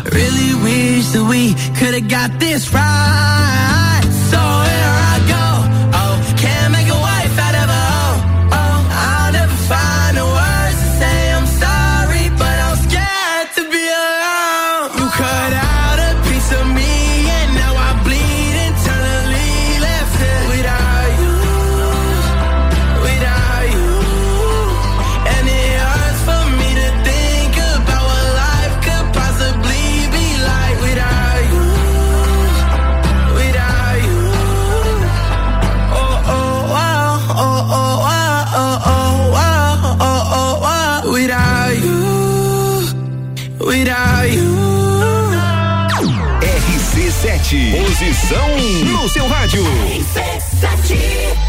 Really 0.00 0.54
wish 0.62 1.06
that 1.12 1.26
we 1.28 1.54
could 1.78 1.94
have 1.94 2.08
got 2.08 2.40
this 2.40 2.72
right. 2.72 3.31
sete. 47.22 47.70
Posição 47.70 48.48
no 48.84 49.08
seu 49.08 49.26
rádio. 49.28 49.62
RC7. 49.62 51.42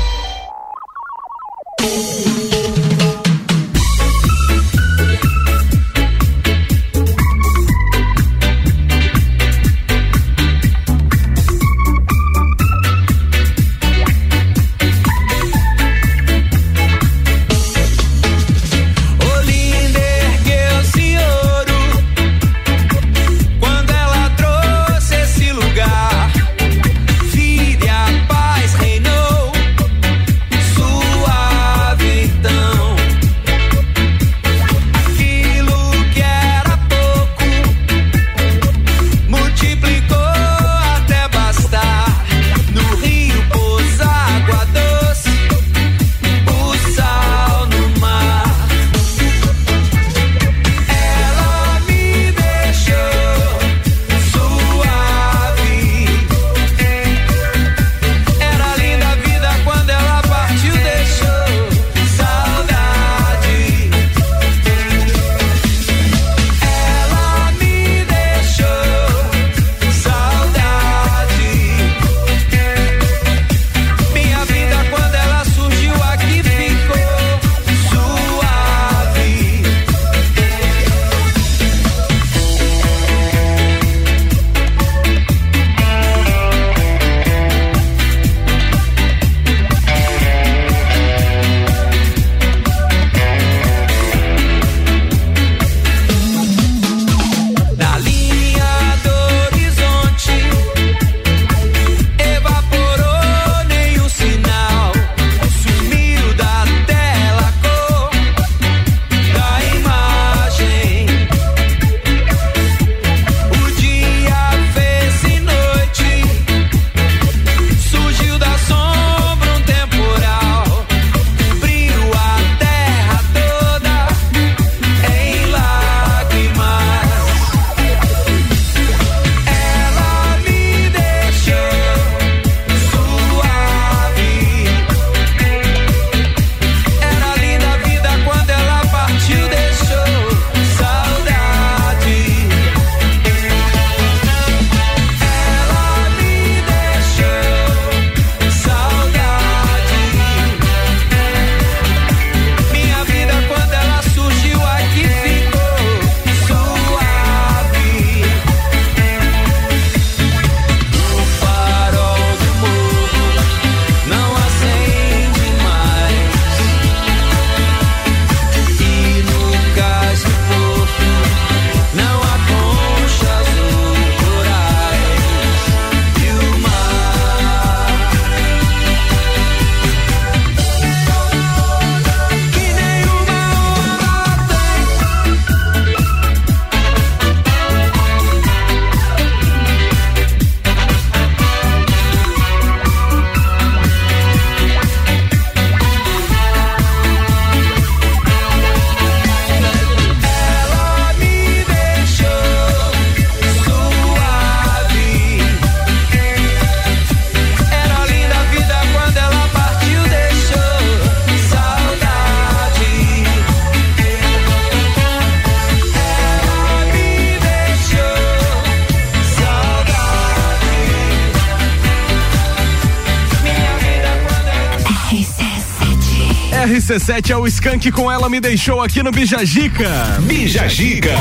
RC7 226.84 227.30
é 227.30 227.38
o 227.38 227.48
Skank 227.48 227.90
com 227.94 228.12
ela 228.12 228.28
me 228.28 228.42
deixou 228.42 228.82
aqui 228.82 229.02
no 229.02 229.10
Bijagica. 229.10 229.90
Bijagica. 230.24 231.12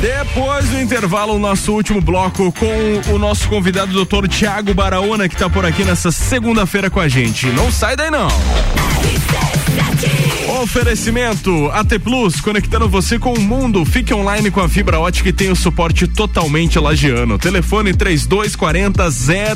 Depois 0.00 0.66
do 0.70 0.80
intervalo, 0.80 1.34
o 1.34 1.38
nosso 1.38 1.70
último 1.74 2.00
bloco 2.00 2.50
com 2.52 3.12
o 3.12 3.18
nosso 3.18 3.46
convidado, 3.46 3.92
doutor 3.92 4.26
Tiago 4.28 4.72
Baraona, 4.72 5.28
que 5.28 5.34
está 5.34 5.50
por 5.50 5.66
aqui 5.66 5.84
nessa 5.84 6.10
segunda-feira 6.10 6.88
com 6.88 7.00
a 7.00 7.06
gente. 7.06 7.48
Não 7.48 7.70
sai 7.70 7.94
daí 7.94 8.10
não. 8.10 8.28
Oferecimento 10.62 11.70
AT 11.70 11.98
Plus, 11.98 12.40
conectando 12.40 12.88
você 12.88 13.18
com 13.18 13.34
o 13.34 13.40
mundo. 13.40 13.84
Fique 13.84 14.14
online 14.14 14.50
com 14.50 14.62
a 14.62 14.68
fibra 14.70 14.98
ótica 14.98 15.28
e 15.28 15.34
tem 15.34 15.50
o 15.50 15.56
suporte 15.56 16.06
totalmente 16.06 16.78
lagiano. 16.78 17.38
Telefone 17.38 17.92
3240 17.92 19.04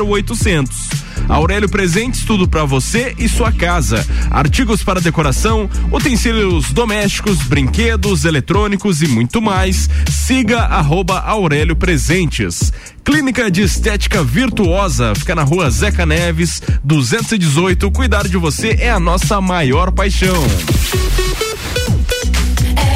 0800. 0.05 1.08
Aurélio 1.29 1.69
Presentes, 1.69 2.25
tudo 2.25 2.49
para 2.49 2.65
você 2.65 3.15
e 3.19 3.29
sua 3.29 3.53
casa. 3.53 4.05
Artigos 4.31 4.83
para 4.83 5.01
decoração, 5.01 5.69
utensílios 5.93 6.73
domésticos, 6.73 7.39
brinquedos, 7.43 8.25
eletrônicos 8.25 9.03
e 9.03 9.07
muito 9.07 9.43
mais. 9.43 9.89
Siga 10.11 10.61
arroba 10.61 11.21
Aurélio 11.21 11.77
Presentes. 11.77 12.73
Clínica 13.05 13.51
de 13.51 13.63
Estética 13.63 14.23
Virtuosa, 14.23 15.15
fica 15.15 15.35
na 15.35 15.43
rua 15.43 15.71
Zeca 15.71 16.05
Neves, 16.05 16.63
218. 16.85 17.91
Cuidar 17.91 18.27
de 18.27 18.37
você 18.37 18.77
é 18.81 18.91
a 18.91 19.01
nossa 19.01 19.41
maior 19.41 19.91
paixão. 19.93 20.43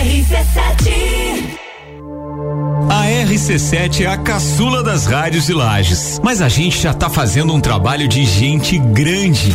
RC7 0.03 1.72
A 2.89 3.07
RC7 3.07 4.03
é 4.03 4.07
a 4.07 4.17
caçula 4.17 4.83
das 4.83 5.07
rádios 5.07 5.47
de 5.47 5.55
Lages, 5.55 6.21
mas 6.23 6.41
a 6.41 6.49
gente 6.49 6.81
já 6.81 6.93
tá 6.95 7.09
fazendo 7.11 7.53
um 7.55 7.61
trabalho 7.61 8.09
de 8.09 8.25
gente 8.25 8.79
grande. 8.79 9.55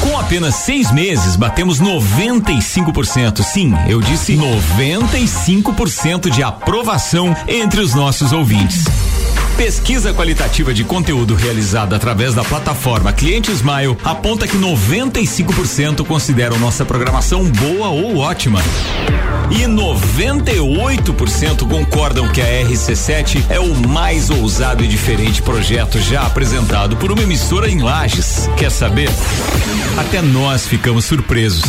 Com 0.00 0.18
apenas 0.18 0.54
seis 0.56 0.90
meses, 0.90 1.36
batemos 1.36 1.80
95%. 1.80 3.42
Sim, 3.42 3.74
eu 3.88 4.00
disse 4.00 4.36
95% 4.36 6.30
de 6.30 6.42
aprovação 6.42 7.36
entre 7.46 7.80
os 7.80 7.94
nossos 7.94 8.32
ouvintes. 8.32 8.84
Pesquisa 9.60 10.08
qualitativa 10.14 10.72
de 10.72 10.84
conteúdo 10.84 11.34
realizada 11.34 11.94
através 11.94 12.32
da 12.32 12.42
plataforma 12.42 13.12
Cliente 13.12 13.52
Smile 13.52 13.94
aponta 14.02 14.48
que 14.48 14.56
95% 14.56 16.02
consideram 16.06 16.58
nossa 16.58 16.82
programação 16.82 17.44
boa 17.44 17.88
ou 17.88 18.16
ótima. 18.16 18.58
E 19.50 19.64
98% 19.64 21.68
concordam 21.68 22.26
que 22.32 22.40
a 22.40 22.64
RC7 22.64 23.44
é 23.50 23.60
o 23.60 23.76
mais 23.86 24.30
ousado 24.30 24.82
e 24.82 24.88
diferente 24.88 25.42
projeto 25.42 26.00
já 26.00 26.22
apresentado 26.22 26.96
por 26.96 27.12
uma 27.12 27.22
emissora 27.22 27.68
em 27.68 27.82
Lages. 27.82 28.48
Quer 28.56 28.70
saber? 28.70 29.10
Até 29.98 30.22
nós 30.22 30.66
ficamos 30.66 31.04
surpresos. 31.04 31.64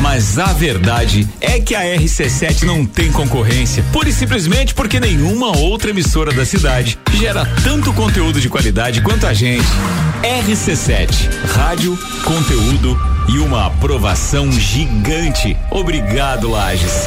Mas 0.00 0.38
a 0.38 0.52
verdade 0.52 1.28
é 1.40 1.60
que 1.60 1.74
a 1.74 1.82
RC7 1.82 2.62
não 2.62 2.86
tem 2.86 3.12
concorrência, 3.12 3.84
pura 3.92 4.08
e 4.08 4.12
simplesmente 4.12 4.74
porque 4.74 4.98
nenhuma 4.98 5.56
outra 5.58 5.90
emissora 5.90 6.32
da 6.32 6.44
cidade 6.44 6.98
gera 7.12 7.44
tanto 7.62 7.92
conteúdo 7.92 8.40
de 8.40 8.48
qualidade 8.48 9.02
quanto 9.02 9.26
a 9.26 9.34
gente. 9.34 9.66
RC7, 10.22 11.28
rádio, 11.54 11.98
conteúdo 12.24 12.98
e 13.28 13.38
uma 13.38 13.66
aprovação 13.66 14.50
gigante. 14.50 15.56
Obrigado, 15.70 16.50
Lages. 16.50 17.06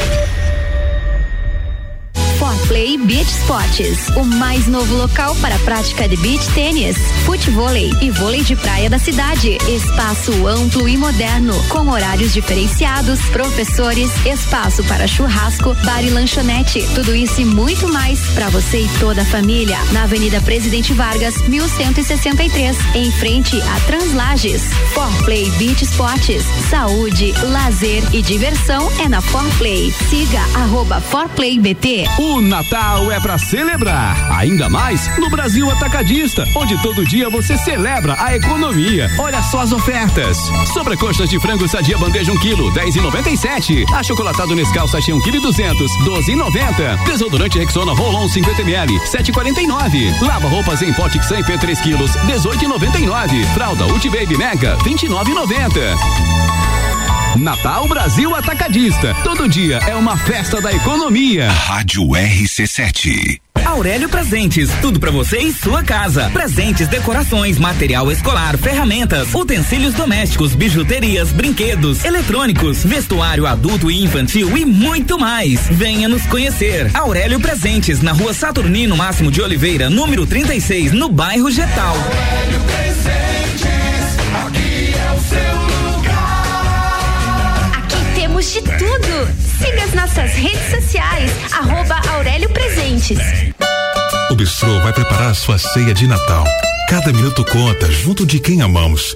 Forplay 2.43 2.97
Beach 2.97 3.31
Sports, 3.31 4.09
o 4.17 4.25
mais 4.25 4.67
novo 4.67 4.97
local 4.97 5.33
para 5.37 5.55
a 5.55 5.59
prática 5.59 6.09
de 6.09 6.17
beach 6.17 6.45
tênis, 6.53 6.97
futevôlei 7.25 7.89
e 8.01 8.11
vôlei 8.11 8.43
de 8.43 8.53
praia 8.53 8.89
da 8.89 8.99
cidade. 8.99 9.57
Espaço 9.69 10.45
amplo 10.45 10.89
e 10.89 10.97
moderno, 10.97 11.53
com 11.69 11.87
horários 11.89 12.33
diferenciados, 12.33 13.21
professores, 13.29 14.11
espaço 14.25 14.83
para 14.83 15.07
churrasco, 15.07 15.73
bar 15.85 16.03
e 16.03 16.09
lanchonete. 16.09 16.85
Tudo 16.93 17.15
isso 17.15 17.39
e 17.39 17.45
muito 17.45 17.87
mais 17.87 18.19
para 18.33 18.49
você 18.49 18.81
e 18.81 18.89
toda 18.99 19.21
a 19.21 19.25
família. 19.25 19.77
Na 19.93 20.03
Avenida 20.03 20.41
Presidente 20.41 20.91
Vargas, 20.91 21.37
1163, 21.47 22.75
em 22.93 23.09
frente 23.13 23.55
a 23.61 23.79
Translages. 23.87 24.63
Forplay 24.93 25.49
Beach 25.51 25.85
Sports, 25.85 26.43
saúde, 26.69 27.31
lazer 27.53 28.03
e 28.13 28.21
diversão 28.21 28.91
é 28.99 29.07
na 29.07 29.21
Forplay. 29.21 29.93
Siga 30.09 30.41
arroba 30.55 30.99
ForplayBT. 30.99 32.03
Natal 32.41 33.11
é 33.11 33.19
pra 33.19 33.37
celebrar, 33.37 34.31
ainda 34.31 34.69
mais 34.69 35.07
no 35.17 35.29
Brasil 35.29 35.69
Atacadista, 35.69 36.45
onde 36.55 36.81
todo 36.81 37.05
dia 37.05 37.29
você 37.29 37.57
celebra 37.57 38.15
a 38.19 38.35
economia. 38.35 39.09
Olha 39.19 39.41
só 39.43 39.61
as 39.61 39.71
ofertas. 39.71 40.37
Sobrecoxas 40.73 41.29
de 41.29 41.39
frango 41.39 41.67
sadia 41.67 41.97
bandeja 41.97 42.31
1 42.31 42.37
kg, 42.37 42.73
10 42.73 42.95
e 42.95 43.01
97. 43.01 43.85
Achocolatado 43.93 44.55
Nescau 44.55 44.87
sachê 44.87 45.13
1 45.13 45.21
kg 45.21 45.39
200, 45.39 45.91
12 46.05 46.31
e 46.31 46.35
90. 46.35 46.95
Desodorante 47.05 47.59
Rexona 47.59 47.93
Rolon 47.93 48.27
50 48.27 48.61
ml, 48.61 48.99
7,49. 48.99 50.21
Lava 50.21 50.47
roupas 50.47 50.81
em 50.81 50.93
pote 50.93 51.19
Xamp 51.23 51.47
3 51.47 51.81
kg, 51.81 52.25
18 52.27 52.63
e 52.63 52.67
99. 52.67 53.43
Fralda 53.53 53.85
Ulti 53.85 54.09
Baby 54.09 54.37
Mega, 54.37 54.77
29 54.83 55.31
e 55.31 55.33
90. 55.35 55.95
Natal 57.37 57.87
Brasil 57.87 58.35
Atacadista. 58.35 59.15
Todo 59.23 59.49
dia 59.49 59.77
é 59.87 59.95
uma 59.95 60.15
festa 60.15 60.61
da 60.61 60.71
economia. 60.71 61.49
Rádio 61.49 62.03
RC7. 62.09 63.39
Aurélio 63.65 64.07
Presentes, 64.07 64.69
tudo 64.81 64.99
pra 64.99 65.09
você 65.09 65.39
e 65.39 65.53
sua 65.53 65.83
casa. 65.83 66.29
Presentes, 66.31 66.87
decorações, 66.87 67.57
material 67.57 68.11
escolar, 68.11 68.57
ferramentas, 68.57 69.33
utensílios 69.33 69.93
domésticos, 69.95 70.53
bijuterias, 70.53 71.31
brinquedos, 71.31 72.05
eletrônicos, 72.05 72.83
vestuário 72.83 73.47
adulto 73.47 73.89
e 73.89 74.03
infantil 74.03 74.55
e 74.57 74.65
muito 74.65 75.17
mais. 75.17 75.67
Venha 75.71 76.07
nos 76.07 76.25
conhecer. 76.27 76.91
Aurélio 76.93 77.39
Presentes, 77.39 78.01
na 78.01 78.11
rua 78.11 78.33
Saturnino 78.33 78.95
Máximo 78.95 79.31
de 79.31 79.41
Oliveira, 79.41 79.89
número 79.89 80.27
36, 80.27 80.91
no 80.91 81.09
bairro 81.09 81.49
Getal. 81.49 81.95
Aurélio 81.95 82.61
Presentes, 82.61 83.69
aqui 84.45 84.93
é 84.93 85.13
o 85.15 85.19
seu 85.21 85.72
temos 88.43 88.51
de 88.51 88.61
tudo. 88.61 89.27
Siga 89.59 89.83
as 89.83 89.93
nossas 89.93 90.31
redes 90.33 90.69
sociais, 90.69 91.31
arroba 91.53 91.95
Aurélio 92.13 92.49
Presentes. 92.49 93.17
O 94.29 94.35
Bistrô 94.35 94.79
vai 94.81 94.91
preparar 94.91 95.31
a 95.31 95.33
sua 95.33 95.57
ceia 95.57 95.93
de 95.93 96.07
Natal. 96.07 96.43
Cada 96.89 97.13
minuto 97.13 97.45
conta 97.45 97.89
junto 97.91 98.25
de 98.25 98.39
quem 98.39 98.61
amamos. 98.61 99.15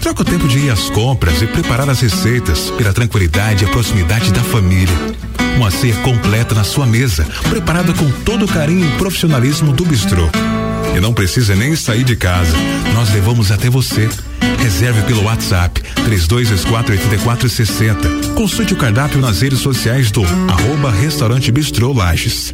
Troca 0.00 0.22
o 0.22 0.24
tempo 0.24 0.46
de 0.46 0.58
ir 0.58 0.70
às 0.70 0.90
compras 0.90 1.40
e 1.40 1.46
preparar 1.46 1.88
as 1.88 2.00
receitas 2.00 2.70
pela 2.76 2.92
tranquilidade 2.92 3.64
e 3.64 3.66
a 3.66 3.70
proximidade 3.70 4.32
da 4.32 4.42
família. 4.42 4.94
Uma 5.56 5.70
ceia 5.70 5.96
completa 5.96 6.54
na 6.54 6.64
sua 6.64 6.86
mesa, 6.86 7.26
preparada 7.48 7.92
com 7.94 8.10
todo 8.24 8.44
o 8.44 8.48
carinho 8.48 8.86
e 8.86 8.98
profissionalismo 8.98 9.72
do 9.72 9.84
Bistrô. 9.84 10.28
E 10.94 11.00
não 11.00 11.14
precisa 11.14 11.54
nem 11.54 11.74
sair 11.74 12.04
de 12.04 12.14
casa. 12.14 12.56
Nós 12.94 13.12
levamos 13.12 13.50
até 13.50 13.70
você. 13.70 14.08
Reserve 14.58 15.02
pelo 15.02 15.22
WhatsApp 15.24 15.80
32248460. 16.08 18.34
Consulte 18.34 18.74
o 18.74 18.76
cardápio 18.76 19.20
nas 19.20 19.40
redes 19.40 19.60
sociais 19.60 20.10
do 20.10 20.24
arroba 20.24 20.90
Restaurante 20.90 21.52
Bistrô 21.52 21.92
Lages. 21.92 22.52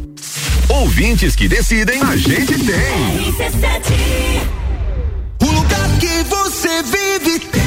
Ouvintes 0.69 1.35
que 1.35 1.47
decidem, 1.47 1.99
a 2.01 2.15
gente 2.15 2.53
tem. 2.65 3.33
O 5.41 5.45
lugar 5.51 5.89
que 5.99 6.23
você 6.23 6.83
vive 6.83 7.39
tem 7.39 7.63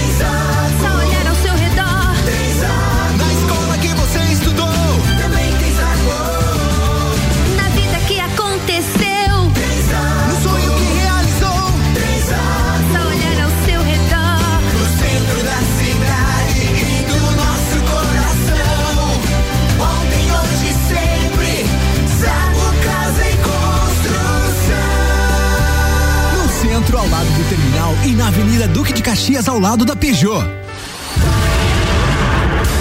e 28.07 28.15
na 28.15 28.29
Avenida 28.29 28.69
Duque 28.69 28.93
de 28.93 29.03
Caxias, 29.03 29.49
ao 29.49 29.59
lado 29.59 29.85
da 29.85 29.97
Peugeot. 29.97 30.45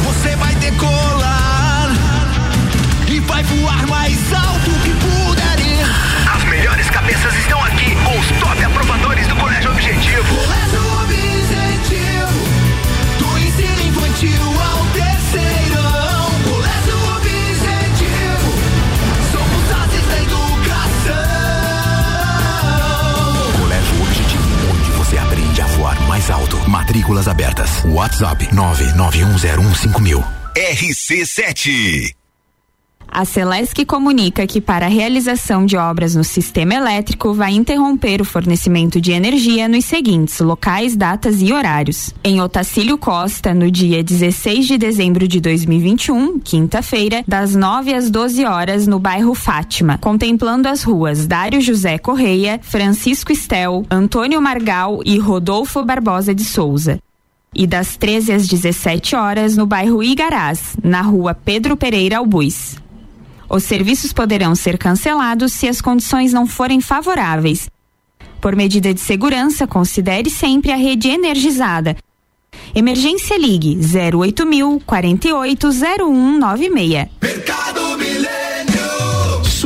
Você 0.04 0.36
vai 0.36 0.54
decolar 0.56 1.90
E 3.08 3.20
vai 3.22 3.44
voar 3.44 3.88
mais 3.88 4.18
alto 4.34 4.70
que 4.84 4.92
puder 4.92 5.60
ir 5.60 5.86
As 6.36 6.44
melhores 6.44 6.90
cabeças 6.92 7.34
estão 7.38 7.65
Matrículas 26.96 27.28
abertas. 27.28 27.84
WhatsApp 27.84 28.42
991015000. 28.54 30.24
RC7. 30.56 32.25
A 33.18 33.24
Celesc 33.24 33.86
comunica 33.86 34.46
que 34.46 34.60
para 34.60 34.88
a 34.88 34.90
realização 34.90 35.66
de 35.66 35.78
obras 35.78 36.16
no 36.16 36.24
sistema 36.26 36.74
elétrico 36.74 37.34
vai 37.34 37.54
interromper 37.54 38.22
o 38.22 38.26
fornecimento 38.26 39.00
de 39.00 39.14
energia 39.14 39.70
nos 39.70 39.86
seguintes 39.86 40.42
locais, 40.42 40.98
datas 40.98 41.42
e 41.42 41.54
horários. 41.54 42.14
Em 42.22 42.42
Otacílio 42.42 42.98
Costa, 42.98 43.54
no 43.54 43.72
dia 43.72 44.04
16 44.04 44.68
de 44.68 44.78
dezembro 44.78 45.30
de 45.30 45.40
2021, 45.40 46.40
quinta-feira, 46.40 47.24
das 47.26 47.56
9 47.56 47.94
às 47.94 48.12
12 48.12 48.44
horas 48.44 48.86
no 48.86 49.00
bairro 49.00 49.34
Fátima, 49.34 49.98
contemplando 49.98 50.68
as 50.68 50.84
ruas 50.84 51.26
Dário 51.26 51.62
José 51.62 51.98
Correia, 51.98 52.60
Francisco 52.62 53.32
Estel, 53.32 53.86
Antônio 53.90 54.42
Margal 54.42 55.00
e 55.06 55.18
Rodolfo 55.18 55.86
Barbosa 55.86 56.36
de 56.36 56.44
Souza 56.44 57.00
e 57.56 57.66
das 57.66 57.96
13 57.96 58.34
às 58.34 58.48
17 58.50 59.16
horas 59.16 59.56
no 59.56 59.66
bairro 59.66 60.04
Igarás, 60.04 60.76
na 60.84 61.02
rua 61.02 61.34
Pedro 61.34 61.78
Pereira 61.78 62.18
Albuz. 62.18 62.76
Os 63.50 63.64
serviços 63.64 64.14
poderão 64.14 64.56
ser 64.56 64.78
cancelados 64.78 65.54
se 65.54 65.68
as 65.68 65.82
condições 65.82 66.32
não 66.34 66.46
forem 66.48 66.82
favoráveis. 66.82 67.70
Por 68.42 68.56
medida 68.56 68.94
de 68.94 69.02
segurança, 69.02 69.66
considere 69.66 70.30
sempre 70.30 70.72
a 70.72 70.76
rede 70.76 71.10
energizada. 71.10 71.96
Emergência 72.74 73.38
Ligue 73.38 73.78
08000 74.14 74.82
480196. 74.86 77.10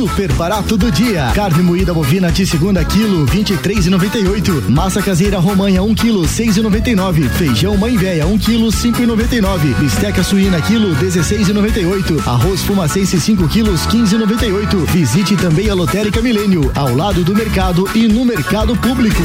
Super 0.00 0.32
barato 0.32 0.78
do 0.78 0.90
dia. 0.90 1.30
Carne 1.34 1.62
moída 1.62 1.92
bovina 1.92 2.32
de 2.32 2.46
segunda 2.46 2.82
quilo, 2.82 3.26
23,98. 3.26 4.70
Massa 4.70 5.02
caseira 5.02 5.38
romanha 5.38 5.82
1 5.82 5.94
quilo, 5.94 6.22
6,99. 6.22 7.28
Feijão 7.28 7.76
mãe 7.76 7.98
véia 7.98 8.26
1 8.26 8.38
quilo, 8.38 8.68
5,99. 8.68 9.74
Bisteca 9.78 10.24
suína 10.24 10.58
quilo, 10.62 10.96
16,98. 10.96 12.26
Arroz 12.26 12.62
fumacense 12.62 13.20
5 13.20 13.46
quilos, 13.48 13.82
15,98. 13.88 14.86
Visite 14.86 15.36
também 15.36 15.68
a 15.68 15.74
Lotérica 15.74 16.22
Milênio, 16.22 16.72
ao 16.74 16.96
lado 16.96 17.22
do 17.22 17.34
mercado 17.34 17.86
e 17.94 18.08
no 18.08 18.24
mercado 18.24 18.74
público. 18.76 19.22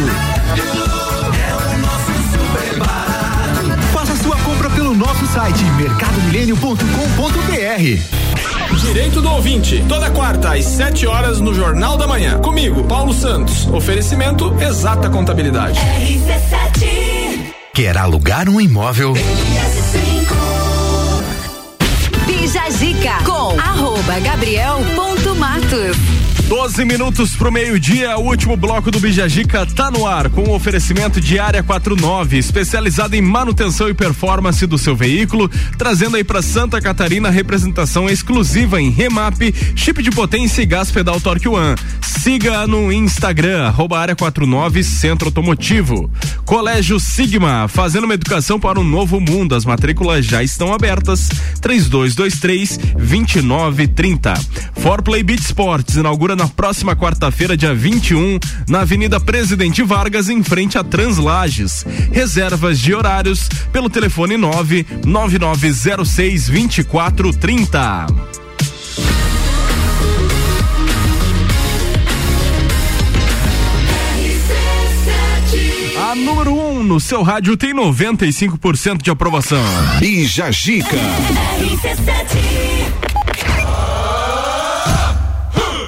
Faça 3.93 4.13
sua 4.21 4.35
compra 4.39 4.69
pelo 4.71 4.93
nosso 4.93 5.25
site 5.27 5.63
mercadomilênio.com.br. 5.77 8.34
Direito 8.81 9.21
do 9.21 9.29
ouvinte, 9.29 9.83
toda 9.87 10.09
quarta 10.11 10.53
às 10.53 10.65
7 10.65 11.07
horas 11.07 11.39
no 11.39 11.53
Jornal 11.53 11.97
da 11.97 12.05
Manhã. 12.07 12.39
Comigo, 12.39 12.83
Paulo 12.83 13.13
Santos. 13.13 13.65
Oferecimento 13.67 14.53
Exata 14.61 15.09
Contabilidade. 15.09 15.79
Quer 17.73 17.97
alugar 17.97 18.47
um 18.49 18.59
imóvel? 18.59 19.13
Bija 22.25 22.69
Zica 22.69 23.23
com 23.25 23.59
arroba 23.59 24.19
Gabriel 24.19 24.77
ponto 24.95 25.35
Matos. 25.35 26.24
12 26.47 26.85
minutos 26.85 27.35
pro 27.35 27.51
meio-dia, 27.51 28.15
o 28.17 28.27
último 28.27 28.55
bloco 28.55 28.91
do 28.91 28.99
Bijagica 28.99 29.65
tá 29.65 29.89
no 29.89 30.05
ar, 30.05 30.29
com 30.29 30.43
o 30.43 30.53
oferecimento 30.53 31.19
de 31.19 31.39
Área 31.39 31.63
49, 31.63 32.37
especializada 32.37 33.17
em 33.17 33.21
manutenção 33.21 33.89
e 33.89 33.95
performance 33.95 34.65
do 34.67 34.77
seu 34.77 34.95
veículo, 34.95 35.49
trazendo 35.75 36.17
aí 36.17 36.23
para 36.23 36.43
Santa 36.43 36.79
Catarina 36.79 37.31
representação 37.31 38.07
exclusiva 38.07 38.79
em 38.79 38.91
remap, 38.91 39.41
chip 39.75 40.03
de 40.03 40.11
potência 40.11 40.61
e 40.61 40.67
gás 40.67 40.91
pedal 40.91 41.19
Torque 41.19 41.47
One. 41.47 41.75
Siga 41.99 42.67
no 42.67 42.91
Instagram, 42.91 43.65
arroba 43.65 43.99
Área 43.99 44.15
49 44.15 44.83
Centro 44.83 45.29
Automotivo. 45.29 46.09
Colégio 46.45 46.99
Sigma, 46.99 47.67
fazendo 47.67 48.05
uma 48.05 48.13
educação 48.13 48.59
para 48.59 48.79
um 48.79 48.83
novo 48.83 49.19
mundo. 49.19 49.55
As 49.55 49.65
matrículas 49.65 50.25
já 50.25 50.43
estão 50.43 50.73
abertas. 50.73 51.27
3223 51.61 52.77
2930. 52.97 54.33
For 54.75 55.01
Play 55.01 55.23
Beat 55.23 55.41
Sports 55.41 55.95
inaugura 55.95 56.34
na 56.35 56.47
próxima 56.47 56.95
quarta-feira, 56.95 57.55
dia 57.55 57.73
21, 57.73 58.39
na 58.67 58.81
Avenida 58.81 59.19
Presidente 59.19 59.81
Vargas, 59.83 60.29
em 60.29 60.43
frente 60.43 60.77
a 60.77 60.83
Translages. 60.83 61.85
Reservas 62.11 62.79
de 62.79 62.93
horários 62.93 63.47
pelo 63.71 63.89
telefone 63.89 64.37
9 64.37 64.85
9906 65.05 66.47
2430. 66.47 68.05
A 75.97 76.15
número 76.15 76.53
1 76.53 76.69
um 76.69 76.83
no 76.83 76.99
seu 76.99 77.23
rádio 77.23 77.57
tem 77.57 77.73
95% 77.73 79.01
de 79.01 79.09
aprovação. 79.09 79.63
Bija 79.99 80.51
Gica. 80.51 80.97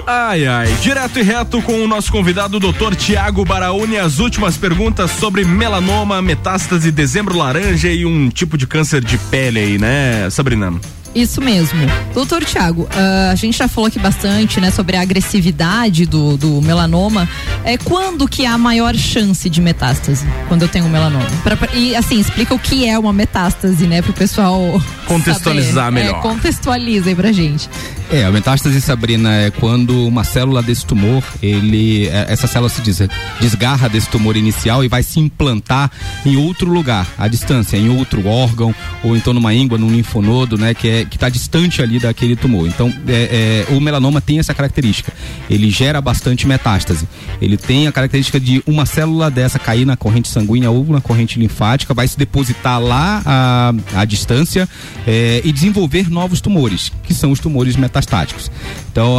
Ai, 0.09 0.47
ai. 0.47 0.67
Direto 0.81 1.19
e 1.19 1.21
reto 1.21 1.61
com 1.61 1.83
o 1.83 1.87
nosso 1.87 2.09
convidado, 2.09 2.61
Dr. 2.61 2.95
Tiago 2.95 3.43
Baraúne, 3.43 3.97
as 3.97 4.19
últimas 4.19 4.55
perguntas 4.55 5.11
sobre 5.11 5.43
melanoma, 5.43 6.21
metástase, 6.21 6.91
dezembro 6.91 7.37
laranja 7.37 7.89
e 7.89 8.05
um 8.05 8.29
tipo 8.29 8.57
de 8.57 8.65
câncer 8.65 9.03
de 9.03 9.17
pele 9.17 9.59
aí, 9.59 9.77
né, 9.77 10.29
Sabrina? 10.29 10.73
Isso 11.15 11.41
mesmo. 11.41 11.79
Doutor 12.13 12.43
Tiago, 12.45 12.87
a 13.31 13.35
gente 13.35 13.57
já 13.57 13.67
falou 13.67 13.87
aqui 13.87 13.97
bastante, 13.99 14.59
né, 14.61 14.69
sobre 14.71 14.95
a 14.97 15.01
agressividade 15.01 16.05
do, 16.05 16.37
do 16.37 16.61
melanoma. 16.61 17.27
É 17.63 17.77
quando 17.77 18.27
que 18.27 18.45
há 18.45 18.57
maior 18.57 18.95
chance 18.95 19.49
de 19.49 19.59
metástase? 19.61 20.25
Quando 20.47 20.61
eu 20.61 20.67
tenho 20.67 20.85
um 20.85 20.89
melanoma? 20.89 21.25
Pra, 21.43 21.57
e 21.73 21.95
assim, 21.95 22.19
explica 22.19 22.53
o 22.53 22.59
que 22.59 22.87
é 22.87 22.97
uma 22.99 23.11
metástase, 23.13 23.87
né, 23.87 24.01
pro 24.01 24.13
pessoal 24.13 24.81
Contextualizar 25.07 25.85
saber. 25.85 26.03
melhor. 26.03 26.19
É, 26.19 26.21
contextualiza 26.21 27.09
aí 27.09 27.15
pra 27.15 27.31
gente. 27.31 27.69
É, 28.11 28.23
a 28.23 28.31
metástase, 28.31 28.79
Sabrina, 28.79 29.33
é 29.35 29.51
quando 29.51 30.07
uma 30.07 30.23
célula 30.23 30.61
desse 30.63 30.85
tumor, 30.85 31.21
ele, 31.41 32.07
é, 32.07 32.27
essa 32.29 32.47
célula 32.47 32.69
se 32.69 32.81
des- 32.81 33.09
desgarra 33.41 33.89
desse 33.89 34.07
tumor 34.07 34.37
inicial 34.37 34.81
e 34.83 34.87
vai 34.87 35.03
se 35.03 35.19
implantar 35.19 35.91
em 36.25 36.37
outro 36.37 36.69
lugar, 36.71 37.05
à 37.17 37.27
distância, 37.27 37.75
em 37.75 37.89
outro 37.89 38.25
órgão, 38.25 38.73
ou 39.03 39.15
então 39.17 39.33
numa 39.33 39.53
íngua, 39.53 39.77
num 39.77 39.89
linfonodo, 39.89 40.57
né, 40.57 40.73
que 40.73 40.87
é 40.87 40.96
que 41.05 41.17
está 41.17 41.29
distante 41.29 41.81
ali 41.81 41.99
daquele 41.99 42.35
tumor. 42.35 42.67
Então, 42.67 42.93
é, 43.07 43.65
é, 43.69 43.73
o 43.73 43.79
melanoma 43.79 44.21
tem 44.21 44.39
essa 44.39 44.53
característica. 44.53 45.11
Ele 45.49 45.69
gera 45.69 46.01
bastante 46.01 46.47
metástase. 46.47 47.07
Ele 47.41 47.57
tem 47.57 47.87
a 47.87 47.91
característica 47.91 48.39
de 48.39 48.61
uma 48.65 48.85
célula 48.85 49.29
dessa 49.29 49.59
cair 49.59 49.85
na 49.85 49.97
corrente 49.97 50.27
sanguínea 50.27 50.69
ou 50.69 50.85
na 50.85 51.01
corrente 51.01 51.39
linfática, 51.39 51.93
vai 51.93 52.07
se 52.07 52.17
depositar 52.17 52.81
lá 52.81 53.73
à, 53.93 54.05
distância 54.05 54.67
é, 55.05 55.41
e 55.43 55.51
desenvolver 55.51 56.09
novos 56.09 56.41
tumores, 56.41 56.91
que 57.03 57.13
são 57.13 57.31
os 57.31 57.39
tumores 57.39 57.75
metastáticos. 57.75 58.49
Então, 58.91 59.17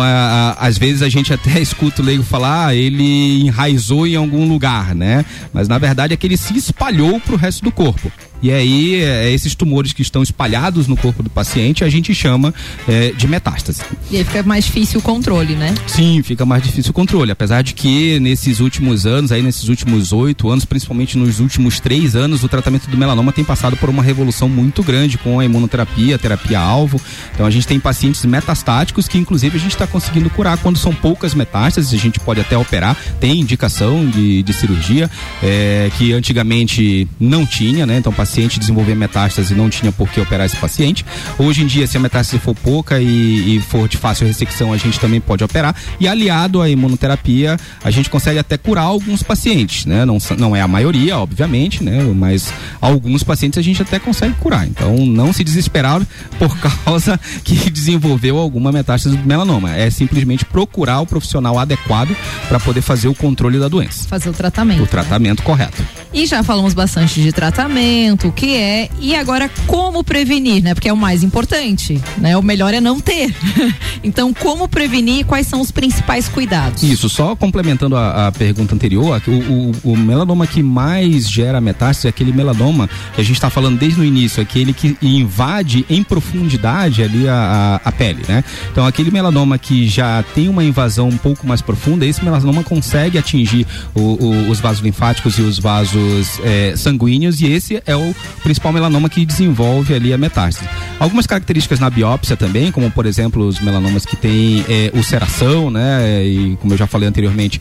às 0.58 0.76
vezes 0.78 1.02
a 1.02 1.08
gente 1.08 1.32
até 1.32 1.58
escuta 1.60 2.02
o 2.02 2.04
leigo 2.04 2.22
falar, 2.22 2.68
ah, 2.68 2.74
ele 2.74 3.42
enraizou 3.42 4.06
em 4.06 4.16
algum 4.16 4.48
lugar, 4.48 4.94
né? 4.94 5.24
Mas 5.52 5.68
na 5.68 5.78
verdade 5.78 6.14
é 6.14 6.16
que 6.16 6.26
ele 6.26 6.36
se 6.36 6.56
espalhou 6.56 7.20
para 7.20 7.34
o 7.34 7.36
resto 7.36 7.62
do 7.62 7.70
corpo. 7.70 8.10
E 8.42 8.52
aí, 8.52 9.02
é, 9.02 9.30
esses 9.30 9.54
tumores 9.54 9.92
que 9.92 10.02
estão 10.02 10.22
espalhados 10.22 10.86
no 10.86 10.96
corpo 10.96 11.22
do 11.22 11.30
paciente, 11.30 11.84
a 11.84 11.88
gente 11.88 12.14
chama 12.14 12.54
é, 12.86 13.12
de 13.12 13.26
metástase. 13.26 13.82
E 14.10 14.16
aí 14.16 14.24
fica 14.24 14.42
mais 14.42 14.64
difícil 14.64 15.00
o 15.00 15.02
controle, 15.02 15.54
né? 15.54 15.74
Sim, 15.86 16.22
fica 16.22 16.46
mais 16.46 16.62
difícil 16.62 16.90
o 16.90 16.94
controle. 16.94 17.30
Apesar 17.30 17.62
de 17.62 17.74
que 17.74 18.20
nesses 18.20 18.60
últimos 18.60 19.06
anos, 19.06 19.32
aí 19.32 19.42
nesses 19.42 19.68
últimos 19.68 20.12
oito 20.12 20.48
anos, 20.48 20.64
principalmente 20.64 21.18
nos 21.18 21.40
últimos 21.40 21.80
três 21.80 22.14
anos, 22.14 22.44
o 22.44 22.48
tratamento 22.48 22.88
do 22.88 22.96
melanoma 22.96 23.32
tem 23.32 23.44
passado 23.44 23.76
por 23.76 23.88
uma 23.88 24.02
revolução 24.02 24.48
muito 24.48 24.82
grande 24.82 25.18
com 25.18 25.40
a 25.40 25.44
imunoterapia, 25.44 26.14
a 26.14 26.18
terapia-alvo. 26.18 27.00
Então 27.34 27.44
a 27.44 27.50
gente 27.50 27.66
tem 27.66 27.80
pacientes 27.80 28.24
metastáticos 28.24 29.08
que, 29.08 29.18
inclusive, 29.18 29.56
a 29.56 29.60
gente 29.60 29.72
está 29.72 29.86
conseguindo 29.86 30.30
curar 30.30 30.58
quando 30.58 30.78
são 30.78 30.94
poucas 30.94 31.34
metástases. 31.34 31.92
A 31.92 32.02
gente 32.02 32.20
pode 32.20 32.40
até 32.40 32.56
operar, 32.56 32.96
tem 33.20 33.40
indicação 33.40 34.06
de, 34.08 34.42
de 34.42 34.52
cirurgia, 34.52 35.10
é, 35.42 35.90
que 35.98 36.12
antigamente 36.12 37.08
não 37.18 37.44
tinha, 37.44 37.84
né? 37.84 37.98
Então 37.98 38.12
paciente 38.28 38.60
desenvolver 38.60 38.94
metástase 38.94 39.54
não 39.54 39.70
tinha 39.70 39.90
por 39.90 40.10
que 40.10 40.20
operar 40.20 40.44
esse 40.44 40.56
paciente. 40.56 41.04
Hoje 41.38 41.62
em 41.62 41.66
dia, 41.66 41.86
se 41.86 41.96
a 41.96 42.00
metástase 42.00 42.38
for 42.38 42.54
pouca 42.54 43.00
e, 43.00 43.56
e 43.56 43.60
for 43.60 43.88
de 43.88 43.96
fácil 43.96 44.26
ressecção, 44.26 44.70
a 44.70 44.76
gente 44.76 45.00
também 45.00 45.18
pode 45.18 45.42
operar. 45.42 45.74
E 45.98 46.06
aliado 46.06 46.60
à 46.60 46.68
imunoterapia, 46.68 47.56
a 47.82 47.90
gente 47.90 48.10
consegue 48.10 48.38
até 48.38 48.58
curar 48.58 48.82
alguns 48.82 49.22
pacientes, 49.22 49.86
né? 49.86 50.04
Não, 50.04 50.18
não 50.36 50.54
é 50.54 50.60
a 50.60 50.68
maioria, 50.68 51.16
obviamente, 51.16 51.82
né? 51.82 52.02
Mas 52.14 52.52
alguns 52.82 53.22
pacientes 53.22 53.58
a 53.58 53.62
gente 53.62 53.80
até 53.80 53.98
consegue 53.98 54.34
curar. 54.34 54.66
Então, 54.66 54.94
não 55.06 55.32
se 55.32 55.42
desesperar 55.42 56.06
por 56.38 56.54
causa 56.84 57.18
que 57.42 57.70
desenvolveu 57.70 58.36
alguma 58.36 58.70
metástase 58.70 59.16
do 59.16 59.26
melanoma. 59.26 59.74
É 59.74 59.88
simplesmente 59.88 60.44
procurar 60.44 61.00
o 61.00 61.06
profissional 61.06 61.58
adequado 61.58 62.14
para 62.46 62.60
poder 62.60 62.82
fazer 62.82 63.08
o 63.08 63.14
controle 63.14 63.58
da 63.58 63.68
doença. 63.68 64.06
Fazer 64.06 64.28
o 64.28 64.34
tratamento. 64.34 64.82
O 64.82 64.86
tratamento 64.86 65.42
correto. 65.42 65.82
E 66.12 66.26
já 66.26 66.42
falamos 66.42 66.72
bastante 66.72 67.20
de 67.20 67.32
tratamento, 67.32 68.17
o 68.26 68.32
que 68.32 68.56
é, 68.56 68.88
e 69.00 69.14
agora 69.14 69.48
como 69.66 70.02
prevenir, 70.02 70.62
né? 70.62 70.74
Porque 70.74 70.88
é 70.88 70.92
o 70.92 70.96
mais 70.96 71.22
importante, 71.22 72.00
né? 72.16 72.36
O 72.36 72.42
melhor 72.42 72.74
é 72.74 72.80
não 72.80 73.00
ter. 73.00 73.34
então, 74.02 74.34
como 74.34 74.68
prevenir? 74.68 75.24
Quais 75.24 75.46
são 75.46 75.60
os 75.60 75.70
principais 75.70 76.28
cuidados? 76.28 76.82
Isso, 76.82 77.08
só 77.08 77.36
complementando 77.36 77.96
a, 77.96 78.28
a 78.28 78.32
pergunta 78.32 78.74
anterior, 78.74 79.22
o, 79.26 79.30
o, 79.30 79.92
o, 79.92 79.96
melanoma 79.96 80.46
que 80.46 80.62
mais 80.62 81.28
gera 81.28 81.60
metástase 81.60 82.08
é 82.08 82.10
aquele 82.10 82.32
melanoma 82.32 82.88
que 83.14 83.20
a 83.20 83.24
gente 83.24 83.36
está 83.36 83.50
falando 83.50 83.78
desde 83.78 84.00
o 84.00 84.04
início, 84.04 84.42
aquele 84.42 84.72
que 84.72 84.96
invade 85.02 85.84
em 85.88 86.02
profundidade 86.02 87.02
ali 87.02 87.28
a, 87.28 87.80
a, 87.84 87.88
a, 87.88 87.92
pele, 87.92 88.22
né? 88.26 88.42
Então, 88.72 88.86
aquele 88.86 89.10
melanoma 89.10 89.58
que 89.58 89.88
já 89.88 90.24
tem 90.34 90.48
uma 90.48 90.64
invasão 90.64 91.08
um 91.08 91.16
pouco 91.16 91.46
mais 91.46 91.60
profunda, 91.60 92.06
esse 92.06 92.24
melanoma 92.24 92.64
consegue 92.64 93.18
atingir 93.18 93.66
o, 93.94 94.50
os 94.50 94.60
vasos 94.60 94.82
linfáticos 94.82 95.38
e 95.38 95.42
os 95.42 95.58
vasos 95.58 96.40
é, 96.42 96.74
sanguíneos 96.76 97.40
e 97.40 97.46
esse 97.46 97.82
é 97.86 97.96
o 97.96 98.07
principal 98.42 98.72
melanoma 98.72 99.08
que 99.08 99.24
desenvolve 99.24 99.94
ali 99.94 100.12
a 100.12 100.18
metástase. 100.18 100.68
Algumas 100.98 101.26
características 101.26 101.78
na 101.78 101.88
biópsia 101.88 102.36
também, 102.36 102.72
como 102.72 102.90
por 102.90 103.06
exemplo 103.06 103.46
os 103.46 103.60
melanomas 103.60 104.04
que 104.04 104.16
têm 104.16 104.64
é, 104.68 104.90
ulceração, 104.94 105.70
né? 105.70 106.24
E 106.24 106.56
como 106.60 106.72
eu 106.74 106.78
já 106.78 106.86
falei 106.86 107.08
anteriormente, 107.08 107.60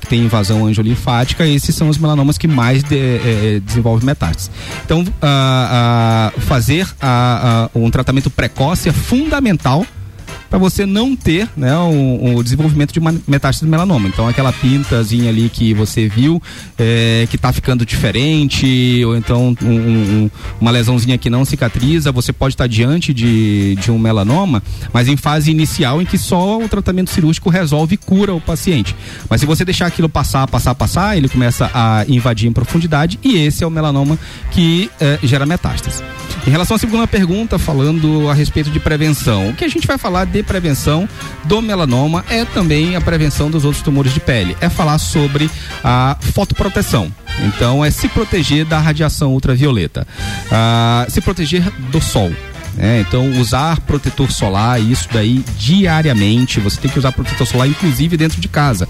que 0.00 0.06
tem 0.06 0.20
invasão 0.20 0.66
angiolinfática, 0.66 1.46
esses 1.46 1.74
são 1.74 1.88
os 1.88 1.98
melanomas 1.98 2.38
que 2.38 2.48
mais 2.48 2.82
de, 2.82 2.96
é, 2.96 3.60
desenvolvem 3.64 4.06
metástase. 4.06 4.50
Então, 4.84 5.04
ah, 5.20 6.32
fazer 6.38 6.86
um 7.74 7.90
tratamento 7.90 8.30
precoce 8.30 8.88
é 8.88 8.92
fundamental 8.92 9.86
para 10.52 10.58
você 10.58 10.84
não 10.84 11.16
ter 11.16 11.48
né, 11.56 11.74
o, 11.78 12.36
o, 12.36 12.42
desenvolvimento 12.42 12.92
de 12.92 12.98
uma 12.98 13.14
metástase 13.26 13.64
do 13.64 13.70
melanoma. 13.70 14.06
Então 14.06 14.28
aquela 14.28 14.52
pintazinha 14.52 15.30
ali 15.30 15.48
que 15.48 15.72
você 15.72 16.06
viu 16.06 16.42
é, 16.78 17.26
que 17.30 17.36
está 17.36 17.50
ficando 17.54 17.86
diferente, 17.86 19.02
ou 19.02 19.16
então 19.16 19.56
um, 19.62 19.66
um, 19.66 20.30
uma 20.60 20.70
lesãozinha 20.70 21.16
que 21.16 21.30
não 21.30 21.42
cicatriza, 21.46 22.12
você 22.12 22.34
pode 22.34 22.52
estar 22.52 22.64
tá 22.64 22.68
diante 22.68 23.14
de, 23.14 23.76
de 23.76 23.90
um 23.90 23.98
melanoma, 23.98 24.62
mas 24.92 25.08
em 25.08 25.16
fase 25.16 25.50
inicial 25.50 26.02
em 26.02 26.04
que 26.04 26.18
só 26.18 26.62
o 26.62 26.68
tratamento 26.68 27.08
cirúrgico 27.08 27.48
resolve 27.48 27.94
e 27.94 27.96
cura 27.96 28.34
o 28.34 28.40
paciente. 28.40 28.94
Mas 29.30 29.40
se 29.40 29.46
você 29.46 29.64
deixar 29.64 29.86
aquilo 29.86 30.10
passar, 30.10 30.46
passar, 30.46 30.74
passar, 30.74 31.16
ele 31.16 31.30
começa 31.30 31.70
a 31.72 32.04
invadir 32.06 32.46
em 32.46 32.52
profundidade 32.52 33.18
e 33.22 33.38
esse 33.38 33.64
é 33.64 33.66
o 33.66 33.70
melanoma 33.70 34.18
que 34.50 34.90
é, 35.00 35.18
gera 35.22 35.46
metástase. 35.46 36.02
Em 36.46 36.50
relação 36.50 36.74
à 36.74 36.78
segunda 36.78 37.06
pergunta, 37.06 37.56
falando 37.56 38.28
a 38.28 38.34
respeito 38.34 38.68
de 38.68 38.80
prevenção, 38.80 39.48
o 39.48 39.54
que 39.54 39.64
a 39.64 39.68
gente 39.68 39.86
vai 39.86 39.96
falar 39.96 40.24
de 40.24 40.41
prevenção 40.42 41.08
do 41.44 41.60
melanoma 41.62 42.24
é 42.28 42.44
também 42.44 42.96
a 42.96 43.00
prevenção 43.00 43.50
dos 43.50 43.64
outros 43.64 43.82
tumores 43.82 44.12
de 44.12 44.20
pele. 44.20 44.56
É 44.60 44.68
falar 44.68 44.98
sobre 44.98 45.50
a 45.82 46.16
fotoproteção. 46.20 47.12
Então, 47.40 47.84
é 47.84 47.90
se 47.90 48.08
proteger 48.08 48.64
da 48.64 48.78
radiação 48.78 49.32
ultravioleta, 49.32 50.06
ah, 50.50 51.06
se 51.08 51.20
proteger 51.20 51.68
do 51.90 52.00
sol. 52.00 52.32
É, 52.78 53.00
então, 53.00 53.30
usar 53.38 53.80
protetor 53.80 54.30
solar, 54.32 54.80
isso 54.80 55.06
daí 55.12 55.44
diariamente. 55.58 56.58
Você 56.60 56.80
tem 56.80 56.90
que 56.90 56.98
usar 56.98 57.12
protetor 57.12 57.46
solar, 57.46 57.68
inclusive 57.68 58.16
dentro 58.16 58.40
de 58.40 58.48
casa. 58.48 58.88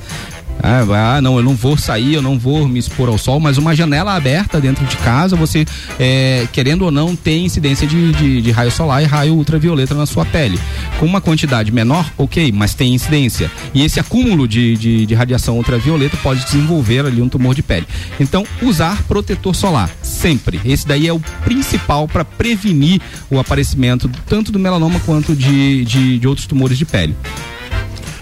Ah, 0.63 1.17
ah, 1.17 1.21
não, 1.21 1.37
eu 1.37 1.43
não 1.43 1.55
vou 1.55 1.77
sair, 1.77 2.15
eu 2.15 2.23
não 2.23 2.39
vou 2.39 2.69
me 2.69 2.79
expor 2.79 3.09
ao 3.09 3.19
sol, 3.19 3.41
mas 3.41 3.59
uma 3.59 3.75
janela 3.75 4.15
aberta 4.15 4.61
dentro 4.61 4.85
de 4.87 4.97
casa, 4.99 5.35
você, 5.35 5.67
é, 5.99 6.47
querendo 6.53 6.83
ou 6.83 6.91
não, 6.91 7.17
tem 7.17 7.45
incidência 7.45 7.87
de, 7.87 8.13
de, 8.13 8.43
de, 8.43 8.51
raio 8.51 8.71
solar 8.71 9.03
e 9.03 9.07
raio 9.07 9.35
ultravioleta 9.35 9.95
na 9.95 10.07
sua 10.07 10.25
pele. 10.25 10.59
Com 11.01 11.07
uma 11.07 11.21
quantidade 11.21 11.73
menor, 11.73 12.09
ok, 12.17 12.53
mas 12.53 12.75
tem 12.75 12.95
incidência. 12.95 13.51
E 13.75 13.85
esse 13.85 13.99
acúmulo 13.99 14.47
de, 14.47 14.77
de, 14.77 15.07
de 15.07 15.15
radiação 15.15 15.57
ultravioleta 15.57 16.17
pode 16.19 16.45
desenvolver 16.45 17.07
ali 17.07 17.21
um 17.21 17.29
tumor 17.29 17.55
de 17.55 17.63
pele. 17.63 17.87
Então, 18.21 18.47
usar 18.63 19.03
protetor 19.05 19.55
solar, 19.55 19.91
sempre. 20.03 20.61
Esse 20.65 20.87
daí 20.87 21.09
é 21.09 21.13
o 21.13 21.21
principal 21.45 22.07
para 22.07 22.25
prevenir 22.25 23.01
o 23.31 23.39
aparecimento 23.39 24.11
tanto 24.27 24.53
do 24.53 24.59
melanoma 24.59 25.01
quanto 25.01 25.35
de, 25.35 25.85
de, 25.85 26.19
de 26.19 26.29
outros 26.29 26.47
tumores 26.47 26.79
de 26.79 26.85
pele. 26.85 27.17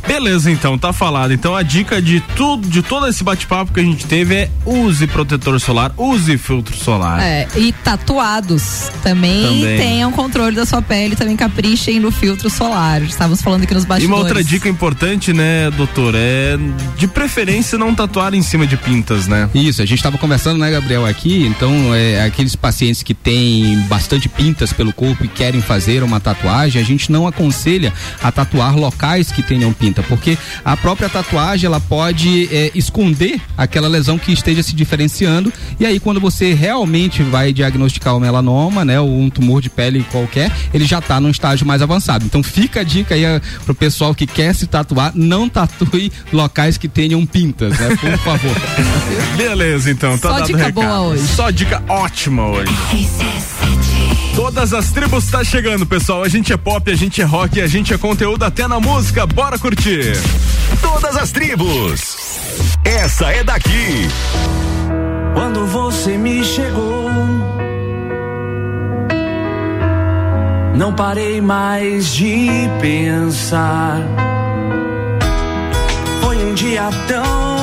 Beleza, 0.06 0.51
então, 0.51 0.78
tá 0.78 0.93
falado. 0.93 1.32
Então 1.32 1.55
a 1.55 1.62
dica 1.62 2.01
de 2.01 2.20
tudo, 2.36 2.68
de 2.68 2.82
todo 2.82 3.06
esse 3.06 3.22
bate-papo 3.22 3.72
que 3.72 3.81
a 3.81 3.82
gente 3.82 4.06
teve 4.06 4.35
é 4.35 4.51
use 4.64 5.06
protetor 5.06 5.59
solar, 5.60 5.93
use 5.97 6.36
filtro 6.39 6.77
solar. 6.77 7.20
É, 7.20 7.47
e 7.56 7.72
tatuados 7.72 8.90
também, 9.02 9.60
também. 9.60 9.78
tenham 9.78 10.12
controle 10.12 10.56
da 10.56 10.66
sua 10.66 10.82
pele, 10.82 11.16
também 11.16 11.36
caprichem 11.36 12.01
no 12.01 12.10
filtro 12.10 12.51
solar. 12.51 13.02
Estávamos 13.02 13.43
falando 13.43 13.64
aqui 13.64 13.74
nos 13.74 13.85
bastidores. 13.85 14.10
E 14.10 14.20
uma 14.20 14.27
outra 14.27 14.43
dica 14.43 14.68
importante, 14.68 15.32
né, 15.32 15.70
doutor, 15.70 16.14
é 16.16 16.59
de 16.97 17.06
preferência 17.06 17.78
não 17.78 17.94
tatuar 17.94 18.35
em 18.35 18.43
cima 18.43 18.66
de 18.66 18.77
pintas, 18.77 19.27
né? 19.27 19.48
Isso, 19.55 19.82
a 19.82 19.86
gente 19.86 19.98
estava 19.98 20.18
conversando, 20.18 20.59
né, 20.59 20.70
Gabriel, 20.70 21.06
aqui, 21.06 21.47
então 21.47 21.94
é, 21.94 22.24
aqueles 22.24 22.56
pacientes 22.56 23.02
que 23.02 23.14
têm 23.14 23.78
bastante 23.89 24.28
pintas 24.28 24.72
pelo 24.72 24.93
corpo 24.93 25.24
e 25.24 25.28
querem 25.28 25.60
fazer 25.60 26.02
uma 26.02 26.20
tatuagem, 26.20 26.81
a 26.81 26.85
gente 26.85 27.10
não 27.10 27.27
aconselha 27.27 27.93
a 28.22 28.31
tatuar 28.31 28.77
locais 28.77 29.31
que 29.31 29.43
tenham 29.43 29.72
pinta 29.90 30.02
porque 30.04 30.38
a 30.64 30.76
própria 30.76 31.08
tatuagem 31.08 31.66
ela 31.66 31.80
pode 31.80 32.48
é, 32.54 32.70
esconder 32.74 33.40
aquela 33.56 33.88
lesão 33.88 34.18
que 34.18 34.32
esteja 34.32 34.62
se 34.62 34.74
diferenciando 34.74 35.52
e 35.78 35.84
aí 35.84 35.98
quando 35.98 36.20
você 36.20 36.54
realmente 36.54 37.22
vai 37.22 37.52
diagnosticar 37.52 38.16
o 38.16 38.20
melanoma, 38.20 38.84
né, 38.84 39.00
ou 39.00 39.10
um 39.10 39.28
tumor 39.28 39.60
de 39.60 39.68
pele 39.68 40.04
qualquer, 40.10 40.52
ele 40.72 40.84
já 40.84 40.98
está 40.98 41.20
num 41.20 41.30
estágio 41.30 41.66
mais 41.66 41.82
avançado. 41.82 42.24
Então 42.24 42.42
fica 42.42 42.80
a 42.80 42.84
dica 42.84 43.14
aí 43.14 43.24
eh, 43.24 43.40
pro 43.64 43.74
pessoal 43.74 44.14
que 44.14 44.26
quer 44.26 44.54
se 44.54 44.66
tatuar, 44.66 45.12
não 45.14 45.48
tatue 45.48 46.12
locais 46.32 46.76
que 46.76 46.88
tenham 46.88 47.24
pintas, 47.26 47.78
né, 47.78 47.96
por 47.96 48.18
favor. 48.18 48.56
Beleza, 49.36 49.90
então, 49.90 50.16
tá 50.18 50.28
Só 50.28 50.34
dado 50.36 50.46
dica 50.46 50.58
recado. 50.58 50.74
boa 50.74 51.00
hoje. 51.00 51.26
Só 51.28 51.50
dica 51.50 51.82
ótima 51.88 52.46
hoje. 52.46 52.72
Todas 54.35 54.73
as 54.73 54.90
tribos 54.90 55.27
tá 55.27 55.44
chegando, 55.44 55.85
pessoal. 55.85 56.23
A 56.23 56.28
gente 56.28 56.52
é 56.52 56.57
pop, 56.57 56.90
a 56.90 56.94
gente 56.94 57.20
é 57.20 57.24
rock, 57.24 57.61
a 57.61 57.66
gente 57.66 57.93
é 57.93 57.98
conteúdo 57.98 58.44
até 58.44 58.66
na 58.66 58.81
música. 58.81 59.27
Bora 59.27 59.59
curtir. 59.59 60.12
Todas 60.81 61.16
as 61.16 61.31
tribos. 61.31 62.16
Essa 62.85 63.32
é 63.32 63.44
daqui. 63.44 64.09
Quando 65.35 65.66
você 65.66 66.16
me 66.16 66.44
chegou, 66.44 67.11
não 70.74 70.93
parei 70.94 71.40
mais 71.40 72.15
de 72.15 72.48
pensar. 72.81 73.98
Foi 76.23 76.36
um 76.36 76.55
dia 76.55 76.89
tão 77.07 77.59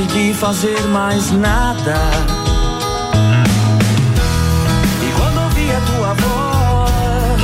consegui 0.00 0.32
fazer 0.32 0.80
mais 0.88 1.30
nada. 1.30 1.94
E 5.02 5.12
quando 5.18 5.42
ouvi 5.44 5.70
a 5.70 5.80
tua 5.80 6.14
voz, 6.14 7.42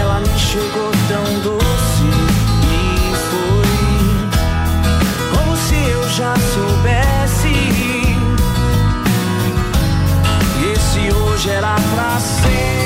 ela 0.00 0.20
me 0.20 0.38
chegou 0.38 0.90
tão 1.08 1.24
doce 1.40 2.10
e 2.68 3.14
foi 3.30 3.68
como 5.34 5.56
se 5.56 5.76
eu 5.76 6.08
já 6.10 6.34
soubesse. 6.54 7.54
Esse 10.74 11.12
hoje 11.14 11.48
era 11.50 11.74
pra 11.94 12.20
sempre, 12.20 12.81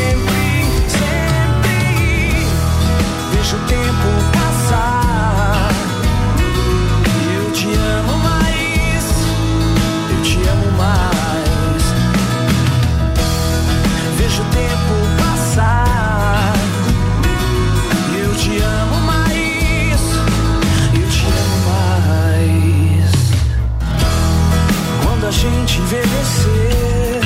gente 25.37 25.79
envelhecer, 25.81 27.21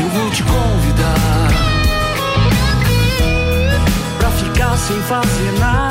eu 0.00 0.08
vou 0.08 0.30
te 0.30 0.42
convidar 0.42 1.48
pra 4.18 4.30
ficar 4.30 4.76
sem 4.76 5.00
fazer 5.02 5.52
nada. 5.60 5.89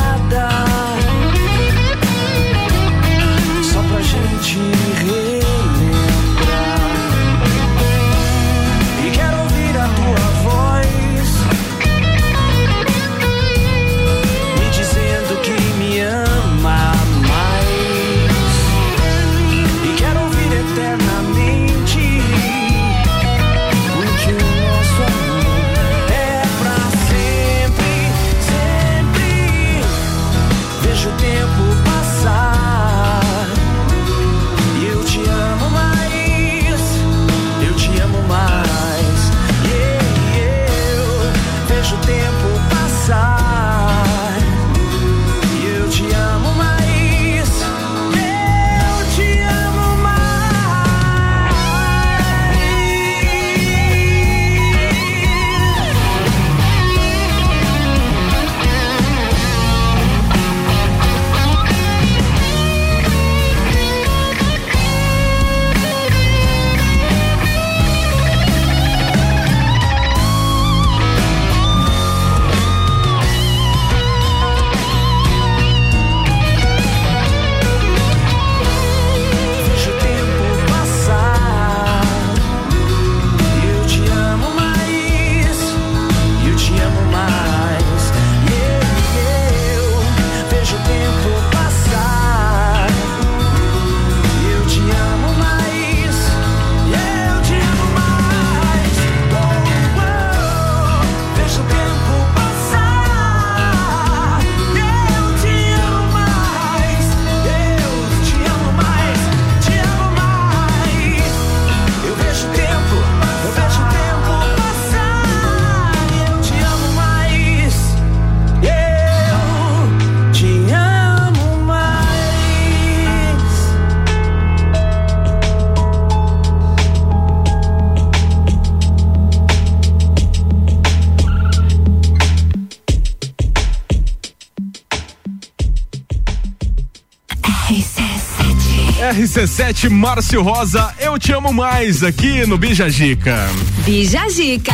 RC7 139.29 139.91
Márcio 139.91 140.41
Rosa, 140.41 140.91
eu 140.99 141.19
te 141.19 141.31
amo 141.31 141.53
mais 141.53 142.03
aqui 142.03 142.47
no 142.47 142.57
Bija 142.57 142.89
Gica. 142.89 143.47
Bija 143.85 144.27
Gica. 144.27 144.73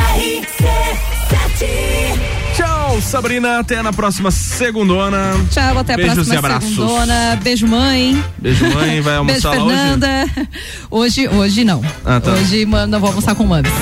Tchau, 2.56 3.02
Sabrina. 3.02 3.60
Até 3.60 3.82
na 3.84 3.92
próxima 3.92 4.32
segundona. 4.32 5.34
Tchau, 5.52 5.80
até 5.80 5.96
a 5.96 5.98
Beijos 5.98 6.14
próxima 6.16 6.36
e 6.36 6.38
abraços. 6.38 6.70
segundona. 6.70 7.40
Beijo, 7.44 7.68
mãe. 7.68 8.24
Beijo, 8.38 8.64
mãe. 8.74 9.02
Vai 9.02 9.20
Beijo, 9.26 9.46
almoçar 9.50 9.50
hoje? 9.62 9.76
Fernanda. 9.76 10.26
Hoje, 10.90 11.28
hoje 11.28 11.64
não. 11.66 11.82
Ah, 12.06 12.22
tá. 12.22 12.32
Hoje 12.32 12.66
mano, 12.66 12.88
não 12.94 13.00
vou 13.02 13.10
almoçar 13.10 13.36
com 13.36 13.44
mames. 13.46 13.74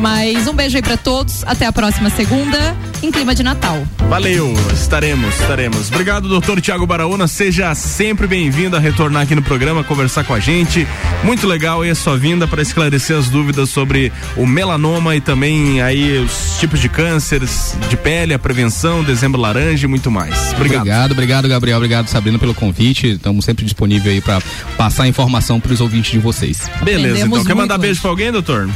Mas 0.00 0.46
um 0.48 0.54
beijo 0.54 0.74
aí 0.78 0.82
pra 0.82 0.96
todos. 0.96 1.44
Até 1.44 1.66
a 1.66 1.72
próxima 1.72 2.08
segunda, 2.08 2.74
em 3.04 3.10
clima 3.10 3.34
de 3.34 3.42
Natal. 3.42 3.86
Valeu, 4.08 4.54
estaremos, 4.72 5.38
estaremos. 5.38 5.88
Obrigado, 5.88 6.26
doutor 6.26 6.60
Tiago 6.60 6.86
Baraúna. 6.86 7.28
Seja 7.28 7.74
sempre 7.74 8.26
bem-vindo 8.26 8.76
a 8.76 8.80
retornar 8.80 9.22
aqui 9.22 9.34
no 9.34 9.42
programa, 9.42 9.84
conversar 9.84 10.24
com 10.24 10.32
a 10.32 10.40
gente. 10.40 10.86
Muito 11.22 11.46
legal 11.46 11.82
aí 11.82 11.90
a 11.90 11.94
sua 11.94 12.16
vinda 12.16 12.46
para 12.46 12.62
esclarecer 12.62 13.16
as 13.16 13.28
dúvidas 13.28 13.68
sobre 13.68 14.10
o 14.36 14.46
melanoma 14.46 15.14
e 15.14 15.20
também 15.20 15.82
aí 15.82 16.18
os 16.18 16.58
tipos 16.58 16.80
de 16.80 16.88
cânceres 16.88 17.76
de 17.90 17.96
pele, 17.96 18.32
a 18.32 18.38
prevenção, 18.38 19.04
dezembro 19.04 19.40
laranja 19.40 19.84
e 19.84 19.88
muito 19.88 20.10
mais. 20.10 20.52
Obrigado. 20.52 20.80
Obrigado, 20.80 21.12
obrigado, 21.12 21.48
Gabriel. 21.48 21.76
Obrigado, 21.76 22.08
Sabrina, 22.08 22.38
pelo 22.38 22.54
convite. 22.54 23.08
Estamos 23.08 23.44
sempre 23.44 23.64
disponíveis 23.64 24.14
aí 24.14 24.20
para 24.20 24.40
passar 24.78 25.06
informação 25.06 25.60
para 25.60 25.72
os 25.72 25.80
ouvintes 25.80 26.12
de 26.12 26.18
vocês. 26.18 26.70
Beleza, 26.82 27.26
então. 27.26 27.44
Quer 27.44 27.54
mandar 27.54 27.76
beijo 27.76 28.00
pra 28.00 28.10
alguém, 28.10 28.32
doutor? 28.32 28.68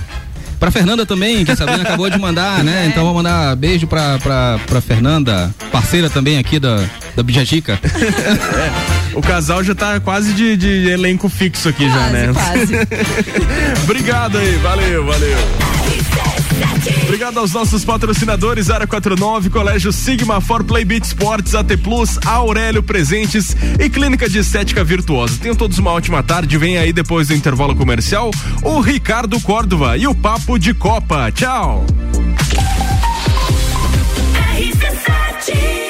Pra 0.59 0.70
Fernanda 0.70 1.06
também, 1.06 1.44
que 1.44 1.52
a 1.52 1.56
Sabrina 1.56 1.82
acabou 1.82 2.10
de 2.10 2.18
mandar, 2.18 2.64
né? 2.64 2.86
Então 2.86 3.05
vou 3.05 3.14
mandar 3.14 3.55
beijo 3.56 3.86
pra, 3.86 4.18
pra, 4.18 4.59
pra 4.66 4.80
Fernanda, 4.80 5.55
parceira 5.70 6.10
também 6.10 6.39
aqui 6.39 6.59
da, 6.59 6.85
da 7.14 7.22
Bijajica. 7.22 7.78
O 9.14 9.20
casal 9.22 9.62
já 9.62 9.74
tá 9.74 10.01
quase 10.01 10.32
de, 10.32 10.56
de 10.56 10.89
elenco 10.90 11.28
fixo 11.28 11.68
aqui 11.68 11.89
já, 11.89 12.06
né? 12.09 12.28
Obrigado 13.85 14.39
aí, 14.39 14.56
valeu, 14.56 15.05
valeu. 15.05 15.68
Obrigado 17.05 17.38
aos 17.38 17.52
nossos 17.52 17.84
patrocinadores, 17.84 18.70
Área 18.70 18.86
49, 18.86 19.50
Colégio 19.50 19.92
Sigma, 19.92 20.40
For 20.40 20.62
Play 20.62 20.84
Beat 20.84 21.05
Sports, 21.05 21.55
AT 21.55 21.76
Plus, 21.82 22.18
Aurélio 22.26 22.82
Presentes 22.82 23.56
e 23.78 23.88
Clínica 23.88 24.28
de 24.28 24.38
Estética 24.38 24.84
Virtuosa. 24.84 25.38
Tenham 25.40 25.56
todos 25.56 25.78
uma 25.78 25.90
ótima 25.90 26.22
tarde. 26.22 26.56
Vem 26.59 26.78
aí 26.78 26.92
depois 26.92 27.28
do 27.28 27.34
intervalo 27.34 27.74
comercial 27.74 28.30
o 28.62 28.80
Ricardo 28.80 29.40
Córdova 29.40 29.96
e 29.96 30.06
o 30.06 30.14
Papo 30.14 30.59
de 30.59 30.74
Copa. 30.74 31.30
Tchau. 31.32 31.84
RC7 34.56 35.88